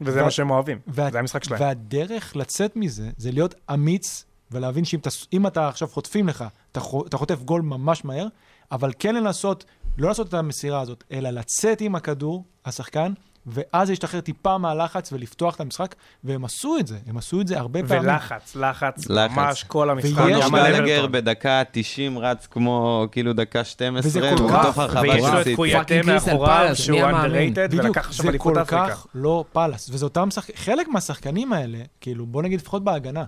וזה 0.00 0.18
וה- 0.18 0.24
מה 0.24 0.30
שהם 0.30 0.50
אוהבים, 0.50 0.78
וה- 0.86 1.10
זה 1.10 1.18
המשחק 1.18 1.44
שלהם. 1.44 1.60
והדרך 1.60 2.36
לצאת 2.36 2.76
מזה, 2.76 3.10
זה 3.16 3.30
להיות 3.32 3.54
אמיץ 3.74 4.24
ולהבין 4.50 4.84
שאם 4.84 4.98
אתה, 5.46 5.48
אתה 5.48 5.68
עכשיו 5.68 5.88
חוטפים 5.88 6.28
לך, 6.28 6.44
אתה, 6.72 6.80
אתה 7.06 7.16
חוטף 7.16 7.42
גול 7.42 7.62
ממש 7.62 8.04
מהר, 8.04 8.26
אבל 8.72 8.92
כן 8.98 9.14
לנסות, 9.14 9.64
לא 9.98 10.08
לעשות 10.08 10.28
את 10.28 10.34
המסירה 10.34 10.80
הזאת, 10.80 11.04
אלא 11.12 11.30
לצאת 11.30 11.80
עם 11.80 11.94
הכדור, 11.94 12.44
השחקן, 12.64 13.12
ואז 13.46 13.90
להשתחרר 13.90 14.20
טיפה 14.20 14.58
מהלחץ 14.58 15.12
ולפתוח 15.12 15.54
את 15.54 15.60
המשחק, 15.60 15.94
והם 16.24 16.44
עשו 16.44 16.76
את 16.80 16.86
זה, 16.86 16.98
הם 17.06 17.16
עשו 17.18 17.40
את 17.40 17.46
זה 17.48 17.58
הרבה 17.58 17.80
פעמים. 17.88 18.04
ולחץ, 18.04 18.56
לחץ, 18.56 19.06
לחץ. 19.08 19.36
ממש 19.36 19.64
כל 19.64 19.90
המשחק. 19.90 20.24
ויש 20.24 20.44
גלגר. 20.50 21.06
בדקה 21.06 21.62
90 21.72 22.18
רץ 22.18 22.46
כמו 22.46 23.06
כאילו 23.12 23.32
דקה 23.32 23.64
12, 23.64 24.08
וזה 24.08 24.20
כל 24.36 24.42
הוא 24.42 24.50
כך- 24.50 24.64
בתוך 24.64 24.78
הרחבה 24.78 25.00
ויש 25.00 25.24
לו 25.24 25.40
את. 25.40 25.46
קויאטה 25.56 25.94
מאחוריו, 26.04 26.64
פלאס, 26.66 26.78
שהוא 26.78 27.00
underrated, 27.00 27.70
ולקח 27.76 28.06
עכשיו 28.08 28.22
זה 28.24 28.28
אליפות 28.30 28.54
כל 28.54 28.62
אפריקה. 28.62 28.86
כך 28.90 29.06
לא 29.14 29.44
פאלאס, 29.52 29.90
וזה 29.92 30.04
אותם 30.04 30.30
שחק... 30.30 30.56
חלק 30.56 30.88
מהשחקנים 30.88 31.52
האלה, 31.52 31.78
כאילו, 32.00 32.26
בוא 32.26 32.42
נגיד 32.42 32.60
לפחות 32.60 32.84
בהגנה, 32.84 33.24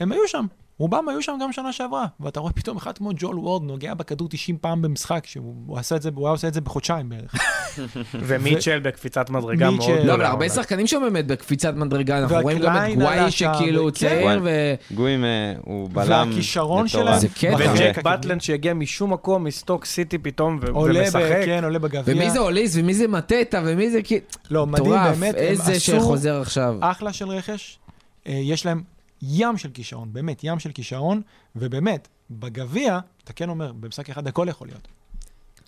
הם 0.00 0.12
היו 0.12 0.28
שם, 0.28 0.46
רובם 0.78 1.08
היו 1.08 1.22
שם 1.22 1.38
גם 1.42 1.52
שנה 1.52 1.72
שעברה, 1.72 2.06
ואתה 2.20 2.40
רואה 2.40 2.52
פתאום 2.52 2.76
אחד 2.76 2.98
כמו 2.98 3.10
ג'ול 3.16 3.38
וורד 3.38 3.62
נוגע 3.62 3.94
בכדור 3.94 4.28
90 4.28 4.56
פעם 4.60 4.82
במשחק, 4.82 5.26
שהוא 5.26 5.54
הוא 5.66 5.78
עשה 5.78 5.96
את 5.96 6.02
זה, 6.02 6.10
הוא 6.14 6.26
היה 6.26 6.32
עושה 6.32 6.48
את 6.48 6.54
זה 6.54 6.60
בחודשיים 6.60 7.08
בערך. 7.08 7.34
ומיטשל 8.14 8.78
בקפיצת 8.78 9.30
מדרגה. 9.30 9.70
מאוד 9.70 9.90
לא, 9.90 9.96
גדולה. 9.96 10.14
אבל 10.14 10.24
הרבה 10.24 10.48
שחקנים 10.48 10.86
שם 10.86 11.00
באמת 11.00 11.26
בקפיצת 11.26 11.74
מדרגה, 11.74 12.18
אנחנו 12.18 12.36
רואים 12.40 12.58
גם 12.58 12.76
את 12.76 12.94
גוואי 12.94 13.30
שכאילו 13.30 13.82
הוא 13.82 13.90
כן. 13.90 13.96
צעיר 13.96 14.40
ו... 14.44 14.74
גויים 14.94 15.24
אה, 15.24 15.52
הוא 15.64 15.88
בלם 15.92 16.28
והכישרון 16.28 16.84
מטורף. 16.84 17.02
שלהם- 17.02 17.18
זה 17.18 17.28
קטע. 17.28 17.72
וג'ק. 17.74 17.98
בטלנד 18.04 18.40
שהגיע 18.40 18.74
משום 18.74 19.12
מקום, 19.12 19.44
מסטוק 19.44 19.84
סיטי 19.84 20.18
פתאום, 20.18 20.60
ומשחק. 20.74 21.42
כן, 21.44 21.64
עולה 21.64 21.78
בגביע. 21.78 22.14
ומי 22.16 22.30
זה 22.30 22.38
אוליס 22.38 22.76
ומי 22.76 22.94
זה 22.94 23.08
מטטה 23.08 23.62
ומי 23.64 23.90
זה 23.90 24.02
כאילו... 24.02 24.20
לא, 24.50 24.66
מדהים 24.66 24.90
באמת, 24.90 25.34
הם 25.34 25.40
איזה 25.40 25.72
עשו 25.72 25.80
שחוזר 25.92 26.40
עכשיו. 26.40 26.76
אחלה 26.80 27.12
של 27.12 27.28
רכש. 27.28 27.78
אה, 28.28 28.32
יש 28.42 28.66
להם 28.66 28.95
ים 29.28 29.56
של 29.56 29.70
כישרון, 29.70 30.12
באמת, 30.12 30.40
ים 30.44 30.58
של 30.58 30.72
כישרון, 30.72 31.22
ובאמת, 31.56 32.08
בגביע, 32.30 32.98
אתה 33.24 33.32
כן 33.32 33.48
אומר, 33.48 33.72
במשחק 33.72 34.10
אחד 34.10 34.26
הכל 34.26 34.46
יכול 34.50 34.68
להיות. 34.68 34.88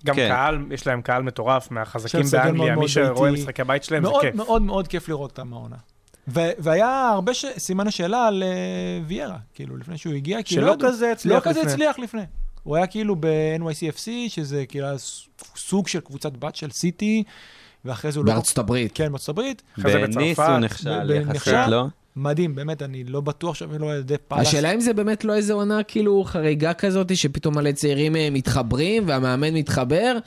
גם 0.06 0.14
כן. 0.14 0.28
קהל, 0.28 0.58
יש 0.70 0.86
להם 0.86 1.02
קהל 1.02 1.22
מטורף 1.22 1.70
מהחזקים 1.70 2.20
באנגליה, 2.32 2.76
מי 2.76 2.88
שרואה 2.88 3.30
ביתי. 3.30 3.42
משחקי 3.42 3.64
בית 3.64 3.84
שלהם 3.84 4.02
זה 4.04 4.08
מאוד 4.10 4.22
כיף. 4.22 4.34
מאוד 4.34 4.62
מאוד 4.62 4.88
כיף 4.88 5.08
לראות 5.08 5.30
אותם 5.30 5.52
העונה. 5.52 5.76
ו- 6.28 6.50
והיה 6.58 7.08
הרבה 7.08 7.34
ש- 7.34 7.44
סימני 7.58 7.90
שאלה 7.90 8.26
על 8.26 8.42
אה, 8.42 8.48
ויירה, 9.06 9.36
כאילו, 9.54 9.76
לפני 9.76 9.98
שהוא 9.98 10.14
הגיע, 10.14 10.42
כי 10.42 10.56
לא 10.56 10.62
שלא 10.62 10.72
ידעו- 10.72 10.88
כזה 10.88 11.06
לא 11.06 11.12
הצליח 11.12 11.44
כזה 11.44 11.60
לפני. 11.60 11.72
הצליח 11.72 11.98
לפני. 11.98 12.22
הוא 12.62 12.76
היה 12.76 12.86
כאילו 12.86 13.16
ב-NYCFC, 13.20 14.06
שזה 14.28 14.64
כאילו 14.68 14.86
סוג 15.56 15.88
של 15.88 16.00
קבוצת 16.00 16.32
בת 16.36 16.56
של 16.56 16.70
סיטי, 16.70 17.22
ואחרי 17.84 18.12
זה 18.12 18.18
הוא 18.18 18.26
לא... 18.26 18.32
בארצות 18.32 18.58
הברית. 18.58 18.90
כן, 18.94 19.08
בארצות 19.12 19.28
הברית. 19.28 19.62
אחרי 19.78 19.92
זה 19.92 19.98
בניס 19.98 20.38
הוא 20.38 20.58
נכשל 20.58 21.10
יחסית. 21.34 21.54
לא? 21.68 21.86
מדהים, 22.18 22.54
באמת, 22.54 22.82
אני 22.82 23.04
לא 23.04 23.20
בטוח 23.20 23.54
שאפילו 23.54 23.90
על 23.90 23.98
ידי 23.98 24.14
פאלאס. 24.28 24.46
השאלה 24.46 24.74
אם 24.74 24.80
זה 24.80 24.92
באמת 24.92 25.24
לא 25.24 25.34
איזה 25.34 25.52
עונה 25.52 25.82
כאילו 25.82 26.24
חריגה 26.24 26.74
כזאת, 26.74 27.16
שפתאום 27.16 27.54
מלא 27.54 27.72
צעירים 27.72 28.16
אה, 28.16 28.28
מתחברים 28.30 29.04
והמאמן 29.06 29.54
מתחבר, 29.54 30.18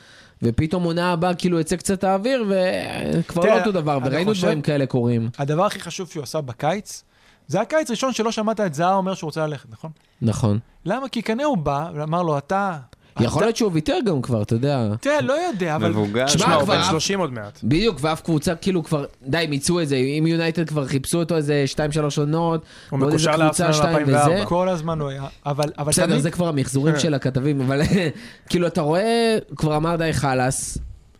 ופתאום 0.43 0.83
עונה 0.83 1.11
הבאה 1.11 1.35
כאילו 1.35 1.57
יוצא 1.57 1.75
קצת 1.75 2.03
האוויר, 2.03 2.45
וכבר 2.49 3.45
לא 3.45 3.59
אותו 3.59 3.71
דבר, 3.71 3.99
וראינו 4.05 4.33
דברים 4.33 4.61
כאלה 4.61 4.85
קורים. 4.85 5.29
הדבר 5.37 5.65
הכי 5.65 5.79
חשוב 5.79 6.09
שהוא 6.09 6.23
עשה 6.23 6.41
בקיץ, 6.41 7.03
זה 7.47 7.57
היה 7.57 7.65
קיץ 7.65 7.89
ראשון 7.89 8.13
שלא 8.13 8.31
שמעת 8.31 8.59
את 8.59 8.73
זהה 8.73 8.95
אומר 8.95 9.13
שהוא 9.13 9.27
רוצה 9.27 9.47
ללכת, 9.47 9.69
נכון? 9.69 9.91
נכון. 10.21 10.59
למה? 10.85 11.09
כי 11.09 11.23
כנראה 11.23 11.47
הוא 11.47 11.57
בא 11.57 11.89
ואמר 11.95 12.23
לו, 12.23 12.37
אתה... 12.37 12.77
יכול 13.19 13.43
להיות 13.43 13.55
שהוא 13.57 13.71
ויתר 13.73 13.97
גם 14.05 14.21
כבר, 14.21 14.41
אתה 14.41 14.55
יודע. 14.55 14.87
תראה, 15.01 15.21
לא 15.21 15.33
יודע, 15.33 15.75
אבל... 15.75 15.89
מבוגר. 15.89 16.25
תשמע, 16.25 16.45
שמע, 16.45 16.55
הוא 16.55 16.63
בן 16.63 16.77
אף- 16.77 16.89
30 16.89 17.19
עוד 17.19 17.33
מעט. 17.33 17.59
בדיוק, 17.63 17.97
ואף 18.01 18.21
קבוצה 18.21 18.55
כאילו 18.55 18.83
כבר, 18.83 19.05
די, 19.23 19.45
מיצו 19.49 19.81
את 19.81 19.87
זה, 19.87 19.95
אם 19.95 20.27
יונייטד 20.27 20.67
כבר 20.67 20.87
חיפשו 20.87 21.19
אותו 21.19 21.35
איזה 21.35 21.65
2-3 21.75 21.77
עונות, 22.17 22.61
הוא 22.89 22.99
מקושר 22.99 23.35
לארסנל 23.37 23.73
שתיים 23.73 23.97
2004. 23.97 24.35
וזה. 24.35 24.45
כל 24.45 24.69
הזמן 24.69 24.99
הוא 25.01 25.09
היה, 25.09 25.23
אבל, 25.45 25.69
אבל 25.77 25.89
בסדר, 25.89 26.19
זה 26.19 26.31
כבר 26.31 26.47
המחזורים 26.47 26.99
של 26.99 27.13
הכתבים, 27.13 27.61
אבל 27.61 27.81
כאילו, 28.49 28.67
אתה 28.67 28.81
רואה, 28.81 29.37
כבר 29.55 29.77
אמר 29.77 29.95
די 29.95 30.13
חלאס, 30.13 30.77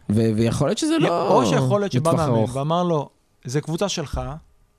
ויכול 0.10 0.68
להיות 0.68 0.78
שזה 0.78 0.98
לא... 1.00 1.28
או 1.28 1.46
שיכול 1.46 1.82
להיות 1.82 1.92
שבא 1.92 2.14
מאמן. 2.14 2.44
ואמר 2.54 2.84
לו, 2.84 3.10
זה 3.46 3.62
קבוצה 3.62 3.90
שלך, 3.90 4.22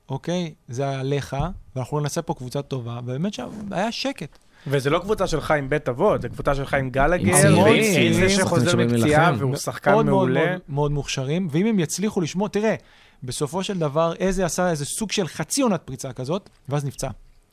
אוקיי? 0.09 0.53
זה 0.67 0.99
עליך, 0.99 1.35
ואנחנו 1.75 1.99
נעשה 1.99 2.21
פה 2.21 2.33
קבוצה 2.33 2.61
טובה, 2.61 2.99
ובאמת 3.03 3.33
שהיה 3.33 3.91
שקט. 3.91 4.37
וזה 4.67 4.89
לא 4.89 4.99
קבוצה 4.99 5.27
שלך 5.27 5.51
עם 5.51 5.69
בית 5.69 5.89
אבות, 5.89 6.21
זה 6.21 6.29
קבוצה 6.29 6.55
שלך 6.55 6.73
עם 6.73 6.89
גלגר, 6.89 7.41
צעירים, 7.41 8.13
זה 8.13 8.29
שחוזר 8.29 8.77
מפציעה. 8.77 9.33
והוא 9.37 9.55
שחקן 9.55 10.05
מעולה. 10.05 10.45
מאוד, 10.45 10.59
מאוד 10.69 10.91
מוכשרים, 10.91 11.47
ואם 11.51 11.65
הם 11.65 11.79
יצליחו 11.79 12.21
לשמור, 12.21 12.49
תראה, 12.49 12.75
בסופו 13.23 13.63
של 13.63 13.79
דבר, 13.79 14.13
איזה 14.19 14.45
עשה 14.45 14.69
איזה 14.69 14.85
סוג 14.85 15.11
של 15.11 15.27
חצי 15.27 15.61
עונת 15.61 15.81
פריצה 15.81 16.13
כזאת, 16.13 16.49
ואז 16.69 16.85
נפצע. 16.85 17.09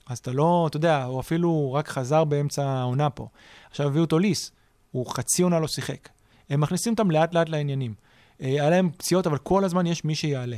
אז 0.07 0.19
אתה 0.19 0.33
לא, 0.33 0.67
אתה 0.69 0.77
יודע, 0.77 1.05
הוא 1.05 1.21
אפילו 1.21 1.73
רק 1.73 1.89
חזר 1.89 2.25
באמצע 2.25 2.65
העונה 2.65 3.11
פה. 3.11 3.29
עכשיו 3.71 3.87
הביאו 3.87 4.05
אותו 4.05 4.19
ליס, 4.19 4.53
הוא 4.91 5.07
חצי 5.07 5.43
עונה 5.43 5.61
לא 5.61 5.69
שיחק. 5.69 6.09
הם 6.51 6.61
מכניסים 6.61 6.93
אותם 6.93 7.11
לאט 7.11 7.35
לאט 7.35 7.49
לעניינים. 7.49 7.95
אה, 8.43 8.47
היה 8.49 8.71
להם 8.71 8.91
פציעות, 8.97 9.27
אבל 9.27 9.39
כל 9.39 9.65
הזמן 9.65 9.87
יש 9.87 10.05
מי 10.05 10.15
שיעלה. 10.15 10.57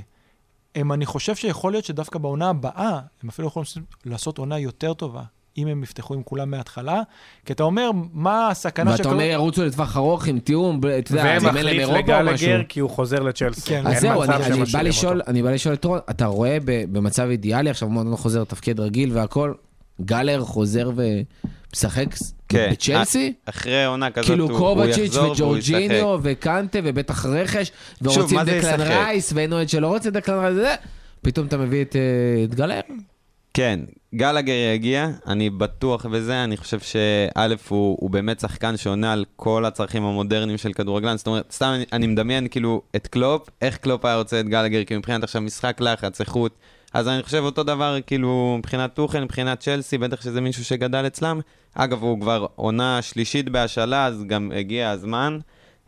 הם, 0.74 0.92
אני 0.92 1.06
חושב 1.06 1.36
שיכול 1.36 1.72
להיות 1.72 1.84
שדווקא 1.84 2.18
בעונה 2.18 2.48
הבאה, 2.48 3.00
הם 3.22 3.28
אפילו 3.28 3.48
יכולים 3.48 3.66
לעשות 4.04 4.38
עונה 4.38 4.58
יותר 4.58 4.94
טובה, 4.94 5.22
אם 5.58 5.66
הם 5.68 5.82
יפתחו 5.82 6.14
עם 6.14 6.22
כולם 6.22 6.50
מההתחלה. 6.50 7.02
כי 7.44 7.52
אתה 7.52 7.62
אומר, 7.62 7.90
מה 8.12 8.48
הסכנה 8.48 8.90
ואתה 8.90 9.08
אומר 9.08 9.22
ירוצו 9.22 9.64
לטווח 9.64 9.96
ארוך 9.96 10.26
עם 10.26 10.38
תיאום, 10.38 10.80
ב- 10.80 10.86
אתה 10.86 11.12
יודע, 11.12 11.36
אם 11.36 11.56
אין 11.56 11.64
להם 11.64 11.78
אירופה 11.78 12.20
או 12.20 12.24
משהו. 12.24 12.48
כי 12.68 12.80
הוא 12.80 12.90
חוזר 12.90 13.20
לצ'לסי. 13.20 13.60
כן. 13.60 13.86
אז 13.86 14.00
זהו, 14.00 14.22
אני, 14.22 14.34
אני, 14.34 14.64
בא 14.72 14.82
לשאול. 14.82 15.22
אני 15.26 15.42
בא 15.42 15.50
לשאול 15.50 15.74
את 15.74 15.84
רון, 15.84 15.98
אתה 16.10 16.26
רואה 16.26 16.58
ב, 16.64 16.84
במצב 16.92 17.28
אידיאלי, 17.30 17.70
עכשיו 17.70 17.88
מועדון 17.88 18.16
חוזר 18.16 18.42
לתפקיד 18.42 18.80
רגיל 18.80 19.12
והכל, 19.12 19.52
גלר 20.00 20.40
חוזר 20.44 20.90
ומשחק 20.96 22.06
כן. 22.48 22.68
בצ'לסי? 22.72 23.32
אחרי 23.46 23.84
עונה 23.84 24.10
כזאת 24.10 24.26
כאילו 24.26 24.44
הוא, 24.44 24.52
הוא 24.52 24.58
קובצ'יץ' 24.58 24.98
יחזור 25.06 25.34
והוא 25.38 25.56
ישחק. 25.56 25.74
וג'ורג'יניו 25.74 26.18
וקנטה 26.22 26.78
ובטח 26.84 27.26
רכש, 27.26 27.72
ורוצים 28.02 28.40
דקלן? 28.42 28.80
רייס, 28.80 29.32
ואין 29.34 29.52
אוהד 29.52 29.68
שלא 29.68 29.88
רוצה 29.88 30.10
דקלן 30.10 30.38
רייס, 30.38 30.54
זה, 30.54 30.74
פתאום 31.22 31.46
אתה 31.46 31.56
מביא 31.56 31.82
את, 31.82 31.96
אה, 31.96 32.44
את 32.44 32.54
גלאגר? 32.54 32.80
כן, 33.54 33.80
גלאגר 34.14 34.52
יגיע, 34.74 35.08
אני 35.26 35.50
בטוח 35.50 36.06
בזה, 36.06 36.44
אני 36.44 36.56
חושב 36.56 36.80
שא' 36.80 37.54
הוא, 37.68 37.96
הוא 38.00 38.10
באמת 38.10 38.40
שחקן 38.40 38.76
שעונה 38.76 39.12
על 39.12 39.24
כל 39.36 39.64
הצרכים 39.64 40.04
המודרניים 40.04 40.58
של 40.58 40.72
כדורגלן, 40.72 41.16
זאת 41.16 41.26
אומרת, 41.26 41.52
סתם 41.52 41.72
אני, 41.74 41.84
אני 41.92 42.06
מדמיין 42.06 42.48
כאילו 42.48 42.82
את 42.96 43.06
קלופ, 43.06 43.48
איך 43.62 43.76
קלופ 43.76 44.04
היה 44.04 44.16
רוצה 44.16 44.40
את 44.40 44.48
גלאגר, 44.48 44.84
כי 44.84 44.96
מבחינת 44.96 45.22
עכשיו 45.22 45.42
משחק 45.42 45.80
לחץ, 45.80 46.20
איכות, 46.20 46.58
אז 46.92 47.08
אני 47.08 47.22
חושב 47.22 47.42
אותו 47.42 47.62
דבר 47.62 47.98
כאילו 48.06 48.54
מבחינת 48.58 48.94
טוחן, 48.94 49.22
מבחינת 49.22 49.60
צ'לסי, 49.60 49.98
בטח 49.98 50.22
שזה 50.22 50.40
מישהו 50.40 50.64
שגדל 50.64 51.06
אצלם. 51.06 51.40
אגב, 51.74 52.02
הוא 52.02 52.20
כבר 52.20 52.46
עונה 52.54 53.02
שלישית 53.02 53.48
בהשאלה, 53.48 54.06
אז 54.06 54.24
גם 54.26 54.52
הגיע 54.56 54.90
הזמן. 54.90 55.38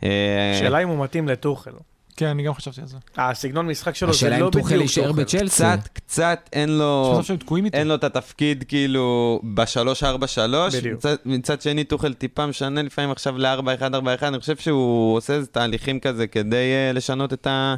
אה, 0.04 0.56
שאלה 0.58 0.82
אם 0.82 0.88
הוא 0.88 1.04
מתאים 1.04 1.28
לטוחל. 1.28 1.70
כן, 2.16 2.26
אני 2.26 2.42
גם 2.42 2.54
חשבתי 2.54 2.80
על 2.80 2.86
זה. 2.86 2.96
הסגנון 3.16 3.66
משחק 3.66 3.94
שלו 3.94 4.12
זה 4.12 4.16
השאלה 4.16 4.38
לא 4.38 4.44
אם 4.44 4.50
בדיוק 4.50 4.64
תוכל 4.64 4.76
להישאר 4.76 5.06
טוחל. 5.06 5.22
בצ'לסי. 5.22 5.46
קצת, 5.46 5.88
קצת 5.92 6.48
אין 6.52 6.78
לו... 6.78 7.12
חושב 7.16 7.28
שהם 7.28 7.36
תקועים 7.36 7.64
איתו. 7.64 7.76
אין 7.76 7.88
לו 7.88 7.94
את 7.94 8.04
התפקיד 8.04 8.64
כאילו 8.68 9.40
ב-3-4-3. 9.54 10.06
בדיוק. 10.76 11.00
מצד, 11.24 11.62
שני, 11.62 11.84
טוחל 11.84 12.14
טיפה 12.14 12.46
משנה 12.46 12.82
לפעמים 12.82 13.10
עכשיו 13.10 13.38
ל-4-1-4-1. 13.38 14.22
אני 14.22 14.40
חושב 14.40 14.56
שהוא 14.56 15.16
עושה 15.16 15.34
איזה 15.34 15.46
תהליכים 15.46 16.00
כזה 16.00 16.26
כדי 16.26 16.90
uh, 16.90 16.96
לשנות 16.96 17.32
את, 17.32 17.46
ה, 17.46 17.74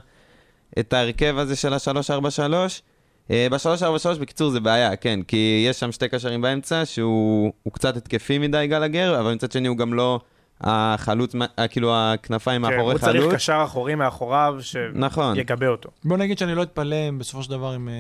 את 0.78 0.92
ההרכב 0.92 1.38
הזה 1.38 1.56
של 1.56 1.72
ה-3-4-3. 1.72 2.52
Uh, 3.28 3.30
ב-3-4-3, 3.50 4.18
בקיצור, 4.20 4.50
זה 4.50 4.60
בעיה, 4.60 4.96
כן, 4.96 5.20
כי 5.22 5.64
יש 5.68 5.80
שם 5.80 5.92
שתי 5.92 6.08
קשרים 6.08 6.40
באמצע, 6.40 6.84
שהוא 6.84 7.52
הוא 7.62 7.72
קצת 7.72 7.96
התקפי 7.96 8.38
מדי, 8.38 8.66
גלגר, 8.66 9.20
אבל 9.20 9.34
מצד 9.34 9.52
שני 9.52 9.68
הוא 9.68 9.76
גם 9.76 9.94
לא 9.94 10.20
החלוץ, 10.60 11.32
אה, 11.58 11.68
כאילו 11.68 11.92
הכנפיים 11.96 12.66
כן, 12.66 12.70
מאחורי 12.74 12.92
הוא 12.92 13.00
צריך 13.00 13.16
חלוץ. 13.22 13.34
קשר 13.34 13.62
אחורי 13.64 13.94
מאחוריו 13.94 14.54
נכון. 14.94 15.34
שיגבה 15.34 15.68
אותו. 15.68 15.90
בוא 16.04 16.16
נגיד 16.16 16.38
שאני 16.38 16.54
לא 16.54 16.62
אתפלא 16.62 16.96
אם 17.08 17.18
בסופו 17.18 17.42
של 17.42 17.50
דבר 17.50 17.72
הם 17.72 17.88
אה, 17.88 17.94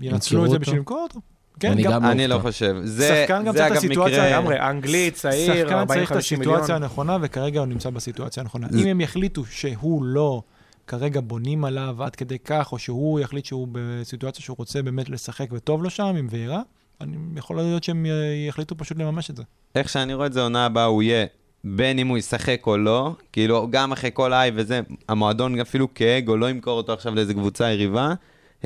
ימכרו 0.00 0.14
ינצלו 0.14 0.44
את 0.44 0.50
זה? 0.50 0.58
בשביל 0.58 0.76
למכור 0.76 1.00
אותו. 1.02 1.20
כן, 1.60 1.70
אני 1.72 1.82
גם 1.82 1.92
גם 1.92 2.04
אני 2.04 2.26
לא 2.28 2.36
לא 2.36 2.40
חושב. 2.42 2.76
זה, 2.84 3.22
שחקן 3.22 3.44
גם 3.44 3.52
זה 3.52 3.58
צריך 3.58 3.72
את 3.72 3.76
הסיטואציה 3.76 4.16
מקרה... 4.18 4.30
לגמרי, 4.30 4.60
אנגלי, 4.60 5.10
צעיר, 5.10 5.64
שחקן 5.64 5.86
צריך 5.86 6.12
את 6.12 6.16
40-50 6.16 6.38
מיליון. 6.38 6.54
הסיטואציה 6.54 6.76
הנכונה, 6.76 7.18
וכרגע 7.22 7.60
הוא 7.60 7.66
נמצא 7.66 7.90
בסיטואציה 7.90 8.42
הנכונה. 8.42 8.66
זה- 8.70 8.78
אם 8.78 8.86
הם 8.86 9.00
יחליטו 9.00 9.44
שהוא 9.44 10.04
לא, 10.04 10.42
כרגע 10.86 11.20
בונים 11.20 11.64
עליו 11.64 12.02
עד 12.04 12.16
כדי 12.16 12.38
כך, 12.38 12.72
או 12.72 12.78
שהוא 12.78 13.20
יחליט 13.20 13.44
שהוא 13.44 13.68
בסיטואציה 13.72 14.42
שהוא 14.44 14.56
רוצה 14.58 14.82
באמת 14.82 15.08
לשחק 15.10 15.46
וטוב 15.52 15.82
לו 15.82 15.90
שם, 15.90 16.14
עם 16.18 16.26
ועירה, 16.30 16.60
אני 17.00 17.16
יכול 17.36 17.56
להיות 17.56 17.84
שהם 17.84 18.06
יחליטו 18.48 18.76
פשוט 18.76 18.98
לממש 18.98 19.30
את 19.30 19.36
זה. 19.36 19.42
איך 19.74 19.88
שאני 19.88 20.14
רואה 20.14 20.26
את 20.26 20.32
זה, 20.32 20.42
עונה 20.42 20.66
הבאה 20.66 20.84
הוא 20.84 21.02
יהיה 21.02 21.26
בין 21.64 21.98
אם 21.98 22.08
הוא 22.08 22.18
ישחק 22.18 22.66
או 22.66 22.76
לא, 22.76 23.14
כאילו 23.32 23.68
גם 23.70 23.92
אחרי 23.92 24.10
כל 24.14 24.32
איי 24.32 24.50
וזה, 24.54 24.80
המועדון 25.08 25.60
אפילו 25.60 25.94
כאגו 25.94 26.36
לא 26.36 26.50
ימכור 26.50 26.76
אותו 26.76 26.92
עכשיו 26.92 27.14
לאיזה 27.14 27.34
קבוצה 27.34 27.70
יריבה. 27.70 28.14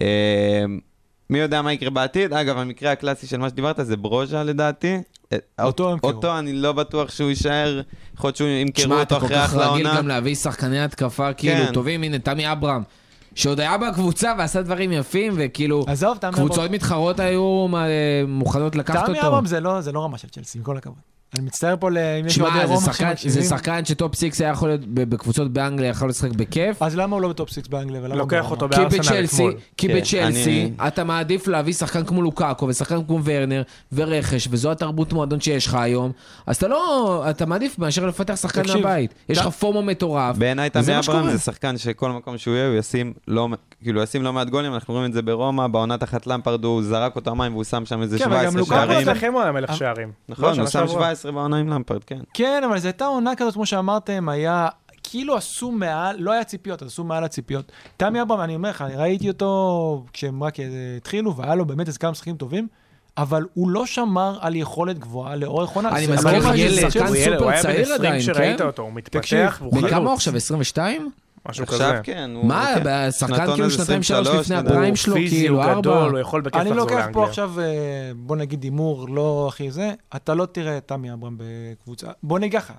אה, 0.01 0.65
מי 1.31 1.39
יודע 1.39 1.63
מה 1.63 1.73
יקרה 1.73 1.91
בעתיד? 1.91 2.33
אגב, 2.33 2.59
המקרה 2.59 2.93
הקלאסי 2.93 3.27
של 3.27 3.37
מה 3.37 3.49
שדיברת 3.49 3.77
זה 3.83 3.97
ברוז'ה 3.97 4.43
לדעתי. 4.43 4.99
אה, 5.33 5.39
אותו 5.65 5.91
ימכרו. 5.91 6.11
אותו 6.11 6.39
אני 6.39 6.53
לא 6.53 6.73
בטוח 6.73 7.11
שהוא 7.11 7.29
יישאר, 7.29 7.81
יכול 8.15 8.29
להיות 8.29 8.37
שהוא 8.37 8.49
ימכרו 8.49 8.93
אותו 8.93 9.03
אתה 9.03 9.21
כל 9.21 9.27
אחרי 9.27 9.37
כך 9.37 9.45
אחלה 9.45 9.69
רגיל 9.69 9.87
עונה. 9.87 9.99
גם 9.99 10.09
להביא 10.09 10.35
שחקני 10.35 10.81
התקפה 10.81 11.33
כאילו 11.33 11.67
כן. 11.67 11.73
טובים, 11.73 12.03
הנה 12.03 12.19
תמי 12.19 12.53
אברהם, 12.53 12.83
שעוד 13.35 13.61
היה 13.61 13.79
בקבוצה 13.79 14.33
ועשה 14.39 14.63
דברים 14.63 14.93
יפים, 14.93 15.35
וכאילו, 15.37 15.85
עזוב, 15.89 16.19
תמי 16.19 16.33
קבוצות 16.33 16.59
אברהם. 16.59 16.73
מתחרות 16.73 17.21
היו 17.21 17.67
מה, 17.69 17.87
מוכנות 18.29 18.77
לקחת 18.77 19.07
תמי 19.07 19.19
אותו. 19.19 19.29
אברהם 19.29 19.47
זה 19.47 19.61
לא 19.61 19.81
זה 19.81 19.93
לא 19.93 20.05
רמה 20.05 20.19
של 20.19 20.29
צ'לסי, 20.29 20.59
עם 20.59 20.65
כל 20.65 20.77
הכבוד. 20.77 21.16
אני 21.39 21.47
מצטער 21.47 21.75
פה 21.81 21.89
אם 22.21 22.27
יש 22.27 22.41
אוהדי 22.41 22.65
רומא 22.65 22.93
שמקשיבים. 22.93 23.41
זה 23.41 23.43
שחקן 23.43 23.85
ש 23.85 23.97
top 23.97 24.15
six 24.15 24.41
היה 24.41 24.51
יכול 24.51 24.69
להיות 24.69 24.81
בקבוצות 24.87 25.53
באנגליה, 25.53 25.91
יכול 25.91 26.09
לשחק 26.09 26.31
בכיף. 26.31 26.83
אז 26.83 26.97
למה 26.97 27.17
הוא 27.17 27.23
לא 27.23 27.29
ב 27.29 27.34
top 27.34 27.51
six 27.51 27.69
באנגליה? 27.69 28.01
לוקח 28.09 28.51
אותו 28.51 28.69
בארסנל 28.69 29.25
אתמול. 29.25 29.55
כי 29.77 29.89
כן, 29.89 29.97
בצ'לסי 29.97 30.73
אתה 30.87 31.05
מעדיף 31.05 31.49
להביא 31.49 31.73
שחקן 31.73 32.05
כמו 32.05 32.23
לוקאקו 32.23 32.67
ושחקן 32.67 33.05
כמו 33.07 33.21
ורנר 33.25 33.63
ורכש, 33.93 34.49
וזו 34.51 34.71
התרבות 34.71 35.13
מועדון 35.13 35.41
שיש 35.41 35.67
לך 35.67 35.75
היום, 35.75 36.13
אז 36.47 36.57
אתה 36.57 36.69
לא, 36.69 37.25
אתה 37.31 37.47
מעדיף 37.47 37.79
מאשר 37.79 38.07
לפתח 38.07 38.37
שחקן 38.37 38.63
מהבית. 38.67 39.15
יש 39.29 39.39
לך 39.39 39.49
FOMO 39.49 39.83
מטורף. 39.83 40.37
בעיניי 40.37 40.71
תמי 40.71 40.99
אברהם 40.99 41.31
זה 41.31 41.39
שחקן 41.39 41.79
שכל 41.79 42.11
מקום 42.11 42.39
שהוא 42.39 42.55
יהיה, 42.55 42.69
הוא 42.69 42.77
ישים 42.77 43.13
לא... 43.29 43.49
כאילו, 43.83 44.03
ישים 44.03 44.23
לא 44.23 44.33
מעט 44.33 44.49
גולים, 44.49 44.75
אנחנו 44.75 44.95
רואים 44.95 45.09
את 45.09 45.13
זה 45.13 45.23
ברומא, 45.23 45.67
בעונת 45.67 46.01
תחת 46.01 46.27
למפרד 46.27 46.65
הוא 46.65 46.83
זרק 46.83 47.17
אותו 47.17 47.31
המים 47.31 47.53
והוא 47.53 47.65
שם 47.65 47.87
שם 47.87 48.03
איזה 48.03 48.19
17 48.19 48.41
שערים. 48.41 48.51
כן, 48.51 48.59
אבל 48.59 48.77
גם 48.77 48.87
לוקאקו 48.87 49.11
אצלכם 49.11 49.33
הוא 49.33 49.43
היה 49.43 49.53
מלך 49.53 49.77
שערים. 49.77 50.13
נכון, 50.29 50.57
לא, 50.57 50.61
הוא 50.61 50.67
שם 50.67 50.89
17 50.89 51.26
11 51.27 51.33
בעונה 51.33 51.57
עם 51.57 51.69
למפרד, 51.69 52.05
כן. 52.05 52.21
כן, 52.35 52.63
אבל 52.69 52.79
זו 52.79 52.89
הייתה 52.89 53.07
עונה 53.07 53.37
כזאת, 53.37 53.55
כמו 53.55 53.67
שאמרתם, 53.67 54.29
היה... 54.29 54.69
כאילו 55.03 55.37
עשו 55.37 55.73
מעל, 55.73 56.17
לא 56.19 56.33
היה 56.33 56.45
ציפיות, 56.45 56.83
עשו 56.83 57.05
מעל 57.05 57.25
הציפיות. 57.25 57.73
תמי 57.97 58.23
אברהם, 58.23 58.41
אני 58.41 58.55
אומר 58.55 58.71
לך, 58.71 58.83
אני 58.83 58.97
ראיתי 58.97 59.29
אותו 59.29 60.05
כשהם 60.13 60.43
רק 60.43 60.55
התחילו, 60.97 61.37
והיה 61.37 61.55
לו 61.55 61.65
באמת 61.65 61.87
איזה 61.87 61.99
כמה 61.99 62.11
משחקים 62.11 62.37
טובים. 62.37 62.69
אבל 63.19 63.45
הוא 63.55 63.71
לא 63.71 63.87
שמר 63.87 64.39
על 64.41 64.57
יכולת 64.57 64.99
גבוהה 64.99 65.37
לאורך 65.37 65.71
עונה. 65.71 65.89
אני 65.89 66.07
מזכיר 66.07 66.33
לא 66.33 66.39
לך, 66.39 66.47
הוא 66.47 67.17
ילד, 67.17 67.41
הוא 67.41 67.51
היה 67.51 67.63
בן 67.63 67.71
20 67.71 68.21
כשראית 68.21 68.61
אותו, 68.61 68.83
הוא 68.83 68.93
מתפתח. 68.93 69.63
בן 69.73 69.89
כמה 69.89 70.07
הוא 70.07 70.15
עכשיו, 70.15 70.37
22? 70.37 71.11
משהו 71.49 71.65
עכשיו 71.65 71.79
כזה. 71.93 72.01
כן. 72.03 72.31
הוא- 72.35 72.45
מה, 72.45 72.67
כן. 72.85 73.11
שחקן 73.11 73.47
כאילו 73.55 73.71
שנתיים 73.71 74.03
שלוש 74.03 74.27
23, 74.29 74.41
לפני. 74.51 74.57
הפריים 74.57 74.97
שלו, 74.97 75.15
פיזי, 75.15 75.37
כאילו 75.37 75.55
הוא 75.57 75.65
ארבע. 75.65 75.81
גדול, 75.81 76.11
הוא 76.11 76.19
יכול 76.19 76.41
בכיף 76.41 76.61
אני 76.61 76.71
לחזור 76.71 76.83
לוקח 76.85 76.95
פה 76.95 77.01
לאנגליה. 77.03 77.27
עכשיו, 77.27 77.61
אה, 77.61 77.65
בוא 78.17 78.37
נגיד 78.37 78.63
הימור 78.63 79.09
לא 79.09 79.47
הכי 79.49 79.71
זה, 79.71 79.93
אתה 80.17 80.35
לא 80.35 80.47
תראה 80.47 80.77
את 80.77 80.89
תמי 80.89 81.13
אברהם 81.13 81.37
בקבוצה. 81.39 82.07
בוא 82.23 82.39
נגיד 82.39 82.61
ככה, 82.61 82.75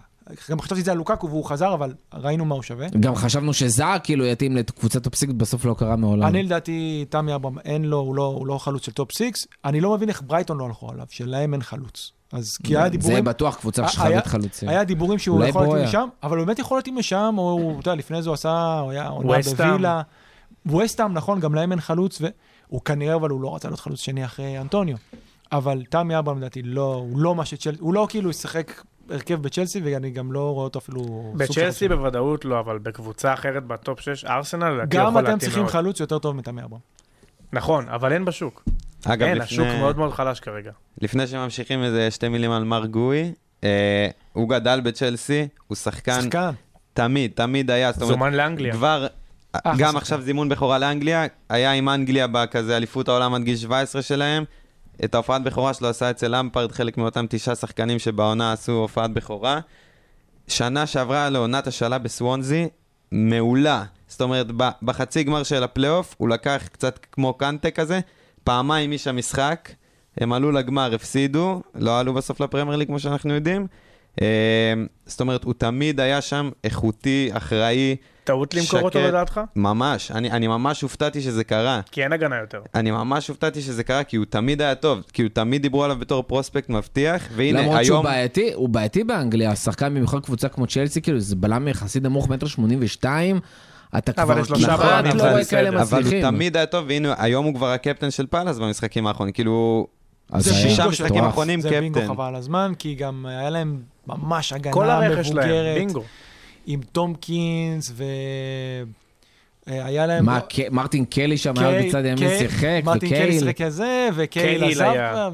גם 0.49 0.61
חשבתי 0.61 0.82
שזה 0.82 0.91
על 0.91 0.97
לוקקו 0.97 1.30
והוא 1.30 1.45
חזר, 1.45 1.73
אבל 1.73 1.93
ראינו 2.13 2.45
מה 2.45 2.55
הוא 2.55 2.63
שווה. 2.63 2.88
גם 2.99 3.15
חשבנו 3.15 3.53
שזאה 3.53 3.99
כאילו 3.99 4.25
יתאים 4.25 4.55
לקבוצת 4.55 5.03
טופסיקס, 5.03 5.34
בסוף 5.38 5.65
לא 5.65 5.75
קרה 5.78 5.95
מעולם. 5.95 6.28
אני 6.28 6.43
לדעתי, 6.43 7.05
תמי 7.09 7.36
אברהם, 7.36 7.59
אין 7.59 7.86
לו, 7.86 7.97
הוא 7.97 8.15
לא, 8.15 8.25
הוא 8.25 8.47
לא 8.47 8.57
חלוץ 8.57 8.86
של 8.86 8.91
טופ 8.91 9.11
סיקס. 9.11 9.47
אני 9.65 9.82
לא 9.82 9.93
מבין 9.93 10.09
איך 10.09 10.21
ברייטון 10.25 10.57
לא 10.57 10.65
הלכו 10.65 10.91
עליו, 10.91 11.05
שלהם 11.09 11.53
אין 11.53 11.61
חלוץ. 11.61 12.11
אז 12.32 12.57
כי 12.63 12.75
היה 12.75 12.84
זה 12.84 12.89
דיבורים, 12.89 13.23
בטוח 13.23 13.55
קבוצה 13.55 13.88
שחייבת 13.88 14.28
חלוצים. 14.28 14.69
היה 14.69 14.84
דיבורים 14.84 15.19
שהוא 15.19 15.38
אולי 15.38 15.49
יכול 15.49 15.61
להתאים 15.61 15.75
ברויה. 15.75 15.89
לשם, 15.89 16.07
אבל 16.23 16.38
הוא 16.38 16.45
באמת 16.45 16.59
יכול 16.59 16.78
להתאים 16.78 16.97
לשם, 16.97 17.36
או 17.38 17.51
הוא, 17.51 17.80
אתה 17.80 17.89
יודע, 17.89 17.99
לפני 17.99 18.21
זה 18.21 18.30
הוא 18.30 18.34
עשה, 18.34 18.80
הוא 18.80 18.91
היה 18.91 19.07
עונה. 19.07 19.38
בווילה. 19.57 20.01
ווסטהאם, 20.65 21.13
נכון, 21.13 21.39
גם 21.39 21.55
להם 21.55 21.71
אין 21.71 21.82
חלוץ, 21.82 22.21
והוא 22.21 22.82
כנראה, 22.82 23.15
אבל 23.15 23.30
הוא 23.30 23.41
לא 23.41 23.55
רצה 23.55 23.67
להיות 23.67 23.80
חלוץ 23.80 23.99
שני 23.99 24.25
אחרי 24.25 24.59
אנטוניו. 24.61 24.97
אבל 25.51 25.84
תמי 25.89 26.19
אברהם, 26.19 26.38
לדעתי, 26.38 26.61
לא, 26.61 26.93
הוא 26.95 27.19
לא 27.19 27.36
מה 27.36 27.45
שצ'לסי, 27.45 27.80
הוא 27.80 27.93
לא 27.93 28.07
כאילו 28.09 28.30
ישחק 28.30 28.84
הרכב 29.09 29.41
בצ'לסי, 29.41 29.81
ואני 29.83 30.09
גם 30.09 30.31
לא 30.31 30.51
רואה 30.53 30.63
אותו 30.63 30.79
אפילו... 30.79 31.33
בצ'לסי. 31.37 31.87
בוודאות 31.87 32.45
לא, 32.45 32.59
אבל 32.59 32.77
בקבוצה 32.77 33.33
אחרת 33.33 33.63
בטופ 33.63 33.99
6, 33.99 34.25
ארסנל, 34.25 34.69
לדעתי 34.69 34.97
גם 34.97 35.01
יכול 35.07 35.13
אתם 35.13 35.23
להתאים 35.23 35.37
צריכים 35.39 35.61
מאוד. 35.63 35.71
חלוץ 35.71 35.99
יותר 35.99 36.19
טוב 36.19 36.35
מתמי 36.35 36.63
אברהם. 36.63 36.81
נכון, 37.53 37.89
אבל 37.89 38.13
אין 38.13 38.25
בשוק. 38.25 38.63
אגב, 39.05 39.27
אין, 39.27 39.37
לפני- 39.37 39.43
השוק 39.45 39.79
מאוד 39.79 39.97
מאוד 39.97 40.13
חלש 40.13 40.39
כרגע. 40.39 40.71
לפני 41.01 41.27
שממשיכים 41.27 41.83
איזה 41.83 42.11
שתי 42.11 42.27
מילים 42.29 42.51
על 42.51 42.63
מר 42.63 42.85
גוי, 42.85 43.31
אה, 43.63 44.07
הוא 44.33 44.49
גדל 44.49 44.81
בצ'לסי, 44.83 45.47
הוא 45.67 45.75
שחקן 45.75 46.21
שחקן. 46.21 46.51
תמיד, 46.93 47.31
תמיד 47.35 47.71
היה, 47.71 47.91
זאת 47.91 48.01
אומרת, 48.01 48.13
זומן 48.17 48.33
לאנגליה. 48.33 48.73
כבר, 48.73 49.07
אחלה 49.53 49.71
גם 49.77 49.85
שחקן. 49.87 49.97
עכשיו 49.97 50.21
זימון 50.21 50.49
בכורה 50.49 50.77
לאנגליה, 50.79 51.25
היה 51.49 51.71
עם 51.71 51.89
אנגליה 51.89 52.27
בכזה 52.27 52.77
אליפות 52.77 53.07
העולם 53.07 53.33
עד 53.33 53.43
גיל 53.43 53.55
17 53.57 54.01
שלהם. 54.01 54.43
את 55.05 55.15
ההופעת 55.15 55.43
בכורה 55.43 55.73
שלו 55.73 55.87
עשה 55.87 56.09
אצל 56.09 56.37
למפרד, 56.37 56.71
חלק 56.71 56.97
מאותם 56.97 57.25
תשעה 57.29 57.55
שחקנים 57.55 57.99
שבעונה 57.99 58.51
עשו 58.51 58.71
הופעת 58.71 59.13
בכורה. 59.13 59.59
שנה 60.47 60.85
שעברה 60.85 61.29
לעונת 61.29 61.67
השאלה 61.67 61.97
בסוונזי, 61.97 62.67
מעולה. 63.11 63.83
זאת 64.07 64.21
אומרת, 64.21 64.47
בחצי 64.81 65.23
גמר 65.23 65.43
של 65.43 65.63
הפלייאוף, 65.63 66.15
הוא 66.17 66.29
לקח 66.29 66.67
קצת 66.71 66.99
כמו 67.11 67.33
קנטה 67.33 67.71
כזה, 67.71 67.99
פעמיים 68.43 68.91
איש 68.91 69.07
המשחק, 69.07 69.69
הם 70.17 70.33
עלו 70.33 70.51
לגמר, 70.51 70.95
הפסידו, 70.95 71.61
לא 71.75 71.99
עלו 71.99 72.13
בסוף 72.13 72.39
לפרמייר 72.39 72.77
ליג 72.77 72.87
כמו 72.87 72.99
שאנחנו 72.99 73.33
יודעים. 73.33 73.67
אה, 74.22 74.74
זאת 75.05 75.22
אומרת, 75.22 75.43
הוא 75.43 75.53
תמיד 75.57 75.99
היה 75.99 76.22
שם 76.22 76.49
איכותי, 76.63 77.30
אחראי, 77.34 77.95
טעות 78.28 78.53
למכור 78.53 78.80
אותו. 78.80 78.99
לדעתך? 78.99 79.41
ממש. 79.55 80.11
אני, 80.11 80.32
אני 80.32 80.47
ממש 80.47 80.82
הופתעתי 80.82 81.22
שזה 81.22 81.43
קרה. 81.43 81.82
כי 81.91 82.03
אין 82.03 82.13
הגנה 82.13 82.36
יותר. 82.36 82.61
אני 82.76 82.91
ממש 82.91 83.28
הופתעתי 83.28 83.61
שזה 83.61 83.84
קרה, 83.84 84.03
כי 84.03 84.15
הוא 84.18 84.26
תמיד 84.30 84.61
היה 84.61 84.76
טוב. 84.76 85.03
כי 85.13 85.22
הוא 85.22 85.30
תמיד 85.34 85.61
דיברו 85.61 85.84
עליו 85.84 85.97
בתור 85.99 86.24
פרוספקט 86.24 86.70
מבטיח, 86.70 87.28
והנה, 87.36 87.61
למרות 87.61 87.86
שהוא 87.86 87.95
היום... 87.95 88.05
בעייתי, 88.05 88.53
הוא 88.53 88.70
בעייתי 88.70 89.03
באנגליה, 89.03 89.55
שחקן 89.55 89.89
במיוחד 89.89 90.20
קבוצה 90.20 90.49
כמו 90.49 90.68
צ'לסי, 90.68 91.01
כאילו 91.01 91.20
זה 91.20 91.36
בלם 91.36 91.68
יחסית 91.68 92.03
נמוך, 92.03 92.30
מטר 92.30 92.47
שמונים 92.47 92.80
ושתיים, 92.82 93.39
אתה 93.97 94.24
אבל 94.24 94.43
כבר 94.43 94.55
כמעט 94.55 95.15
לא 95.15 95.24
רואה 95.24 95.45
כאלה 95.45 95.72
בסדר. 95.72 95.82
אבל 95.82 95.97
הוא 95.97 95.99
מצליחים. 95.99 96.22
תמיד 96.22 96.57
היה 96.57 96.65
טוב, 96.65 96.86
והנה, 96.88 97.13
היום 97.18 97.45
הוא 97.45 97.55
כבר 97.55 97.72
הקפטן 97.72 98.11
של 98.11 98.26
פאלאס 98.26 98.57
במשחקים 98.57 99.07
האחרונים. 99.07 99.34
כאילו, 99.34 99.88
זה 100.38 100.53
שישה 100.53 100.88
משחקים. 100.88 101.24
אחרונים 101.24 101.61
זה 101.61 101.70
בינגו 101.70 101.99
קפטן. 101.99 102.13
חבל 102.13 102.26
על 102.26 102.36
הזמן, 102.36 102.74
כי 102.80 102.95
גם 102.95 103.26
היה 103.26 103.49
להם 103.49 103.82
ממש 104.07 104.53
הגנה 104.53 104.73
כל 104.73 104.89
הרכש 104.89 105.27
שלהם, 105.27 105.45
מבוגרת, 105.49 105.77
בינגו. 105.77 106.03
עם 106.65 106.81
טומקינס, 106.91 107.91
והיה 109.67 110.05
להם... 110.05 110.25
מה, 110.25 110.39
ק- 110.41 110.71
מרטין 110.71 111.05
קלי 111.05 111.37
שם 111.37 111.53
היה 111.57 111.87
בצד 111.87 112.05
ימין 112.05 112.37
שיחק, 112.39 112.81
מרטין 112.83 113.09
קלי 113.09 113.23
וקייל. 113.23 113.39
שיחק 113.39 113.61
כזה, 113.61 114.09
וקייל 114.15 114.59
קייל 114.59 114.81
עזב. 114.91 115.31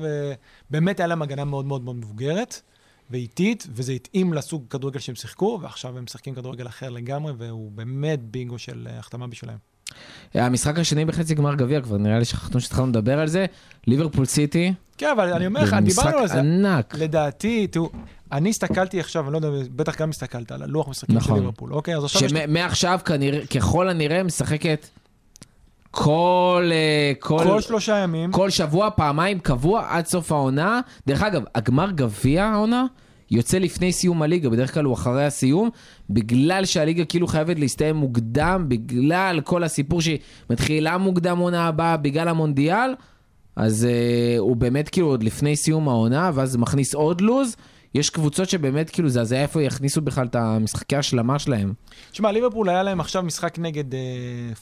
ובאמת 0.69 0.99
היה 0.99 1.07
להם 1.07 1.21
הגנה 1.21 1.45
מאוד 1.45 1.65
מאוד 1.65 1.83
מאוד 1.83 1.95
מבוגרת 1.95 2.61
ואיטית, 3.09 3.67
וזה 3.71 3.91
התאים 3.91 4.33
לסוג 4.33 4.63
כדורגל 4.69 4.99
שהם 4.99 5.15
שיחקו, 5.15 5.59
ועכשיו 5.61 5.97
הם 5.97 6.03
משחקים 6.03 6.35
כדורגל 6.35 6.67
אחר 6.67 6.89
לגמרי, 6.89 7.33
והוא 7.37 7.71
באמת 7.71 8.19
בינגו 8.21 8.59
של 8.59 8.87
אה, 8.91 8.99
החתמה 8.99 9.27
בשבילם. 9.27 9.55
המשחק 10.33 10.79
השני 10.79 11.05
בחצי 11.05 11.35
גמר 11.35 11.55
גביע, 11.55 11.81
כבר 11.81 11.97
נראה 11.97 12.19
לי 12.19 12.25
שכחנו 12.25 12.59
שהתחלנו 12.61 12.87
לדבר 12.87 13.19
על 13.19 13.27
זה. 13.27 13.45
ליברפול 13.87 14.25
סיטי, 14.25 14.73
כן, 14.97 15.09
אבל 15.15 15.33
אני 15.33 15.47
אומר 15.47 15.63
לך, 15.63 15.73
משחק 15.73 16.05
דיברנו 16.05 16.17
על 16.17 16.27
זה. 16.27 16.39
ענק. 16.39 16.95
לדעתי, 16.97 17.67
תראו, 17.67 17.89
אני 18.33 18.49
הסתכלתי 18.49 18.99
עכשיו, 18.99 19.23
אני 19.23 19.33
לא 19.33 19.37
יודע, 19.37 19.49
בטח 19.75 20.01
גם 20.01 20.09
הסתכלת 20.09 20.51
על 20.51 20.63
הלוח 20.63 20.87
משחקים 20.87 21.19
של 21.19 21.25
נכון. 21.25 21.39
ליברפול, 21.39 21.73
אוקיי? 21.73 21.95
אז 21.97 22.03
עכשיו 22.03 22.25
יש... 22.25 22.31
שמעכשיו 22.31 22.99
כנראה, 23.05 23.45
ככל 23.45 23.89
הנראה 23.89 24.23
משחקת 24.23 24.87
כל, 25.91 26.69
אה, 26.71 27.11
כל, 27.19 27.43
כל 27.43 27.61
שלושה 27.61 27.97
ימים, 27.97 28.31
כל 28.31 28.49
שבוע, 28.49 28.89
פעמיים 28.89 29.39
קבוע 29.39 29.85
עד 29.89 30.05
סוף 30.05 30.31
העונה. 30.31 30.81
דרך 31.07 31.23
אגב, 31.23 31.43
הגמר 31.55 31.91
גביע 31.91 32.45
העונה 32.45 32.85
יוצא 33.31 33.57
לפני 33.57 33.91
סיום 33.91 34.21
הליגה, 34.21 34.49
בדרך 34.49 34.73
כלל 34.73 34.85
הוא 34.85 34.93
אחרי 34.93 35.25
הסיום, 35.25 35.69
בגלל 36.09 36.65
שהליגה 36.65 37.05
כאילו 37.05 37.27
חייבת 37.27 37.59
להסתיים 37.59 37.95
מוקדם, 37.95 38.65
בגלל 38.67 39.41
כל 39.43 39.63
הסיפור 39.63 40.01
שהיא 40.01 40.17
מתחילה 40.49 40.97
מוקדם 40.97 41.37
עונה 41.37 41.67
הבאה, 41.67 41.97
בגלל 41.97 42.27
המונדיאל, 42.27 42.95
אז 43.55 43.87
uh, 43.89 44.39
הוא 44.39 44.55
באמת 44.55 44.89
כאילו 44.89 45.07
עוד 45.07 45.23
לפני 45.23 45.55
סיום 45.55 45.89
העונה, 45.89 46.31
ואז 46.33 46.55
מכניס 46.55 46.95
עוד 46.95 47.21
לוז. 47.21 47.55
יש 47.95 48.09
קבוצות 48.09 48.49
שבאמת 48.49 48.89
כאילו 48.89 49.09
זה 49.09 49.21
הזיה 49.21 49.41
איפה 49.41 49.63
יכניסו 49.63 50.01
בכלל 50.01 50.25
את 50.27 50.35
המשחקי 50.35 50.95
השלמה 50.95 51.39
שלהם. 51.39 51.73
תשמע, 52.11 52.31
ליברפול 52.31 52.69
היה 52.69 52.83
להם 52.83 52.99
עכשיו 52.99 53.23
משחק 53.23 53.59
נגד 53.59 53.93
אה, 53.93 53.99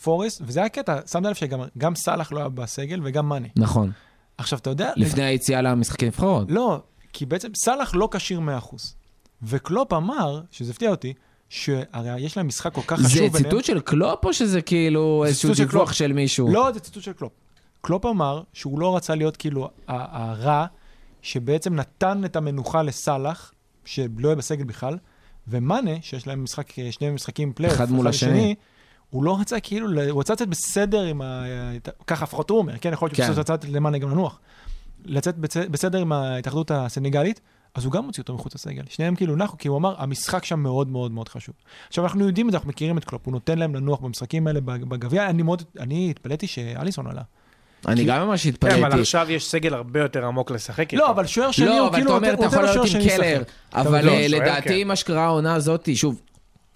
פורסט, 0.03 0.41
וזה 0.45 0.59
היה 0.59 0.69
קטע, 0.69 0.97
שמת 1.11 1.25
לב 1.25 1.33
שגם 1.35 1.59
גם 1.77 1.95
סאלח 1.95 2.31
לא 2.31 2.39
היה 2.39 2.49
בסגל 2.49 2.99
וגם 3.03 3.29
מאנה. 3.29 3.47
נכון. 3.55 3.91
עכשיו, 4.37 4.59
אתה 4.59 4.69
יודע... 4.69 4.91
לפני 4.95 5.23
היציאה 5.23 5.61
למשחקי 5.61 6.05
נבחרות. 6.05 6.47
לא, 6.51 6.79
כי 7.13 7.25
בעצם 7.25 7.49
סאלח 7.55 7.91
לא 7.95 8.09
כשיר 8.11 8.39
100%. 8.39 8.75
וקלופ 9.43 9.93
אמר, 9.93 10.41
שזה 10.51 10.71
הפתיע 10.71 10.89
אותי, 10.89 11.13
שהרי 11.49 12.19
יש 12.19 12.37
להם 12.37 12.47
משחק 12.47 12.73
כל 12.73 12.81
כך 12.87 12.99
חשוב 12.99 13.09
זה 13.09 13.19
ביניהם. 13.19 13.43
ציטוט 13.43 13.65
של 13.65 13.79
קלופ 13.79 14.25
או 14.25 14.33
שזה 14.33 14.61
כאילו 14.61 15.21
זה 15.23 15.29
איזשהו 15.29 15.55
של 15.55 15.63
דיווח 15.63 15.71
קלופ. 15.83 15.91
של 15.91 16.13
מישהו? 16.13 16.53
לא, 16.53 16.71
זה 16.73 16.79
ציטוט 16.79 17.03
של 17.03 17.13
קלופ. 17.13 17.31
קלופ 17.81 18.05
אמר 18.05 18.41
שהוא 18.53 18.79
לא 18.79 18.95
רצה 18.95 19.15
להיות 19.15 19.37
כאילו 19.37 19.65
ה- 19.87 20.31
הרע, 20.31 20.65
שבעצם 21.21 21.75
נתן 21.75 22.25
את 22.25 22.35
המנוחה 22.35 22.81
לסאלח, 22.81 23.53
שלא 23.85 24.27
יהיה 24.27 24.35
בסגל 24.35 24.63
בכלל, 24.63 24.97
ומאנה, 25.47 25.91
שיש 26.01 26.27
להם 26.27 26.43
משחק, 26.43 26.71
שני 26.91 27.09
משחקים 27.09 27.53
פלייאוף, 27.53 27.77
אחד 27.77 27.91
מול 27.91 28.07
השני. 28.07 28.55
הוא 29.09 29.23
לא 29.23 29.39
רצה 29.39 29.59
כאילו, 29.59 30.01
הוא 30.09 30.19
רצה 30.19 30.33
לצאת 30.33 30.47
בסדר 30.47 31.01
עם 31.01 31.21
ה... 31.21 31.43
ככה 32.07 32.23
לפחות 32.23 32.49
הוא 32.49 32.57
אומר, 32.57 32.77
כן? 32.77 32.93
יכול 32.93 33.05
להיות 33.05 33.17
כן. 33.17 33.25
שהוא 33.25 33.35
רצה 33.39 33.53
לתת 33.53 33.69
למאנה 33.69 33.97
גם 33.97 34.09
לנוח. 34.09 34.39
לצאת 35.05 35.37
בסדר 35.71 35.99
עם 35.99 36.11
ההתאחדות 36.11 36.71
הסנגלית, 36.71 37.41
אז 37.75 37.85
הוא 37.85 37.93
גם 37.93 38.05
מוציא 38.05 38.23
אותו 38.23 38.33
מחוץ 38.35 38.55
לסגל. 38.55 38.83
שניהם 38.89 39.15
כאילו 39.15 39.35
נחו, 39.35 39.57
כי 39.57 39.67
הוא 39.67 39.77
אמר, 39.77 39.95
המשחק 40.01 40.45
שם 40.45 40.59
מאוד 40.59 40.87
מאוד 40.87 41.11
מאוד 41.11 41.29
חשוב. 41.29 41.55
עכשיו, 41.87 42.03
אנחנו 42.03 42.25
יודעים 42.27 42.47
את 42.47 42.51
זה, 42.51 42.57
אנחנו 42.57 42.69
מכירים 42.69 42.97
את 42.97 43.05
קלופ, 43.05 43.21
הוא 43.25 43.31
נותן 43.31 43.57
להם 43.57 43.75
לנוח 43.75 43.99
במשחקים 43.99 44.47
האלה 44.47 44.61
בג- 44.61 44.83
בגביע. 44.83 45.29
אני 45.29 45.43
מאוד, 45.43 45.63
אני 45.79 46.09
התפלאתי 46.09 46.47
שאליסון 46.47 47.07
עלה. 47.07 47.21
אני 47.87 48.03
גם 48.03 48.27
ממש 48.27 48.47
כן, 48.47 48.67
אבל 48.67 48.73
התפלאתי. 48.73 49.01
עכשיו 49.01 49.31
יש 49.31 49.45
סגל 49.45 49.73
הרבה 49.73 49.99
יותר 49.99 50.25
עמוק 50.25 50.51
לשחק 50.51 50.93
איתו. 50.93 51.03
לא, 51.03 51.09
אבל 51.09 51.25
שוער 51.25 51.51
שני 51.51 51.65
לא, 51.65 51.79
הוא 51.79 51.87
אבל 51.87 51.95
כאילו 51.95 52.17
אתה 52.17 52.17
אומר, 52.17 52.33
אתה 52.33 52.45
יכול 52.45 52.63
לעלות 52.63 52.85
לשוער 52.85 53.03
עם 53.03 53.09
שני 53.09 53.17
קלר, 53.17 53.41
לשחק. 53.41 53.53
אבל 53.73 54.05
לא, 54.05 54.11
אה, 54.11 54.27
לדעתי 54.27 54.81
כן. 54.81 54.87
מה 54.87 54.95
שקרה 54.95 55.25
העונה 55.25 55.53
הזאת, 55.53 55.89
שוב, 55.95 56.21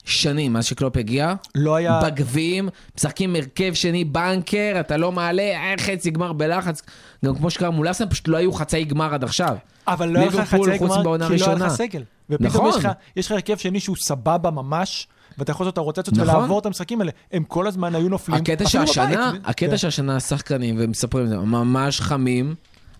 שנים 0.05 0.53
מאז 0.53 0.65
שקלופ 0.65 0.97
הגיע, 0.97 1.33
לא 1.55 1.75
היה... 1.75 1.99
בגביעים, 2.03 2.69
משחקים 2.97 3.35
הרכב 3.35 3.73
שני 3.73 4.03
בנקר, 4.03 4.75
אתה 4.79 4.97
לא 4.97 5.11
מעלה, 5.11 5.43
היה 5.43 5.77
חצי 5.77 6.11
גמר 6.11 6.33
בלחץ, 6.33 6.81
גם 7.25 7.35
כמו 7.35 7.49
שקרה 7.49 7.69
מול 7.69 7.91
אסן, 7.91 8.09
פשוט 8.09 8.27
לא 8.27 8.37
היו 8.37 8.53
חצאי 8.53 8.83
גמר 8.83 9.13
עד 9.13 9.23
עכשיו. 9.23 9.55
אבל 9.87 10.09
לא 10.09 10.19
היה 10.19 10.27
לך 10.27 10.35
חצי 10.35 10.77
גמר, 10.79 11.27
כי 11.27 11.37
לא 11.37 11.45
היה 11.45 11.55
לך. 11.55 11.67
סגל. 11.73 12.03
ופתאום 12.29 12.67
נכון. 12.67 12.81
יש 13.15 13.25
לך 13.25 13.31
הרכב 13.31 13.57
שני 13.57 13.79
שהוא 13.79 13.95
סבבה 13.95 14.51
ממש, 14.51 15.07
ואתה 15.37 15.51
יכול 15.51 15.63
לעשות 15.63 15.73
את 15.73 15.77
הרוטציות 15.77 16.17
נכון. 16.17 16.35
ולעבור 16.35 16.59
את 16.59 16.65
המשחקים 16.65 17.01
האלה. 17.01 17.11
הם 17.31 17.43
כל 17.43 17.67
הזמן 17.67 17.95
היו 17.95 18.09
נופלים. 18.09 18.37
הקטע 18.37 18.65
אפילו 18.65 18.87
שהשנה, 18.87 19.29
בבית. 19.29 19.41
הקטע 19.45 19.71
כן. 19.71 19.77
שהשנה 19.77 20.15
השחקנים, 20.15 20.75
ומספרים 20.79 21.25
את 21.25 21.29
זה, 21.29 21.37
ממש 21.37 22.01
חמים. 22.01 22.55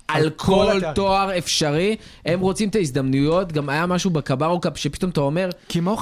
על 0.07 0.23
על 0.23 0.29
כל. 0.29 0.79
תואר 0.95 1.37
אפשרי, 1.37 1.95
הם 2.25 2.39
רוצים 2.39 2.69
את 2.69 2.75
ההזדמנויות, 2.75 3.51
גם 3.51 3.69
היה 3.69 3.85
משהו 3.85 4.09
בקברו 4.09 4.59
קאפ 4.59 4.77
שפתאום 4.77 5.11
אתה 5.11 5.21
אומר, 5.21 5.49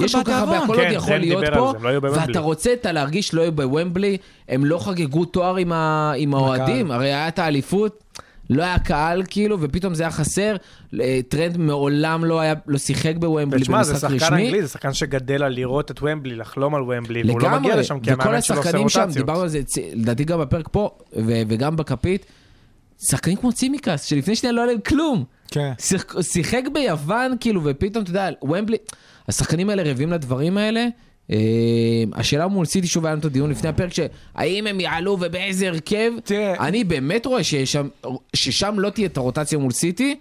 יש 0.00 0.14
כל 0.14 0.24
כך 0.24 0.38
הרבה. 0.40 0.58
הכל 0.58 0.74
עוד 0.74 0.82
כן, 0.82 0.92
יכול 0.92 1.16
להיות 1.16 1.44
פה, 1.54 1.72
לא. 1.82 1.98
ואתה 2.02 2.40
רוצה 2.40 2.72
את 2.72 2.86
להרגיש 2.86 3.34
לא 3.34 3.42
היו 3.42 3.52
בוומבלי, 3.52 4.16
הם 4.48 4.64
לא 4.64 4.78
חגגו 4.78 5.24
תואר 5.24 5.56
עם 5.56 6.34
האוהדים, 6.34 6.90
הרי 6.90 7.06
היה 7.06 7.28
את 7.28 7.38
האליפות, 7.38 8.04
לא 8.50 8.62
היה 8.62 8.78
קהל 8.78 9.22
כאילו, 9.28 9.60
ופתאום 9.60 9.94
זה 9.94 10.02
היה 10.02 10.10
חסר, 10.10 10.56
אה, 11.00 11.20
טרנד 11.28 11.56
מעולם 11.56 12.24
לא 12.24 12.40
היה, 12.40 12.54
לא 12.66 12.78
שיחק 12.78 13.16
בוומבלי 13.16 13.60
ותשמע, 13.60 13.82
זה 13.82 13.92
במשחק 13.92 14.10
שחקן 14.10 14.24
רשמי. 14.24 14.46
אנגלי, 14.46 14.62
זה 14.62 14.68
שחקן 14.68 14.92
שגדל 14.92 15.42
על 15.42 15.52
לראות 15.52 15.90
את 15.90 15.98
ומבלי, 16.02 16.36
לחלום 16.36 16.74
על 16.74 16.82
ומבלי, 16.82 17.22
והוא 17.26 17.40
לא 17.40 17.58
מגיע 17.58 17.76
לשם 17.76 18.00
כי 18.00 18.10
המאמן 18.10 18.42
שלו 18.42 18.56
עושה 18.56 18.68
השחקנים 18.68 18.88
שם, 18.88 19.00
רוטציות. 19.00 19.26
דיברנו 19.26 19.42
על 19.42 19.48
זה, 19.48 19.60
לדעתי 19.94 20.24
גם 20.24 20.40
בפרק 20.40 20.68
פה, 20.72 20.90
ו- 21.16 21.42
וגם 21.48 21.76
בכפית, 21.76 22.26
שחקנים 23.10 23.36
כמו 23.36 23.52
צימקס, 23.52 24.04
שלפני 24.04 24.36
שניה 24.36 24.52
לא 24.52 24.60
היה 24.60 24.66
להם 24.66 24.80
כלום. 24.80 25.24
כן. 25.50 25.72
שיחק, 26.20 26.62
ביוון, 26.72 27.36
כאילו, 27.40 27.60
ופתאום, 27.64 28.02
אתה 28.02 28.10
יודע, 28.10 28.28
ומבלי, 28.42 28.76
השחקנים 29.28 29.70
האלה 29.70 29.82
רעבים 29.82 30.10
לדברים 30.10 30.56
האלה. 30.58 30.86
אה, 31.30 31.36
השאלה 32.12 32.46
מול 32.46 32.66
סיטי, 32.66 32.86
שוב 32.86 33.04
היה 33.04 33.12
לנו 33.12 33.20
את 33.20 33.24
הדיון 33.24 33.50
לפני 33.50 33.68
הפרק, 33.68 33.92
שהאם 33.92 34.66
הם 34.66 34.80
יעלו 34.80 35.12
ובאיזה 35.20 35.68
הרכב, 35.68 36.10
אני 36.60 36.84
באמת 36.84 37.26
רואה 37.26 37.44
ששם, 37.44 37.88
ששם 38.36 38.78
לא 38.78 38.90
תהיה 38.90 39.06
את 39.06 39.16
הרוטציה 39.16 39.58
מול 39.58 39.72
סיטי, 39.72 40.18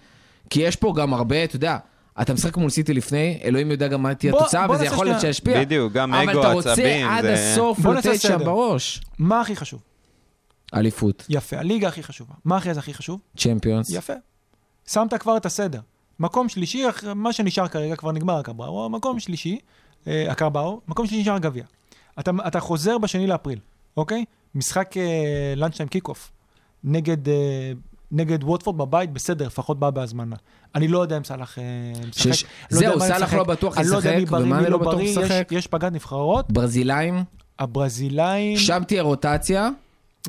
כי 0.50 0.62
יש 0.62 0.76
פה 0.76 0.94
גם 0.98 1.14
הרבה, 1.14 1.44
אתה 1.44 1.56
יודע, 1.56 1.78
אתה 2.22 2.34
משחק 2.34 2.58
מול 2.58 2.70
סיטי 2.70 2.94
לפני, 2.94 3.40
אלוהים 3.44 3.72
יודע 3.72 3.88
גם 3.88 4.04
מה 4.04 4.16
תהיה 4.16 4.34
התוצאה, 4.36 4.72
וזה 4.72 4.86
יכול 4.86 5.06
להיות 5.06 5.22
שישפיע. 5.22 5.60
בדיוק, 5.62 5.94
גם 5.94 6.14
אבל 6.14 6.30
אגו, 6.30 6.40
אתה 6.40 6.52
רוצה 6.52 6.72
עצבים, 6.72 7.08
עד 7.08 7.26
הסוף 7.26 7.86
לתת 7.86 8.22
שם. 8.22 8.40
בראש. 8.46 9.02
מה 9.20 9.42
הכי 9.42 9.56
חשוב? 9.56 9.82
אליפות, 10.74 11.26
יפה, 11.30 11.58
הליגה 11.58 11.88
הכי 11.88 12.04
חשובה. 12.04 12.34
מה 12.46 12.58
אחרי 12.58 12.74
זה 12.74 12.80
הכי 12.80 12.94
חשוב? 12.94 13.20
צ'מפיונס. 13.38 13.90
יפה. 13.90 14.14
שמת 14.88 15.14
כבר 15.14 15.38
את 15.38 15.46
הסדר. 15.46 15.80
מקום 16.20 16.50
שלישי, 16.50 16.84
מה 17.16 17.34
שנשאר 17.34 17.68
כרגע, 17.68 17.96
כבר 17.96 18.12
נגמר 18.12 18.38
הקרבאו, 18.38 18.90
מקום 18.90 19.20
שלישי, 19.20 19.60
הקרבאו, 20.08 20.82
מקום 20.88 21.08
שלישי 21.08 21.22
נשאר 21.22 21.34
הגביע. 21.34 21.64
אתה, 22.20 22.32
אתה 22.48 22.60
חוזר 22.60 22.98
בשני 22.98 23.28
לאפריל, 23.28 23.60
אוקיי? 23.98 24.26
משחק 24.56 24.98
אה, 24.98 25.04
lunchtime 25.56 25.90
kick-off. 25.90 26.32
נגד, 26.84 27.30
אה, 27.30 27.72
נגד 28.12 28.44
ווטפורד 28.44 28.78
בבית, 28.78 29.12
בסדר, 29.14 29.46
לפחות 29.48 29.80
בא 29.80 29.90
בהזמנה. 29.90 30.36
אני 30.76 30.88
לא 30.88 31.00
יודע 31.00 31.18
אם 31.18 31.24
סאלח 31.24 31.60
אה, 31.60 31.64
משחק. 32.10 32.32
שש- 32.34 32.44
לא 32.72 32.80
זהו, 32.80 33.00
סאלח 33.00 33.18
ישחק. 33.28 33.38
לא 33.38 33.44
בטוח 33.44 33.78
אני 33.78 33.88
לא 33.88 33.96
יודע 33.98 34.10
ישחק, 34.10 34.20
מי 34.20 34.26
בריא, 34.26 34.44
ומאנה 34.46 34.62
לא 34.64 34.70
לא 34.70 34.78
בטוח 34.78 34.94
בריא, 34.94 35.06
יש, 35.10 35.18
ישחק. 35.18 35.48
יש 35.52 35.68
פגרת 35.68 35.92
נבחרות. 35.94 36.52
ברזילאים, 36.52 37.24
הברזילאים... 37.60 38.58
שם 38.58 38.82
תהיה 38.88 39.02
רוטציה. 39.02 39.70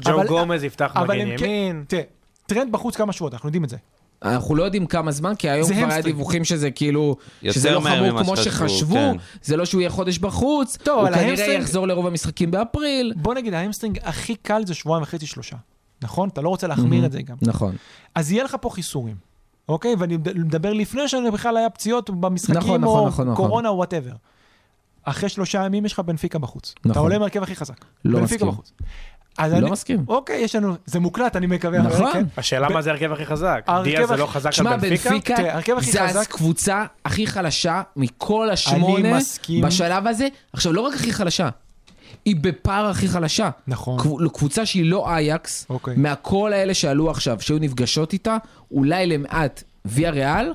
ג'ו 0.00 0.20
גומז 0.28 0.64
יפתח 0.64 0.92
מגן 0.96 1.08
כן- 1.38 1.44
ימין. 1.44 1.84
תראה, 1.88 2.02
טרנד 2.46 2.72
בחוץ 2.72 2.96
כמה 2.96 3.12
שבועות, 3.12 3.34
אנחנו 3.34 3.48
יודעים 3.48 3.64
את 3.64 3.68
זה. 3.68 3.76
אנחנו 4.22 4.54
לא 4.54 4.64
יודעים 4.64 4.86
כמה 4.86 5.12
זמן, 5.12 5.34
כי 5.34 5.50
היום 5.50 5.72
כבר 5.72 5.86
היה. 5.92 6.02
דיווחים 6.02 6.44
שזה 6.44 6.70
כאילו, 6.70 7.16
שזה 7.50 7.70
לא 7.70 7.80
חמור 7.80 8.22
כמו 8.22 8.36
שחשבו, 8.36 8.94
כן. 8.94 9.16
זה 9.42 9.56
לא 9.56 9.64
שהוא 9.64 9.80
יהיה 9.80 9.90
חודש 9.90 10.18
בחוץ, 10.18 10.76
טוב, 10.82 11.00
הוא 11.00 11.08
כנראה 11.08 11.26
ה 11.28 11.31
hamstring- 11.31 11.62
יחזור 11.62 11.88
לרוב 11.88 12.06
המשחקים 12.06 12.50
באפריל. 12.50 13.12
בוא 13.16 13.34
נגיד, 13.34 13.54
ה 13.54 13.59
hamstring 13.59 13.98
הכי 14.02 14.34
קל 14.34 14.62
זה 14.66 14.74
שבועיים 14.74 15.02
וחצי, 15.02 15.26
שלושה. 15.26 15.56
נכון? 16.02 16.28
אתה 16.28 16.40
לא 16.40 16.48
רוצה 16.48 16.66
להחמיר 16.66 17.06
את 17.06 17.12
זה 17.12 17.22
גם. 17.22 17.36
נכון. 17.42 17.74
אז 18.14 18.32
יהיה 18.32 18.44
לך 18.44 18.56
פה 18.60 18.70
חיסורים, 18.70 19.16
אוקיי? 19.68 19.94
ואני 19.98 20.16
מד- 20.16 20.38
מדבר 20.38 20.72
לפני 20.72 21.08
שבכלל 21.08 21.56
היה 21.56 21.70
פציעות 21.70 22.10
במשחקים, 22.10 22.56
נכון, 22.56 22.84
או 22.84 22.88
נכון, 22.90 23.08
נכון, 23.08 23.28
נכון. 23.30 23.46
קורונה 23.46 23.68
או 23.68 23.76
whatever. 23.76 24.12
אחרי 25.04 25.28
שלושה 25.28 25.64
ימים 25.64 25.86
יש 25.86 25.92
לך 25.92 26.00
בנפיקה 26.00 26.38
בחוץ. 26.38 26.74
נכון. 26.78 26.90
אתה 26.92 27.00
עולה 27.00 27.14
עם 27.16 27.20
ההרכב 27.22 27.42
הכי 27.42 27.56
חזק. 27.56 27.84
לא 28.04 28.18
בנפיקה 28.20 28.44
מסכים. 28.44 28.48
בחוץ. 28.48 28.72
אז 29.38 29.52
לא 29.52 29.58
אני- 29.58 29.70
מסכים. 29.70 30.04
אוקיי, 30.08 30.40
יש 30.40 30.54
לנו, 30.54 30.74
זה 30.86 31.00
מוקלט, 31.00 31.36
אני 31.36 31.46
מקווה. 31.46 31.78
נכון. 31.82 32.12
כן. 32.12 32.24
השאלה 32.36 32.68
ב- 32.68 32.72
מה 32.72 32.82
זה 32.82 32.90
ההרכב 32.90 33.12
הכי 33.12 33.26
חזק. 33.26 33.66
דיה 33.84 34.06
זה 34.06 34.16
לא 34.16 34.26
חזק 34.26 34.46
על 34.46 34.52
שמע, 34.52 34.76
בנפיקה? 34.76 35.10
בנפיקה 35.10 35.34
ההרכב 35.36 35.76
הכי 35.78 35.92
זה 35.92 36.08
חזק- 36.08 36.20
הקבוצה 36.20 36.84
הכי 37.04 37.26
חלשה 37.26 37.82
מכל 37.96 38.50
השמונה. 38.50 39.18
בשלב 39.62 40.06
הזה. 40.06 40.28
עכשיו, 40.52 40.72
לא 40.72 40.80
רק 40.80 40.94
הכי 40.94 41.12
חלשה, 41.12 41.48
היא 42.24 42.36
בפער 42.40 42.86
הכי 42.86 43.08
חלשה. 43.08 43.50
נכון. 43.66 43.98
קב- 44.00 44.28
קבוצה 44.28 44.66
שהיא 44.66 44.84
לא 44.90 45.10
אייקס, 45.10 45.66
אוקיי. 45.70 45.94
מהכל 45.96 46.52
האלה 46.52 46.74
שעלו 46.74 47.10
עכשיו, 47.10 47.40
שהיו 47.40 47.58
נפגשות 47.58 48.12
איתה, 48.12 48.36
אולי 48.70 49.06
למעט 49.06 49.62
ויה 49.84 50.10
ריאל, 50.10 50.52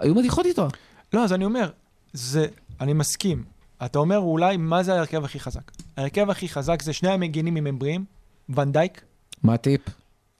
היו 0.00 0.14
מדיחות 0.14 0.46
איתו. 0.46 0.68
לא, 1.12 1.24
אז 1.24 1.32
אני 1.32 1.44
אומר, 1.44 1.70
זה, 2.12 2.46
אני 2.80 2.92
מסכים. 2.92 3.42
אתה 3.84 3.98
אומר 3.98 4.18
אולי, 4.18 4.56
מה 4.56 4.82
זה 4.82 4.94
ההרכב 4.94 5.24
הכי 5.24 5.40
חזק? 5.40 5.70
ההרכב 5.96 6.30
הכי 6.30 6.48
חזק 6.48 6.82
זה 6.82 6.92
שני 6.92 7.10
המגינים 7.10 7.56
אם 7.56 7.66
הם 7.66 7.78
בריאים, 7.78 8.04
ונדייק. 8.48 9.02
מה 9.42 9.54
הטיפ? 9.54 9.80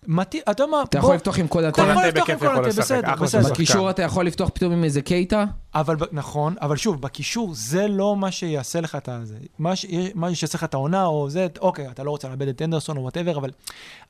מתי, 0.06 0.40
אתה 0.50 0.62
יודע 0.62 0.66
מה, 0.70 0.82
אתה 0.82 0.98
יכול 0.98 1.14
לפתוח 1.14 1.38
עם 1.38 1.48
כל 1.48 1.64
הטבע? 1.64 1.82
יכול 1.82 1.94
קונטה 1.94 2.08
לפתוח 2.08 2.30
עם 2.30 2.36
יכול 2.36 2.48
קונטה, 2.48 2.68
לשחק, 2.68 2.82
בסדר, 2.82 3.14
בסדר. 3.14 3.50
בקישור 3.50 3.90
אתה 3.90 4.02
יכול 4.02 4.26
לפתוח 4.26 4.48
פתאום 4.54 4.72
עם 4.72 4.84
איזה 4.84 5.02
קייטה? 5.02 5.44
אבל 5.74 5.96
נכון, 6.12 6.54
אבל 6.60 6.76
שוב, 6.76 7.00
בקישור 7.00 7.54
זה 7.54 7.88
לא 7.88 8.16
מה 8.16 8.30
שיעשה 8.30 8.80
לך 8.80 8.96
את 8.96 9.08
הזה. 9.08 9.36
מה, 9.58 9.76
ש... 9.76 9.86
מה 10.14 10.34
שיעשה 10.34 10.58
לך 10.58 10.64
את 10.64 10.74
העונה, 10.74 11.06
או 11.06 11.30
זה, 11.30 11.46
אוקיי, 11.60 11.90
אתה 11.90 12.02
לא 12.02 12.10
רוצה 12.10 12.28
לאבד 12.28 12.48
את 12.48 12.62
אנדרסון 12.62 12.96
או 12.96 13.02
וואטאבר, 13.02 13.38
אבל 13.38 13.50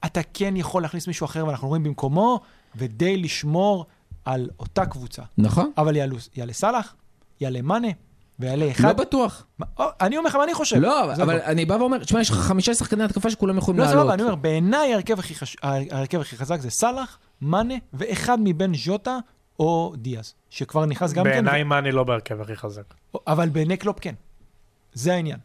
אתה 0.04 0.20
כן 0.34 0.56
יכול 0.56 0.82
להכניס 0.82 1.06
מישהו 1.06 1.24
אחר, 1.24 1.46
ואנחנו 1.46 1.68
רואים 1.68 1.82
במקומו, 1.82 2.40
ודי 2.76 3.16
לשמור 3.16 3.86
על 4.24 4.48
אותה 4.60 4.86
קבוצה. 4.86 5.22
נכון. 5.38 5.72
אבל 5.78 5.96
יעלה 6.36 6.52
סאלח, 6.52 6.94
יעלה 7.40 7.62
מאנה, 7.62 7.88
ויעלה 8.42 8.66
לא 8.66 8.70
אחד. 8.70 8.96
בטוח. 9.00 9.46
מה- 9.58 9.66
או, 9.78 9.84
אני 10.00 10.16
אומר 10.16 10.28
לך 10.28 10.36
מה 10.36 10.44
אני 10.44 10.54
חושב. 10.54 10.76
לא, 10.76 11.04
אבל. 11.14 11.40
אני 11.40 11.64
בא 11.64 11.74
ואומר, 11.74 11.98
תשמע, 11.98 12.20
יש 12.20 12.30
לך 12.30 12.36
חמישה 12.36 12.74
שחקני 12.74 13.04
התקפה 13.04 13.30
שכולם 13.30 13.58
יכולים 13.58 13.80
לא, 13.80 13.86
לעלות. 13.86 14.00
סבבה, 14.02 14.14
אני 14.14 14.22
אומר, 14.22 14.34
בעיניי 14.34 14.92
ההרכב 14.92 15.18
הכי, 16.20 16.36
חזק 16.36 16.60
זה 16.60 16.70
סאלח, 16.70 17.18
מאנה, 17.42 17.74
ואחד 17.92 18.38
מבין 18.40 18.72
ז'וטה 18.84 19.18
או 19.60 19.94
דיאז, 19.96 20.34
שכבר 20.50 20.86
נכנס 20.86 21.12
גם 21.12 21.24
כן. 21.24 21.30
בעיניי 21.30 21.62
מאנה 21.62 21.92
לא 21.92 22.04
בהרכב 22.04 22.40
הכי 22.40 22.56
חזק. 22.56 22.94
אבל 23.26 23.48
בעיני 23.48 23.76
קלופ 23.76 23.98
כן. 24.00 24.14
זה 24.92 25.12
העניין. 25.14 25.38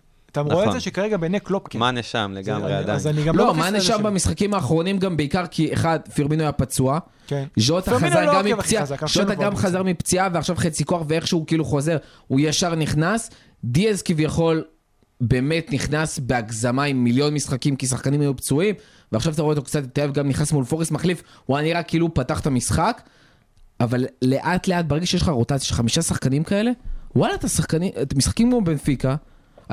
אתה 0.45 0.53
רואה 0.53 0.65
נכון. 0.65 0.75
את 0.75 0.81
זה 0.81 0.85
שכרגע 0.85 1.17
בעיני 1.17 1.39
קלופ 1.39 1.67
כן. 1.69 1.79
מה 1.79 1.91
נשם 1.91 2.31
זה- 2.33 2.39
לגמרי 2.39 2.65
אני- 2.67 2.73
עדיין. 2.73 2.95
אז 2.95 3.07
אני 3.07 3.23
גם 3.23 3.37
לא 3.37 3.45
לא, 3.57 3.63
זה 3.63 3.69
נשאר 3.77 3.95
שלי. 3.95 4.03
במשחקים 4.03 4.53
האחרונים 4.53 4.97
גם 4.99 5.17
בעיקר 5.17 5.45
כי 5.47 5.73
אחד, 5.73 5.99
פירמינו 6.13 6.41
היה 6.43 6.51
פצוע, 6.51 6.99
כן. 7.27 7.43
ז'וטה 7.57 7.91
חזר 7.99 8.25
לא 8.25 8.33
גם 8.33 8.45
מפציעה, 8.45 8.85
ז'וטה 8.85 9.35
גם 9.35 9.49
בקבוצה. 9.49 9.67
חזר 9.67 9.83
מפציעה 9.83 10.29
ועכשיו 10.33 10.55
חצי 10.55 10.85
כוח 10.85 11.01
ואיכשהו 11.07 11.45
כאילו 11.47 11.65
חוזר, 11.65 11.97
הוא 12.27 12.39
ישר 12.43 12.75
נכנס. 12.75 13.29
דיאז 13.63 14.01
כביכול 14.01 14.63
באמת 15.21 15.73
נכנס 15.73 16.19
בהגזמה 16.19 16.83
עם 16.83 17.03
מיליון 17.03 17.33
משחקים 17.33 17.75
כי 17.75 17.87
שחקנים 17.87 18.21
היו 18.21 18.35
פצועים, 18.35 18.75
ועכשיו 19.11 19.33
אתה 19.33 19.41
רואה 19.41 19.55
אותו 19.55 19.63
קצת 19.65 19.83
התאהב, 19.83 20.11
גם 20.13 20.27
נכנס 20.29 20.51
מול 20.51 20.65
פורסט 20.65 20.91
מחליף, 20.91 21.23
הוא 21.45 21.57
היה 21.57 21.67
נראה 21.67 21.83
כאילו 21.83 22.13
פתח 22.13 22.39
את 22.39 22.47
המשחק, 22.47 23.01
אבל 23.79 24.05
לאט 24.21 24.67
לאט 24.67 24.85
ברגע 24.85 25.05
שיש 25.05 25.21
לך 25.21 25.29
רוטציה 25.29 25.59
של 25.67 25.73
חמישה 25.75 26.01
שחקנים 26.01 26.43
כאלה, 26.43 26.71
וואלה 27.15 27.35
אתה 27.35 27.47
שחקנים, 27.47 27.91
משחקים 28.15 28.49
כמו 28.51 28.61
בנפיקה, 28.61 29.15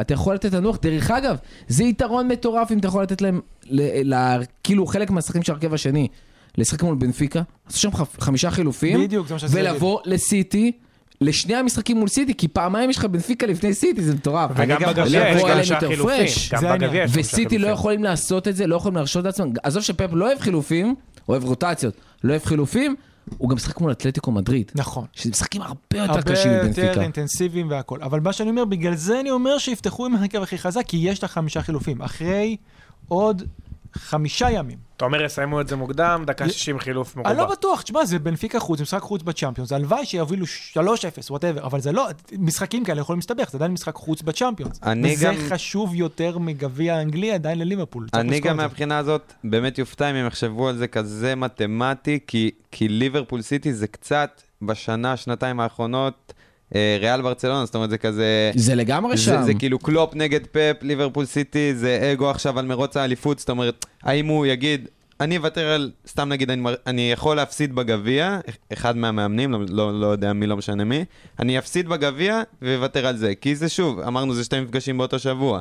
אתה 0.00 0.14
יכול 0.14 0.34
לתת 0.34 0.52
לנוח, 0.52 0.78
דרך 0.82 1.10
אגב, 1.10 1.36
זה 1.68 1.84
יתרון 1.84 2.28
מטורף 2.28 2.72
אם 2.72 2.78
אתה 2.78 2.88
יכול 2.88 3.02
לתת 3.02 3.22
להם, 3.22 3.40
ל, 3.70 4.14
ל, 4.14 4.42
כאילו 4.64 4.86
חלק 4.86 5.10
מהשחקנים 5.10 5.42
של 5.42 5.52
ההרכב 5.52 5.74
השני, 5.74 6.08
לשחק 6.58 6.82
מול 6.82 6.94
בנפיקה, 6.94 7.42
לעשות 7.66 7.80
שם 7.80 8.04
חמישה 8.20 8.50
חילופים, 8.50 9.00
בדיוק, 9.00 9.26
זה 9.26 9.34
מה 9.34 9.38
שרציתי 9.38 9.60
ולבוא 9.60 10.00
לסיטי, 10.04 10.72
לשני 11.20 11.54
המשחקים 11.54 11.96
מול 11.96 12.08
סיטי, 12.08 12.34
כי 12.34 12.48
פעמיים 12.48 12.90
יש 12.90 12.98
לך 12.98 13.04
בנפיקה 13.04 13.46
לפני 13.46 13.74
סיטי, 13.74 14.02
זה 14.02 14.14
מטורף. 14.14 14.50
וגם 14.56 14.80
גם 14.80 14.90
בגביע 14.90 15.28
יש 15.28 15.72
חילופים. 15.72 16.06
גם 16.06 16.24
יש 16.24 16.52
חמישה 16.54 17.04
וסיטי 17.08 17.44
לא 17.44 17.48
חילופים. 17.48 17.72
יכולים 17.72 18.04
לעשות 18.04 18.48
את 18.48 18.56
זה, 18.56 18.66
לא 18.66 18.76
יכולים 18.76 18.96
להרשות 18.96 19.24
לעצמם, 19.24 19.52
עזוב 19.62 19.82
שפפ 19.82 20.08
לא 20.12 20.26
אוהב 20.26 20.38
חילופים, 20.38 20.94
אוהב 21.28 21.44
רוטציות, 21.44 21.94
לא 22.24 22.30
אוהב 22.30 22.44
חילופים, 22.44 22.96
הוא 23.38 23.50
גם 23.50 23.56
משחק 23.56 23.80
מול 23.80 23.92
אתלטיקו 23.92 24.32
מדריד. 24.32 24.72
נכון. 24.74 25.06
שזה 25.12 25.30
משחקים 25.30 25.62
הרבה 25.62 25.78
יותר 25.92 26.10
הרבה 26.12 26.22
קשים 26.22 26.52
יותר 26.52 26.64
מבנפיקה. 26.64 27.02
אינטנסיביים 27.02 27.70
והכל. 27.70 28.02
אבל 28.02 28.20
מה 28.20 28.32
שאני 28.32 28.50
אומר, 28.50 28.64
בגלל 28.64 28.94
זה 28.94 29.20
אני 29.20 29.30
אומר 29.30 29.58
שיפתחו 29.58 30.06
עם 30.06 30.16
ההרכב 30.16 30.42
הכי 30.42 30.58
חזק, 30.58 30.86
כי 30.86 30.96
יש 30.96 31.24
לך 31.24 31.32
חמישה 31.32 31.62
חילופים. 31.62 32.02
אחרי 32.02 32.56
עוד 33.08 33.42
חמישה 33.94 34.50
ימים. 34.50 34.78
אתה 34.96 35.04
אומר, 35.04 35.22
יסיימו 35.22 35.60
את 35.60 35.68
זה 35.68 35.76
מוקדם, 35.76 36.22
דקה 36.26 36.44
ל- 36.44 36.50
60 36.50 36.78
חילוף 36.78 37.16
אני 37.16 37.24
לא 37.24 37.42
מרובע. 37.42 37.52
בטוח, 37.54 37.82
תשמע, 37.82 38.04
זה 38.04 38.18
בנפיקה 38.18 38.60
חוץ, 38.60 38.78
זה 38.78 38.82
משחק 38.82 39.00
חוץ 39.02 39.22
בצ'אמפיונס, 39.22 39.72
הלוואי 39.72 40.06
שיובילו 40.06 40.46
3-0, 40.46 40.78
whatever, 41.30 41.64
אבל 41.66 41.80
זה 41.80 41.92
לא, 41.92 42.06
משחקים 42.38 42.84
כאלה 42.84 43.00
יכולים 43.00 43.18
להסתבך, 43.18 43.50
זה 43.50 43.58
עדיין 43.58 43.72
משחק 43.72 43.94
חוץ 43.94 44.22
בצ'אמפיונס. 44.22 44.80
אני 44.82 45.12
וזה 45.14 45.26
גם- 45.26 45.34
חשוב 45.48 45.94
יותר 45.94 46.38
מגביע 46.38 46.96
האנגלי 46.96 47.32
עדיין 47.32 47.58
לליברפול. 47.58 48.06
אני 48.14 48.40
גם. 48.40 48.56
מהבחינה 48.56 48.98
הזאת 48.98 49.32
באמת 49.44 49.78
יופתע 49.78 50.10
אם 50.10 50.16
הם 50.16 50.26
יחשבו 50.26 50.68
על 50.68 50.76
זה 50.76 50.86
כזה 50.86 51.34
מתמטי, 51.34 52.18
כי, 52.26 52.50
כי 52.70 52.88
ליברפול 52.88 53.42
סיטי 53.42 53.72
זה 53.74 53.86
קצת 53.86 54.42
בשנה, 54.62 55.16
שנתיים 55.16 55.60
האחרונות, 55.60 56.32
ריאל 56.74 57.22
ברצלונה, 57.22 57.64
זאת 57.64 57.74
אומרת 57.74 57.90
זה 57.90 57.98
כזה... 57.98 58.50
זה 58.54 58.74
לגמרי 58.74 59.16
שם. 59.16 59.38
זה, 59.38 59.42
זה 59.42 59.54
כאילו 59.54 59.78
קלופ 59.78 60.14
נגד 60.14 60.46
פפ, 60.46 60.76
ליברפול 60.82 61.24
סיטי, 61.24 61.74
זה 61.74 62.10
אגו 62.12 62.30
עכשיו 62.30 62.58
על 62.58 62.66
מרוץ 62.66 62.96
האליפות, 62.96 63.38
זאת 63.38 63.50
אומרת, 63.50 63.86
האם 64.02 64.26
הוא 64.26 64.46
יגיד, 64.46 64.88
אני 65.20 65.36
אוותר 65.36 65.66
על, 65.66 65.90
סתם 66.08 66.28
נגיד, 66.28 66.50
אני, 66.50 66.62
אני 66.86 67.12
יכול 67.12 67.36
להפסיד 67.36 67.74
בגביע, 67.74 68.38
אחד 68.72 68.96
מהמאמנים, 68.96 69.52
לא, 69.52 69.58
לא, 69.68 70.00
לא 70.00 70.06
יודע 70.06 70.32
מי, 70.32 70.46
לא 70.46 70.56
משנה 70.56 70.84
מי, 70.84 71.04
אני 71.40 71.58
אפסיד 71.58 71.88
בגביע 71.88 72.42
ואוותר 72.62 73.06
על 73.06 73.16
זה, 73.16 73.34
כי 73.34 73.56
זה 73.56 73.68
שוב, 73.68 74.00
אמרנו, 74.00 74.34
זה 74.34 74.44
שתי 74.44 74.60
מפגשים 74.60 74.98
באותו 74.98 75.18
שבוע. 75.18 75.60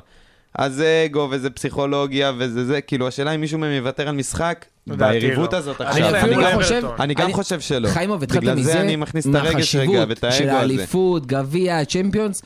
אז 0.55 0.73
זה 0.75 1.03
אגו 1.05 1.27
וזה 1.31 1.49
פסיכולוגיה 1.49 2.31
וזה 2.37 2.65
זה, 2.65 2.81
כאילו 2.81 3.07
השאלה 3.07 3.31
אם 3.35 3.41
מישהו 3.41 3.59
מהם 3.59 3.71
יוותר 3.71 4.07
על 4.09 4.15
משחק 4.15 4.65
ביריבות 4.87 5.53
לא. 5.53 5.57
הזאת 5.57 5.81
אני 5.81 5.89
עכשיו. 5.89 6.15
אני 6.15 6.35
מול 6.35 6.43
לא 6.43 6.51
גם- 6.51 6.57
חושב. 6.57 6.81
אני 6.99 7.13
גם 7.13 7.29
שלא. 7.59 7.89
חיימו, 7.89 8.19
והתחלת 8.19 8.41
בגלל 8.41 8.55
מזה, 8.55 8.71
זה 8.71 8.81
אני 8.81 8.95
מכניס 8.95 9.27
את 9.27 9.35
הרגש 9.35 9.75
רגע 9.75 10.05
ואת 10.09 10.17
של 10.19 10.25
האגו 10.25 10.43
הזה. 10.43 10.57
האליפות, 10.59 11.25
גביע, 11.25 11.85
צ'מפיונס. 11.85 12.41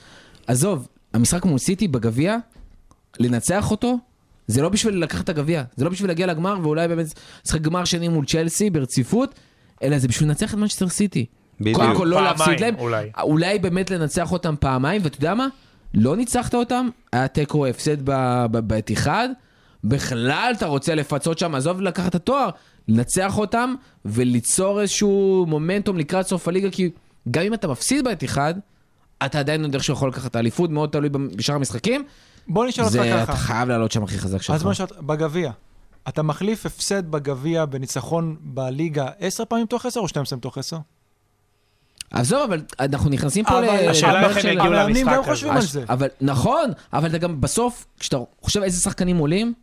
עזוב, 0.48 0.88
המשחק 1.14 1.46
מול 1.46 1.58
סיטי 1.58 1.88
בגביע, 1.88 2.38
לנצח 3.20 3.72
אותו, 3.72 3.98
זה 4.48 4.62
לא 4.62 4.70
בשביל 4.70 5.04
לקחת 5.04 5.24
את 5.24 5.30
הגביע, 5.30 5.64
זה 5.76 5.86
לא 5.86 5.92
בשביל 5.92 6.10
להגיע 6.10 6.28
לגמר 6.28 6.58
ואולי 6.62 6.88
באמת 6.88 7.06
לשחק 7.46 7.62
גמר 7.62 7.86
שני 7.86 8.08
מול 8.08 8.26
צ'לסי 8.26 8.70
ברציפות, 8.70 9.36
אלא 9.84 9.98
זה 10.00 10.08
בשביל 10.08 10.30
לנצח 10.30 10.54
את 10.54 10.60
מנצ'סטר 10.60 10.88
סיטי. 10.90 11.26
בדיוק. 11.60 11.78
קודם 11.78 11.96
כל 11.96 12.06
לא 12.06 12.16
פעמיים, 12.16 12.38
להפסיד 12.38 12.60
להם, 12.60 12.76
אולי. 12.80 13.10
אולי 13.22 13.60
באמת 13.60 13.92
לנצח 13.92 14.32
אותם 14.32 14.56
פעמיים, 14.60 15.02
ואתה 15.04 15.18
יודע 15.18 15.34
מה? 15.34 15.48
לא 15.94 16.16
ניצחת 16.16 16.56
אותם, 16.56 16.90
היה 17.14 17.28
תיקו 17.28 17.66
הפסד 17.68 17.98
ב- 18.10 18.46
ב- 18.52 18.60
באתיחד, 18.60 19.30
בכלל 19.84 20.54
אתה 20.58 20.66
רוצה 20.66 20.96
לפצות 20.96 21.40
שם, 21.40 21.56
עזוב 21.56 21.82
לקחת 21.82 22.10
את 22.10 22.16
התואר, 22.16 22.50
לנצח 22.88 23.38
אותם 23.38 23.74
וליצור 24.06 24.82
איזשהו 24.82 25.46
מומנטום 25.48 25.98
לקראת 25.98 26.28
סוף 26.28 26.48
הליגה, 26.48 26.70
כי 26.72 26.90
גם 27.32 27.44
אם 27.44 27.54
אתה 27.54 27.68
מפסיד 27.68 28.06
באתיחד, 28.06 28.54
אתה 29.26 29.40
עדיין 29.40 29.64
עוד 29.64 29.74
איכשהו 29.74 29.94
יכול 29.94 30.10
לקחת 30.10 30.32
את 30.32 30.36
האליפות, 30.36 30.70
מאוד 30.70 30.90
תלוי 30.90 31.10
בשאר 31.10 31.56
המשחקים, 31.56 32.04
בוא 32.48 32.66
נשאל 32.66 32.84
אותך 32.84 32.94
זה 32.94 33.16
אתה 33.16 33.26
ככה. 33.26 33.36
חייב 33.38 33.70
לעלות 33.70 33.92
שם 33.92 34.04
הכי 34.04 34.18
חזק 34.18 34.42
שלך. 34.42 34.56
אז 34.56 34.64
בוא 34.64 34.72
נשאל, 34.72 34.86
בגביע, 35.00 35.52
אתה 36.08 36.22
מחליף 36.24 36.66
הפסד 36.66 37.12
בגביע 37.12 37.66
בניצחון 37.66 38.36
בליגה 38.42 39.08
10 39.20 39.46
פעמים 39.46 39.64
מתוך 39.66 39.86
10 39.86 40.00
או 40.00 40.08
12 40.08 40.38
מתוך 40.38 40.58
10? 40.58 40.78
עזוב, 42.14 42.42
אבל 42.42 42.62
אנחנו 42.80 43.10
נכנסים 43.10 43.46
פה 43.46 43.60
אבל 43.60 43.64
ל... 43.66 43.90
השאלה 43.90 44.14
לדבר 44.14 44.28
איך 44.30 44.38
הם 44.38 44.42
של- 44.44 44.48
יגיעו 44.50 44.66
המאמנים 44.66 45.08
למשחק 45.08 45.14
גם 45.16 45.22
הזה. 45.22 45.32
חושבים 45.32 45.52
על 45.52 45.62
זה. 45.62 45.84
אבל 45.90 46.08
נכון, 46.22 46.70
אבל 46.94 47.10
אתה 47.10 47.18
גם 47.18 47.42
בסוף, 47.42 47.86
כשאתה 48.00 48.18
חושב 48.42 48.62
איזה 48.62 48.82
שחקנים 48.82 49.18
עולים, 49.18 49.54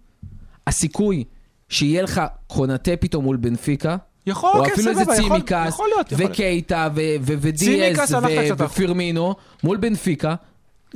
הסיכוי 0.67 1.25
שיהיה 1.69 2.03
לך 2.03 2.21
קונטה 2.47 2.91
פתאום 3.01 3.25
מול 3.25 3.37
בנפיקה, 3.37 3.97
יכול, 4.27 4.51
או 4.55 4.65
כן, 4.65 4.71
אפילו 4.73 4.91
איזה 4.91 5.05
סבבה, 5.05 5.17
יכול- 5.17 5.37
צימקס, 5.39 5.69
יכול 5.69 5.89
להיות, 5.95 6.13
יכול 6.13 6.25
להיות. 6.25 6.31
וקייטה, 6.35 6.89
ו- 6.95 7.01
ו- 7.21 7.35
ודיאז, 7.41 7.59
צימקס 7.99 8.13
הלך 8.15 8.25
ו- 8.25 8.45
קצת 8.45 8.55
אחורה. 8.55 8.67
ופירמינו, 8.67 9.35
מול 9.65 9.77
בנפיקה, 9.77 10.35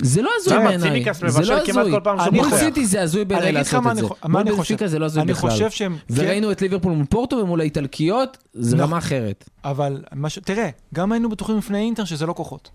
זה 0.02 0.22
לא 0.22 0.30
הזוי? 0.40 0.58
בעיניי. 0.58 1.04
צימקס 1.04 1.20
זה 1.20 1.26
מבשל 1.26 1.54
לא 1.54 1.64
כמעט 1.66 1.76
הזוי. 1.78 1.92
כל 1.92 2.00
פעם 2.04 2.18
שהוא 2.20 2.34
מול. 2.34 2.50
סיטי 2.58 2.86
זה 2.86 3.02
הזוי 3.02 3.20
אני 3.22 3.28
בעיניי 3.28 3.52
לעשות 3.52 3.82
מה 3.82 3.92
את 3.92 3.98
אני 3.98 4.06
זה. 4.06 4.14
מה 4.24 4.40
אני 4.40 4.50
מול 4.50 4.58
חושב. 4.58 4.74
בנפיקה 4.74 4.88
זה 4.88 4.98
לא 4.98 5.04
הזוי 5.04 5.22
אני 5.22 5.32
בכלל. 5.32 5.50
חושב 5.50 5.70
שהם... 5.70 5.96
כן- 6.08 6.14
וראינו 6.16 6.52
את 6.52 6.62
ליברפול 6.62 6.92
מול 6.92 7.06
פורטו 7.06 7.36
ומול 7.36 7.60
האיטלקיות, 7.60 8.38
זה 8.54 8.76
נכון. 8.76 8.86
רמה 8.88 8.98
אחרת. 8.98 9.48
אבל. 9.64 10.02
תראה, 10.44 10.68
גם 10.94 11.12
היינו 11.12 11.28
בטוחים 11.28 11.58
לפני 11.58 11.78
אינטר 11.78 12.04
שזה 12.04 12.26
לא 12.26 12.32
כוחות, 12.32 12.70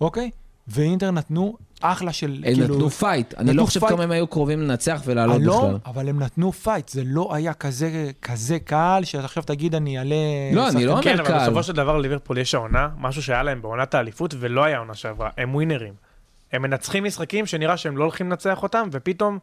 אוקיי? 0.00 0.30
ואינטר 0.68 1.10
נתנו 1.10 1.56
אחלה 1.80 2.12
של, 2.12 2.42
הם 2.46 2.54
כאילו... 2.54 2.74
נתנו 2.74 2.90
פייט, 2.90 3.34
אני 3.38 3.52
לא 3.52 3.64
חושב. 3.64 3.80
כמה 3.88 4.02
הם 4.04 4.10
היו 4.10 4.26
קרובים 4.26 4.60
לנצח 4.62 5.02
ולעלות 5.04 5.42
לא, 5.42 5.58
בכלל. 5.58 5.78
אבל 5.86 6.08
הם 6.08 6.20
נתנו 6.20 6.52
פייט, 6.52 6.88
זה 6.88 7.02
לא 7.04 7.34
היה 7.34 7.54
כזה, 7.54 8.10
כזה 8.22 8.58
קל, 8.58 9.00
שעכשיו 9.04 9.42
תגיד 9.42 9.74
אני 9.74 9.98
אעלה... 9.98 10.14
לא, 10.52 10.68
אני 10.68 10.86
לא 10.86 10.92
אומר 10.92 11.02
כן, 11.02 11.18
אבל 11.18 11.28
קל. 11.28 11.38
בסופו 11.42 11.62
של 11.62 11.72
דבר 11.72 11.96
לליברפול 11.98 12.38
יש 12.38 12.54
העונה, 12.54 12.88
משהו 12.98 13.22
שהיה 13.22 13.42
להם 13.42 13.62
בעונת 13.62 13.94
האליפות 13.94 14.34
ולא 14.40 14.64
היה 14.64 14.78
עונה 14.78 14.94
שעברה, 14.94 15.30
הם 15.38 15.54
ווינרים. 15.54 15.92
הם 16.54 16.62
מנצחים 16.62 17.04
משחקים 17.04 17.46
שנראה 17.46 17.76
שהם 17.76 17.96
לא 17.96 18.02
הולכים 18.02 18.30
לנצח 18.30 18.62
אותם, 18.62 18.88
ופתאום 18.92 19.38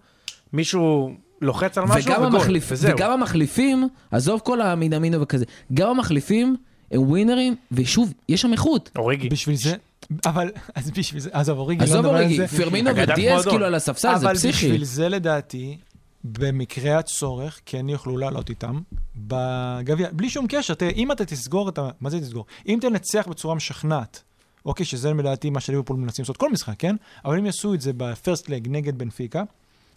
מישהו 0.54 1.12
לוחץ 1.42 1.78
על 1.78 1.84
משהו 1.84 2.12
וגם, 2.12 2.24
וגול, 2.24 2.36
המחליפ, 2.36 2.68
וזהו. 2.72 2.96
וגם 2.96 3.12
המחליפים, 3.12 3.88
עזוב 4.12 4.42
כל 4.44 4.62
המינה 4.62 5.00
מינו 5.00 5.22
וכזה, 5.22 5.46
גם 5.74 5.90
המחליפים 5.90 6.56
הם 6.92 7.02
ווינרים, 7.02 7.56
ושוב, 7.72 8.14
יש 8.30 8.42
שם 8.42 8.52
איכות. 8.54 8.90
אוריגי. 8.96 9.30
בשביל 9.30 9.56
זה, 9.56 9.76
אבל, 10.26 10.52
אז 10.76 10.92
בשביל 10.92 11.22
זה, 11.22 11.30
עזוב, 11.34 11.58
אוריגי, 11.58 11.80
לא 11.80 11.86
עזוב 11.86 12.06
על 12.06 12.16
אוריגי, 12.16 12.38
זה. 12.38 12.48
פרמינו 12.48 12.90
ודיאז 12.96 13.34
מועדון. 13.34 13.52
כאילו 13.52 13.66
על 13.66 13.76
הספסל, 13.76 14.18
זה 14.18 14.26
אבל 14.26 14.36
פסיכי. 14.36 14.66
בשביל 14.66 14.84
זה 14.84 15.10
לדעתי, 15.10 15.78
במקרה 16.24 16.98
הצורך, 17.00 17.60
כן 17.66 17.90
יוכלו 17.90 18.18
לעלות 18.18 18.50
איתם 18.50 18.80
בגביע, 19.16 20.10
בלי 20.12 20.30
שום 20.30 20.46
קשר. 20.50 20.74
תראה, 20.74 20.92
אם 20.92 21.12
אתה 21.12 21.26
תסגור 21.26 21.70
את 21.70 21.78
ה... 21.78 21.90
מה 22.02 22.10
זה 22.10 22.20
תסגור? 22.20 22.46
אם 22.68 22.80
תנצח 22.82 23.28
בצורה 23.28 23.56
משכנעת, 23.56 24.24
אוקיי, 24.66 24.86
שזה 24.86 25.14
לדעתי 25.14 25.50
מה 25.50 25.60
שליברפול 25.60 25.98
מנסים 25.98 26.24
לעשות 26.24 26.38
כל 26.38 26.52
משחק, 26.52 26.74
כן? 26.80 26.96
אבל 27.26 27.38
אם 27.38 27.46
יעשו 27.46 27.74
את 27.74 27.82
זה 27.82 27.92
בפרסט 27.98 28.50
לג 28.50 28.68
נגד 28.68 28.98
בנפיקה, 28.98 29.44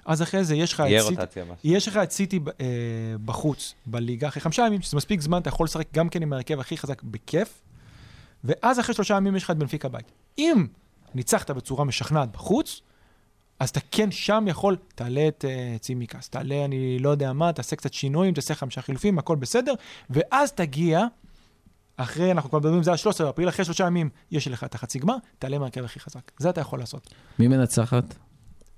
אז 0.07 0.23
אחרי 0.23 0.45
זה 0.45 0.57
יש 0.57 0.73
לך 0.73 0.81
את 0.81 0.87
סיטי. 0.87 1.15
יש 1.65 1.89
לך 1.89 1.97
את 1.97 2.11
סיטי 2.11 2.41
אה, 2.61 2.67
בחוץ, 3.25 3.75
בליגה, 3.87 4.29
אחרי 4.29 4.41
חמישה 4.41 4.63
ימים, 4.67 4.83
שזה 4.83 4.97
מספיק 4.97 5.21
זמן, 5.21 5.39
אתה 5.39 5.49
יכול 5.49 5.65
לשחק 5.65 5.87
גם 5.95 6.09
כן 6.09 6.23
עם 6.23 6.33
ההרכב 6.33 6.61
הכי 6.61 6.77
חזק 6.77 7.03
בכיף, 7.03 7.61
ואז 8.45 8.81
אחרי 8.81 8.95
שלושה 8.95 9.17
ימים 9.17 9.37
יש 9.37 9.45
לך 9.45 9.51
את 9.51 9.57
בנפיקה 9.57 9.89
בית. 9.89 10.13
אם 10.39 10.67
ניצחת 11.15 11.51
בצורה 11.51 11.85
משכנעת 11.85 12.33
בחוץ, 12.33 12.81
אז 13.61 13.69
אתה 13.69 13.81
כן 13.91 14.11
שם 14.11 14.45
יכול, 14.49 14.77
תעלה 14.95 15.29
את 15.29 15.45
uh, 15.45 15.79
צימקס, 15.79 16.29
תעלה 16.29 16.65
אני 16.65 16.99
לא 16.99 17.09
יודע 17.09 17.33
מה, 17.33 17.53
תעשה 17.53 17.77
קצת 17.77 17.93
שינויים, 17.93 18.35
תעשה 18.35 18.55
חמישה 18.55 18.83
חילופים, 18.83 19.19
הכל 19.19 19.37
בסדר, 19.37 19.73
ואז 20.11 20.53
תגיע, 20.53 21.05
אחרי, 21.97 22.31
אנחנו 22.31 22.51
כבר 22.51 22.59
מדברים, 22.59 22.83
זה 22.83 22.91
על 22.91 22.97
13 22.97 23.27
באפריל, 23.27 23.49
אחרי 23.49 23.65
שלושה 23.65 23.87
ימים 23.87 24.09
יש 24.31 24.49
לך 24.49 24.65
את 24.65 24.75
החצי 24.75 24.99
גמר, 24.99 25.17
תעלה 25.39 25.59
מהרכב 25.59 25.85
הכי 25.85 26.01
חזק. 26.01 26.31
זה 26.39 26.51
אתה 26.51 26.61
יכול 26.61 26.79
לעשות. 26.79 27.15
מי 27.39 27.49
מנצחת? 27.49 28.15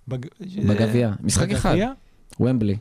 בג... 0.09 0.27
בגביע. 0.69 1.13
משחק 1.21 1.51
אחד. 1.51 1.71
בגביע, 1.71 1.93
ומבלי. 2.41 2.77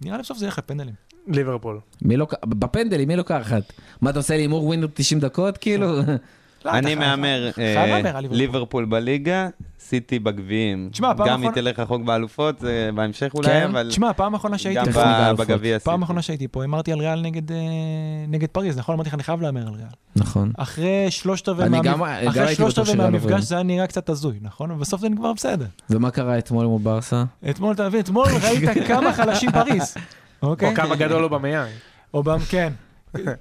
נראה 0.00 0.16
לי 0.16 0.22
בסוף 0.22 0.38
זה 0.38 0.44
ילך 0.44 0.58
לפנדלים. 0.58 0.94
ליברפול. 1.28 1.80
מי 2.02 2.16
לוק... 2.16 2.34
בפנדלים, 2.44 3.08
מי 3.08 3.16
לוקחת? 3.16 3.72
מה, 4.00 4.10
אתה 4.10 4.18
עושה 4.18 4.36
לי 4.36 4.42
הימור 4.42 4.64
ווינר 4.64 4.86
90 4.94 5.20
דקות, 5.20 5.58
כאילו? 5.58 5.86
לא, 6.66 6.78
אני 6.78 6.94
מהמר, 6.94 7.50
אה, 7.58 8.10
ליברפול. 8.30 8.84
בליגה, 8.84 9.48
סיטי 9.80 10.18
בגביעים. 10.18 10.88
תשמע, 10.92 11.14
פעם 11.16 11.26
גם 11.28 11.42
היא 11.42 11.50
תלך 11.50 11.78
רחוק 11.78 12.02
באלופות, 12.02 12.58
זה 12.58 12.90
בהמשך 12.94 13.30
אולי, 13.34 13.48
כן. 13.48 13.68
אבל 13.70 13.88
תשמע, 13.90 14.12
פעם 14.12 14.34
אחרונה 14.34 14.58
שהייתי 14.58 14.80
גם 14.86 14.92
פה, 14.92 15.04
באלופות. 15.04 15.46
בגביע 15.46 15.78
פעם 15.78 15.94
סיטי. 15.94 16.04
אחרונה 16.04 16.22
שהייתי 16.22 16.48
פה, 16.48 16.64
אמרתי 16.64 16.92
על 16.92 16.98
ריאל 16.98 17.20
נגד, 17.20 17.52
אה, 17.52 17.56
נגד 18.28 18.48
פריז, 18.48 18.78
נכון? 18.78 18.94
אמרתי 18.94 19.08
לך, 19.08 19.14
אני 19.14 19.22
חייב 19.22 19.42
להמר 19.42 19.66
על 19.66 19.74
ריאל. 19.74 19.86
נכון. 20.16 20.52
אחרי 20.56 21.06
שלושת 21.10 21.48
רבעי 21.48 21.68
גם- 21.68 21.82
גם 21.82 22.00
מהמפגש. 22.96 23.42
זה 23.44 23.54
היה 23.54 23.64
נראה 23.64 23.86
קצת 23.86 24.08
הזוי, 24.08 24.38
נכון? 24.42 24.70
ובסוף 24.70 25.00
זה 25.00 25.08
נגמר 25.08 25.32
בסדר. 25.32 25.66
ומה 25.90 26.10
קרה 26.10 26.38
אתמול 26.38 26.66
מול 26.66 26.80
ברסה? 26.82 27.24
אתמול, 27.50 27.74
אתה 27.74 27.88
מבין, 27.88 28.00
אתמול 28.00 28.26
ראית 28.42 28.86
כמה 28.88 29.12
חלשים 29.12 29.52
פריז. 29.52 29.94
אוקיי? 30.42 30.68
או 30.70 30.74
כמה 30.74 30.96
גדול 30.96 31.22
הוא 31.22 31.30
במיין. 31.30 31.66
או 32.14 32.22
במ... 32.22 32.38
כן. 32.48 32.72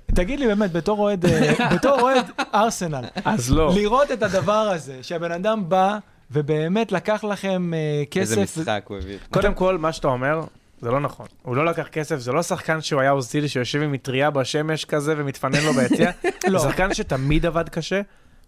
תגיד 0.05 0.39
לי 0.39 0.47
באמת, 0.47 0.71
בתור 0.71 0.99
אוהד, 0.99 1.25
אה, 1.25 1.53
בתור 1.75 2.01
אוהד 2.01 2.25
ארסנל, 2.53 3.05
אז 3.25 3.51
לא. 3.51 3.71
לראות 3.75 4.11
את 4.11 4.23
הדבר 4.23 4.51
הזה, 4.51 4.99
שהבן 5.01 5.31
אדם 5.31 5.69
בא 5.69 5.97
ובאמת 6.31 6.91
לקח 6.91 7.23
לכם 7.23 7.73
אה, 7.73 8.03
איזה 8.21 8.35
כסף. 8.35 8.57
משחק 8.57 8.83
הוא 8.87 8.97
הביא. 8.97 9.17
קודם 9.31 9.53
כל, 9.53 9.77
מה 9.77 9.91
שאתה 9.91 10.07
אומר, 10.07 10.41
זה 10.81 10.91
לא 10.91 10.99
נכון. 10.99 11.25
הוא 11.43 11.55
לא 11.55 11.65
לקח 11.65 11.87
כסף, 11.87 12.17
זה 12.17 12.31
לא 12.31 12.43
שחקן 12.43 12.81
שהוא 12.81 13.01
היה 13.01 13.11
אוזיל 13.11 13.47
שיושב 13.47 13.81
עם 13.81 13.91
מטריה 13.91 14.29
בשמש 14.29 14.85
כזה 14.85 15.13
ומתפנן 15.17 15.63
לו 15.63 15.73
ביציע. 15.73 16.11
לא. 16.47 16.59
זה 16.59 16.69
שחקן 16.69 16.93
שתמיד 16.93 17.45
עבד 17.45 17.69
קשה, 17.69 18.01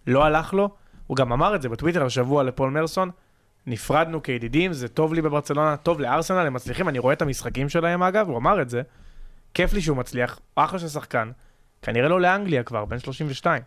לא 0.08 0.24
הלך 0.24 0.54
לו. 0.54 0.70
הוא 1.08 1.18
גם 1.18 1.34
אמר 1.34 1.56
את 1.56 1.62
זה 1.62 1.70
בטוויטר 1.70 2.06
השבוע 2.06 2.44
לפול 2.44 2.70
מרסון. 2.70 3.12
נפרדנו 3.68 4.24
כידידים, 4.24 4.74
זה 4.74 4.88
טוב 4.88 5.14
לי 5.14 5.22
בברצלונה, 5.22 5.78
טוב 5.78 6.00
לארסנל, 6.00 6.48
הם 6.48 6.54
מצליחים, 6.54 6.90
אני 6.90 7.00
רואה 7.00 7.14
את 7.14 7.22
המשחקים 7.22 7.70
שלהם 7.70 8.04
אגב, 8.04 8.28
הוא 8.28 8.38
אמר 8.38 8.62
את 8.62 8.70
זה. 8.70 8.82
כיף 9.54 9.74
לי 9.74 9.82
שהוא 9.82 9.98
מצליח, 9.98 10.40
אחלה 10.56 10.80
של 10.80 10.88
שחקן. 10.88 11.32
כנראה 11.82 12.10
לא 12.10 12.22
לאנגליה 12.22 12.64
כבר, 12.64 12.86
בן 12.86 13.00
32. 13.00 13.62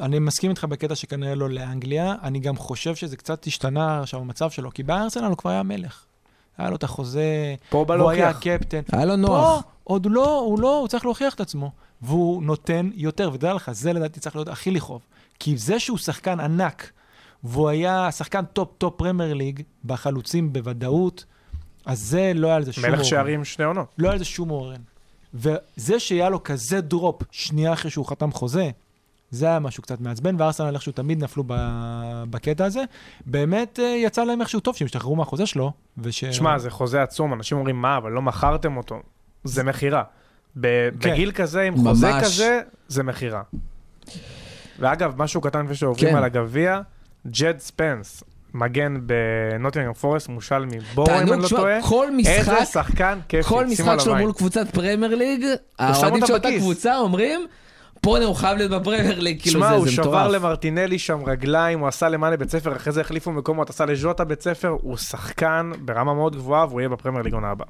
אני 0.00 0.18
מסכים 0.18 0.50
איתך 0.50 0.64
בקטע 0.64 0.94
שכנראה 0.94 1.34
לא 1.34 1.50
לאנגליה, 1.50 2.14
אני 2.22 2.40
גם 2.40 2.56
חושב 2.56 2.94
שזה 2.94 3.16
קצת 3.16 3.46
השתנה 3.46 4.00
עכשיו 4.00 4.20
המצב 4.20 4.50
שלו, 4.50 4.70
כי 4.70 4.82
בארסנל 4.82 5.24
הוא 5.24 5.36
כבר 5.36 5.50
היה 5.50 5.62
מלך. 5.62 6.04
היה 6.58 6.70
לו 6.70 6.76
את 6.76 6.84
החוזה, 6.84 7.54
פה 7.70 7.84
בא 7.84 7.94
הוא 7.94 8.10
היה 8.10 8.30
להוכיח. 8.30 8.58
קפטן. 8.58 8.80
היה 8.92 9.04
לו 9.04 9.10
פה 9.12 9.16
נוח. 9.16 9.62
עוד 9.84 10.06
לא, 10.06 10.38
הוא 10.38 10.60
לא, 10.60 10.78
הוא 10.78 10.88
צריך 10.88 11.04
להוכיח 11.04 11.34
את 11.34 11.40
עצמו. 11.40 11.70
והוא 12.02 12.42
נותן 12.42 12.90
יותר, 12.94 13.30
ותדע 13.32 13.54
לך, 13.54 13.70
זה 13.72 13.92
לדעתי 13.92 14.20
צריך 14.20 14.36
להיות 14.36 14.48
הכי 14.48 14.70
לכאוב. 14.70 15.02
כי 15.38 15.56
זה 15.56 15.78
שהוא 15.78 15.98
שחקן 15.98 16.40
ענק, 16.40 16.90
והוא 17.44 17.68
היה 17.68 18.12
שחקן 18.12 18.44
top-top 18.44 18.94
פרמייר 18.96 19.34
ליג, 19.34 19.62
בחלוצים 19.84 20.52
בוודאות, 20.52 21.24
אז 21.86 21.98
זה 22.00 22.32
לא 22.34 22.46
היה 22.46 22.56
על 22.56 22.64
זה 22.64 22.72
שום 22.72 22.84
מלך. 22.84 23.04
שערים 23.04 23.44
שני 23.44 23.64
עונות. 23.64 23.94
לא 23.98 24.08
היה 24.08 24.12
על 24.12 24.18
זה 24.18 24.24
שום 24.24 24.48
עוררין. 24.48 24.80
וזה 25.34 26.00
שהיה 26.00 26.28
לו 26.28 26.42
כזה 26.42 26.80
דרופ 26.80 27.22
שנייה 27.30 27.72
אחרי 27.72 27.90
שהוא 27.90 28.06
חתם 28.06 28.32
חוזה, 28.32 28.70
זה 29.30 29.46
היה 29.46 29.58
משהו 29.58 29.82
קצת 29.82 30.00
מעצבן, 30.00 30.40
וארסנל 30.40 30.74
איכשהו 30.74 30.92
תמיד 30.92 31.24
נפלו 31.24 31.44
ב- 31.46 32.24
בקטע 32.30 32.64
הזה. 32.64 32.82
באמת 33.26 33.78
אה, 33.82 33.84
יצא 33.84 34.24
להם 34.24 34.40
איכשהו 34.40 34.60
טוב 34.60 34.76
שהם 34.76 34.86
השתחררו 34.86 35.16
מהחוזה 35.16 35.46
שלו, 35.46 35.72
וש... 35.98 36.24
שמע, 36.24 36.58
זה 36.58 36.70
חוזה 36.70 37.02
עצום, 37.02 37.32
אנשים 37.32 37.58
אומרים, 37.58 37.82
מה, 37.82 37.96
אבל 37.96 38.12
לא 38.12 38.22
מכרתם 38.22 38.76
אותו. 38.76 39.00
זה 39.44 39.62
מכירה. 39.62 40.02
ב- 40.60 40.90
כן. 41.00 41.10
בגיל 41.10 41.32
כזה, 41.32 41.62
עם 41.62 41.76
חוזה 41.76 42.10
ממש. 42.12 42.24
כזה, 42.24 42.60
זה 42.88 43.02
מכירה. 43.02 43.42
ואגב, 44.78 45.22
משהו 45.22 45.40
קטן 45.40 45.64
לפני 45.64 45.74
שעוברים 45.74 46.10
כן. 46.10 46.16
על 46.16 46.24
הגביע, 46.24 46.80
ג'ד 47.26 47.58
ספנס, 47.58 48.24
מגן 48.58 48.96
בנוטינגרם 49.06 49.92
פורסט, 49.92 50.28
מושאל 50.28 50.64
מבורו, 50.64 51.10
אם 51.10 51.32
אני 51.32 51.42
לא 51.42 51.48
טועה. 51.48 51.82
כל 51.82 52.06
איזה 52.26 52.40
משחק, 52.52 52.64
שחקן 52.72 53.18
כיפי, 53.28 53.48
כל 53.48 53.66
משחק 53.66 53.96
שלו. 54.00 54.16
מול 54.16 54.32
קבוצת 54.32 54.70
פרמייר 54.70 55.14
ליג, 55.14 55.44
האוהדים 55.78 56.26
של 56.26 56.32
אותה. 56.32 56.48
קבוצה 56.58 56.98
אומרים, 56.98 57.46
פה 58.00 58.18
הוא 58.18 58.34
חייב 58.34 58.56
להיות 58.58 58.70
בפרמייר 58.70 59.20
ליג, 59.20 59.42
כאילו 59.42 59.60
שמע, 59.60 59.68
זה 59.68 59.74
הוא 59.74 59.84
זה 59.84 59.92
שבר 59.92 60.02
מטורף. 60.04 60.32
למרטינלי 60.32 60.98
שם 60.98 61.18
רגליים, 61.26 61.78
הוא 61.78 61.88
עשה 61.88 62.08
למאנה 62.08 62.36
בית 62.36 62.50
ספר, 62.50 62.76
אחרי 62.76 62.92
זה 62.92 63.00
החליפו 63.00 63.32
מקומות, 63.32 63.70
עשה 63.70 63.84
לז'וטה 63.86 64.24
בית 64.24 64.42
ספר, 64.42 64.68
הוא 64.68 64.96
שחקן 64.96 65.70
ברמה 65.84 66.14
מאוד 66.14 66.36
גבוהה, 66.36 66.66
והוא 66.66 66.80
יהיה 66.80 66.88
בפרמייר 66.88 67.22
ליג 67.22 67.34
עונה 67.34 67.50
הבאה. 67.50 67.66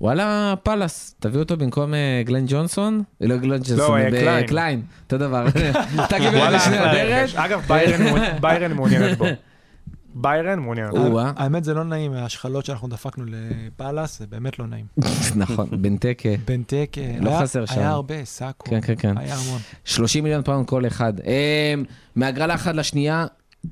וואלה, 0.00 0.54
פאלאס, 0.62 1.14
תביא 1.18 1.38
אותו 1.40 1.56
במקום 1.56 1.94
אה, 1.94 2.22
גלן 2.24 2.44
ג'ונסון? 2.48 3.02
לא 3.20 3.36
גלן 3.36 3.58
ג'ונסון, 3.64 4.00
אה, 4.00 4.08
ב- 4.12 4.46
קליין. 4.46 4.82
אותו 5.04 5.18
דבר. 5.18 5.44
לי 6.20 6.28
וואלה, 6.28 6.50
לשני 6.50 6.78
הדרך. 6.78 7.34
אגב, 7.36 7.62
ביירן 8.40 8.72
מעוניינת 8.72 9.18
בו. 9.18 9.24
ביירן 10.20 10.58
מעוניינת 10.58 10.90
בו. 10.90 10.98
או-אה. 10.98 11.32
האמת 11.36 11.64
זה 11.64 11.74
לא 11.74 11.84
נעים, 11.84 12.12
ההשחלות 12.12 12.64
שאנחנו 12.64 12.88
דפקנו 12.88 13.24
לפאלאס, 13.26 14.18
זה 14.18 14.26
באמת 14.26 14.58
לא 14.58 14.66
נעים. 14.66 14.86
נכון, 15.36 15.68
בנטקה. 15.82 16.28
בנטק, 16.44 16.96
אה, 16.98 17.16
לא 17.20 17.38
חסר 17.40 17.66
שם. 17.66 17.78
היה 17.78 17.90
הרבה, 17.90 18.24
סאקו. 18.24 18.70
כן, 18.70 18.80
כן, 18.80 18.94
כן. 18.98 19.18
היה 19.18 19.34
המון. 19.34 19.58
30 19.84 20.24
מיליון 20.24 20.42
פאונד 20.42 20.66
כל 20.66 20.86
אחד. 20.86 21.12
אה, 21.26 21.74
מהגרלה 22.16 22.54
אחת 22.54 22.74
לשנייה, 22.74 23.26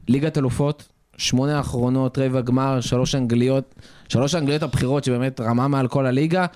ליגת 0.08 0.38
אלופות, 0.38 0.88
שמונה 1.16 1.56
האחרונות, 1.56 2.18
רבע 2.18 2.40
גמר, 2.40 2.80
שלוש 2.80 3.14
אנגליות, 3.14 3.74
שלוש 4.08 4.34
האנגליות 4.34 4.62
הבכירות 4.62 5.04
שבאמת 5.04 5.40
רמה 5.40 5.68
מעל 5.68 5.88
כל 5.88 6.06
הליגה. 6.06 6.46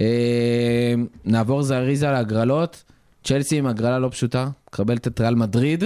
אה, 0.00 0.94
נעבור 1.24 1.62
זריזה 1.62 2.10
להגרלות. 2.10 2.84
צ'לסי 3.24 3.58
עם 3.58 3.66
הגרלה 3.66 3.98
לא 3.98 4.08
פשוטה, 4.08 4.48
מקבלת 4.68 5.06
את 5.06 5.20
ריאל 5.20 5.34
מדריד. 5.34 5.84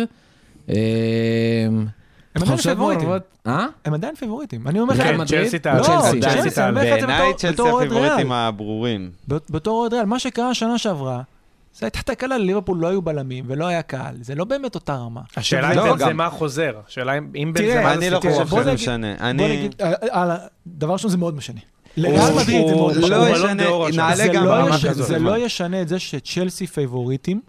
הם 2.35 2.43
עדיין 2.43 2.57
פיבוריטים. 2.59 3.09
אה? 3.47 3.66
הם 3.85 3.95
עדיין 3.95 4.14
פיבוריטים. 4.14 4.68
אני 4.68 4.80
אומר 4.80 4.95
לך? 4.95 5.28
צ'לסי 5.28 5.59
תעלה. 5.59 5.78
לא, 5.78 5.85
צ'לסי. 5.85 6.20
צ'לסי, 6.20 6.51
זה 6.51 6.70
בעיניי 6.72 7.35
צ'לסי 7.37 7.62
הפיבוריטים. 7.62 8.32
הברורים. 8.32 9.11
בתור 9.28 9.80
אוהד 9.80 9.95
ריאל, 9.95 10.05
מה 10.05 10.18
שקרה 10.18 10.55
שנה 10.55 10.78
שעברה, 10.78 11.22
זה 11.74 11.87
הייתה 11.87 12.03
תקלה, 12.03 12.39
לליברפול 12.39 12.78
לא 12.78 12.87
היו 12.89 13.03
בלמים 13.03 13.45
ולא 13.49 13.66
היה 13.66 13.82
קהל, 13.82 14.14
זה 14.20 14.35
לא 14.35 14.45
באמת 14.45 14.74
אותה 14.74 14.95
רמה. 14.95 15.20
השאלה 15.37 15.74
לא, 15.74 15.82
אם 15.82 15.99
גם- 15.99 16.09
בנזמה 16.09 16.30
חוזר. 16.30 16.72
השאלה 16.89 17.18
אם 17.18 17.28
אם 17.35 17.53
תראה, 17.55 17.74
בנזמה 17.74 17.93
אני 17.93 18.01
זה 18.05 18.11
לא 18.11 18.16
חושב. 18.20 18.47
שזה 18.47 18.61
נגיד- 18.61 18.74
משנה. 18.74 19.14
בוא. 19.37 19.49
נגיד, 19.49 19.74
אה, 19.80 19.93
אה, 20.12 20.37
דבר 20.66 20.93
ראשון 20.93 21.11
זה 21.11 21.16
מאוד 21.16 21.37
משנה. 21.37 21.61
הוא- 21.97 22.05
לריאל 22.05 22.32
מדריד 22.32 22.47
זה 22.47 22.53
הוא 22.53 22.70
מאוד 22.70 22.99
משנה. 22.99 23.16
לא 23.18 23.28
ישנה, 23.89 24.95
זה. 24.95 25.03
זה 25.03 25.18
לא 25.18 25.37
את 25.82 25.89
זה 25.89 25.99
שצ'לסי 25.99 26.66
פייבוריטים, 26.66 27.41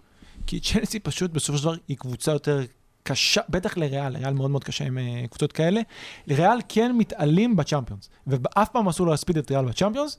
כי 0.46 0.60
צ'לסי 0.60 0.98
פשוט 1.00 1.30
בסופו 1.30 1.58
של 1.58 1.64
דבר 1.64 1.74
היא 1.88 1.96
קבוצה 1.96 2.32
יותר 2.32 2.60
קשה, 3.06 3.40
בטח 3.48 3.76
לריאל, 3.76 4.12
לריאל 4.12 4.34
מאוד 4.34 4.50
מאוד 4.50 4.64
קשה 4.64 4.84
עם 4.84 4.98
אה, 4.98 5.26
קבוצות 5.30 5.52
כאלה. 5.52 5.80
לריאל 6.26 6.58
כן 6.68 6.92
מתעלים 6.98 7.56
בצ'אמפיונס, 7.56 8.08
ואף 8.26 8.68
פעם 8.68 8.88
אסור 8.88 9.06
להספיד 9.06 9.38
את 9.38 9.50
ריאל 9.50 9.64
בצ'אמפיונס, 9.64 10.18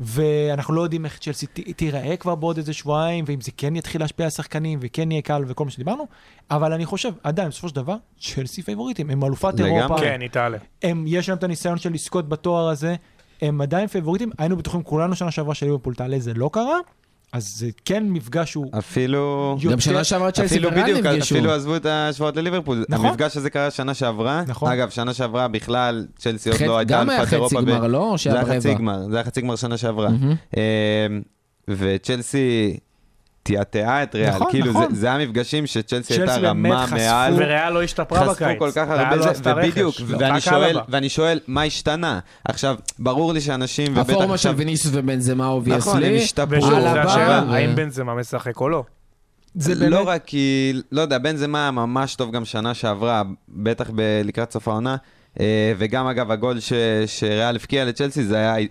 ואנחנו 0.00 0.74
לא 0.74 0.82
יודעים 0.82 1.04
איך 1.04 1.18
צ'לסי 1.18 1.46
תיראה 1.46 2.16
כבר 2.16 2.34
בעוד 2.34 2.56
איזה 2.56 2.72
שבועיים, 2.72 3.24
ואם 3.28 3.40
זה 3.40 3.50
כן 3.56 3.76
יתחיל 3.76 4.00
להשפיע 4.00 4.26
על 4.26 4.30
שחקנים, 4.30 4.78
וכן 4.82 5.10
יהיה 5.10 5.22
קל 5.22 5.44
וכל 5.46 5.64
מה 5.64 5.70
שדיברנו, 5.70 6.06
אבל 6.50 6.72
אני 6.72 6.86
חושב, 6.86 7.12
עדיין, 7.22 7.48
בסופו 7.48 7.68
של 7.68 7.74
דבר, 7.74 7.96
צ'לסי 8.20 8.62
פייבוריטים, 8.62 9.10
הם 9.10 9.24
אלופת 9.24 9.60
אירופה, 9.60 10.00
כן, 10.00 10.20
היא 10.20 10.30
תעלה. 10.30 10.58
יש 11.06 11.28
להם 11.28 11.38
את 11.38 11.44
הניסיון 11.44 11.78
של 11.78 11.92
לזכות 11.92 12.28
בתואר 12.28 12.68
הזה, 12.68 12.94
הם 13.42 13.60
עדיין 13.60 13.86
פייבוריטים, 13.86 14.30
היינו 14.38 14.56
בטוחים 14.56 14.82
כולנו 14.82 15.16
שנה 15.16 15.30
שעברה 15.30 15.54
שליברפול 15.54 15.94
תעלה, 15.94 16.18
זה 16.18 16.34
לא 16.34 16.50
קרה, 16.52 16.78
אז 17.32 17.56
זה 17.58 17.68
כן 17.84 18.04
מפגש 18.08 18.50
שהוא 18.50 18.66
אפילו... 18.78 19.56
יותר- 19.60 19.72
גם 19.74 19.80
שנה 19.80 20.04
שעברה 20.04 20.30
צ'לסי 20.30 20.46
אפילו 20.54 20.68
וריאל 20.70 20.82
בדיוק, 20.82 21.06
נפגשו. 21.06 21.34
אפילו 21.34 21.52
עזבו 21.52 21.76
את 21.76 21.86
ההשוואות 21.86 22.36
לליברפול. 22.36 22.84
נכון. 22.88 23.06
המפגש 23.06 23.36
הזה 23.36 23.50
קרה 23.50 23.70
שנה 23.70 23.94
שעברה. 23.94 24.42
נכון. 24.46 24.72
אגב, 24.72 24.90
שנה 24.90 25.14
שעברה 25.14 25.48
בכלל, 25.48 26.06
צ'לסי 26.18 26.48
עוד 26.48 26.58
חצי- 26.58 26.66
לא 26.66 26.78
הייתה 26.78 26.92
גם 26.94 27.10
היה 27.10 27.20
אלפת 27.20 27.32
אירופה. 27.32 27.56
חצי 27.56 27.66
ב- 27.66 27.70
גמר, 27.70 27.86
לא? 27.86 28.14
זה 28.24 28.32
היה 28.40 28.56
חצי? 28.60 28.74
גמר, 28.74 29.08
זה 29.10 29.16
היה 29.16 29.24
חצי 29.24 29.40
גמר 29.40 29.56
שנה 29.56 29.76
שעברה. 29.76 30.08
אה, 30.56 31.06
וצ'לסי 31.68 32.76
תיעתעה 33.46 34.02
את 34.02 34.14
ריאל. 34.14 34.30
נכון, 34.34 34.46
כאילו, 34.50 34.70
נכון. 34.70 34.94
זה- 34.94 35.00
זה 35.00 35.12
המפגשים 35.12 35.66
שצ'לסי 35.66 36.14
הייתה 36.14 36.36
רמה 36.36 36.86
חשפו- 36.86 36.96
מעל. 36.96 37.34
וריאל 37.34 37.72
לא 37.72 37.82
השתפרה 37.82 38.20
חשפו 38.20 38.32
בקיץ. 38.44 38.58
כל 38.58 38.70
כך 38.74 38.88
הרבה, 38.88 39.16
לא 39.16 39.32
זה-. 39.32 39.40
ובדיוק, 39.44 39.94
לא, 40.08 40.16
ואני 40.18 40.40
שואל. 40.40 40.78
ואני 40.88 41.08
שואל, 41.08 41.40
מה 41.46 41.62
השתנה? 41.62 42.18
עכשיו, 42.44 42.76
ברור 42.98 43.32
לי 43.32 43.40
שאנשים, 43.40 43.92
ובטח 43.92 44.02
הפורמה 44.10 44.26
של 44.26 44.32
עכשיו, 44.48 44.56
ויניסיוס 44.56 44.94
ובנזמה 44.96 45.34
נכון, 45.44 45.72
הם 45.72 45.76
obviously. 45.76 46.22
השתפרו. 46.22 46.58
ושוב, 46.58 46.72
אלבה, 46.72 46.92
זו 46.92 47.10
השאלה, 47.10 47.38
האם 47.48 47.74
בנזמה 47.74 48.14
משחק 48.14 48.60
או 48.60 48.68
לא? 48.68 48.84
זה 49.54 49.74
לא 49.74 49.96
באמת... 49.96 50.08
רק 50.08 50.22
כי, 50.26 50.72
לא 50.92 51.00
יודע, 51.00 51.18
בנזמה 51.18 51.62
היה 51.62 51.70
ממש 51.70 52.14
טוב 52.14 52.32
גם 52.32 52.44
שנה 52.44 52.74
שעברה, 52.74 53.22
בטח 53.48 53.90
ב- 53.94 54.20
לקראת 54.24 54.52
סוף 54.52 54.68
העונה, 54.68 54.96
אה, 55.40 55.72
וגם 55.78 56.06
אגב 56.06 56.30
הגול 56.30 56.60
ש- 56.60 56.72
שריאל 57.06 57.56
הבקיע 57.56 57.84
לצ'לסי 57.84 58.24
זה 58.24 58.36
היה 58.36 58.66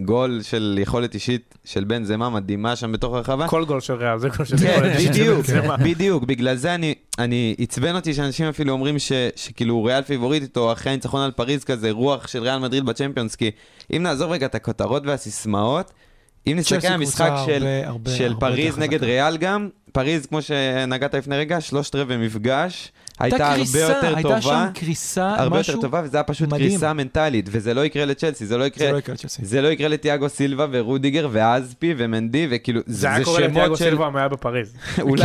גול 0.00 0.40
של 0.42 0.78
יכולת 0.82 1.14
אישית 1.14 1.54
של 1.64 1.84
בנזמה 1.84 2.30
מדהימה 2.30 2.76
שם 2.76 2.92
בתוך 2.92 3.14
הרחבה. 3.14 3.48
כל 3.48 3.64
גול 3.64 3.80
של 3.80 3.94
ריאל 3.94 4.18
זה 4.18 4.28
גול 4.28 4.46
של 4.46 4.56
כן, 4.56 4.72
יכולת 4.72 4.96
אישית 4.96 5.14
של 5.14 5.20
בדיוק, 5.20 5.46
בנזמה. 5.46 5.76
בדיוק, 5.76 6.24
בגלל 6.24 6.56
זה 6.56 6.74
אני, 6.74 6.94
אני, 7.18 7.54
עצבן 7.58 7.94
אותי 7.96 8.14
שאנשים 8.14 8.46
אפילו 8.46 8.72
אומרים 8.72 8.98
ש, 8.98 9.12
שכאילו 9.36 9.84
ריאל 9.84 10.02
פיבוריטית, 10.02 10.56
או 10.56 10.72
אחרי 10.72 10.92
הניצחון 10.92 11.20
על 11.20 11.30
פריז 11.30 11.64
כזה, 11.64 11.90
רוח 11.90 12.26
של 12.26 12.42
ריאל 12.42 12.58
מדריד 12.58 12.84
בצ'מפיונס, 12.84 13.34
כי 13.36 13.50
אם 13.96 14.02
נעזוב 14.02 14.30
רגע 14.30 14.46
את 14.46 14.54
הכותרות 14.54 15.02
והסיסמאות, 15.06 15.92
אם 16.46 16.56
נסתכל 16.56 16.86
על 16.86 16.92
המשחק 16.92 17.32
של, 17.46 17.80
הרבה- 17.84 18.10
של 18.10 18.24
הרבה 18.32 18.40
פריז. 18.40 18.78
נגד 18.78 19.04
ריאל 19.04 19.36
גם, 19.36 19.68
פריז, 19.92 20.26
כמו 20.26 20.42
שנגעת 20.42 21.14
לפני 21.14 21.36
רגע, 21.36 21.60
שלושת 21.60 21.94
רבעי 21.94 22.16
מפגש, 22.16 22.92
הייתה 23.18 23.44
הרבה 23.46 23.56
קריסה, 23.56 23.78
יותר 23.78 24.06
הייתה 24.16 24.22
טובה, 24.22 24.40
שם 24.40 24.66
קריסה, 24.74 25.34
הרבה 25.38 25.60
משהו... 25.60 25.72
יותר 25.74 25.86
טובה, 25.86 26.00
וזה 26.04 26.16
היה 26.16 26.24
פשוט 26.24 26.48
מדהים. 26.48 26.68
קריסה 26.68 26.92
מנטלית, 26.92 27.48
וזה 27.50 27.74
לא 27.74 27.84
יקרה 27.84 28.04
לצ'לסי, 28.04 28.46
זה 28.46 28.56
לא 28.56 28.62
זה 28.62 28.66
יקרה, 28.66 28.92
לא 28.92 28.98
יקרה 28.98 29.14
לצ'לסי. 29.14 29.44
זה 29.44 29.62
לא 29.62 29.68
יקרה 29.68 29.88
לטיאגו 29.88 30.28
סילבה 30.28 30.66
ורודיגר 30.70 31.28
ואזפי 31.32 31.94
ומנדי, 31.96 32.46
וכאילו, 32.50 32.80
זה 32.86 33.10
היה 33.10 33.24
קורה 33.24 33.40
לתיאגו 33.40 33.76
סילבה 33.76 34.08
אם 34.08 34.16
היה 34.16 34.28
בפריז. 34.28 34.72
אולי, 35.00 35.24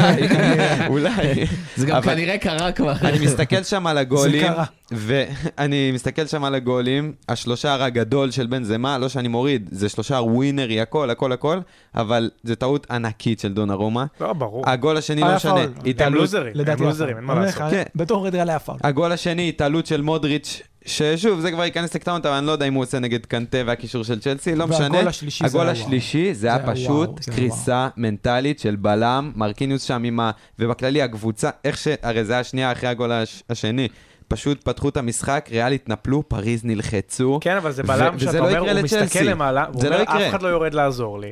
אולי. 0.87 1.45
זה 1.75 1.85
גם 1.85 1.95
אבל- 1.95 2.13
כנראה 2.13 2.37
קרה 2.37 2.71
כבר. 2.71 2.93
אני 3.01 3.19
מסתכל 3.25 3.63
שם 3.63 3.87
על 3.87 3.97
הגולים, 3.97 4.41
זה 4.41 4.53
קרה. 4.53 4.65
ואני 4.95 5.91
מסתכל 5.91 6.25
שם 6.25 6.43
על 6.43 6.55
הגולים, 6.55 7.13
השלושער 7.29 7.83
הגדול 7.83 8.31
של 8.31 8.47
בנזמה, 8.47 8.97
לא 8.97 9.09
שאני 9.09 9.27
מוריד, 9.27 9.69
זה 9.71 9.89
שלושער 9.89 10.25
ווינרי, 10.25 10.81
הכל, 10.81 11.09
הכל, 11.09 11.31
הכל, 11.31 11.59
אבל 11.95 12.29
זו 12.43 12.55
טעות 12.55 12.91
ענקית 12.91 13.39
של 13.39 13.53
דונארומה. 13.53 14.03
לא, 14.21 14.33
ברור. 14.33 14.69
הגול 14.69 14.97
השני 14.97 15.21
לא 15.21 15.35
משנה. 15.35 15.61
הם 15.99 16.13
לוזרים, 16.13 16.47
הם 16.53 16.59
לדעתי 16.59 16.83
לוזרים, 16.83 17.17
אין 17.17 17.25
מה 17.25 17.35
לעשות. 17.35 17.71
כן. 17.71 17.83
בתור 17.95 18.27
ריאל 18.27 18.49
היה 18.49 18.59
פאול. 18.59 18.77
הגול 18.83 19.11
השני, 19.11 19.49
התעלות 19.49 19.85
של 19.85 20.01
מודריץ', 20.01 20.61
ששוב, 20.85 21.39
זה 21.39 21.51
כבר 21.51 21.63
ייכנס 21.63 21.95
לקטנות, 21.95 22.25
אבל 22.25 22.35
אני 22.35 22.45
לא 22.47 22.51
יודע 22.51 22.65
אם 22.65 22.73
הוא 22.73 22.83
עושה 22.83 22.99
נגד 22.99 23.25
קנטה 23.25 23.57
והקישור 23.65 24.03
של 24.03 24.19
צ'לסי, 24.19 24.55
לא 24.55 24.67
משנה. 24.67 24.91
והגול 24.91 25.07
השלישי 25.07 25.47
זה 25.47 25.57
הגול. 25.57 25.69
השלישי, 25.69 26.33
זה 26.33 26.47
היה 26.47 26.59
פשוט 26.67 27.23
זה 27.23 27.31
קריסה 27.31 27.87
מנטלית 27.97 28.59
של 28.59 28.75
בלם, 28.75 29.31
מרקיניוס 29.35 29.83
שם 29.83 30.03
עם 30.03 30.19
ה... 30.19 30.31
ובכללי 30.59 31.01
הקבוצה, 31.01 31.49
איך 31.65 31.77
ש... 31.77 31.87
הרי 32.01 32.25
זה 32.25 32.33
היה 32.33 32.43
שנייה 32.43 32.71
אחרי 32.71 32.89
הגול 32.89 33.11
הש... 33.11 33.43
השני. 33.49 33.87
פשוט 34.33 34.63
פתחו 34.63 34.89
את 34.89 34.97
המשחק, 34.97 35.47
ריאל 35.51 35.71
התנפלו, 35.71 36.29
פריז 36.29 36.65
נלחצו. 36.65 37.37
כן, 37.41 37.57
אבל 37.57 37.71
זה 37.71 37.83
בלם 37.83 38.19
שאתה 38.19 38.31
לא 38.39 38.45
אומר, 38.47 38.59
הוא 38.59 38.67
לצ'לסי. 38.69 39.03
מסתכל 39.03 39.19
למעלה, 39.23 39.65
הוא 39.73 39.81
זה 39.81 39.89
לא 39.89 39.95
אומר, 39.95 40.03
יקרה. 40.03 40.27
אף 40.27 40.29
אחד 40.29 40.41
לא 40.41 40.47
יורד 40.47 40.73
לעזור 40.73 41.19
לי. 41.19 41.31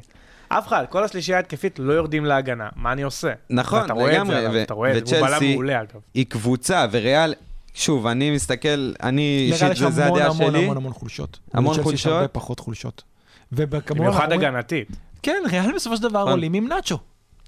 אף 0.50 0.68
אחד, 0.68 0.86
כל 0.90 1.04
השלישייה 1.04 1.38
ההתקפית 1.38 1.80
לא 1.80 1.94
יורדים 1.94 2.26
להגנה, 2.26 2.70
מה 2.76 2.92
אני 2.92 3.02
עושה? 3.02 3.32
נכון, 3.50 3.82
ואתה 3.82 3.94
רואה 3.94 4.12
את 4.12 4.16
לגמרי, 4.16 4.36
זה, 4.36 4.42
ו- 4.42 4.50
עליו, 4.50 4.62
אתה 4.64 4.74
רואה 4.74 4.98
את 4.98 5.08
זה, 5.08 5.16
הוא 5.20 5.26
בלם 5.28 5.38
וצ'לסי- 5.38 5.52
מעולה 5.54 5.82
אגב. 5.82 6.00
היא 6.14 6.26
קבוצה, 6.30 6.86
וריאל, 6.92 7.34
שוב, 7.74 8.08
אני 8.08 8.32
מסתכל, 8.32 8.68
אני 9.04 9.48
לריאל 9.52 9.72
אישית, 9.72 9.72
יש 9.72 9.80
זה- 9.80 9.90
זה 9.90 10.06
המון 10.06 10.18
הדעה 10.20 10.30
המון 10.32 10.52
שלי. 10.54 10.64
המון 10.64 10.78
המון 10.78 10.94
חולשות. 10.94 11.40
המון 11.54 11.66
ולצ'לסי 11.68 11.80
יש 11.80 11.84
חולשות. 12.04 12.12
הרבה 12.14 12.28
פחות 12.28 12.60
חולשות. 12.60 13.04
במיוחד 13.52 14.32
הגנתית. 14.32 14.88
כן, 15.24 15.42
ריאל 15.52 15.76
בסופו 15.76 15.96
של 15.98 16.04
דבר 16.04 16.20
נכון. 16.20 16.32
עולים 16.32 16.54
עם 16.54 16.68
נאצ'ו. 16.68 16.98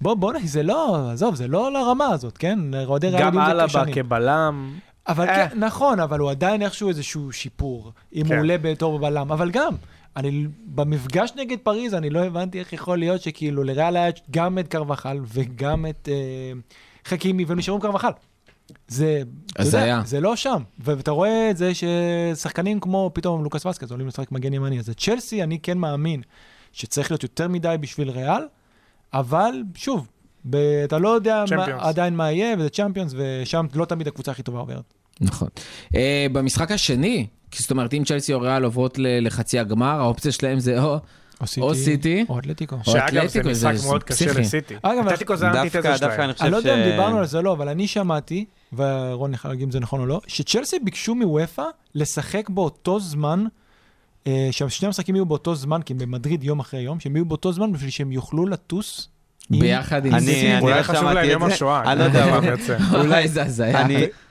בוא, 0.01 0.14
בוא, 0.14 0.34
זה 0.43 0.64
לא, 0.64 1.10
עזוב, 1.12 1.36
זה 1.36 1.47
לא 1.47 1.72
לרמה 1.74 2.06
הזאת, 2.08 2.38
כן? 2.38 2.60
אוהדי 2.86 3.08
ריאל 3.10 3.22
גם 3.22 3.34
יודעים 3.34 3.60
את 3.66 3.70
זה 3.70 3.80
אלבה. 3.80 3.93
כבלם, 3.93 4.74
אבל 5.08 5.30
אה. 5.30 5.49
כן, 5.49 5.60
נכון, 5.60 5.99
אבל 5.99 6.20
הוא 6.20 6.32
עדיין 6.32 6.62
איכשהו 6.62 6.89
איזשהו 6.89 7.32
שיפור, 7.32 7.91
אם 8.16 8.24
כן. 8.24 8.34
הוא 8.34 8.39
עולה 8.39 8.58
בתור 8.58 8.99
בלם, 8.99 9.32
אבל 9.32 9.51
גם, 9.51 9.74
אני, 10.16 10.47
במפגש 10.66 11.32
נגד 11.36 11.58
פריז, 11.64 11.93
אני 11.93 12.10
לא 12.10 12.24
הבנתי 12.24 12.60
איך 12.60 12.74
יכול 12.74 12.97
להיות 12.97 13.22
שכאילו 13.22 13.64
לריאל 13.64 13.97
היה 13.97 14.12
גם 14.32 14.60
את 14.60 14.68
קרבחל 14.68 15.20
וגם 15.24 15.86
את 15.86 16.10
אה, 16.12 16.51
חכימי, 17.06 17.45
והם 17.45 17.58
נשארו 17.58 17.78
עם 17.78 17.82
קרבחל. 17.82 18.12
זה, 18.88 19.22
אתה 19.54 19.64
יודע. 19.64 20.01
זה 20.06 20.20
לא 20.20 20.36
שם. 20.36 20.64
ואתה 20.80 21.12
רואה 21.12 21.49
את 21.51 21.58
זה 21.58 21.72
ששחקנים 21.74 22.80
כמו 22.80 23.12
פתאום 23.14 23.43
לוקאס 23.43 23.66
וסקז 23.66 23.91
עולים 23.91 24.08
לשחק 24.08 24.32
מגן 24.32 24.54
ימני, 24.54 24.80
אז 24.80 24.89
את 24.89 24.99
צ'לסי 24.99 25.43
אני 25.43 25.60
כן 25.60 25.78
מאמין 25.78 26.22
שצריך 26.72 27.12
להיות 27.12 27.24
יותר 27.24 27.47
מדי 27.47 27.76
בשביל 27.80 28.10
ריאל, 28.10 28.47
אבל 29.14 29.64
שוב, 29.76 30.08
אתה 30.84 30.98
לא 30.98 31.10
יודע 31.10 31.44
מה. 31.58 31.66
עדיין 31.80 32.16
מה 32.16 32.32
יהיה, 32.32 32.56
וזה 32.60 32.70
צ'מפיונס, 32.70 33.14
ושם 33.18 33.66
לא 33.74 33.86
תמיד 33.86 34.08
הקבוצה 34.08 34.32
הכי 34.32 34.44
טובה 34.44 34.60
עוברת. 34.60 34.94
נכון. 35.22 35.48
אה, 35.96 36.26
במשחק 36.32 36.72
השני, 36.72 37.28
זאת 37.56 37.72
אומרת, 37.72 37.94
אם 37.94 38.04
צ'לסי 38.06 38.34
או 38.34 38.41
ריאל 38.41 38.64
עוברות 38.64 39.00
ל- 39.00 39.28
לחצי 39.28 39.60
הגמר, 39.60 40.00
האופציה 40.02 40.32
שלהם 40.32 40.60
זה 40.60 40.82
או 40.84 40.98
או 41.58 41.76
סיטי. 41.76 42.26
או 42.30 42.39
אתלטיקו. 42.39 42.76
שאגב 42.84 43.28
זה 43.28 43.44
משחק 43.44 43.74
זה 43.76 43.88
מאוד 43.88 44.04
קשה. 44.04 44.39
לסיטי. 44.39 44.76
אגב, 44.82 45.08
אתלטיקו 45.08 45.36
זה 45.36 45.48
האנטיתזה 45.48 45.82
דווקא 45.82 45.98
שלהם. 45.98 46.30
אני 46.41 46.52
לא 46.52 46.58
יודע 46.58 46.76
אם 46.86 46.91
דיברנו 46.91 47.18
על 47.20 47.26
זה 47.26 47.41
לא, 47.41 47.52
אבל 47.54 47.70
אני 47.70 47.88
שמעתי, 47.88 48.46
ורון 48.74 49.34
להגיד 49.46 49.64
אם 49.64 49.72
זה 49.72 49.80
נכון 49.80 50.00
או 50.00 50.06
לא, 50.06 50.22
שצ'לסי 50.28 50.80
ביקשו 50.80 51.16
מוופא 51.16 51.64
לשחק 51.96 52.50
באותו 52.50 53.00
זמן, 53.00 53.46
אה, 54.28 54.48
שהשני 54.52 54.86
המשחקים 54.86 55.16
יהיו 55.16 55.26
באותו 55.26 55.56
זמן, 55.56 55.82
כי 55.82 55.94
הם 55.94 56.00
במדריד 56.00 56.44
יום 56.44 56.60
אחרי 56.60 56.80
יום, 56.82 57.00
שהם 57.00 57.16
יהיו 57.16 57.26
באותו 57.26 57.52
זמן 57.54 57.74
בשביל 57.74 57.89
שהם 57.89 58.12
יוכלו 58.12 58.46
לטוס. 58.46 59.10
ביחד 59.50 60.06
עם 60.06 60.16
אני- 60.16 60.26
סיטי. 60.26 60.52
אני 60.54 60.62
אולי 60.62 60.78
לא 60.78 60.84
חשוב 60.84 61.04
להם 61.10 61.30
יום. 61.30 61.44
השואה. 61.44 61.91
אני 61.91 62.00
לא 62.00 62.04
יודע, 62.04 62.39
מה 62.39 62.48
יוצא. 62.48 62.78
אולי 63.02 63.28
זה 63.28 63.44
הזיה. 63.44 63.82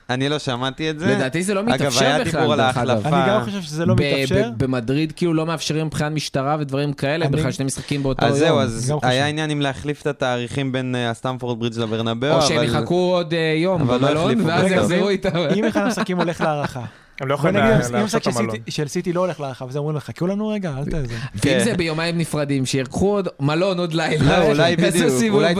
אני- 0.09 0.29
לא 0.29 0.39
שמעתי 0.39 0.89
את 0.89 0.99
זה. 0.99 1.15
לדעתי 1.15 1.43
זה 1.43 1.53
לא 1.53 1.59
אגב, 1.59 1.69
מתאפשר 1.69 2.05
היה 2.05 2.19
בכלל, 2.19 2.39
דיבור 2.39 2.53
על 2.53 2.59
דרך 2.59 2.77
אגב. 2.77 2.89
ההחלפה. 2.89 3.23
אני 3.23 3.29
גם 3.29 3.43
חושב 3.45 3.61
שזה 3.61 3.85
לא 3.85 3.93
ב- 3.93 4.01
מתאפשר. 4.01 4.49
ב- 4.57 4.63
במדריד 4.63 5.11
כאילו 5.15 5.33
לא 5.33 5.45
מאפשרים 5.45 5.85
מבחינת 5.85 6.11
משטרה 6.11 6.55
ודברים 6.59 6.93
כאלה, 6.93 7.27
בכלל 7.27 7.51
שני 7.51 7.65
משחקים 7.65 8.03
באותו 8.03 8.25
יום. 8.25 8.33
אז 8.33 8.39
זהו, 8.39 8.59
אז. 8.59 8.93
היה 9.03 9.27
עניין 9.27 9.51
אם 9.51 9.61
להחליף 9.61 10.01
את 10.01 10.07
התאריכים 10.07 10.71
בין 10.71 10.95
אה, 10.95 11.09
הסטמפורד 11.09 11.59
ברידג' 11.59 11.77
לברנבאו, 11.79 12.35
או. 12.35 12.41
שהם 12.41 12.63
יחכו 12.63 13.11
עוד 13.13 13.33
אה, 13.33 13.53
יום 13.57 13.87
לא 13.87 13.97
במלון, 13.97 14.17
החליפו. 14.31 14.45
ואז 14.47 14.71
יחזרו 14.71 15.09
איתם. 15.09 15.29
אם 15.55 15.65
אחד 15.65 15.81
המשחקים 15.81 16.17
הולך 16.17 16.41
להערכה, 16.41 16.81
הם 17.21 17.27
לא 17.27 17.33
יכולים 17.33 17.55
לעשות 17.55 17.95
המשחק 17.95 18.17
את 18.17 18.23
של 18.23 18.39
המלון. 18.39 18.55
סיטי- 18.55 18.71
של 18.71 18.87
סיטי 18.87 19.13
לא 19.13 19.19
הולך 19.19 19.39
להערכה, 19.39 19.65
וזה 19.65 19.79
אומרים 19.79 19.97
לך, 19.97 20.03
חכו 20.03 20.27
לנו 20.27 20.47
רגע, 20.47 20.73
אל 20.77 20.85
תזה. 20.85 20.99
ואם 21.35 21.41
כן. 21.41 21.61
זה 21.63 21.73
ביומיים 21.77 22.17
נפרדים, 22.17 22.65
שירקחו 22.65 23.13
עוד 23.15 23.27
מלון 23.39 23.79
עוד 23.79 23.93
לילה. 23.93 24.39
לא, 24.39 24.45
אולי 24.47 24.75
בדיוק, 24.83 25.23
אולי 25.29 25.53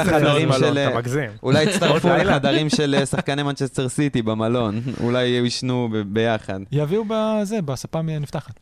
החדרים 0.00 0.48
לעוד 0.48 0.60
מלון, 0.60 0.74
של- 0.74 0.78
אתה 0.78 0.96
מגזים. 0.98 1.30
אולי 1.42 1.62
יצטרפו 1.64 2.08
עוד 2.08 2.18
לילה. 2.18 2.30
לחדרים 2.30 2.68
של 2.68 2.94
אה, 2.98 3.06
שחקני 3.06 3.42
מנצ'סטר 3.42 3.88
סיטי 3.88 4.22
במלון, 4.22 4.80
אולי 5.00 5.24
יישנו 5.24 5.88
ביחד. 6.06 6.60
יביאו 6.72 7.04
בזה, 7.08 7.62
בספה 7.62 8.02
נפתחת. 8.02 8.52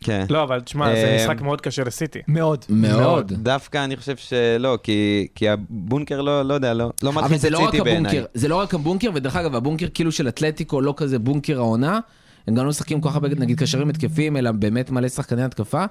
כן. 0.00 0.26
לא, 0.30 0.42
אבל 0.42 0.60
תשמע, 0.60 0.94
זה 0.94 1.04
אה, 1.04 1.16
משחק 1.24 1.40
מאוד 1.40 1.60
קשה 1.60 1.84
לסיטי. 1.84 2.18
מאוד. 2.28 2.64
מאוד. 2.68 3.32
דווקא 3.32 3.84
אני 3.84 3.96
חושב 3.96 4.16
שלא, 4.16 4.78
כי, 4.82 5.26
כי 5.34 5.48
הבונקר 5.48 6.20
לא, 6.20 6.42
לא 6.42 6.54
יודע, 6.54 6.74
לא, 6.74 6.90
לא 7.02 7.10
אבל 7.10 7.22
מלחיץ 7.22 7.40
זה 7.40 7.48
את 7.48 7.52
לא 7.52 7.58
רק 7.58 7.70
סיטי 7.70 7.84
בעיניי. 7.84 8.10
הבונקר, 8.10 8.26
זה 8.34 8.48
לא 8.48 8.56
רק 8.56 8.74
הבונקר, 8.74 9.10
ודרך 9.14 9.36
אגב, 9.36 9.54
הבונקר 9.54 9.86
כאילו 9.94 10.12
של 10.12 10.28
אתלטיקו 10.28 10.80
לא 10.80 10.94
כזה 10.96 11.18
בונקר 11.18 11.58
העונה, 11.58 12.00
הם 12.46 12.54
גם 12.54 12.64
לא 12.64 12.70
משחקים 12.70 13.00
כל 13.00 13.08
כך 13.08 13.14
הרבה, 13.14 13.28
נגיד, 13.28 13.58
קשרים 13.58 13.88
התקפיים, 13.88 14.36
אלא 14.36 14.52
באמת 14.52 14.90
מלא 14.90 15.08
שחקני 15.08 15.42
התקפה. 15.42 15.84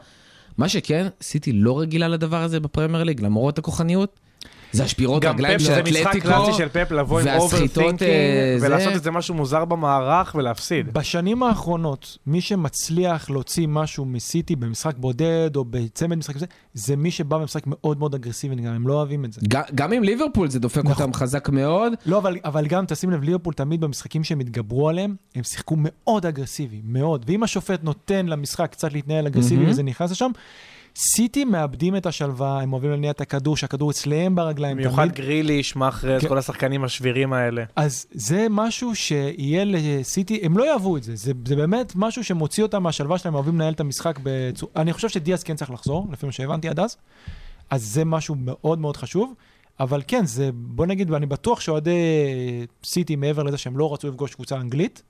מה 0.58 0.70
שכן, 0.70 1.08
סיטי 1.22 1.52
לא 1.54 1.80
רגילה 1.80 2.08
לדבר 2.08 2.42
הזה 2.44 2.60
בפרמייר 2.60 3.04
ליג, 3.04 3.22
למרות 3.22 3.58
הכוחניות. 3.58 4.20
זה 4.72 4.84
השבירות 4.84 5.22
גם 5.24 5.34
רגליים 5.34 5.60
פפ, 5.60 5.66
של 5.66 5.74
זה 5.74 5.84
משחק 5.84 6.02
אתלטיקו. 6.02 6.28
קלאסי 6.28 6.54
של 6.58 6.70
פפ 6.70 6.92
לבוא 6.92 7.20
עם 7.20 7.26
והסחיטות, 7.26 7.78
overthinking 7.78 8.02
אה, 8.10 8.56
זה- 8.60 8.68
ולעשות 8.68 8.94
איזה 8.94 9.12
משהו 9.12 9.36
מוזר 9.36 9.66
במערך 9.66 10.36
ולהפסיד. 10.38 10.94
בשנים 10.94 11.44
האחרונות, 11.44 12.18
מי 12.28 12.42
שמצליח 12.42 13.30
להוציא 13.30 13.68
משהו 13.68 14.06
מסיטי 14.06 14.56
במשחק 14.56 14.96
בודד 14.98 15.56
או 15.56 15.66
בצמד 15.70 16.18
משחק 16.18 16.36
כזה, 16.36 16.46
זה 16.74 16.96
מי 16.96 17.12
שבא 17.12 17.38
במשחק 17.38 17.64
מאוד 17.66 18.00
מאוד 18.00 18.16
אגרסיבי, 18.16 18.56
גם 18.56 18.74
הם 18.74 18.88
לא 18.88 18.94
אוהבים 18.94 19.26
את 19.26 19.34
זה. 19.34 19.42
גם 19.76 19.94
עם 19.94 20.04
ליברפול 20.04 20.50
זה 20.50 20.60
דופק 20.60 20.78
נכון. 20.86 20.92
אותם 21.04 21.14
חזק 21.14 21.50
מאוד. 21.50 21.94
לא, 22.06 22.18
אבל, 22.18 22.38
אבל 22.46 22.68
גם 22.68 22.86
תשים 22.86 23.12
לב, 23.12 23.24
ליברפול 23.24 23.54
תמיד 23.54 23.82
במשחקים 23.82 24.24
שהם 24.24 24.40
התגברו 24.40 24.90
עליהם, 24.90 25.16
הם 25.36 25.44
שיחקו 25.44 25.76
מאוד 25.78 26.26
אגרסיבי, 26.26 26.82
מאוד. 26.84 27.26
ואם 27.28 27.44
השופט 27.44 27.84
נותן 27.84 28.26
למשחק 28.26 28.72
קצת 28.72 28.94
להתנהל 28.94 29.28
אגרסיבי. 29.28 29.66
וזה 29.70 29.84
נכנס 29.84 30.12
לשם, 30.12 30.32
סיטי 31.00 31.46
מאבדים 31.46 31.96
את 31.96 32.06
השלווה, 32.06 32.62
הם 32.62 32.74
אוהבים 32.74 32.92
להניע 32.92 33.12
את 33.12 33.22
הכדור, 33.22 33.58
שהכדור 33.58 33.92
אצלם 33.92 34.36
ברגליים 34.36 34.78
במיוחד. 34.78 35.12
גריליש, 35.12 35.76
מאחרז, 35.76 36.22
כן. 36.22 36.28
כל 36.28 36.38
השחקנים 36.38 36.84
השבירים 36.84 37.34
האלה. 37.34 37.64
אז 37.76 38.06
זה 38.12 38.48
משהו 38.50 38.96
שיהיה 38.96 39.64
לסיטי, 39.66 40.40
הם 40.44 40.58
לא 40.58 40.64
יאהבו 40.64 40.98
את 40.98 41.04
זה, 41.04 41.16
זה, 41.16 41.32
זה 41.46 41.56
באמת 41.56 41.94
משהו 41.96 42.24
שמוציא 42.24 42.64
אותם 42.64 42.84
מהשלווה 42.84 43.18
שלהם, 43.18 43.36
אוהבים 43.36 43.56
לנהל 43.56 43.74
את 43.74 43.80
המשחק 43.80 44.20
בצורה... 44.24 44.72
אני 44.76 44.94
חושב 44.94 45.10
שדיאז 45.10 45.44
כן 45.44 45.56
צריך 45.56 45.72
לחזור, 45.72 46.08
לפי 46.12 46.26
מה 46.26 46.32
שהבנתי 46.32 46.70
עד 46.70 46.80
אז, 46.80 46.98
אז 47.70 47.84
זה 47.84 48.06
משהו 48.06 48.36
מאוד 48.40 48.80
מאוד 48.80 48.98
חשוב, 48.98 49.34
אבל 49.80 50.02
כן, 50.08 50.26
זה, 50.26 50.50
בוא 50.54 50.86
נגיד, 50.86 51.12
ואני 51.12 51.26
בטוח 51.26 51.60
שאוהדי 51.60 52.00
סיטי, 52.84 53.16
מעבר 53.16 53.44
לזה 53.44 53.58
שהם 53.58 53.78
לא 53.78 53.94
רצו 53.94 54.08
לפגוש 54.08 54.36
קבוצה 54.36 54.56
אנגלית, 54.56 55.04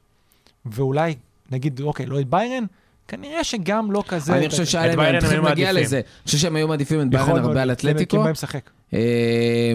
ואולי, 0.66 1.16
נגיד, 1.52 1.82
אוקיי, 1.82 2.06
לא 2.06 2.20
את 2.20 2.30
ביירן, 2.30 2.64
כנראה 3.08 3.44
שגם 3.44 3.92
לא 3.92 4.04
כזה... 4.08 4.38
אני 4.38 4.50
חושב 4.50 4.66
שהיה 4.66 4.96
להם, 4.96 5.00
הם 5.00 5.16
נגיע 5.16 5.42
מעדיפים. 5.42 5.76
לזה. 5.76 5.96
אני 5.96 6.26
חושב 6.26 6.38
שהם 6.38 6.56
היו 6.56 6.68
מעדיפים 6.68 7.02
את 7.02 7.10
ביירן 7.10 7.40
הרבה 7.40 7.62
על 7.62 7.72
אתלטיקו. 7.72 8.24
אה, 8.94 9.74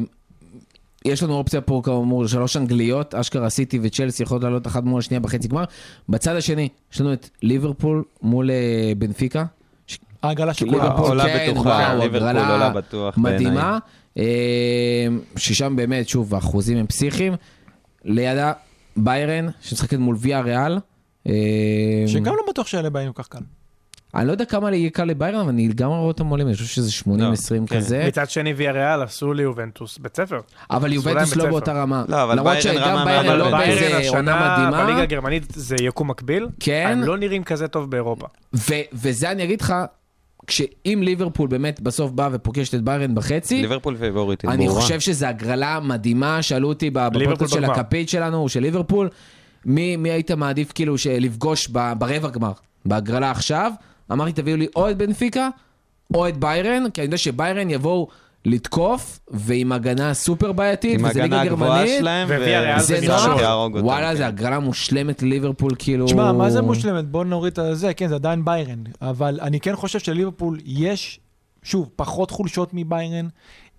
יש 1.04 1.22
לנו 1.22 1.34
אופציה 1.34 1.60
פה 1.60 1.80
כאמור 1.84 2.26
שלוש 2.26 2.56
אנגליות, 2.56 3.14
אשכרה 3.14 3.50
סיטי 3.50 3.78
וצ'לסי 3.82 4.22
יכולות 4.22 4.42
לעלות 4.42 4.66
אחת 4.66 4.84
מול 4.84 4.98
השנייה 4.98 5.20
בחצי 5.20 5.48
גמר. 5.48 5.64
בצד 6.08 6.36
השני, 6.36 6.68
יש 6.92 7.00
לנו 7.00 7.12
את 7.12 7.30
ליברפול 7.42 8.04
מול 8.22 8.50
אה, 8.50 8.92
בנפיקה. 8.98 9.44
העגלה 10.22 10.54
של 10.54 10.64
ליברפול, 10.64 10.96
כולם. 10.96 11.08
עולה 11.08 11.24
כן, 11.24 11.50
בטוחה, 11.50 11.68
וואו, 11.68 11.98
ליברפול 11.98 12.38
עולה 12.38 12.70
בטוח 12.70 13.18
בעיניי. 13.18 13.46
מדהימה. 13.46 13.78
אה, 14.18 15.06
ששם 15.36 15.76
באמת, 15.76 16.08
שוב, 16.08 16.34
האחוזים 16.34 16.78
הם 16.78 16.86
פסיכיים. 16.86 17.34
לידה 18.04 18.52
ביירן, 18.96 19.48
שמשחקת 19.60 19.98
מול 19.98 20.16
ויה 20.18 20.40
ריאל. 20.40 20.78
אה, 21.28 21.32
שגם 22.06 22.34
לא 22.36 22.42
בטוח 22.48 22.66
שאלה 22.66 22.90
באים 22.90 23.12
כל 23.12 23.22
כך 23.22 23.28
קל. 23.28 23.38
אני 24.14 24.26
לא 24.26 24.32
יודע 24.32 24.44
כמה 24.44 24.76
יהיה 24.76 24.90
קל 24.90 25.04
לביירן, 25.04 25.40
אבל 25.40 25.48
אני 25.48 25.68
לגמרי 25.68 25.96
רואה 25.96 26.08
אותם 26.08 26.26
עולים, 26.26 26.46
אני 26.46 26.54
חושב 26.54 26.66
שזה 26.66 26.90
80-20 27.04 27.06
כן. 27.66 27.76
כזה. 27.76 28.04
מצד 28.08 28.30
שני, 28.30 28.52
ויה 28.52 28.72
ריאל 28.72 29.02
עשו 29.02 29.32
ליובנטוס 29.32 29.98
בית 29.98 30.16
ספר. 30.16 30.40
אבל 30.70 30.92
יובנטוס 30.92 31.36
לא 31.36 31.46
באותה 31.46 31.72
רמה. 31.72 32.04
לא, 32.08 32.22
אבל 32.22 32.38
למרות 32.38 32.62
שגם 32.62 33.04
ביירן 33.04 33.38
לא 33.38 33.50
באיזה 33.50 34.08
עונה 34.08 34.58
מדהימה. 34.58 34.84
בליגה 34.84 35.02
הגרמנית 35.02 35.42
זה 35.54 35.76
יקום 35.80 36.10
מקביל. 36.10 36.48
כן. 36.60 36.88
הם 36.92 37.02
לא 37.02 37.18
נראים 37.18 37.44
כזה 37.44 37.68
טוב 37.68 37.90
באירופה. 37.90 38.26
ו- 38.54 38.72
וזה 38.92 39.30
אני 39.30 39.44
אגיד 39.44 39.60
לך, 39.60 39.74
כשאם 40.46 41.00
ליברפול 41.02 41.48
באמת 41.48 41.80
בסוף 41.80 42.10
באה 42.10 42.28
ופוגשת 42.32 42.74
את 42.74 42.82
ביירן 42.82 43.14
בחצי, 43.14 43.62
ליברפול 43.62 43.96
פייבוריטית, 43.96 44.50
אני 44.50 44.66
ברורה. 44.66 44.80
חושב 44.80 45.00
שזו 45.00 45.26
הגרלה 45.26 45.80
מדהימה, 45.80 46.42
שאלו 46.42 46.68
אותי 46.68 46.90
בפודקאסט 46.90 47.54
של. 47.54 47.64
הכפית 47.64 48.08
שלנו, 48.08 48.48
של 48.48 48.60
ליברפול, 48.60 49.08
מי, 49.66 49.96
מי 49.96 50.10
היית 50.10 50.30
מעדיף 50.30 50.72
כאילו 50.72 50.94
לפגוש 51.20 51.68
ברבע 51.98 52.30
גמר, 52.30 52.52
בהגרלה 52.84 53.30
עכשיו? 53.30 53.72
אמרתי 54.12 54.32
תביאו 54.32 54.56
לי 54.56 54.66
או 54.76 54.90
את 54.90 54.96
בנפיקה 54.96 55.48
או 56.14 56.28
את 56.28 56.36
ביירן, 56.36 56.90
כי 56.90 57.00
אני 57.00 57.06
יודע 57.06 57.16
שביירן 57.16 57.70
יבואו 57.70 58.08
לתקוף, 58.44 59.20
ועם 59.30 59.72
הגנה 59.72 60.14
סופר 60.14 60.52
בעייתית, 60.52 61.00
עם 61.00 61.04
וזה 61.04 61.22
ליגה 61.22 61.40
הגנה 61.40 61.52
הגבוהה 61.52 61.76
גרמנית. 61.76 61.98
שלהם, 61.98 62.28
וויאריאל 62.28 62.78
זה 62.78 63.00
זה 63.00 63.06
נוח, 63.08 63.40
וואלה, 63.72 64.10
כן. 64.10 64.16
זה 64.16 64.26
הגרלה 64.26 64.58
מושלמת 64.58 65.22
לליברפול, 65.22 65.70
כאילו... 65.78 66.06
תשמע, 66.06 66.32
מה 66.32 66.50
זה 66.50 66.62
מושלמת? 66.62 67.04
בוא 67.04 67.24
נוריד 67.24 67.58
את 67.58 67.76
זה, 67.78 67.94
כן, 67.94 68.08
זה 68.08 68.14
עדיין 68.14 68.44
ביירן. 68.44 68.82
אבל 69.02 69.38
אני 69.42 69.60
כן 69.60 69.76
חושב 69.76 69.98
שלליברפול 69.98 70.58
יש, 70.64 71.20
שוב, 71.62 71.88
פחות 71.96 72.30
חולשות 72.30 72.70
מביירן. 72.72 73.28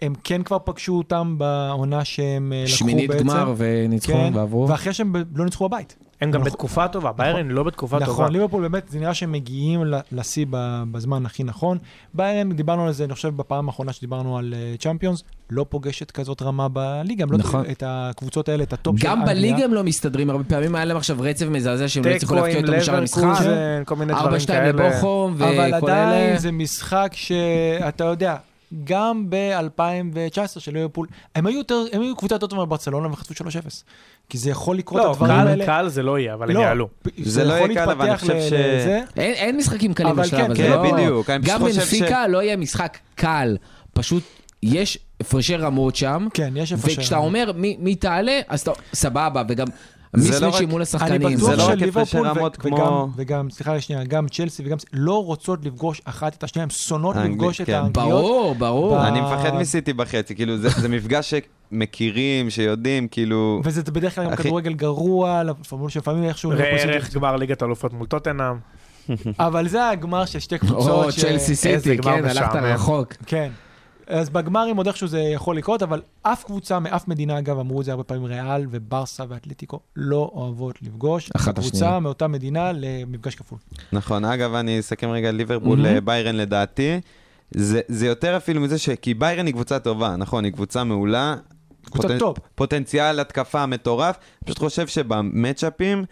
הם 0.02 0.14
כן 0.24 0.44
כבר 0.44 0.58
פגשו 0.66 0.98
אותם 0.98 1.36
בעונה 1.38 2.06
שהם 2.06 2.54
אה, 2.54 2.64
לקחו 2.64 2.72
בעצם. 2.72 2.78
שמינית 2.78 3.12
גמר 3.12 3.54
וניצחו 3.58 4.12
כן, 4.14 4.32
ועברו. 4.36 4.68
ואחרי 4.70 4.94
שהם 4.94 5.14
ב- 5.14 5.38
לא 5.38 5.46
ניצחו 5.46 5.70
בבית. 5.70 5.96
הם 6.22 6.32
גם 6.32 6.40
נכון. 6.42 6.52
בתקופה 6.52 6.88
טובה, 6.88 7.12
ביירן 7.12 7.48
לא 7.48 7.64
בתקופה 7.64 8.00
טובה. 8.00 8.12
נכון, 8.12 8.32
ליברפול 8.32 8.62
באמת, 8.62 8.84
זה 8.90 9.00
נראה 9.00 9.14
שהם 9.14 9.32
מגיעים 9.32 9.86
ל- 9.86 10.00
לשיא 10.12 10.46
ב- 10.50 10.84
בזמן 10.92 11.26
הכי 11.26 11.44
נכון. 11.44 11.78
ביירן, 12.14 12.52
דיברנו 12.52 12.86
על 12.86 12.92
זה, 12.92 13.04
אני 13.04 13.14
חושב, 13.14 13.38
בפעם 13.38 13.68
האחרונה 13.68 13.94
שדיברנו 13.94 14.38
על 14.38 14.54
צ'מפיונס, 14.80 15.24
לא 15.50 15.66
פוגשת 15.70 16.12
כזאת 16.12 16.42
רמה 16.42 16.68
בליגה, 16.70 17.24
הם 17.24 17.32
לא 17.32 17.38
נכון. 17.38 17.64
את 17.72 17.84
הקבוצות 17.86 18.50
האלה, 18.50 18.64
את 18.64 18.74
הטופ 18.74 19.00
של 19.00 19.06
גם 19.08 19.20
אנגליה. 19.20 19.36
בליגה 19.36 19.64
הם 19.66 19.74
לא 19.74 19.84
מסתדרים, 19.84 20.30
הרבה 20.30 20.44
פעמים 20.44 20.76
היה 20.76 20.86
להם 20.86 20.98
עכשיו 20.98 21.18
רצף 21.20 21.46
מזעזע 21.46 21.88
שהם 21.88 22.06
לא 22.06 22.10
הצליחו 22.10 22.34
תיקו 22.36 22.46
להפקיע 22.46 22.60
עם 22.60 22.66
אותו 22.66 22.78
בשער 22.78 22.96
המשחק. 22.98 23.24
לברקוזן, 23.24 23.84
כל 23.86 23.96
מיני 23.96 24.14
דברים 24.14 24.42
4-2 24.42 24.48
כאלה. 24.48 24.68
לבוכום 24.90 25.34
אבל 25.34 25.46
וכל 25.78 25.90
עדיין 25.90 26.10
אלה. 26.30 26.40
זה 26.40 26.52
משחק 26.52 27.12
שאתה 27.14 28.04
יודע, 28.04 28.36
גם 28.84 29.26
ב-2019 29.30 30.60
של 30.60 30.74
ליברפול, 30.74 31.08
הם 31.36 31.46
היו 31.46 31.58
יותר, 31.58 31.84
הם 31.92 32.02
היו 32.02 32.16
קבוצה 32.16 32.36
יותר 32.36 32.48
טובה 32.48 32.66
מברצלונה 32.66 33.08
וחטפו 33.12 33.34
3-0. 33.44 33.48
כי 34.30 34.38
זה 34.38 34.50
יכול 34.50 34.78
לקרות, 34.78 35.02
לא, 35.02 35.12
הדברים 35.12 35.32
קל- 35.32 35.48
האלה. 35.48 35.66
קל 35.66 35.88
זה 35.90 36.04
לא 36.04 36.20
יהיה, 36.20 36.34
אבל 36.34 36.50
הם 36.50 36.56
לא, 36.58 36.62
יעלו. 36.62 36.88
זה 37.24 37.44
לא 37.44 37.54
יכול 37.54 37.72
יהיה 37.72 37.86
קל, 37.86 37.92
אבל 37.92 38.10
אני 38.10 38.18
חושב 38.18 38.34
ש- 38.42 38.54
לזה. 38.54 39.02
אין, 39.18 39.34
אין 39.34 39.58
משחקים 39.58 39.94
קלים 39.94 40.16
בשלב 40.16 40.40
כן, 40.40 40.52
הזה. 40.52 40.64
כן, 40.64 40.72
לא... 40.72 40.92
בדיוק, 40.92 41.30
גם 41.44 41.64
בנפיקה 41.64 42.28
לא 42.28 42.44
יהיה 42.44 42.58
משחק 42.58 42.98
קל, 43.16 43.58
פשוט 43.94 44.24
יש 44.64 44.98
הפרשי 45.22 45.56
רמות 45.56 45.96
שם, 45.96 46.28
כן, 46.34 46.54
יש 46.56 46.72
איפה 46.72 46.90
ש... 46.90 46.98
וכשאתה 46.98 47.18
אומר 47.18 47.52
מי, 47.56 47.78
מי 47.80 47.96
תעלה, 47.96 48.40
אז 48.48 48.62
אתה 48.62 48.72
סבבה, 48.94 49.44
וגם 49.50 49.68
זה 49.68 49.72
לא 49.74 49.78
מיסמצ'ים 50.18 50.48
רק- 50.50 50.62
מול 50.62 50.76
אני 50.76 50.82
השחקנים. 50.84 51.38
בטוח 51.38 51.50
זה 51.50 51.56
לא 51.56 51.68
רק 51.68 51.80
שליברפול 51.80 52.28
ו- 52.28 52.30
רמות 52.32 52.58
וגם, 52.66 52.78
כמו- 52.78 53.08
וגם, 53.16 53.50
סליחה 53.50 53.82
שנייה, 53.82 54.04
גם 54.04 54.28
צ'לסי 54.28 54.64
וגם, 54.66 54.78
לא 54.94 55.24
רוצות 55.26 55.66
לפגוש 55.66 56.02
אחת 56.06 56.36
את 56.36 56.44
השנייה, 56.44 56.64
הן 56.64 56.70
שונאות 56.70 57.16
לפגוש 57.16 57.62
את 57.62 57.66
כן. 57.68 57.74
האנגליות. 57.74 58.10
ברור, 58.10 58.56
ברור. 58.56 59.08
אני 59.08 59.22
מפחד 59.22 59.56
מסיטי 59.56 59.94
בחצי, 59.94 60.36
כאילו 60.36 60.58
זה 60.58 60.90
מפגש 60.90 61.34
שמכירים, 61.72 62.50
שיודעים, 62.50 63.08
כאילו... 63.08 63.62
וזה 63.64 63.84
בדרך 63.84 64.16
כלל 64.16 64.30
גם 64.30 64.36
כדורגל 64.36 64.74
גרוע, 64.74 65.44
לפעמים 65.44 65.90
שלפעמים 65.90 66.24
איכשהו... 66.24 66.50
ראה 66.50 66.70
ערך 66.82 67.14
גמר 67.14 67.36
ליגת 67.36 67.64
אלופות 67.64 67.94
מול 67.94 68.08
טוטנאם. 68.08 68.56
אבל 69.40 69.68
זה 69.68 69.90
הגמר 69.90 70.26
של 70.26 70.40
שתי 70.40 70.56
או 70.56 70.60
קבוצות. 70.60 71.14
ש- 71.14 71.20
צ'לסי 71.20 71.56
סיטי, 71.56 71.98
כן, 71.98 72.26
הלכת. 72.26 72.56
רחוק. 72.56 73.14
כן. 73.26 73.50
אז 74.08 74.30
בגמרים 74.30 74.78
עוד 74.78 74.88
איכשהו 74.88 75.08
זה 75.08 75.20
יכול 75.20 75.58
לקרות, 75.58 75.84
אבל 75.84 76.02
אף 76.22 76.44
קבוצה 76.44 76.80
מאף 76.80 77.08
מדינה, 77.08 77.40
אגב, 77.40 77.60
אמרו 77.60 77.82
את 77.82 77.86
זה 77.86 77.92
הרבה 77.92 78.04
פעמים, 78.04 78.26
ריאל 78.26 78.66
וברסה 78.72 79.24
ואתלטיקו, 79.30 79.80
לא 79.96 80.32
אוהבות 80.34 80.82
לפגוש 80.82 81.30
אחת 81.36 81.60
קבוצה 81.60 81.76
השנייה. 81.76 82.00
מאותה 82.00 82.28
מדינה 82.28 82.72
למפגש 82.76 83.36
כפול. 83.36 83.58
נכון, 83.94 84.26
אגב, 84.26 84.54
אני 84.54 84.80
אסכם 84.80 85.10
רגע 85.10 85.32
ליברפול. 85.32 85.86
אה, 85.86 86.02
ביירן 86.02 86.36
לדעתי. 86.36 87.00
זה, 87.52 87.82
זה 87.88 88.08
יותר 88.08 88.38
אפילו 88.38 88.62
מזה 88.62 88.78
ש... 88.78 88.90
כי 88.90 89.14
ביירן 89.14 89.46
היא 89.46 89.54
קבוצה 89.54 89.80
טובה, 89.80 90.16
נכון, 90.16 90.46
היא 90.46 90.54
קבוצה 90.54 90.84
מעולה. 90.84 91.36
קבוצת 91.86 92.20
טופ. 92.20 92.38
פוטנציאל 92.56 93.20
התקפה 93.20 93.66
מטורף. 93.66 94.18
פשוט 94.46 94.60
חושב 94.60 94.88
שבמצ'אפים, 94.88 96.06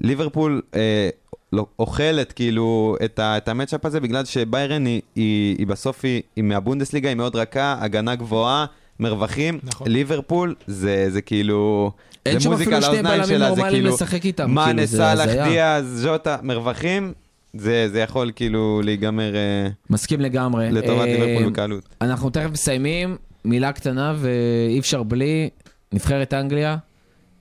ליברפול 0.00 0.62
אה, 0.74 1.10
לא, 1.52 1.66
אוכלת 1.78 2.32
כאילו 2.32 2.96
את, 3.04 3.18
ה, 3.18 3.36
את 3.36 3.48
המצ'אפ 3.48 3.86
הזה, 3.86 4.00
בגלל 4.00 4.24
שביירן 4.24 4.86
היא, 4.86 5.00
היא, 5.14 5.56
היא 5.58 5.66
בסוף, 5.66 6.04
היא, 6.04 6.22
היא 6.36 6.44
מהבונדסליגה, 6.44 7.08
היא 7.08 7.16
מאוד 7.16 7.36
רכה, 7.36 7.76
הגנה 7.80 8.14
גבוהה, 8.14 8.66
מרווחים. 9.00 9.58
נכון. 9.62 9.88
ליברפול 9.88 10.54
זה, 10.66 11.06
זה 11.10 11.22
כאילו... 11.22 11.92
אין 12.26 12.40
שם 12.40 12.52
אפילו 12.52 12.82
שני 12.82 13.02
בלמים 13.02 13.24
שלה, 13.24 13.24
זה 13.24 13.38
נורמליים 13.38 13.70
כאילו... 13.70 13.94
לשחק 13.94 14.24
איתם. 14.24 14.50
מאנה, 14.50 14.72
כאילו, 14.72 14.86
זה 14.86 14.96
סאלח. 14.96 15.48
דיאז, 15.48 16.00
ז'וטה, 16.02 16.36
מרווחים, 16.42 17.12
זה, 17.54 17.88
זה 17.88 18.00
יכול 18.00 18.30
כאילו 18.36 18.80
להיגמר 18.84 19.36
אה, 19.36 19.68
מסכים 19.90 20.20
לגמרי. 20.20 20.70
לטובת 20.72 21.08
אה, 21.08 21.26
ליברפול 21.26 21.52
בקלות. 21.52 21.88
אנחנו 22.00 22.30
תכף 22.30 22.50
מסיימים, 22.50 23.16
מילה 23.44 23.72
קטנה 23.72 24.14
ואי 24.16 24.78
אפשר 24.78 25.02
בלי, 25.02 25.50
נבחרת 25.92 26.34
אנגליה, 26.34 26.76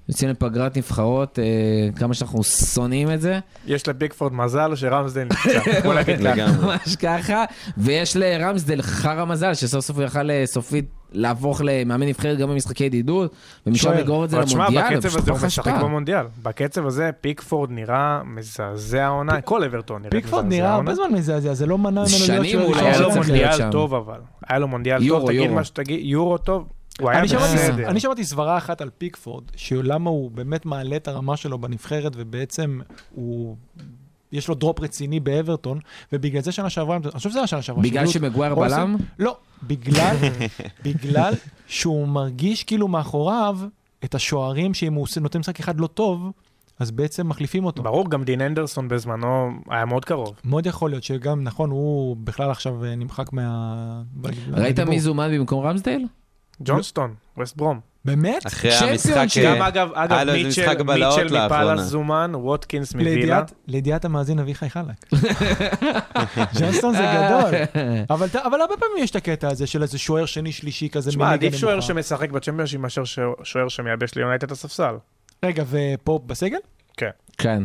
יוצאים 0.10 0.30
לפגרת 0.30 0.78
נבחרות, 0.78 1.40
אה, 1.40 1.44
כמה 1.96 2.14
שאנחנו 2.14 2.44
שונאים 2.44 3.12
את 3.12 3.22
זה, 3.22 3.40
יש 3.68 3.88
לפיקפורד 3.88 4.34
מזל 4.34 4.76
שרמסדל 4.76 5.24
נפצע. 5.24 5.60
בוא 5.84 5.94
נגיד 5.94 6.20
ככה. 6.20 6.66
ממש 6.66 6.96
ככה, 6.96 7.46
ויש 7.78 8.16
לרמסדל 8.18 8.82
חרא 8.82 9.26
מזל 9.26 9.54
שסוף 9.54 9.86
סוף 9.86 9.98
הוא 9.98 10.06
יכל 10.06 10.32
אה, 10.32 10.44
סופית 10.46 10.86
להפוך 11.12 11.62
למאמן 11.64 12.08
נבחרת 12.08 12.38
גם 12.38 12.50
במשחקי 12.50 12.84
ידידות, 12.84 13.36
ומשם. 13.68 13.92
לגרור 13.92 14.26
את 14.26 14.30
זה 14.30 14.38
אבל 14.38 14.46
תשמע, 14.46 14.70
למונדיאל, 14.70 14.96
בקצב 14.96 15.10
פשוט 15.10 15.22
הזה 15.22 15.32
הוא 15.32 15.40
משחק. 15.46 15.74
במונדיאל. 15.82 16.26
בקצב 16.44 16.86
הזה 16.86 17.10
פיקפורד 17.22 17.72
נראה 17.72 18.22
מזעזע 18.26 19.06
העונה. 19.06 19.42
כל 19.42 19.64
אברטון 19.64 20.02
נראה 20.02 20.12
פיקפורד 20.12 20.46
מזעזע 20.46 20.58
נראה 20.58 20.72
העונה. 20.74 20.92
הרבה 20.92 21.08
זמן 21.08 21.18
מזעזע, 21.18 21.54
זה 21.54 21.66
לא 21.66 21.78
מנע 21.78 21.90
ממנו 21.90 22.04
להיות 22.04 22.26
שנים 22.26 22.52
שוער 22.52 22.66
הוא 22.66 22.76
לא. 22.76 22.82
היה 22.82 22.92
היה 22.92 23.02
לו 23.02 23.12
מונדיאל 23.12 23.52
שם. 23.52 23.70
טוב 23.72 23.94
אבל. 23.94 24.20
היה 24.48 24.60
לו 24.60 24.68
מונדיאל 24.68 25.08
טוב, 25.08 25.28
תגיד. 25.28 25.52
מה 25.52 25.64
שתגיד, 25.64 26.00
יורו 26.04 26.38
טוב. 26.38 26.68
הוא 27.00 27.10
היה 27.10 27.20
אני 27.20 27.28
שמעתי- 27.28 27.54
בסדר. 27.56 27.90
אני 27.90 28.00
שמעתי 28.00 28.24
סברה 28.24 28.58
אחת 28.58 28.82
על 28.82 28.90
פיקפורד, 28.98 29.44
שלמה 29.56 30.10
הוא 30.10 30.32
באמת 30.32 30.66
מעלה 30.66 30.96
את 30.96 31.08
הרמה 31.08 31.38
שלו 31.38 31.58
בנבחרת, 31.58 32.12
ובעצם 32.16 32.80
הוא... 33.16 33.56
יש 34.32 34.48
לו 34.48 34.56
דרופ 34.56 34.80
רציני 34.80 35.20
באברטון, 35.20 35.80
ובגלל 36.14 36.42
זה 36.42 36.52
שנה 36.52 36.70
שעברה, 36.70 36.96
אני 36.98 37.12
חושב 37.12 37.30
שזה 37.30 37.40
היה 37.40 37.48
שנה 37.48 37.62
שעברה. 37.62 37.84
בגלל 37.84 38.06
אולסן. 38.52 38.76
בלם? 38.76 38.96
לא, 39.20 39.38
בגלל, 39.64 40.16
בגלל 40.86 41.34
שהוא 41.68 42.08
מרגיש 42.08 42.64
כאילו 42.64 42.88
מאחוריו 42.88 43.60
את 44.04 44.16
השוערים 44.16 44.74
שאם 44.74 44.94
הוא 44.94 45.08
נותן 45.22 45.40
משחק 45.40 45.60
אחד 45.60 45.80
לא 45.80 45.88
טוב, 45.88 46.32
אז 46.80 46.92
בעצם 46.92 47.30
מחליפים 47.30 47.66
אותו. 47.66 47.84
ברור, 47.84 48.10
גם 48.10 48.24
דין 48.24 48.42
אנדרסון 48.42 48.88
בזמנו 48.88 49.52
היה 49.70 49.86
מאוד 49.86 50.06
קרוב. 50.06 50.36
מאוד 50.46 50.66
יכול 50.66 50.90
להיות 50.90 51.04
שגם, 51.04 51.44
נכון, 51.44 51.70
הוא 51.70 52.18
בכלל 52.24 52.52
עכשיו 52.52 52.86
אה, 52.86 52.96
נמחק 52.96 53.34
מה... 53.34 54.02
ראית. 54.54 54.80
מי 54.80 55.00
זומן 55.00 55.32
במקום 55.38 55.66
רמסדייל? 55.66 56.08
ג'ונסטון, 56.64 57.14
ווסט 57.38 57.58
ברום. 57.58 57.80
באמת? 58.06 58.48
אחרי. 58.48 58.74
המשחק... 58.74 59.26
גם 59.44 59.62
אגב, 59.62 59.90
אגב, 59.94 60.30
מיטשל 60.34 60.84
מיטשל. 60.84 61.46
מפאלאס 61.46 61.82
זומן, 61.82 62.32
ווטקינס 62.36 62.94
מווילה. 62.96 63.42
לידיעת, 63.68 64.06
המאזין 64.06 64.40
אביחי 64.40 64.70
חלק. 64.70 65.06
ג'ונסטון 66.60 66.94
זה 66.96 67.06
גדול. 67.16 67.54
אבל, 68.46 68.62
הרבה 68.62 68.78
פעמים 68.80 69.04
יש 69.04 69.12
את 69.12 69.16
הקטע 69.16 69.48
הזה 69.48 69.68
של 69.68 69.82
איזה 69.82 69.98
שוער 69.98 70.26
שני 70.26 70.52
שלישי 70.52 70.90
כזה 70.90 71.10
תשמע, 71.10 71.28
מליגה 71.30 71.48
עדיף 71.48 71.60
שוער. 71.60 71.82
שמשחק 71.82 72.32
בצ'מפיונשיפ 72.32 72.80
מאשר 72.80 73.04
שוער- 73.06 73.34
שוער 73.44 73.68
שמייבש 73.68 74.16
ליונייטד 74.16 74.44
את 74.44 74.52
הספסל. 74.52 74.96
רגע, 75.46 75.64
ופופ 75.70 76.24
בסגל? 76.26 76.58
כן, 76.98 77.64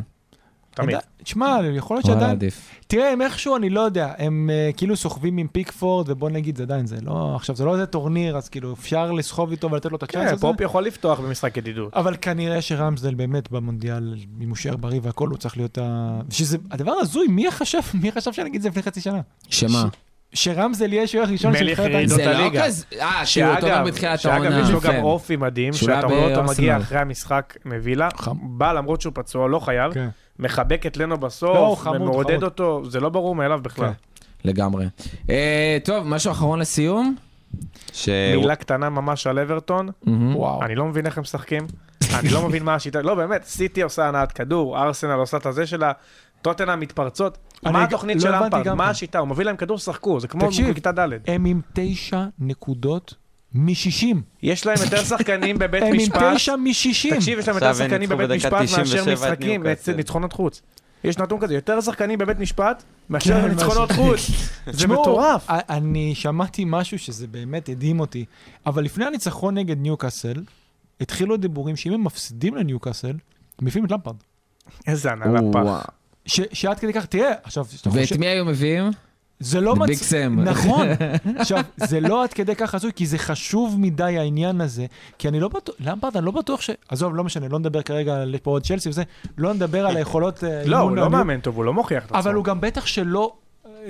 תמיד. 0.75 0.97
תשמע, 1.23 1.59
יכול 1.77 1.97
להיות 1.97 2.07
שעדיין... 2.07 2.31
עדיף. 2.31 2.71
תראה, 2.87 3.13
הם 3.13 3.23
איכשהו, 3.23 3.57
אני 3.57 3.71
לא 3.71 3.81
יודע, 3.81 4.13
הם 4.19 4.51
uh, 4.51 4.77
כאילו 4.77 4.97
סוחבים 4.97 5.39
עם 5.39 5.47
פיקפורד, 5.47 6.11
ובוא 6.11 6.31
נגיד, 6.31 6.57
זה 6.57 6.63
עדיין, 6.63 6.87
זה 6.87 6.97
לא... 7.03 7.33
עכשיו, 7.37 7.57
זה 7.57 7.65
לא 7.65 7.73
איזה 7.73 7.87
טורניר, 7.87 8.37
אז 8.37 8.49
כאילו, 8.49 8.73
אפשר 8.73 9.13
לסחוב 9.13 9.51
איתו 9.51 9.71
ולתת 9.71 9.91
לו 9.91 9.97
את 9.97 10.03
הצ'אנס 10.03 10.29
כן, 10.29 10.33
הזה. 10.33 10.41
פופ 10.41 10.61
יכול 10.61 10.85
לפתוח 10.85 11.21
במשחק 11.21 11.57
ידידות. 11.57 11.95
אבל 11.95 12.17
כנראה 12.21 12.63
שרמסדל 12.63 13.15
באמת 13.15 13.51
במונדיאל, 13.51 14.15
אם 14.41 14.49
הוא 14.49 14.57
יישאר 14.57 14.77
בריא 14.77 15.01
והכל, 15.03 15.29
הוא 15.29 15.39
צריך 15.39 15.57
להיות 15.57 15.79
ה... 15.79 16.21
שזה, 16.31 16.59
הדבר 16.71 16.93
הזוי, 16.93 17.27
מי 17.29 17.51
חשב, 17.51 17.81
מי 18.03 18.13
חשב 18.13 18.33
שנגיד 18.33 18.63
זה 18.63 18.69
לפני 18.69 18.83
חצי 18.83 19.01
שנה? 19.01 19.21
שמה? 19.49 19.89
שרמזל 20.35 20.93
יהיה 20.93 21.07
שוער 21.07 21.25
ראשון 21.25 21.57
של 21.57 21.65
מלך 21.65 21.81
נבחרת 21.81 21.95
האנגליה. 21.95 22.07
זה 22.07 22.25
לא 22.25 22.31
הליגה. 22.31 22.65
כזה, 22.65 22.85
אה, 23.01 23.27
שהוא 23.27 23.47
אותו 23.47 23.67
דבר 23.67 23.85
בתחילת 23.85 24.21
שאגב, 24.21 24.43
העונה. 24.43 24.61
יש 24.61 24.71
לו 24.71 24.81
גם 24.81 24.95
יפה. 24.95 25.03
אופי 25.03 25.37
מדהים, 25.37 25.73
שאתה 25.73 26.07
רואה 26.07 26.25
אותו 26.25 26.35
בארסנל. 26.35 26.65
מגיע 26.65 26.77
אחרי 26.77 26.99
המשחק 26.99 27.57
מווילה. 27.65 28.09
בא 28.43 28.73
למרות 28.73 29.01
שהוא 29.01 29.13
פצוע, 29.17 29.49
לא 29.49 29.59
חייב, 29.59 29.93
כן. 29.93 30.09
מחבק 30.39 30.87
את 30.87 30.97
לנו 30.97 31.11
לא, 31.11 31.17
בסוף, 31.17 31.79
חמוד, 31.81 32.01
ומעודד 32.01 32.31
חמוד. 32.31 32.45
אותו, 32.45 32.83
זה 32.91 33.01
לא 33.01 33.09
ברור 33.09 33.35
מאליו 33.35 33.61
בכלל. 33.63 33.87
כן. 33.89 33.93
לגמרי. 34.45 34.87
אה, 35.31 35.79
טוב, 35.85 36.07
משהו 36.07 36.33
אחרון 36.33 36.59
לסיום? 36.59 37.17
ש... 37.93 38.09
מילה 38.37 38.57
קטנה 38.57 38.91
ממש 38.91 39.27
על 39.27 39.39
אברטון, 39.39 39.89
מהמם. 40.03 40.37
וואו. 40.37 40.63
אני 40.63 40.75
לא 40.75 40.85
מבין 40.85 41.07
איך 41.07 41.19
הם 41.19 41.23
משחקים, 41.23 41.67
אני 42.19 42.29
לא 42.29 42.49
מבין 42.49 42.63
מה 42.65 42.75
השיטה, 42.75 43.03
לא 43.03 43.15
באמת, 43.15 43.45
סיטי 43.45 43.83
עושה 43.83 44.09
הנעת 44.09 44.33
כדור, 44.33 44.83
ארסנל 44.83 45.13
עושה 45.13 45.37
את 45.37 45.47
הזה 45.47 45.67
שלה, 45.67 45.93
טוטנאם 46.43 46.81
מתפרצות, 46.81 47.39
מה 47.63 47.71
גם- 47.71 47.77
התוכנית 47.77 48.17
לא 48.17 48.23
של 48.23 48.35
הבנתי 48.35 48.47
אמפרד, 48.57 48.65
גם 48.67 48.77
מה 48.79 48.85
כן. 48.85 48.91
השיטה, 48.91 49.19
הוא 49.19 49.29
מביא 49.29 49.45
להם 49.45 49.57
כדור, 49.57 49.79
שחקו, 49.79 50.21
זה 50.21 50.29
כמו. 50.29 50.49
בכיתה 50.71 50.93
ד'. 50.93 51.09
הם 51.27 51.45
עם 51.45 51.61
תשע 51.73 52.25
נקודות 52.39 53.15
מ-60. 53.55 54.07
יש 54.43 54.67
להם 54.67 54.77
יותר 54.85 55.05
שחקנים 55.05 55.59
בבית 55.59 55.83
הם 55.83 55.89
עם 55.89 55.97
משפט, 55.97 56.23
תשע 56.35 56.57
מ-60. 56.57 57.15
תקשיב, 57.15 57.39
יש 57.39 57.49
להם 57.49 57.57
יותר 57.57 57.75
שחקנים 57.75 58.09
בבית 58.09 58.31
משפט 58.31 58.63
97 58.63 59.05
מאשר 59.05 59.13
משחקים. 59.13 59.63
ניצחונות 59.97 60.33
חוץ. 60.33 60.63
יש 61.05 61.19
נתון 61.19 61.41
כזה, 61.41 61.55
יותר 61.55 61.81
שחקנים 61.81 62.19
בבית 62.19 62.39
משפט 62.39 62.83
מאשר 63.11 63.41
כן, 63.43 63.49
ניצחונות. 63.49 63.93
חוץ. 63.93 64.21
זה 64.67 64.87
מטורף. 64.89 65.47
אני 65.49 66.15
שמעתי 66.15 66.65
משהו 66.67 66.99
שזה 66.99 67.27
באמת 67.27 67.69
הדהים 67.69 68.01
אותי, 68.01 68.25
אבל 68.67 68.85
לפני 68.85 69.05
הניצחון 69.05 69.55
נגד 69.59 69.79
ניוקאסל, 69.81 70.43
התחילו 71.01 71.37
דיבורים 71.37 71.77
שאם 71.77 71.93
הם 71.93 72.05
מפסידים 72.05 72.55
לניוקאסל, 72.55 73.09
הם 73.09 73.17
מביאים 73.67 73.85
את 73.85 73.91
למפרד. 73.91 74.17
איזה 74.87 75.13
הנהלה. 75.13 75.41
פח. 75.53 75.87
ש- 76.27 76.41
שעד 76.53 76.79
כדי 76.79 76.93
כך, 76.93 77.07
תראה, 77.07 77.33
עכשיו, 77.43 77.65
ואת 77.93 78.13
מי 78.13 78.27
היו 78.27 78.45
מביאים? 78.45 78.91
זה 79.41 79.61
לא 79.61 79.75
ביג 79.75 79.97
סם. 79.97 80.41
נכון. 80.41 80.87
עכשיו, 81.39 81.61
זה 81.77 82.01
לא 82.01 82.25
עד 82.25 82.33
כדי 82.33 82.55
כך 82.55 82.75
הזוי, 82.75 82.91
כי 82.97 83.07
זה 83.07 83.19
חשוב 83.19 83.77
מדי 83.79 84.19
העניין 84.19 84.61
הזה, 84.61 84.87
כי 85.19 85.29
אני 85.29 85.41
לא 85.41 85.49
בטוח, 85.49 85.75
למפרד, 85.81 86.17
אני 86.17 86.27
לא 86.27 86.33
בטוח 86.33 86.61
ש... 86.61 86.71
עזוב, 86.89 87.15
לא 87.15 87.25
משנה, 87.25 87.49
לא 87.49 87.59
נדבר 87.59 87.83
כרגע 87.83 88.23
על 88.23 88.37
פה 88.43 88.51
עוד 88.51 88.63
צ'לסי 88.63 88.89
וזה, 88.89 89.03
לא 89.39 89.55
נדבר 89.55 89.87
על 89.87 89.97
היכולות... 89.97 90.45
אה, 90.45 90.63
לא, 90.67 90.79
הוא 90.79 90.97
לא 90.97 91.11
מאמן 91.11 91.41
טוב, 91.41 91.57
הוא 91.57 91.65
לא 91.65 91.73
מוכיח 91.73 92.05
את 92.05 92.11
עצמו. 92.11 92.19
אבל 92.19 92.35
הוא 92.35 92.45
גם 92.45 92.61
בטח 92.61 92.87
שלא, 92.87 93.33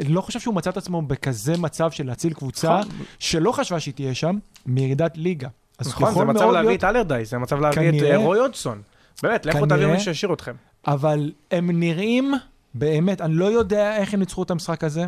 לא 0.09 0.21
חושב 0.21 0.41
שהוא 0.41 0.55
מצא 0.55 0.71
את 0.71 0.77
עצמו 0.77 1.03
בכזה 1.03 1.59
מצב 1.59 1.91
של 1.91 2.07
להציל 2.07 2.33
קבוצה, 2.33 2.81
נכון. 2.81 2.93
שלא 3.19 3.53
חשבה 3.53 3.81
שהיא 3.81 3.95
תהיה 3.95 4.15
שם, 4.15 4.39
מירידת 4.67 5.17
ליגה. 5.17 5.49
אז 5.79 5.89
נכון, 5.89 6.15
זה 6.15 6.25
מצב 6.25 6.51
להביא 6.51 6.77
את 6.77 6.85
אלרדייס, 6.85 7.31
זה 7.31 7.39
מצב 7.39 7.61
להביא 7.61 7.89
את 7.89 8.03
אה, 8.03 8.17
רוי 8.17 8.39
אודסון. 8.39 8.83
באמת, 9.23 9.47
לכו 9.47 9.67
תביאו 9.67 9.91
מי 9.91 10.01
שישאיר 10.01 10.33
אתכם. 10.33 10.53
אבל 10.87 11.33
הם 11.51 11.71
נראים, 11.81 12.35
באמת, 12.75 13.21
אני 13.21 13.35
לא 13.35 13.45
יודע 13.45 13.97
איך 13.97 14.15
הם 14.15 14.21
ניצחו 14.21 14.43
את 14.43 14.51
המשחק 14.51 14.85
הזה. 14.85 15.07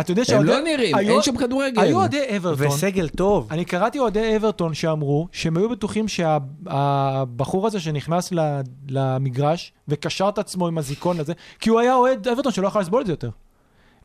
אתה 0.00 0.10
יודע 0.12 0.20
הם 0.22 0.26
שאוהדי- 0.26 0.46
לא 0.48 0.60
נראים, 0.60 0.94
היו- 0.96 1.12
אין 1.12 1.22
שם 1.22 1.36
כדורגל. 1.36 1.80
היו 1.82 1.96
אוהדי 1.96 2.36
אברטון, 2.36 2.66
וסגל 2.66 3.08
טוב. 3.08 3.48
אני 3.50 3.64
קראתי 3.64 3.98
אוהדי 3.98 4.36
אברטון 4.36 4.74
שאמרו 4.74 5.28
שהם 5.32 5.56
היו 5.56 5.68
בטוחים 5.68 6.08
שהבחור 6.08 7.66
הזה 7.66 7.80
שנכנס 7.80 8.32
ל- 8.32 8.60
למגרש 8.88 9.72
וקשר 9.88 10.28
את 10.28 10.38
עצמו 10.38 10.66
עם 10.68 10.78
הזיכון 10.78 11.20
הזה, 11.20 11.32
כי 11.60 11.70
הוא 11.70 11.80
היה 11.80 11.94
אוהד 11.94 12.28
אברטון 12.28 12.52
שלא 12.52 12.66
יכול 12.68 12.80
לסבול 12.80 13.00
את 13.00 13.06
זה 13.06 13.12
יותר. 13.12 13.30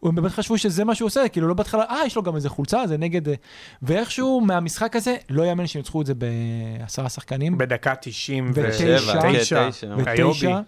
הם 0.04 0.16
באמת 0.16 0.32
חשבו 0.32 0.58
שזה 0.58 0.84
מה 0.84 0.96
שהוא 0.96 1.06
עושה, 1.08 1.28
כאילו 1.30 1.48
לא 1.48 1.54
בהתחלה, 1.54 1.84
אה, 1.90 2.06
יש 2.06 2.16
לו 2.16 2.24
גם 2.24 2.36
איזה 2.36 2.50
חולצה, 2.50 2.88
זה 2.88 2.98
נגד... 2.98 3.30
אה", 3.30 3.34
ואיכשהו 3.82 4.42
מהמשחק 4.42 4.96
הזה, 4.96 5.16
לא 5.30 5.44
יאמן 5.44 5.68
שהם 5.68 5.80
ניצחו 5.80 6.02
את 6.02 6.06
זה 6.06 6.14
בעשרה 6.16 7.10
שחקנים. 7.10 7.58
בדקה 7.58 7.94
ותשע. 8.56 9.20
99. 9.20 9.72
כן. 10.06 10.30
ותשע. 10.32 10.60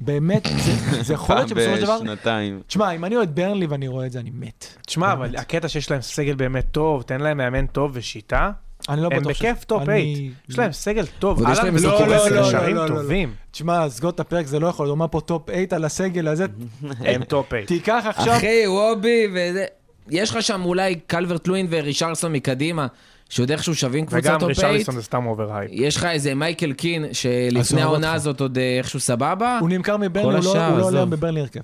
באמת, 0.00 0.46
זה- 0.64 1.02
זה 1.02 1.14
יכול 1.14 1.36
להיות 1.36 1.48
פעם 1.48 1.58
שבסופו 1.58 1.76
של 1.76 1.82
דבר... 1.82 1.98
בשנתיים. 2.02 2.60
תשמע, 2.66 2.90
אם 2.90 3.04
אני 3.04 3.16
אוהד 3.16 3.34
ברנלי 3.34 3.66
ואני 3.66 3.88
רואה 3.88 4.06
את 4.06 4.12
זה, 4.12 4.20
אני 4.20 4.30
מת. 4.34 4.66
תשמע, 4.86 5.12
אבל 5.12 5.36
הקטע 5.36 5.68
שיש 5.68 5.90
להם 5.90 6.00
סגל 6.00 6.34
באמת 6.34 6.64
טוב, 6.70 7.02
תן 7.02 7.20
להם 7.20 7.36
מאמן 7.36 7.66
טוב 7.66 7.90
ושיטה, 7.94 8.50
אני 8.88 9.02
לא 9.02 9.08
הם 9.12 9.20
בטוח 9.20 9.32
ש- 9.32 9.38
בכיף 9.42 9.64
טופ 9.64 9.88
אני- 9.88 10.14
8. 10.14 10.30
יש 10.48 10.58
להם 10.58 10.72
סגל 10.72 11.06
טוב, 11.06 11.40
יש 11.40 11.46
אהלן 11.46 11.64
להם 11.64 11.74
משחקים 11.74 12.06
לא, 12.08 12.14
עשר. 12.14 12.28
לא, 12.34 12.52
לא, 12.52 12.68
לא, 12.68 12.72
לא, 12.74 12.86
לא. 12.88 13.02
טובים. 13.02 13.34
תשמע, 13.50 13.88
סגור 13.90 14.10
את 14.10 14.20
הפרק 14.20 14.46
זה 14.46 14.60
לא 14.60 14.66
יכול, 14.66 14.88
אומר 14.88 15.06
פה 15.10 15.20
טופ 15.20 15.50
8 15.50 15.62
על 15.70 15.84
הסגל 15.84 16.28
הזה, 16.28 16.46
הם 17.00 17.24
טופ 17.24 17.48
8. 17.50 17.66
תיקח 17.66 18.02
עכשיו... 18.06 18.36
אחי, 18.36 18.66
איוובי 18.66 19.26
וזה... 19.34 19.64
יש 20.08 20.30
לך 20.30 20.42
שם 20.42 20.62
אולי 20.64 20.94
קלברט 21.06 21.48
לואין 21.48 21.66
ורישרליסון 21.70 22.32
מקדימה, 22.32 22.86
שעוד 23.28 23.50
איכשהו 23.50 23.74
שווים 23.74 24.06
קבוצה 24.06 24.18
וגם 24.28 24.40
טופ 24.40 24.52
8. 24.52 24.68
רישרליסון 24.68 24.94
זה 24.94 25.02
סתם 25.02 25.26
overhype. 25.26 25.70
יש 25.74 25.96
לך 25.96 26.04
איזה 26.04 26.34
מייקל 26.34 26.72
קין, 26.72 27.04
שלפני 27.12 27.82
העונה. 27.82 28.12
הזאת 28.12 28.40
עוד 28.40 28.58
אה, 28.58 28.78
איכשהו 28.78 29.00
סבבה. 29.00 29.58
הוא 29.60 29.68
נמכר 29.68 29.96
מברנלי, 29.96 30.22
הוא 30.22 30.32
לא- 30.32 30.40
לא 30.78 30.86
עולה 30.86 30.98
עזוב. 30.98 31.10
בברנלי 31.14 31.40
הרכב. 31.40 31.60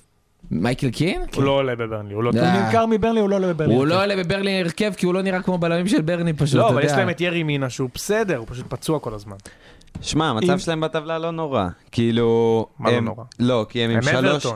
מייקל 0.50 0.90
קין? 0.90 1.22
הוא 1.34 1.44
לא 1.44 1.50
עולה 1.50 1.74
בברנלי, 1.76 2.14
הוא 2.14 2.22
לא. 2.22 2.32
טוב. 2.32 2.40
הוא. 2.40 2.48
נמכר 2.66 2.86
מברנלי, 2.86 3.20
הוא 3.20 3.30
לא 3.30 3.36
עולה 3.36 3.46
בברנלי 3.52 3.74
הוא 3.74 3.86
לא. 3.86 4.02
עולה 4.02 4.16
בברנלי 4.16 4.60
הרכב 4.60 4.92
כי 4.96 5.06
הוא 5.06 5.14
לא 5.14 5.22
נראה 5.22 5.42
כמו 5.42 5.58
בלמים 5.58 5.88
של 5.88 6.00
ברנלי 6.02 6.32
פשוט, 6.32 6.56
לא, 6.56 6.68
אבל 6.68 6.84
יש. 6.84 6.92
להם 6.92 7.10
את 7.10 7.20
ירי 7.20 7.42
מינה 7.42 7.70
שהוא 7.70 7.90
בסדר, 7.94 8.36
הוא 8.36 8.46
פשוט 8.50 8.66
פצוע 8.68 8.98
כל 9.00 9.14
הזמן. 9.14 9.36
שמע, 10.00 10.28
המצב 10.28 10.58
שלהם 10.58 10.80
בטבלה 10.80 11.18
לא 11.18 11.30
נורא. 11.30 11.66
כאילו... 11.92 12.66
מה 12.78 12.90
לא 12.90 12.96
הם- 12.96 13.04
נורא? 13.04 13.24
לא, 13.40 13.66
כי 13.68 13.80
הם 13.84 13.90
עם 13.90 13.96
הם 13.96 14.02
שלוש... 14.02 14.46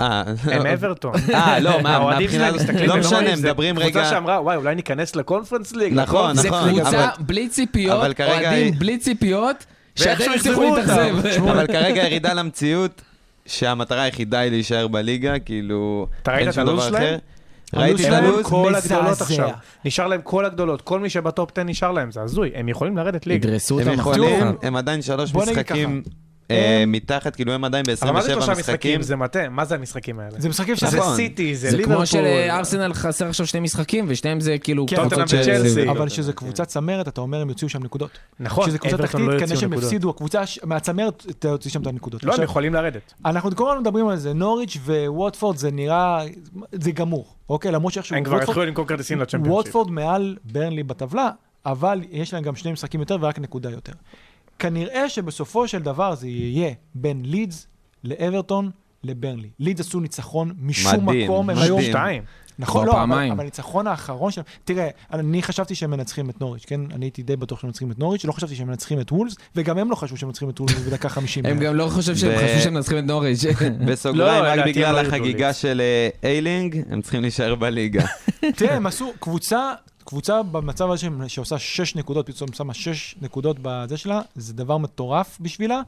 אה, 0.00 0.22
הם 0.52 0.66
אברטון. 0.66 1.12
אה, 1.34 1.60
לא, 1.60 1.80
מה, 1.82 1.98
מהבחינה 2.04 2.46
הזאת, 2.46 2.68
לא 2.86 2.96
משנה, 2.96 3.36
זה 3.36 3.42
מדברים 3.48 3.74
קבוצה 3.76 3.98
רגע... 4.00 4.10
שאמרה, 4.10 4.42
וואי, 4.42 4.56
אולי 4.56 4.74
ניכנס 4.74 5.16
לקונפרנס 5.16 5.72
ליג. 5.72 5.92
נכון, 5.94 6.34
זה 6.36 6.48
נכון, 6.48 6.68
קבוצה 6.70 6.88
אבל- 6.88 7.06
בלי 7.20 7.48
ציפיות, 7.48 8.20
אוהדים 8.20 8.74
בלי 8.78 8.98
ציפיות, 8.98 9.64
יחזרו 9.96 10.62
אותם. 10.64 10.76
להתאכזב. 10.76 11.44
אבל 11.52 11.66
כרגע 11.66 12.02
ירידה 12.06 12.32
למציאות, 12.32 13.02
שהמטרה 13.46 14.02
היחידה 14.02 14.38
היא 14.38 14.50
להישאר 14.50 14.88
בליגה, 14.88 15.38
כאילו... 15.38 16.06
אתה 16.22 16.32
ראית 16.32 16.48
את 16.48 16.58
הלו"ז 16.58 16.84
שלהם? 16.84 17.02
אחר. 17.02 17.18
הלו"ז 17.72 17.88
ראיתי 18.00 18.08
את 18.08 18.12
הלו"ז, 18.12 18.46
כל. 18.46 18.74
הגדולות 18.74 19.20
עכשיו. 19.20 19.50
נשאר 19.84 20.06
להם 20.06 20.20
כל 20.24 20.44
הגדולות. 20.44 20.82
כל 20.82 21.00
מי 21.00 21.10
שבטופ 21.10 21.50
10 21.58 21.62
נשאר 21.62 21.92
להם, 21.92 22.10
זה 22.12 22.22
הזוי. 22.22 22.50
הם 22.54 22.68
יכולים 22.68 22.96
לרדת 22.96 23.26
ליגה. 23.26 23.48
ידרסו 23.48 23.80
הם 23.80 23.88
אותם. 23.88 24.00
יכולים, 24.00 24.40
תראו, 24.40 24.52
הם 24.62 24.76
עדיין 24.76 25.02
שלוש 25.02 25.34
משחקים 25.34 25.88
הם- 25.90 26.02
מתחת, 26.86 27.36
כאילו 27.36 27.52
הם 27.52 27.64
עדיין 27.64 27.84
אבל 28.02 28.12
מה 28.12 28.20
זה 28.22 28.28
ב-27 28.28 28.34
שלושה 28.34 28.52
משחקים? 28.52 28.72
משחקים. 28.72 29.02
זה 29.02 29.16
מטה. 29.16 29.48
מה 29.48 29.64
זה 29.64 29.74
המשחקים 29.74 30.20
האלה? 30.20 30.30
זה 30.40 30.48
משחקים 30.48 30.74
זה 30.74 30.86
שזה... 30.86 30.98
נכון. 30.98 31.16
סיטי, 31.16 31.56
זה 31.56 31.70
זה 31.70 31.76
ליברפול. 31.76 31.96
כמו 31.96 32.06
שלארסנל 32.06 32.94
חסר 32.94 33.28
עכשיו 33.28 33.46
שני 33.46 33.60
משחקים, 33.60 34.04
ושניהם 34.08 34.40
זה 34.40 34.58
כאילו 34.58 34.86
כן, 34.88 34.96
של- 34.96 35.22
וצ'לסי. 35.22 35.90
אבל 35.90 36.08
שזה 36.08 36.32
קבוצת 36.32 36.66
צמרת, 36.66 37.08
אתה 37.08 37.20
אומר, 37.20 37.40
הם 37.40 37.48
יוציאו 37.48 37.68
שם 37.68 37.84
נקודות. 37.84 38.10
נכון, 38.40 38.64
כשזה 38.64 38.78
קבוצה 38.78 38.96
תחתית, 38.96 39.20
לא 39.20 39.38
כנראה 39.38 39.56
שהם. 39.56 39.72
הפסידו, 39.72 40.10
הקבוצה 40.10 40.42
מהצמרת 40.64 41.26
תוציא 41.38 41.70
שם 41.70 41.82
את 41.82 41.86
הנקודות. 41.86 42.24
לא, 42.24 42.34
הם 42.34 42.42
יכולים 42.42 42.74
לרדת. 42.74 43.14
אנחנו 43.24 43.56
כל 43.56 43.70
הזמן 43.70 43.80
מדברים 43.80 44.08
על 44.08 44.16
זה, 44.16 44.32
נוריץ' 44.32 44.76
וווטפורד 44.86 45.56
זה 45.56 45.70
נראה, 45.70 46.22
זה 46.72 46.90
גמור, 46.92 47.26
אוקיי? 47.48 47.72
למרות 47.72 47.92
שאיכשהו... 47.92 48.16
הם 48.16 48.24
כבר 48.24 48.36
התחילו 48.42 48.64
למכור 48.64 48.86
כרטיסים 48.86 49.20
לצ'מפיונשיפ. 49.20 49.52
ווטפורד 49.52 49.90
מעל 49.90 50.36
ברנלי 50.44 50.82
בטבלה, 50.82 51.30
אבל 51.66 52.00
יש 52.10 52.34
להם 52.34 52.42
גם 52.42 52.56
שני 52.56 52.72
משחקים 52.72 53.00
יותר 53.00 53.16
ורק 53.20 53.38
נקודה 53.38 53.70
יותר. 53.70 53.92
כנראה 54.60 55.08
שבסופו 55.08 55.68
של 55.68 55.82
דבר 55.82 56.14
זה 56.14 56.28
יהיה 56.28 56.72
בין 56.94 57.22
לידס 57.24 57.66
לאברטון 58.04 58.70
לברנלי. 59.04 59.48
לידס 59.58 59.80
עשו 59.80 60.00
ניצחון 60.00 60.52
משום 60.58 61.06
מדהים, 61.06 61.24
מקום, 61.24 61.50
הם 61.50 61.56
מדהים. 61.56 61.76
היו... 61.76 61.84
שתיים. 61.84 62.22
נכון, 62.58 62.86
לא, 62.86 62.92
אבל, 62.92 63.00
פעמיים. 63.00 63.32
אבל 63.32 63.40
הניצחון 63.40 63.86
האחרון 63.86 64.30
שלהם, 64.30 64.44
תראה, 64.64 64.88
אני 65.12 65.42
חשבתי 65.42 65.74
שהם 65.74 65.90
מנצחים 65.90 66.30
את 66.30 66.40
נוריץ', 66.40 66.64
כן? 66.66 66.80
אני 66.94 67.04
הייתי 67.06 67.22
די 67.22 67.36
בטוח 67.36 67.60
שהם 67.60 67.68
מנצחים 67.68 67.90
את 67.90 67.98
נוריץ', 67.98 68.24
לא 68.24 68.32
חשבתי 68.32 68.54
שהם 68.54 68.68
מנצחים 68.68 69.00
את 69.00 69.12
וולס, 69.12 69.34
וגם 69.56 69.78
הם 69.78 69.90
לא 69.90 69.94
חשבו 69.94 70.16
שהם 70.16 70.28
מנצחים 70.28 70.50
את 70.50 70.60
וולס 70.60 70.74
בדקה 70.74 71.08
50. 71.18 71.46
הם 71.46 71.58
גם 71.58 71.74
לא 71.74 71.90
שהם 71.90 72.00
חשבו 72.00 72.16
שהם 72.62 72.74
מנצחים 72.74 72.98
את 72.98 73.04
נוריץ'. 73.04 73.44
בסוגריים, 73.88 74.44
לא, 74.44 74.48
רק 74.50 74.66
בגלל 74.66 74.94
לא 74.94 75.00
החגיגה. 75.00 75.52
של 75.52 75.80
אה, 75.80 76.28
איילינג, 76.30 76.82
הם 76.90 77.02
צריכים 77.02 77.20
להישאר 77.22 77.54
בליגה. 77.54 78.04
תראה, 78.56 78.76
הם 78.76 78.86
עשו 78.86 79.12
קבוצה, 79.20 79.72
קבוצה 80.04 80.42
במצב 80.42 80.90
הזה 80.90 81.00
שהם- 81.00 81.28
שעושה 81.28 81.58
6 81.58 81.96
נקודות, 81.96 82.30
פתאום 82.30 82.52
שמה 82.52 82.74
6 82.74 83.14
נקודות 83.22 83.56
בזה 83.62 83.96
שלה, 83.96 84.20
זה 84.34 84.52
דבר 84.54 84.78
מטורף 84.78 85.38
בשבילה. 85.40 85.80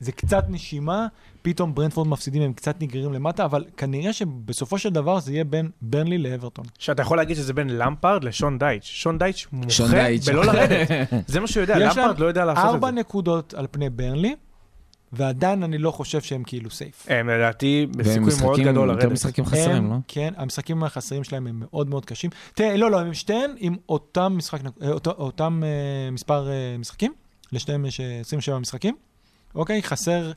זה 0.00 0.12
קצת 0.12 0.44
נשימה, 0.48 1.06
פתאום 1.42 1.74
ברנדפורד 1.74 2.08
מפסידים, 2.08 2.42
הם 2.42 2.52
קצת 2.52 2.74
נגררים 2.80 3.12
למטה, 3.12 3.44
אבל 3.44 3.64
כנראה 3.76 4.12
שבסופו 4.12 4.78
של 4.78 4.90
דבר 4.90 5.20
זה 5.20 5.32
יהיה 5.32 5.44
בין 5.44 5.70
ברנלי 5.82 6.18
לאברטון. 6.18 6.64
שאתה 6.78 7.02
יכול 7.02 7.16
להגיד 7.16 7.36
שזה 7.36 7.52
בין 7.52 7.68
למפרד 7.78 8.24
לשון 8.24 8.58
דייץ'. 8.58 8.84
שון 8.84 9.18
דייץ' 9.18 9.46
מומחה. 9.52 9.84
בלא 10.26 10.44
לרדת. 10.44 10.88
זה 11.26 11.40
מה 11.40 11.46
שהוא 11.46 11.60
יודע, 11.60 11.74
יש 11.80 11.96
להם 11.96 12.06
למפרד 12.06 12.18
לא 12.18 12.26
יודע 12.26 12.44
לעשות 12.44 12.64
את 12.64 12.68
ארבע 12.74 12.86
זה. 12.88 12.92
נקודות 12.92 13.54
על 13.54 13.66
פני 13.70 13.90
ברנלי, 13.90 14.34
ועדיין 15.12 15.62
אני 15.62 15.78
לא 15.78 15.90
חושב 15.90 16.20
שהם 16.20 16.42
כאילו 16.42 16.70
סייף. 16.70 17.06
הם 17.08 17.28
לדעתי 17.28 17.86
והם 18.04 18.26
בסיכוי 18.26 18.44
מאוד 18.44 18.60
גדול 18.60 18.88
לרדת. 18.88 19.12
משחקים 19.12 19.44
חסרים, 19.44 19.76
הם, 19.76 19.90
לא? 19.90 19.96
כן, 20.08 20.34
המשחקים 20.36 20.84
החסרים 20.84 21.24
שלהם 21.24 21.46
הם 21.46 21.62
מאוד 21.70 21.90
מאוד 21.90 22.04
קשים. 22.04 22.30
תראה, 22.54 22.76
לא, 22.76 22.90
לא, 22.90 23.00
הם 23.00 23.14
שתיהן 23.14 23.50
עם 23.58 23.76
אותם 23.88 24.34
משחק, 24.36 24.60
אה, 24.82 24.90
אותו, 24.90 25.10
אותם 25.10 25.62
אה, 25.64 26.10
מספר 26.10 26.50
אה, 26.50 26.76
משחקים, 26.78 27.12
לשתיהם 27.52 27.86
יש 27.86 28.00
אה, 28.00 28.20
27 28.20 28.58
משחקים, 28.58 28.96
אוקיי? 29.54 29.82
חסר, 29.82 30.32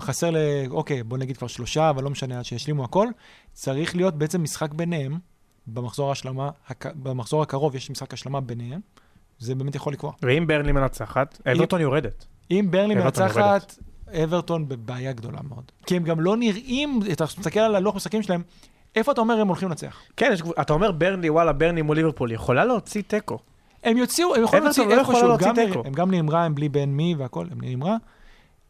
חסר 0.00 0.30
ל... 0.30 0.36
אוקיי, 0.70 1.02
בוא 1.02 1.18
נגיד 1.18 1.36
כבר 1.36 1.46
שלושה, 1.46 1.90
אבל 1.90 2.04
לא 2.04 2.10
משנה, 2.10 2.38
עד 2.38 2.44
שישלימו 2.44 2.84
הכל. 2.84 3.08
צריך 3.52 3.96
להיות 3.96 4.14
בעצם 4.18 4.42
משחק 4.42 4.74
ביניהם, 4.74 5.18
במחזור 5.66 6.08
ההשלמה, 6.08 6.50
הק... 6.68 6.86
במחזור 6.86 7.42
הקרוב 7.42 7.76
יש 7.76 7.90
משחק 7.90 8.14
השלמה 8.14 8.40
ביניהם, 8.40 8.80
זה 9.38 9.54
באמת 9.54 9.74
יכול 9.74 9.92
לקבוע. 9.92 10.12
ואם 10.22 10.46
ברנלי 10.46 10.72
מנצחת, 10.72 11.40
אברטון 11.52 11.80
יורדת. 11.80 12.26
אם 12.50 12.66
ברנלי 12.70 12.94
אברטון 12.94 13.22
מנצחת, 13.22 13.78
אברטון 14.24 14.68
בבעיה 14.68 15.12
גדולה 15.12 15.38
מאוד. 15.48 15.64
כי 15.86 15.96
הם 15.96 16.02
גם 16.02 16.20
לא 16.20 16.36
נראים, 16.36 17.00
אתה 17.12 17.24
מסתכל 17.24 17.60
על 17.60 17.74
הלוח 17.74 17.96
משחקים 17.96 18.22
שלהם, 18.22 18.42
איפה 18.96 19.12
אתה 19.12 19.20
אומר 19.20 19.40
הם 19.40 19.48
הולכים 19.48 19.68
לנצח? 19.68 19.96
כן, 20.16 20.30
יש 20.32 20.42
אתה 20.60 20.72
אומר 20.72 20.92
ברנלי, 20.92 21.30
וואלה, 21.30 21.52
ברנלי 21.52 21.82
מול 21.82 21.96
ליברפול, 21.96 22.32
יכולה 22.32 22.64
להוציא 22.64 23.02
תיקו. 23.06 23.38
הם 23.84 23.96
יוציאו, 23.96 24.34
הם 24.34 24.42
יכולים 24.42 24.64
להוציא 24.64 24.84
לא 24.84 25.00
איפשהו, 25.00 25.28
להוציא 25.28 25.48
גם-. 25.48 25.80
הם 25.84 25.92
גם 25.92 26.30
רע, 26.30 26.40
הם 26.40 26.54
בלי 26.54 26.68
בן 26.68 26.88
מי 26.88 27.14
והכל, 27.18 27.46
הם 27.72 27.84
רע, 27.84 27.96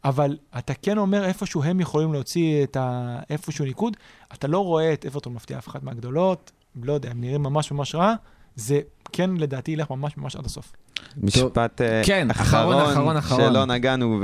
אבל 0.03 0.37
אתה 0.57 0.73
כן 0.73 0.97
אומר 0.97 1.25
איפשהו 1.25 1.63
הם 1.63 1.79
יכולים 1.79 2.13
להוציא 2.13 2.63
את 2.63 2.77
ה... 2.77 3.19
איפשהו 3.29 3.65
ניקוד, 3.65 3.97
אתה 4.33 4.47
לא 4.47 4.59
רואה 4.59 4.93
את 4.93 5.05
אברטון 5.05 5.33
מפתיע 5.33 5.57
אף 5.57 5.67
אחת 5.67 5.83
מהגדולות, 5.83 6.51
לא 6.83 6.93
יודע, 6.93 7.11
הם 7.11 7.21
נראים 7.21 7.43
ממש 7.43 7.71
ממש 7.71 7.95
רע, 7.95 8.13
זה 8.55 8.79
כן 9.11 9.29
לדעתי 9.37 9.71
ילך 9.71 9.91
ממש 9.91 10.17
ממש 10.17 10.35
עד 10.35 10.45
הסוף. 10.45 10.73
משפט 11.17 11.81
אה, 11.81 12.01
כן, 12.05 12.31
אחרון, 12.31 12.75
אחרון, 12.75 12.91
אחרון 12.91 13.17
אחרון. 13.17 13.41
שלא 13.41 13.65
נגענו, 13.65 14.19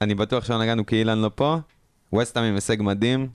ואני 0.00 0.14
בטוח 0.14 0.44
שלא 0.44 0.58
נגענו 0.62 0.86
כי 0.86 0.96
אילן 0.96 1.18
לא 1.18 1.30
פה. 1.34 1.56
ווסטהאם 2.12 2.44
עם 2.44 2.54
הישג 2.54 2.76
מדהים. 2.82 3.28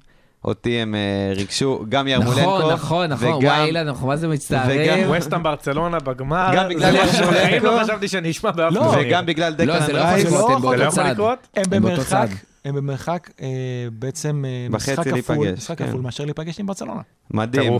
אותי 0.46 0.70
הם 0.82 0.96
אה, 0.96 1.34
ריגשו, 1.36 1.86
גם 1.90 2.08
ירמולנקו. 2.08 2.42
נכון, 2.42 2.72
נכון, 2.74 3.10
נכון, 3.12 3.28
וגם- 3.34 3.44
וואי, 3.44 3.66
אילן, 3.66 3.88
אנחנו 3.88 4.08
מה 4.08 4.16
זה 4.18 4.28
מצטערים. 4.28 4.82
וגם- 5.02 5.10
ווסטהאם 5.10 5.44
ברצלונה 5.44 6.00
בגמר. 6.00 6.52
גם 6.56 6.70
בגלל 6.70 6.96
ירמולנקו. 6.96 7.66
לא 7.66 7.84
חשבתי 7.84 8.08
שאני 8.08 8.32
אשמע 8.32 8.52
באף 8.52 8.74
לא, 8.74 8.80
טורניר. 8.80 9.08
וגם 9.08 9.26
בגלל 9.26 9.50
לא, 9.52 9.56
דקלן 9.58 9.68
לא 9.68 9.74
יכול 9.78 9.96
רייס. 9.96 10.26
לקרות, 10.26 10.50
הם 10.52 10.62
זה 10.62 10.66
לא 10.68 10.72
באותו 10.72 10.82
יכול 10.84 11.04
צד. 11.04 11.10
לקרות? 11.12 11.48
הם 11.56 11.64
באותו 11.70 11.86
במרחק, 11.88 12.08
צד. 12.10 12.28
הם 12.66 12.76
במרחק 12.76 13.30
אה, 13.42 13.48
בעצם 13.92 14.46
אה, 14.48 14.68
משחק 14.70 14.94
כפול, 15.00 15.14
להיפגש, 15.14 15.58
משחק 15.58 15.78
כן. 15.78 15.88
כפול 15.88 16.02
מאשר 16.02 16.26
להיפגש 16.26 16.60
עם 16.60 16.66
ברצלונה. 16.66 17.02
מדהים. 17.32 17.74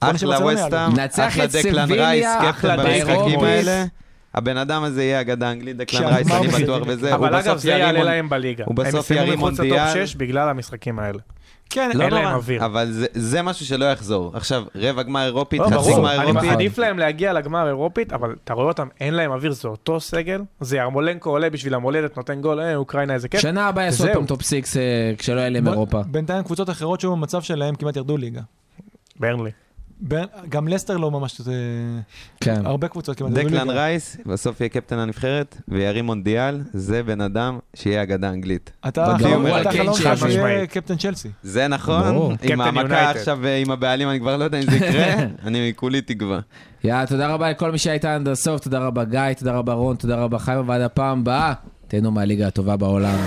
אחלה 0.00 0.38
ווסטהאם, 0.44 0.92
אחלה 1.26 1.46
דקלן 1.46 1.90
רייס, 1.92 2.26
קפטן 2.48 2.76
במשחקים. 2.76 3.40
האלה. 3.40 3.84
הבן 4.34 4.56
אדם 4.56 4.82
הזה 4.82 5.02
יהיה 5.04 5.20
אגדה 5.20 5.50
אנגלית, 5.52 5.76
דקלן 5.76 6.04
רייס, 6.04 6.30
אני. 6.30 6.48
בטוח 6.48 6.82
בזה. 6.88 7.14
אבל 7.14 7.34
אגב, 7.34 7.56
זה 7.56 7.70
יעלה 7.70 7.88
ירים 7.88 8.04
להם 8.04 8.28
בליגה. 8.28 8.64
הוא 8.66 8.74
בסוף 8.74 8.94
הם 8.94 9.00
יסיימו 9.00 9.22
ירים 9.26 9.38
מחוץ 9.38 9.60
מונדיאל. 9.60 9.84
לטופ 9.90 10.06
6 10.06 10.14
בגלל 10.14 10.48
המשחקים 10.48 10.98
האלה. 10.98 11.18
כן, 11.70 11.90
לא 11.94 12.04
אין 12.04 12.12
להם 12.14 12.26
אוויר. 12.34 12.64
אבל 12.64 12.88
זה- 12.90 13.06
זה 13.12 13.42
משהו 13.42 13.66
שלא 13.66 13.84
יחזור. 13.84 14.32
עכשיו, 14.36 14.64
רבע 14.74 15.02
גמר 15.02 15.24
אירופית, 15.24 15.60
לא, 15.60 15.66
חצי 15.66 15.92
גמר 15.92 16.14
אני 16.20 16.22
אירופית. 16.28 16.50
מעדיף 16.50 16.78
להם 16.78 16.98
להגיע 16.98 17.32
לגמר 17.32 17.66
אירופית, 17.68 18.12
אבל 18.12 18.34
אתה 18.44 18.54
רואה 18.54 18.66
אותם, 18.66 18.88
אין 19.00 19.14
להם 19.14 19.30
אוויר, 19.32 19.52
זה 19.52 19.68
אותו 19.68 20.00
סגל. 20.00 20.42
זה 20.60 20.76
ירמולנקו 20.76 21.30
עולה 21.30 21.50
בשביל 21.50 21.74
המולדת, 21.74 22.16
נותן 22.16 22.40
גול, 22.40 22.60
אה, 22.60 22.76
אוקראינה 22.76 23.14
איזה 23.14 23.28
כיף. 23.28 23.40
שנה 23.40 23.68
הבאה 23.68 23.84
יעשו. 23.84 24.04
פעם 24.12 24.26
טופ 24.26 24.42
6 24.42 24.76
כשלא 25.18 25.40
יהיה 25.40 25.48
להם 25.50 25.68
אירופה. 25.68 26.02
בינתיים 26.06 26.42
קבוצות 26.44 26.70
אחרות 26.70 27.00
שהיו 27.00 27.16
במצב 27.16 27.42
שלהם 27.42 27.74
כמעט 27.74 27.96
ירדו 27.96 28.16
ליגה. 28.16 28.40
ברנלי. 29.20 29.50
בין- 30.00 30.24
גם 30.48 30.68
לסטר 30.68 30.96
לא 30.96 31.10
ממש, 31.10 31.40
זה... 31.40 31.54
כן. 32.40 32.66
הרבה 32.66 32.88
קבוצות 32.88 33.16
כמעט 33.18 33.32
דקלן 33.32 33.68
ליגה. 33.68 33.80
רייס, 33.80 34.16
בסוף 34.26 34.60
יהיה 34.60 34.68
קפטן 34.68 34.98
הנבחרת, 34.98 35.60
וירים 35.68 36.04
מונדיאל, 36.06 36.60
זה 36.72 37.02
בן 37.02 37.20
אדם 37.20 37.58
שיהיה 37.76 38.02
אגדה 38.02 38.28
אנגלית. 38.28 38.70
אתה 38.88 39.16
קיין 39.70 39.92
שלך 39.94 40.18
שיהיה. 40.18 40.66
קפטן 40.66 40.96
צ'לסי. 40.96 41.28
זה 41.42 41.68
נכון. 41.68 42.02
עם 42.42 42.60
יונייטד. 42.60 42.92
עכשיו 42.92 43.46
אה, 43.46 43.56
עם 43.56 43.70
הבעלים, 43.70 44.10
אני 44.10 44.20
כבר 44.20 44.36
לא 44.36 44.44
יודע 44.44 44.58
אם 44.58 44.70
זה 44.70 44.76
יקרה, 44.76 45.14
אני 45.46 45.72
כולי 45.76 46.00
תקווה. 46.00 46.40
יאללה, 46.84 47.06
תודה 47.06 47.28
רבה 47.28 47.50
לכל 47.50 47.72
מי 47.72 47.78
שהיה 47.78 47.94
איתנו 47.94 48.10
עד 48.10 48.28
הסוף, 48.28 48.60
תודה 48.60 48.78
רבה 48.78 49.04
גיא, 49.04 49.32
תודה 49.38 49.52
רבה 49.52 49.72
רון, 49.72 49.96
תודה 49.96 50.16
רבה 50.16 50.38
חיים, 50.38 50.68
ועד 50.68 50.80
הפעם 50.82 51.18
הבאה, 51.20 51.52
תהנו 51.88 52.10
מהליגה 52.10 52.46
הטובה 52.46 52.76
בעולם. 52.76 53.18